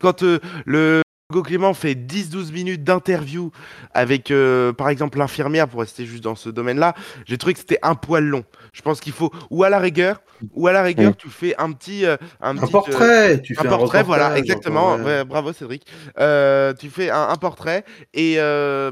quand 0.00 0.24
le, 0.64 1.02
Hugo 1.30 1.42
Clément 1.42 1.74
fait 1.74 1.94
10-12 1.94 2.52
minutes 2.52 2.82
d'interview 2.82 3.52
avec, 3.94 4.30
euh, 4.32 4.72
par 4.72 4.88
exemple, 4.88 5.18
l'infirmière, 5.18 5.68
pour 5.68 5.80
rester 5.80 6.04
juste 6.04 6.24
dans 6.24 6.34
ce 6.34 6.48
domaine-là. 6.48 6.94
J'ai 7.24 7.38
trouvé 7.38 7.54
que 7.54 7.60
c'était 7.60 7.78
un 7.82 7.94
poil 7.94 8.24
long. 8.24 8.44
Je 8.72 8.82
pense 8.82 9.00
qu'il 9.00 9.12
faut, 9.12 9.30
ou 9.48 9.62
à 9.62 9.70
la 9.70 9.78
rigueur, 9.78 10.22
ou 10.54 10.66
à 10.66 10.72
la 10.72 10.82
rigueur, 10.82 11.16
tu 11.16 11.28
fais 11.28 11.54
un 11.58 11.70
petit, 11.70 12.04
euh, 12.04 12.16
un, 12.40 12.56
portrait. 12.56 13.34
Euh, 13.34 13.38
tu 13.38 13.54
fais 13.54 13.66
un, 13.66 13.70
portrait, 13.70 14.02
voilà, 14.02 14.36
exactement. 14.38 14.98
bravo 15.24 15.52
Cédric. 15.52 15.84
tu 15.86 16.90
fais 16.90 17.10
un, 17.10 17.36
portrait 17.36 17.84
et 18.12 18.38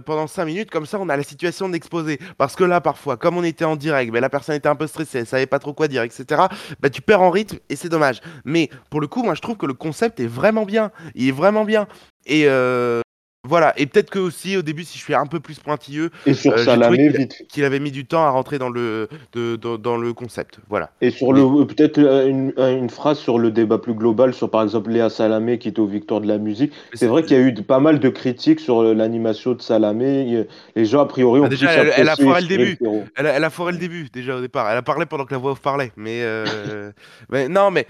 pendant 0.07 0.29
5 0.29 0.45
minutes, 0.45 0.71
comme 0.71 0.87
ça, 0.87 0.99
on 1.01 1.09
a 1.09 1.17
la 1.17 1.25
situation 1.25 1.69
d'exposer. 1.69 2.21
Parce 2.37 2.55
que 2.55 2.65
là, 2.65 2.81
parfois, 2.81 3.17
comme 3.17 3.37
on 3.37 3.45
était 3.45 3.65
en 3.65 3.75
direct, 3.75 4.13
ben, 4.13 4.21
la 4.21 4.31
personne 4.31 4.55
était 4.55 4.69
un 4.69 4.77
peu 4.77 4.87
stressée, 4.87 5.19
elle 5.19 5.27
savait 5.27 5.47
pas 5.47 5.59
trop 5.59 5.73
quoi 5.73 5.89
dire, 5.89 6.03
etc. 6.03 6.43
Ben, 6.81 6.91
tu 6.91 7.03
perds 7.03 7.23
en 7.23 7.31
rythme 7.31 7.59
et 7.69 7.75
c'est 7.75 7.89
dommage. 7.89 8.21
Mais 8.45 8.71
pour 8.91 9.01
le 9.01 9.09
coup, 9.09 9.23
moi, 9.25 9.35
je 9.35 9.41
trouve 9.41 9.57
que 9.57 9.67
le 9.67 9.75
concept 9.75 10.21
est 10.21 10.27
vraiment 10.27 10.65
bien. 10.65 10.93
Il 11.15 11.29
est 11.29 11.33
vraiment 11.33 11.65
bien. 11.65 11.89
Et 12.29 12.45
euh, 12.47 13.01
voilà, 13.49 13.73
et 13.79 13.87
peut-être 13.87 14.11
que 14.11 14.19
aussi 14.19 14.57
au 14.59 14.63
début, 14.63 14.85
si 14.85 14.99
je 14.99 15.05
suis 15.05 15.15
un 15.15 15.25
peu 15.25 15.41
plus 15.41 15.59
pointilleux, 15.59 16.11
et 16.27 16.35
sur 16.35 16.53
euh, 16.53 16.91
vite. 16.91 17.47
qu'il 17.49 17.65
avait 17.65 17.79
mis 17.79 17.91
du 17.91 18.05
temps 18.05 18.25
à 18.25 18.31
rentrer 18.31 18.59
dans 18.59 18.69
le, 18.69 19.09
dans, 19.33 19.97
le 19.97 20.13
concept. 20.13 20.59
Voilà. 20.69 20.91
Et 21.01 21.11
sur 21.11 21.33
le 21.33 21.65
peut-être 21.65 21.99
une, 21.99 22.53
une, 22.59 22.91
phrase 22.91 23.19
sur 23.19 23.39
le 23.39 23.51
débat 23.51 23.79
plus 23.79 23.95
global, 23.95 24.35
sur 24.35 24.51
par 24.51 24.63
exemple 24.63 24.91
Léa 24.91 25.09
Salamé 25.09 25.59
qui 25.59 25.69
est 25.69 25.79
au 25.79 25.87
Victoire 25.87 26.21
de 26.21 26.27
la 26.27 26.37
musique. 26.37 26.73
C'est 26.93 27.07
vrai 27.07 27.23
qu'il 27.23 27.39
y 27.39 27.41
a 27.41 27.43
eu 27.43 27.55
pas 27.55 27.81
mal 27.81 28.01
de 28.01 28.09
critiques 28.11 28.61
sur 28.61 28.83
l'animation 28.83 29.53
de 29.53 29.63
Salamé. 29.63 30.47
Les 30.77 30.85
gens, 30.85 31.01
a 31.01 31.07
priori, 31.07 31.41
ont 31.41 31.45
bah, 31.45 31.49
déjà, 31.49 31.73
elle, 31.73 32.09
a 32.09 32.17
foiré 32.17 32.43
le 32.43 32.49
début. 32.49 32.79
Elle 33.17 33.27
a, 33.27 33.33
elle 33.35 33.45
a, 33.45 33.51
foiré 33.51 33.73
le 33.73 33.79
début, 33.79 34.09
déjà 34.13 34.37
au 34.37 34.41
départ. 34.43 34.69
Elle 34.69 34.77
a 34.77 34.83
parlé 34.83 35.07
pendant 35.07 35.25
que 35.25 35.33
la 35.33 35.39
voix 35.39 35.55
parlait. 35.55 35.93
Mais, 35.97 36.21
euh, 36.23 36.91
mais 37.31 37.49
non, 37.49 37.71
mais 37.71 37.87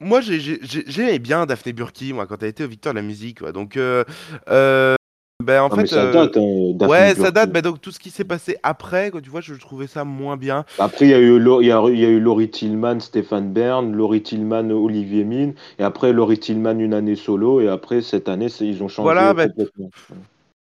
moi 0.00 0.20
j'aimais 0.20 1.18
bien 1.18 1.46
Daphné 1.46 1.72
Burki 1.72 2.12
moi 2.12 2.26
quand 2.26 2.42
elle 2.42 2.48
était 2.48 2.64
au 2.64 2.68
Victoire 2.68 2.94
de 2.94 2.98
la 2.98 3.06
musique 3.06 3.42
donc 3.44 3.76
euh, 3.76 4.04
euh, 4.48 4.94
ben 5.42 5.62
en 5.62 5.70
fait 5.70 5.86
ça 5.86 6.04
euh, 6.04 6.12
date 6.12 6.36
hein, 6.36 6.86
ouais 6.88 7.14
ça 7.14 7.30
date 7.30 7.52
ben 7.52 7.62
donc 7.62 7.80
tout 7.80 7.90
ce 7.90 7.98
qui 7.98 8.10
s'est 8.10 8.24
passé 8.24 8.56
après 8.62 9.10
tu 9.22 9.30
vois 9.30 9.40
je 9.40 9.54
trouvais 9.54 9.86
ça 9.86 10.04
moins 10.04 10.36
bien. 10.36 10.64
Après 10.78 11.06
il 11.06 11.10
y 11.10 11.14
a 11.14 11.20
eu 11.20 11.38
il 11.60 11.66
y 11.66 11.72
a, 11.72 12.08
eu 12.08 12.20
Laurie 12.20 12.50
Tillman 12.50 13.00
Stéphane 13.00 13.52
Bern 13.52 13.94
Laurie 13.94 14.22
Tillman 14.22 14.70
Olivier 14.70 15.24
Mine 15.24 15.54
et 15.78 15.84
après 15.84 16.12
Laurie 16.12 16.38
Tillman 16.38 16.78
une 16.78 16.94
année 16.94 17.16
solo 17.16 17.60
et 17.60 17.68
après 17.68 18.02
cette 18.02 18.28
année 18.28 18.48
ils 18.60 18.82
ont 18.82 18.88
changé 18.88 19.04
voilà 19.04 19.34
ben, 19.34 19.52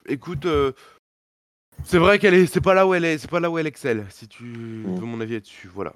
écoute 0.09 0.47
c'est 1.85 1.99
vrai 1.99 2.19
qu'elle 2.19 2.35
est 2.35 2.47
c'est 2.47 2.61
pas 2.61 2.75
là 2.75 2.87
où 2.87 2.95
elle 2.95 3.05
est 3.05 3.19
c'est 3.19 3.31
pas 3.31 3.41
là 3.41 3.51
où 3.51 3.59
elle 3.59 3.67
excelle 3.67 4.05
si 4.11 4.29
tu 4.29 4.45
mm. 4.45 4.97
veux 4.97 5.07
mon 5.07 5.21
avis 5.21 5.35
là-dessus 5.35 5.71
voilà 5.73 5.93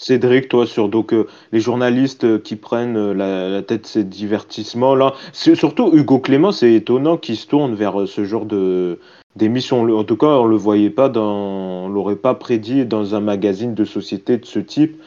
Cédric, 0.00 0.48
toi, 0.48 0.66
sur 0.66 0.88
donc 0.88 1.12
euh, 1.12 1.26
les 1.52 1.60
journalistes 1.60 2.24
euh, 2.24 2.38
qui 2.38 2.56
prennent 2.56 2.96
euh, 2.96 3.12
la, 3.12 3.60
tête 3.60 3.82
de 3.82 3.86
ces 3.86 4.02
divertissements-là, 4.02 5.12
surtout 5.34 5.90
Hugo 5.92 6.20
Clément, 6.20 6.52
c'est 6.52 6.72
étonnant 6.72 7.18
qu'il 7.18 7.36
se 7.36 7.46
tourne 7.46 7.74
vers 7.74 8.08
ce 8.08 8.24
genre 8.24 8.46
de 8.46 8.98
d'émission. 9.36 9.82
En 9.94 10.04
tout 10.04 10.16
cas, 10.16 10.26
on 10.26 10.46
le 10.46 10.56
voyait 10.56 10.88
pas 10.88 11.10
dans, 11.10 11.84
on 11.84 11.88
l'aurait 11.90 12.16
pas 12.16 12.34
prédit 12.34 12.86
dans 12.86 13.14
un 13.14 13.20
magazine 13.20 13.74
de 13.74 13.84
société 13.84 14.38
de 14.38 14.46
ce 14.46 14.58
type. 14.58 14.98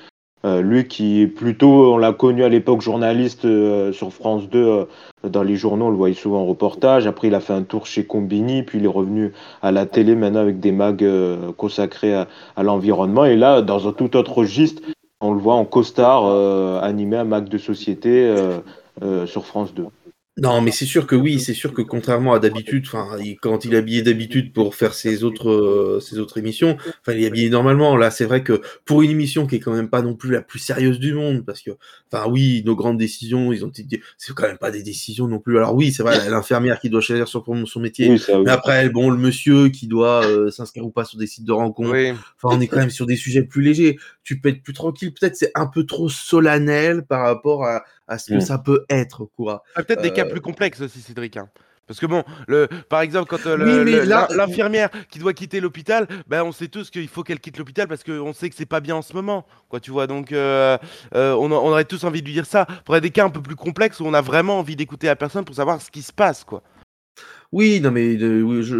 Euh, 0.45 0.61
lui 0.61 0.87
qui 0.87 1.25
plutôt, 1.27 1.93
on 1.93 1.97
l'a 1.97 2.11
connu 2.11 2.43
à 2.43 2.49
l'époque 2.49 2.81
journaliste 2.81 3.45
euh, 3.45 3.93
sur 3.93 4.11
France 4.11 4.49
2 4.49 4.59
euh, 4.59 4.85
dans 5.23 5.41
les 5.41 5.55
journaux, 5.55 5.85
on 5.85 5.89
le 5.89 5.95
voyait 5.95 6.15
souvent 6.15 6.41
en 6.41 6.45
reportage. 6.45 7.07
Après, 7.07 7.29
il 7.29 7.35
a 7.35 7.39
fait 7.39 7.53
un 7.53 7.63
tour 7.63 7.85
chez 7.85 8.05
Combini, 8.05 8.63
puis 8.63 8.79
il 8.79 8.85
est 8.85 8.89
revenu 8.89 9.31
à 9.61 9.71
la 9.71 9.85
télé 9.85 10.15
maintenant 10.15 10.41
avec 10.41 10.59
des 10.59 10.73
mags 10.73 11.05
consacrés 11.55 12.13
à, 12.13 12.63
l'environnement. 12.63 13.23
Et 13.23 13.37
là, 13.37 13.61
dans 13.61 13.87
un 13.87 13.93
tout 13.93 14.17
autre 14.17 14.33
registre, 14.33 14.81
on 15.21 15.31
le 15.31 15.39
voit 15.39 15.55
en 15.55 15.63
costard 15.63 16.25
animé 16.83 17.15
un 17.15 17.23
mag 17.23 17.47
de 17.47 17.57
société 17.57 18.35
sur 19.25 19.45
France 19.45 19.73
2. 19.73 19.85
Non, 20.37 20.61
mais 20.61 20.71
c'est 20.71 20.87
sûr 20.87 21.05
que 21.05 21.15
oui, 21.15 21.39
c'est 21.39 21.53
sûr 21.53 21.73
que 21.73 21.83
contrairement 21.83 22.33
à 22.33 22.39
d'habitude, 22.39 22.85
enfin, 22.87 23.17
quand 23.39 23.65
il 23.65 23.75
est 23.75 23.77
habillé 23.77 24.01
d'habitude 24.01 24.51
pour 24.51 24.73
faire 24.73 24.95
ses 24.95 25.23
autres, 25.23 25.51
euh, 25.51 25.99
ses 25.99 26.17
autres 26.17 26.39
émissions, 26.39 26.75
enfin, 27.01 27.15
il 27.15 27.23
est 27.23 27.27
habillé 27.27 27.51
normalement. 27.51 27.95
Là, 27.95 28.09
c'est 28.09 28.25
vrai 28.25 28.41
que 28.41 28.59
pour 28.83 29.03
une 29.03 29.11
émission 29.11 29.45
qui 29.45 29.57
est 29.57 29.59
quand 29.59 29.73
même 29.73 29.89
pas 29.89 30.01
non 30.01 30.15
plus 30.15 30.31
la 30.31 30.41
plus 30.41 30.57
sérieuse 30.57 30.97
du 30.97 31.13
monde, 31.13 31.45
parce 31.45 31.61
que, 31.61 31.69
enfin, 32.11 32.27
oui, 32.31 32.63
nos 32.65 32.75
grandes 32.75 32.97
décisions, 32.97 33.53
ils 33.53 33.63
ont 33.63 33.69
été, 33.69 34.01
c'est 34.17 34.33
quand 34.33 34.47
même 34.47 34.57
pas 34.57 34.71
des 34.71 34.81
décisions 34.81 35.27
non 35.27 35.37
plus. 35.37 35.55
Alors 35.57 35.75
oui, 35.75 35.91
c'est 35.91 36.01
vrai, 36.01 36.17
l'infirmière 36.31 36.79
qui 36.79 36.89
doit 36.89 37.01
choisir 37.01 37.27
son, 37.27 37.43
son 37.67 37.79
métier, 37.79 38.17
mais 38.43 38.49
après, 38.49 38.89
bon, 38.89 39.11
le 39.11 39.17
monsieur 39.17 39.69
qui 39.69 39.85
doit 39.85 40.25
euh, 40.25 40.49
s'inscrire 40.49 40.83
ou 40.83 40.89
pas 40.89 41.05
sur 41.05 41.19
des 41.19 41.27
sites 41.27 41.45
de 41.45 41.51
rencontres. 41.51 41.93
Enfin, 42.41 42.57
on 42.57 42.59
est 42.59 42.67
quand 42.67 42.77
même 42.77 42.89
sur 42.89 43.05
des 43.05 43.17
sujets 43.17 43.43
plus 43.43 43.61
légers. 43.61 43.99
Tu 44.23 44.39
peux 44.39 44.49
être 44.49 44.63
plus 44.63 44.73
tranquille. 44.73 45.13
Peut-être 45.13 45.35
c'est 45.35 45.51
un 45.55 45.67
peu 45.67 45.85
trop 45.85 46.09
solennel 46.09 47.05
par 47.05 47.21
rapport 47.21 47.65
à, 47.65 47.83
à 48.07 48.17
ce 48.17 48.31
que 48.31 48.37
mmh. 48.37 48.41
ça 48.41 48.57
peut 48.57 48.85
être, 48.89 49.25
quoi. 49.35 49.63
Ah, 49.75 49.83
peut-être 49.83 50.01
des 50.01 50.11
cas 50.11 50.25
euh, 50.25 50.29
plus 50.29 50.41
complexes 50.41 50.81
aussi, 50.81 51.01
Cédric. 51.01 51.37
Hein. 51.37 51.49
Parce 51.85 51.99
que 51.99 52.05
bon, 52.05 52.23
le, 52.47 52.69
par 52.87 53.01
exemple, 53.01 53.27
quand 53.29 53.45
euh, 53.45 54.27
l'infirmière 54.29 54.89
qui 55.09 55.19
doit 55.19 55.33
quitter 55.33 55.59
l'hôpital, 55.59 56.07
ben, 56.27 56.41
on 56.43 56.53
sait 56.53 56.69
tous 56.69 56.89
qu'il 56.89 57.09
faut 57.09 57.23
qu'elle 57.23 57.41
quitte 57.41 57.57
l'hôpital 57.57 57.89
parce 57.89 58.05
qu'on 58.05 58.31
sait 58.31 58.49
que 58.49 58.55
c'est 58.55 58.65
pas 58.65 58.79
bien 58.79 58.95
en 58.95 59.01
ce 59.01 59.13
moment. 59.13 59.45
Quoi, 59.67 59.81
tu 59.81 59.91
vois, 59.91 60.07
donc 60.07 60.31
euh, 60.31 60.77
on, 61.13 61.51
on, 61.51 61.51
aurait 61.51 61.83
tous 61.83 62.05
envie 62.05 62.21
de 62.21 62.27
lui 62.27 62.33
dire 62.33 62.45
ça. 62.45 62.65
Pour 62.85 62.99
des 63.01 63.11
cas 63.11 63.25
un 63.25 63.29
peu 63.29 63.41
plus 63.41 63.57
complexes 63.57 63.99
où 63.99 64.05
on 64.05 64.13
a 64.13 64.21
vraiment 64.21 64.59
envie 64.59 64.77
d'écouter 64.77 65.07
la 65.07 65.17
personne 65.17 65.43
pour 65.43 65.55
savoir 65.55 65.81
ce 65.81 65.91
qui 65.91 66.01
se 66.01 66.13
passe. 66.13 66.45
quoi. 66.45 66.63
Oui, 67.53 67.79
non, 67.81 67.91
mais 67.91 68.17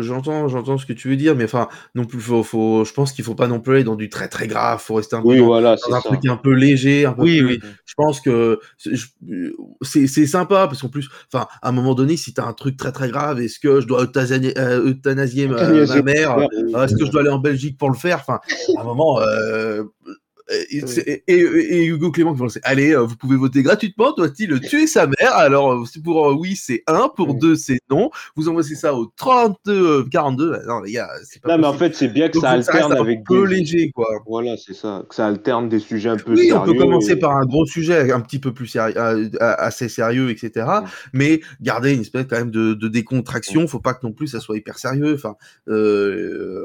j'entends, 0.02 0.48
j'entends 0.48 0.80
ce 0.80 0.88
que 0.88 0.94
tu 0.94 1.08
veux 1.08 1.16
dire, 1.16 1.36
mais 1.36 1.44
enfin, 1.44 1.70
non 1.94 2.06
plus, 2.06 2.20
faut, 2.20 2.42
faut, 2.42 2.84
je 2.84 2.92
pense 2.92 3.12
qu'il 3.12 3.24
faut 3.24 3.36
pas 3.36 3.48
non 3.48 3.60
plus 3.60 3.76
aller 3.76 3.84
dans 3.84 3.96
du 3.96 4.10
très 4.10 4.28
très 4.28 4.48
grave. 4.48 4.82
Faut 4.82 4.96
rester 4.96 5.16
un 5.16 5.22
peu 5.22 5.38
dans, 5.38 5.46
voilà, 5.46 5.76
un 5.92 6.02
truc 6.02 6.26
un 6.26 6.38
peu 6.38 6.54
léger, 6.54 7.06
un 7.06 7.14
peu 7.14 7.22
Oui, 7.22 7.42
oui. 7.42 7.60
Je 7.86 7.94
pense 7.96 8.20
que 8.20 8.60
c'est 9.82 10.08
c'est 10.08 10.26
sympa 10.26 10.66
parce 10.68 10.82
qu'en 10.82 10.90
plus, 10.90 11.08
enfin, 11.32 11.46
à 11.62 11.70
un 11.70 11.72
moment 11.72 11.94
donné, 11.94 12.18
si 12.18 12.34
tu 12.34 12.42
as 12.42 12.46
un 12.48 12.54
truc 12.54 12.76
très 12.76 12.92
très 12.92 13.10
grave, 13.10 13.40
est-ce 13.40 13.60
que 13.60 13.80
je 13.80 13.86
dois 13.86 14.06
euthanasier, 14.06 14.58
euh, 14.58 14.90
euthanasier 14.90 15.48
ma, 15.48 15.70
mère? 16.02 16.40
Est-ce 16.40 16.96
que 16.96 17.06
je 17.06 17.12
dois 17.12 17.22
aller 17.22 17.30
en 17.30 17.38
Belgique 17.38 17.78
pour 17.78 17.92
le 17.92 17.98
faire? 17.98 18.22
Enfin, 18.22 18.40
à 18.76 18.82
un 18.82 18.84
moment, 18.84 19.20
euh, 20.52 21.20
et, 21.28 21.86
Hugo 21.86 22.12
Clément 22.12 22.34
qui 22.34 22.42
va 22.42 22.48
Allez, 22.64 22.92
euh, 22.92 23.02
vous 23.02 23.16
pouvez 23.16 23.38
voter 23.38 23.64
gratuitement. 23.64 24.12
Doit-il 24.14 24.60
tuer 24.62 24.88
sa 24.88 25.08
mère? 25.08 25.34
Alors, 25.34 25.74
euh, 25.74 25.84
pour 26.04 26.28
euh, 26.28 26.34
oui, 26.34 26.56
c'est 26.56 26.84
1. 26.88 27.10
Pour 27.16 27.36
2, 27.36 27.56
c'est 27.56 27.80
non. 27.90 28.10
Vous 28.36 28.50
envoyez 28.50 28.76
ça 28.76 28.94
au 28.94 29.06
32, 29.16 30.06
42. 30.10 30.60
Non, 30.68 30.82
les 30.82 30.94
gars, 30.94 31.10
c'est 31.24 31.42
pas. 31.42 31.54
Non, 31.54 31.62
mais 31.62 31.68
en 31.68 31.74
fait, 31.74 31.96
c'est 31.96 32.10
bien 32.10 32.30
que 32.30 32.40
ça 32.40 32.52
alterne 32.52 32.94
avec. 32.94 33.20
Un 33.20 33.24
peu 33.24 33.46
léger, 33.46 33.92
quoi. 33.92 34.08
Voilà, 34.26 34.56
c'est 34.58 34.74
ça. 34.74 35.04
Que 35.08 35.16
ça 35.16 35.28
alterne 35.28 35.70
des 35.70 35.80
sujets 35.80 36.10
un 36.10 36.18
peu 36.18 36.32
oui, 36.32 36.48
sérieux. 36.48 36.56
on 36.56 36.66
peut 36.66 36.74
commencer 36.74 37.16
par 37.16 37.36
un 37.36 37.46
gros 37.46 37.66
sujet, 37.66 38.12
un 38.12 38.20
petit 38.20 38.40
peu 38.40 38.54
plus 38.54 38.68
sérieux, 38.68 38.96
assez 39.40 39.88
sérieux, 39.88 40.30
etc. 40.30 40.68
Mais 41.14 41.42
garder 41.62 41.94
une 41.94 42.02
espèce 42.02 42.26
quand 42.30 42.38
même 42.38 42.52
de, 42.52 42.74
décontraction. 42.88 43.68
Faut 43.68 43.80
pas 43.80 43.94
que 43.94 44.06
non 44.06 44.12
plus 44.12 44.28
ça 44.28 44.40
soit 44.40 44.58
hyper 44.58 44.78
sérieux. 44.78 45.16
Enfin, 45.16 45.36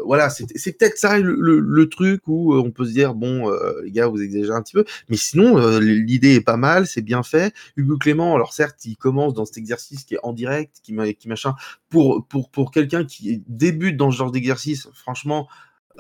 voilà, 0.05 0.31
c'est 0.31 0.79
peut-être 0.79 0.99
ça 0.99 1.19
le, 1.19 1.89
truc 1.89 2.23
où 2.27 2.55
on 2.55 2.71
peut 2.71 2.85
se 2.85 2.93
dire, 2.93 3.15
bon, 3.15 3.51
les 3.85 3.91
gars, 3.91 4.07
vous 4.07 4.23
exagérez 4.23 4.57
un 4.57 4.63
petit 4.63 4.75
peu. 4.75 4.85
Mais 5.09 5.17
sinon, 5.17 5.59
euh, 5.59 5.81
l'idée 5.81 6.35
est 6.35 6.41
pas 6.41 6.57
mal, 6.57 6.87
c'est 6.87 7.03
bien 7.03 7.23
fait. 7.23 7.55
Hugo 7.77 7.99
Clément, 7.99 8.35
alors 8.35 8.53
certes, 8.53 8.85
il 8.85 8.97
commence 8.97 9.35
dans 9.35 9.45
cet 9.45 9.59
exercice 9.59 10.05
qui 10.05 10.15
est 10.15 10.21
en 10.23 10.33
direct, 10.33 10.77
qui, 10.83 10.97
qui 11.19 11.29
machin. 11.29 11.55
Pour, 11.89 12.27
pour, 12.27 12.51
pour 12.51 12.71
quelqu'un 12.71 13.05
qui 13.05 13.43
débute 13.49 13.97
dans 13.97 14.11
ce 14.11 14.17
genre 14.19 14.31
d'exercice, 14.31 14.89
franchement, 14.93 15.49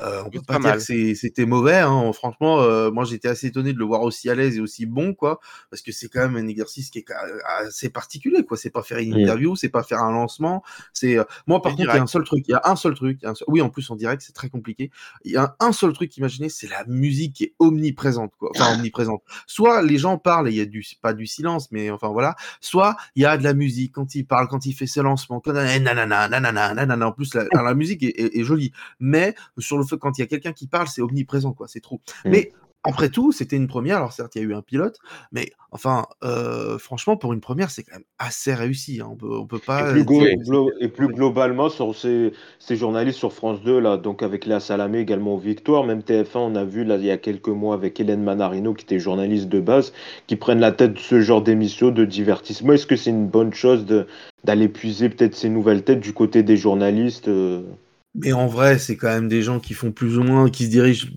euh, 0.01 0.23
on 0.25 0.31
peut 0.31 0.41
pas, 0.47 0.59
dire 0.59 0.77
que 0.77 1.15
c'était 1.15 1.47
mauvais. 1.47 1.79
Hein. 1.79 2.13
Franchement, 2.13 2.61
euh, 2.61 2.91
moi 2.91 3.05
j'étais 3.05 3.29
assez 3.29 3.49
étonné 3.49 3.73
de 3.73 3.79
le 3.79 3.85
voir 3.85 4.03
aussi 4.03 4.31
à 4.31 4.35
l'aise 4.35 4.57
et 4.57 4.61
aussi 4.61 4.87
bon, 4.87 5.15
quoi, 5.15 5.41
parce 5.71 5.83
que 5.83 5.93
c'est 5.93 6.09
quand 6.09 6.21
même 6.21 6.37
un 6.37 6.47
exercice 6.47 6.91
qui 6.91 7.01
est 7.01 7.07
assez 7.59 7.91
particulier, 7.91 8.45
quoi. 8.45 8.57
C'est 8.57 8.71
pas 8.71 8.83
faire 8.83 8.99
une 8.99 9.15
interview, 9.15 9.57
c'est 9.57 9.69
pas 9.69 9.83
faire 9.83 10.03
un 10.03 10.13
lancement. 10.13 10.63
C'est 10.93 11.19
euh, 11.19 11.25
moi 11.47 11.61
par 11.61 11.73
contre, 11.73 11.91
il 11.91 11.97
y 11.97 11.99
a 11.99 12.03
un 12.03 12.07
seul 12.07 12.25
truc, 12.25 12.45
il 12.47 12.53
y 12.53 12.55
a 12.55 12.63
un 12.65 12.77
seul 12.77 12.95
truc. 12.95 13.21
Oui, 13.49 13.61
en 13.61 13.71
plus 13.71 13.91
en 13.91 13.97
direct, 13.97 14.23
c'est 14.25 14.33
très 14.33 14.49
compliqué. 14.49 14.91
Il 15.25 15.33
y 15.33 15.37
a 15.37 15.57
un, 15.61 15.73
seul 15.73 15.93
truc, 15.93 16.17
imaginez, 16.17 16.49
c'est 16.49 16.69
la 16.69 16.85
musique 16.87 17.35
qui 17.35 17.45
est 17.45 17.55
omniprésente, 17.59 18.33
quoi. 18.39 18.51
Enfin 18.55 18.75
omniprésente. 18.75 19.23
Soit 19.47 19.83
les 19.83 19.99
gens 19.99 20.19
parlent 20.19 20.49
et 20.49 20.53
il 20.53 20.57
y 20.57 20.61
a 20.61 20.67
du 20.67 20.85
pas 21.03 21.13
du 21.13 21.27
silence, 21.27 21.73
mais 21.73 21.91
enfin 21.91 22.09
voilà. 22.09 22.37
Soit 22.61 22.97
il 23.17 23.23
y 23.23 23.27
a 23.27 23.37
de 23.37 23.43
la 23.43 23.55
musique 23.55 23.93
quand 23.93 24.15
il 24.15 24.25
parle, 24.25 24.47
quand 24.49 24.65
il 24.67 24.75
fait 24.75 24.87
ses 24.87 25.03
lancements, 25.03 25.41
quand 25.41 25.53
nanana, 25.53 26.07
nanana, 26.07 26.75
nanana. 26.75 27.09
En 27.09 27.13
plus, 27.13 27.35
la, 27.35 27.45
la 27.53 27.75
musique 27.75 28.03
est, 28.03 28.15
est, 28.19 28.39
est 28.39 28.45
jolie, 28.45 28.73
mais 29.01 29.35
sur 29.59 29.77
le 29.79 29.85
quand 29.97 30.18
il 30.18 30.22
y 30.22 30.24
a 30.24 30.26
quelqu'un 30.26 30.53
qui 30.53 30.66
parle, 30.66 30.89
c'est 30.89 31.03
omniprésent, 31.03 31.53
quoi. 31.53 31.68
C'est 31.68 31.80
trop. 31.80 32.01
Mmh. 32.24 32.30
Mais 32.30 32.53
après 32.84 33.09
tout, 33.09 33.32
c'était 33.32 33.57
une 33.57 33.66
première. 33.66 33.97
Alors 33.97 34.12
certes, 34.12 34.36
il 34.36 34.43
y 34.43 34.45
a 34.45 34.49
eu 34.49 34.55
un 34.55 34.62
pilote, 34.62 34.99
mais 35.32 35.51
enfin, 35.72 36.07
euh, 36.22 36.78
franchement, 36.78 37.16
pour 37.16 37.32
une 37.32 37.41
première, 37.41 37.70
c'est 37.70 37.82
quand 37.82 37.97
même 37.97 38.05
assez 38.18 38.55
réussi. 38.55 39.01
Hein. 39.01 39.09
On 39.11 39.16
peut, 39.16 39.36
on 39.36 39.47
peut 39.47 39.59
pas. 39.59 39.95
Et 39.97 40.89
plus, 40.89 41.09
globalement, 41.09 41.68
sur 41.68 41.95
ces, 41.95 42.32
journalistes 42.70 43.18
sur 43.18 43.32
France 43.32 43.62
2, 43.62 43.80
là, 43.80 43.97
donc 43.97 44.22
avec 44.22 44.47
Léa 44.47 44.61
Salamé 44.61 45.01
également 45.01 45.34
aux 45.34 45.39
Victoires, 45.39 45.84
même 45.84 46.01
TF1, 46.01 46.39
on 46.39 46.55
a 46.55 46.64
vu 46.64 46.84
là 46.84 46.97
il 46.97 47.05
y 47.05 47.11
a 47.11 47.18
quelques 47.18 47.49
mois 47.49 47.74
avec 47.74 47.99
Hélène 47.99 48.22
Manarino, 48.22 48.74
qui 48.74 48.84
était 48.84 49.01
journaliste 49.01 49.49
de 49.49 49.61
base, 49.61 49.93
qui 50.26 50.36
prennent 50.36 50.61
la 50.61 50.72
tête 50.72 50.95
de 50.95 50.99
ce 50.99 51.20
genre 51.20 51.43
d'émission 51.43 51.91
de 51.91 52.05
divertissement. 52.05 52.74
Est-ce 52.74 52.86
que 52.86 52.97
c'est 52.97 53.11
une 53.11 53.26
bonne 53.26 53.53
chose 53.53 53.86
d'aller 54.45 54.68
puiser 54.68 55.09
peut-être 55.09 55.34
ces 55.34 55.49
nouvelles 55.49 55.82
têtes 55.82 56.01
du 56.01 56.12
côté 56.12 56.43
des 56.43 56.57
journalistes 56.57 57.28
euh? 57.28 57.62
Mais 58.15 58.33
en 58.33 58.47
vrai, 58.47 58.79
c'est 58.79 58.97
quand 58.97 59.09
même 59.09 59.29
des 59.29 59.43
gens 59.43 59.61
qui 59.61 59.75
font 59.75 59.93
plus 59.93 60.19
ou 60.19 60.23
moins, 60.23 60.51
qui 60.51 60.67
se 60.67 60.71
dirigent 60.71 61.09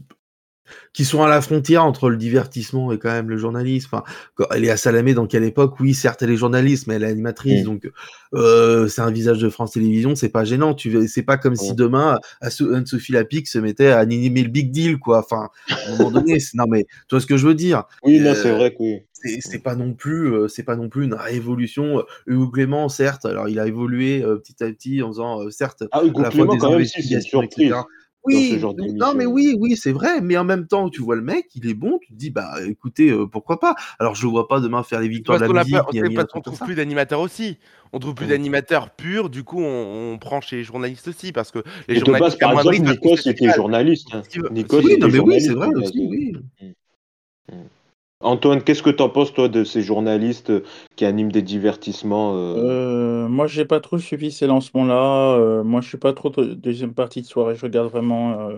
qui 0.93 1.05
sont 1.05 1.23
à 1.23 1.29
la 1.29 1.41
frontière 1.41 1.85
entre 1.85 2.09
le 2.09 2.17
divertissement 2.17 2.91
et 2.91 2.99
quand 2.99 3.11
même 3.11 3.29
le 3.29 3.37
journalisme. 3.37 3.89
Enfin, 3.91 4.03
elle 4.51 4.65
est 4.65 4.69
à 4.69 4.77
Salamé 4.77 5.13
dans 5.13 5.27
quelle 5.27 5.43
époque? 5.43 5.79
Oui, 5.79 5.93
certes, 5.93 6.21
elle 6.21 6.31
est 6.31 6.37
journaliste, 6.37 6.87
mais 6.87 6.95
elle 6.95 7.03
est 7.03 7.07
animatrice, 7.07 7.63
donc 7.63 7.89
euh, 8.33 8.87
c'est 8.87 9.01
un 9.01 9.11
visage 9.11 9.39
de 9.39 9.49
France 9.49 9.71
Télévisions, 9.71 10.15
c'est 10.15 10.29
pas 10.29 10.43
gênant. 10.43 10.73
Tu, 10.73 11.07
c'est 11.07 11.23
pas 11.23 11.37
comme 11.37 11.55
si 11.55 11.73
demain 11.73 12.17
Anne-Sophie 12.41 13.11
Lapic 13.11 13.47
se 13.47 13.59
mettait 13.59 13.87
à 13.87 13.99
animer 13.99 14.43
le 14.43 14.49
big 14.49 14.71
deal, 14.71 14.97
quoi. 14.99 15.19
Enfin, 15.19 15.49
à 15.69 15.91
un 15.91 15.97
moment 15.97 16.11
donné, 16.11 16.37
non 16.53 16.65
mais 16.67 16.83
tu 16.83 17.15
vois 17.15 17.21
ce 17.21 17.25
que 17.25 17.37
je 17.37 17.47
veux 17.47 17.55
dire? 17.55 17.83
Oui, 18.03 18.19
là, 18.19 18.35
c'est 18.35 18.51
euh, 18.51 18.55
vrai 18.55 18.71
que 18.71 18.77
oui. 18.79 19.01
C'est 19.41 19.61
pas 19.61 19.75
non 19.75 19.93
plus, 19.93 20.33
euh, 20.33 20.47
c'est 20.47 20.63
pas 20.63 20.75
non 20.75 20.89
plus 20.89 21.03
une 21.03 21.13
révolution. 21.13 22.03
Hugo 22.25 22.49
Clément, 22.49 22.89
certes, 22.89 23.25
alors 23.25 23.49
il 23.49 23.59
a 23.59 23.67
évolué 23.67 24.25
petit 24.43 24.63
à 24.63 24.67
petit 24.67 25.03
en 25.03 25.09
faisant, 25.09 25.49
certes, 25.51 25.83
ah, 25.91 26.01
Hugo 26.03 26.23
à 26.23 26.29
Clément, 26.29 26.57
quand 26.57 26.71
même, 26.71 26.85
si, 26.85 27.03
c'est 27.03 27.17
etc. 27.17 27.75
Oui, 28.23 28.61
non 28.93 29.13
mais 29.15 29.25
oui, 29.25 29.55
oui, 29.59 29.75
c'est 29.75 29.91
vrai, 29.91 30.21
mais 30.21 30.37
en 30.37 30.43
même 30.43 30.67
temps, 30.67 30.89
tu 30.89 31.01
vois 31.01 31.15
le 31.15 31.23
mec, 31.23 31.47
il 31.55 31.67
est 31.67 31.73
bon, 31.73 31.97
tu 31.99 32.13
te 32.13 32.17
dis, 32.17 32.29
bah 32.29 32.53
écoutez, 32.67 33.09
euh, 33.09 33.25
pourquoi 33.25 33.59
pas 33.59 33.75
Alors 33.97 34.13
je 34.13 34.25
ne 34.27 34.31
vois 34.31 34.47
pas 34.47 34.59
demain 34.59 34.83
faire 34.83 34.99
les 34.99 35.07
victoires 35.07 35.39
de 35.39 35.51
la 35.51 35.63
musique. 35.63 35.75
on, 35.75 35.93
ne 35.93 36.41
trouve 36.41 36.59
plus 36.59 36.75
d'animateurs 36.75 37.19
aussi. 37.19 37.57
On 37.93 37.99
trouve 37.99 38.13
plus 38.13 38.27
d'animateurs 38.27 38.91
purs, 38.91 39.29
du 39.29 39.43
coup 39.43 39.61
on, 39.61 40.17
prend 40.19 40.39
chez 40.39 40.57
les 40.57 40.63
journalistes 40.63 41.07
aussi, 41.07 41.31
parce 41.31 41.51
que 41.51 41.63
les 41.87 41.99
journalistes... 41.99 42.39
par 42.39 42.53
exemple, 42.53 42.79
Nico, 42.79 43.17
c'était 43.17 43.51
journaliste. 43.53 44.09
Hein. 44.13 44.21
oui, 44.33 44.97
non 44.99 45.07
mais 45.07 45.19
oui, 45.19 45.41
c'est 45.41 45.53
vrai 45.53 45.67
aussi, 45.75 46.07
oui. 46.09 46.33
Mmh. 46.61 47.53
Mmh. 47.53 47.80
Antoine, 48.21 48.61
qu'est-ce 48.61 48.83
que 48.83 48.89
tu 48.89 49.01
en 49.01 49.09
penses, 49.09 49.33
toi, 49.33 49.47
de 49.47 49.63
ces 49.63 49.81
journalistes 49.81 50.51
qui 50.95 51.05
animent 51.05 51.31
des 51.31 51.41
divertissements 51.41 52.33
euh? 52.35 52.55
Euh, 52.57 53.27
Moi, 53.27 53.47
j'ai 53.47 53.65
pas 53.65 53.79
trop 53.79 53.97
suivi 53.97 54.31
ces 54.31 54.47
lancements-là. 54.47 55.35
Euh, 55.37 55.63
moi, 55.63 55.81
je 55.81 55.89
suis 55.89 55.97
pas 55.97 56.13
trop 56.13 56.29
deuxième 56.29 56.93
partie 56.93 57.21
de 57.21 57.27
soirée. 57.27 57.55
Je 57.55 57.63
regarde 57.63 57.89
vraiment 57.89 58.49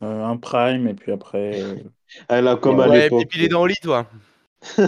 un 0.00 0.36
prime 0.36 0.86
et 0.88 0.94
puis 0.94 1.12
après. 1.12 1.60
Elle 2.28 2.48
a 2.48 2.56
comme 2.56 2.80
à 2.80 2.88
ouais, 2.88 3.04
l'époque. 3.04 3.22
Et 3.22 3.26
puis 3.26 3.40
il 3.40 3.44
est 3.46 3.48
dans 3.48 3.64
le 3.64 3.70
lit, 3.70 3.80
toi. 3.82 4.06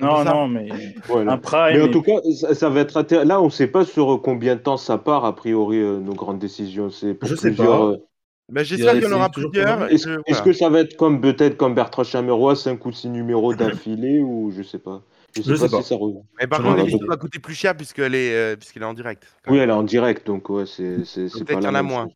non, 0.00 0.24
non, 0.24 0.48
mais 0.48 0.68
un 1.08 1.38
prime. 1.38 1.76
Mais 1.76 1.82
en 1.82 1.88
tout 1.88 2.02
cas, 2.02 2.20
ça, 2.52 2.68
va 2.68 2.80
être 2.80 3.02
Là, 3.24 3.40
on 3.40 3.46
ne 3.46 3.50
sait 3.50 3.66
pas 3.66 3.84
sur 3.84 4.20
combien 4.22 4.56
de 4.56 4.60
temps 4.60 4.76
ça 4.76 4.98
part, 4.98 5.24
a 5.24 5.34
priori, 5.34 5.78
nos 5.78 6.14
grandes 6.14 6.38
décisions. 6.38 6.90
C'est 6.90 7.14
pour 7.14 7.28
je 7.28 7.34
plusieurs. 7.34 7.92
Sais 7.92 7.98
pas. 7.98 8.04
Bah, 8.52 8.62
j'espère 8.62 8.92
qu'il 8.92 9.04
y 9.04 9.06
en 9.06 9.12
aura 9.12 9.30
plusieurs. 9.30 9.90
Est-ce 9.90 10.42
que 10.42 10.52
ça 10.52 10.68
va 10.68 10.80
être 10.80 10.96
comme 10.96 11.20
peut-être 11.20 11.56
comme 11.56 11.74
Bertrand 11.74 12.04
Chameroy, 12.04 12.56
5 12.56 12.84
ou 12.84 12.92
6 12.92 13.08
numéros 13.08 13.54
d'affilée 13.54 14.20
ou 14.20 14.52
je 14.54 14.62
sais 14.62 14.78
pas. 14.78 15.02
Je 15.36 15.42
sais, 15.42 15.56
sais 15.56 15.68
pas, 15.68 15.82
si 15.82 15.88
ça 15.88 15.96
revient. 15.96 16.20
Mais 16.40 16.46
par 16.46 16.62
contre, 16.62 16.76
l'émission 16.76 17.06
va 17.08 17.16
coûter 17.16 17.40
plus 17.40 17.54
cher 17.54 17.76
puisqu'elle 17.76 18.14
est, 18.14 18.34
euh, 18.34 18.56
puisqu'elle 18.56 18.84
est 18.84 18.86
en 18.86 18.94
direct. 18.94 19.26
Oui, 19.48 19.58
elle 19.58 19.68
est 19.68 19.72
en 19.72 19.82
direct, 19.82 20.26
donc 20.26 20.48
ouais, 20.48 20.64
c'est 20.66 20.96
Peut-être 20.96 21.54
qu'il 21.54 21.62
y 21.62 21.66
en 21.66 21.74
a 21.74 21.82
moins. 21.82 22.08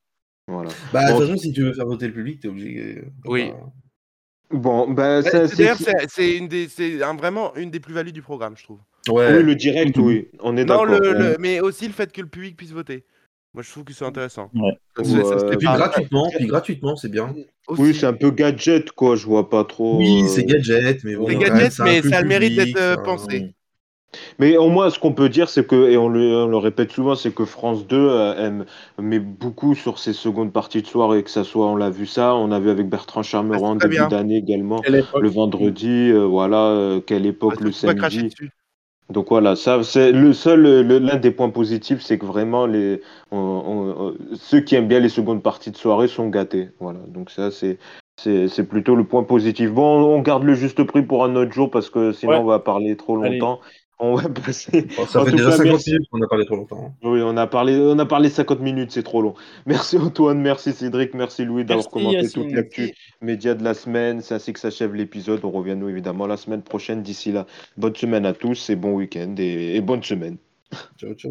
Voilà. 0.47 0.71
Bah, 0.93 1.05
de 1.05 1.13
toute 1.13 1.27
façon, 1.27 1.37
si 1.37 1.53
tu 1.53 1.63
veux 1.63 1.73
faire 1.73 1.87
voter 1.87 2.07
le 2.07 2.15
public, 2.15 2.41
t'es 2.41 2.49
obligé. 2.49 2.99
Euh, 2.99 3.03
oui. 3.27 3.53
Bon, 4.51 4.89
bah, 4.89 5.21
D'ailleurs, 5.23 5.77
c'est 6.09 6.37
une 6.37 6.49
des, 6.49 6.69
c'est 6.69 6.97
vraiment 6.97 7.55
une 7.55 7.71
des 7.71 7.81
plus-values 7.81 8.13
du 8.13 8.23
programme, 8.23 8.57
je 8.57 8.65
trouve. 8.65 8.79
Ouais. 9.09 9.37
Oui, 9.37 9.43
le 9.43 9.55
direct, 9.55 9.97
oui, 9.99 10.29
on 10.41 10.57
est 10.57 10.65
d'accord. 10.65 10.87
Le, 10.87 11.37
mais 11.39 11.61
aussi 11.61 11.87
le 11.87 11.93
fait 11.93 12.13
que 12.13 12.21
le 12.21 12.29
public 12.29 12.57
puisse 12.57 12.73
voter. 12.73 13.05
Moi, 13.59 13.65
je 13.65 13.73
trouve 13.73 13.83
que 13.83 13.93
c'est 13.93 14.05
intéressant. 14.05 14.53
Ouais. 14.55 14.71
et 15.01 15.57
puis 15.57 15.67
gratuitement, 15.67 16.31
puis 16.31 16.47
gratuitement, 16.47 16.95
c'est 16.95 17.09
bien. 17.09 17.35
Oui, 17.67 17.93
c'est 17.93 18.07
un 18.07 18.13
peu 18.13 18.31
gadget, 18.31 18.93
quoi. 18.93 19.17
Je 19.17 19.27
vois 19.27 19.51
pas 19.51 19.65
trop. 19.65 19.99
Oui, 19.99 20.29
c'est 20.29 20.45
gadget, 20.45 21.03
mais 21.03 21.17
bon. 21.17 21.27
C'est 21.27 21.35
gadget, 21.35 21.77
mais 21.81 22.03
ça 22.03 22.19
a 22.19 22.23
le 22.23 22.29
mérite 22.29 22.55
d'être 22.55 22.81
euh, 22.81 22.97
pensé. 22.99 23.53
Mais 24.39 24.57
au 24.57 24.69
moins, 24.69 24.91
ce 24.91 25.01
qu'on 25.01 25.13
peut 25.13 25.29
dire, 25.29 25.49
c'est 25.49 25.67
que, 25.67 25.91
et 25.91 25.97
on 25.97 26.09
le, 26.09 26.57
répète 26.57 26.93
souvent, 26.93 27.17
c'est 27.17 27.35
que 27.35 27.45
France 27.45 27.85
2 27.89 27.97
euh, 27.97 28.47
aime, 28.47 28.65
met 28.97 29.19
beaucoup 29.19 29.75
sur 29.75 29.99
ses 29.99 30.13
secondes 30.13 30.53
parties 30.53 30.83
de 30.83 30.87
soirée, 30.87 31.25
que 31.25 31.31
ça 31.31 31.43
soit, 31.43 31.67
on 31.67 31.75
l'a 31.75 31.91
vu 31.91 32.07
ça, 32.07 32.37
on 32.37 32.53
a 32.53 32.61
vu 32.61 32.71
avec 32.71 32.89
Bertrand 32.89 33.25
Charmeron 33.25 33.77
ah, 33.81 33.89
début 33.89 34.07
d'année 34.09 34.37
également, 34.37 34.81
le 34.87 35.29
vendredi, 35.29 36.13
euh, 36.13 36.23
voilà, 36.27 37.01
quelle 37.07 37.27
époque, 37.27 37.57
ah, 37.59 37.65
le 37.65 37.73
samedi. 37.73 38.31
Donc 39.11 39.29
voilà, 39.31 39.57
ça 39.57 39.83
c'est 39.83 40.13
le 40.13 40.35
seul, 40.35 40.87
l'un 40.87 41.17
des 41.17 41.31
points 41.31 41.49
positifs, 41.49 42.03
c'est 42.03 42.19
que 42.19 42.27
vraiment 42.27 42.67
les, 42.67 43.01
ceux 44.35 44.61
qui 44.61 44.75
aiment 44.75 44.89
bien 44.89 45.01
les 45.01 45.09
secondes 45.09 45.43
parties 45.43 45.71
de 45.71 45.77
soirée 45.79 46.09
sont 46.09 46.29
gâtés. 46.29 46.69
Voilà, 46.79 47.01
donc 47.09 47.31
ça 47.31 47.51
c'est 47.51 47.79
c'est 48.19 48.69
plutôt 48.69 48.97
le 48.97 49.05
point 49.05 49.23
positif. 49.23 49.71
Bon, 49.71 50.03
on 50.05 50.21
garde 50.21 50.43
le 50.43 50.55
juste 50.55 50.83
prix 50.83 51.03
pour 51.03 51.25
un 51.25 51.37
autre 51.37 51.53
jour 51.53 51.71
parce 51.71 51.89
que 51.89 52.13
sinon 52.13 52.41
on 52.41 52.45
va 52.45 52.59
parler 52.59 52.97
trop 52.97 53.17
longtemps. 53.17 53.61
On 54.01 54.15
va 54.15 54.29
passer. 54.29 54.87
ça 55.09 55.25
fait 55.25 55.33
déjà 55.33 55.51
50 55.53 55.87
minutes 55.87 56.09
qu'on 56.11 56.23
a 56.23 56.29
parlé 56.29 56.45
trop 56.47 56.57
longtemps. 56.57 56.87
Hein. 56.87 56.93
Oui, 57.03 57.21
on 57.23 57.37
a 57.37 57.47
parlé, 57.47 57.77
on 57.77 57.99
a 57.99 58.07
parlé 58.07 58.29
50 58.29 58.61
minutes, 58.61 58.93
c'est 58.93 59.03
trop 59.03 59.23
long. 59.23 59.35
Merci 59.67 59.99
Antoine, 59.99 60.41
merci 60.41 60.73
Cédric, 60.73 61.15
merci 61.15 61.45
Louis 61.45 61.65
d'avoir 61.65 61.89
commenté 61.89 62.29
toute 62.29 62.53
l'actu 62.53 62.95
média 63.21 63.55
de 63.55 63.65
la 63.65 63.75
semaine. 63.75 64.21
C'est 64.21 64.35
ainsi 64.35 64.53
que 64.53 64.61
s'achève 64.61 64.95
l'épisode. 64.95 65.41
On 65.45 65.51
revient 65.51 65.75
nous 65.77 65.89
évidemment 65.89 66.27
la 66.27 66.37
semaine 66.37 66.63
prochaine. 66.63 67.03
D'ici 67.03 67.33
là, 67.33 67.47
bonne 67.77 67.97
semaine 67.97 68.25
à 68.25 68.35
tous 68.35 68.71
et 68.71 68.77
bon 68.77 68.93
week-end 68.93 69.35
et, 69.39 69.77
et 69.77 69.81
bonne 69.81 70.03
semaine. 70.03 70.37
Ciao, 70.99 71.15
ciao. 71.15 71.27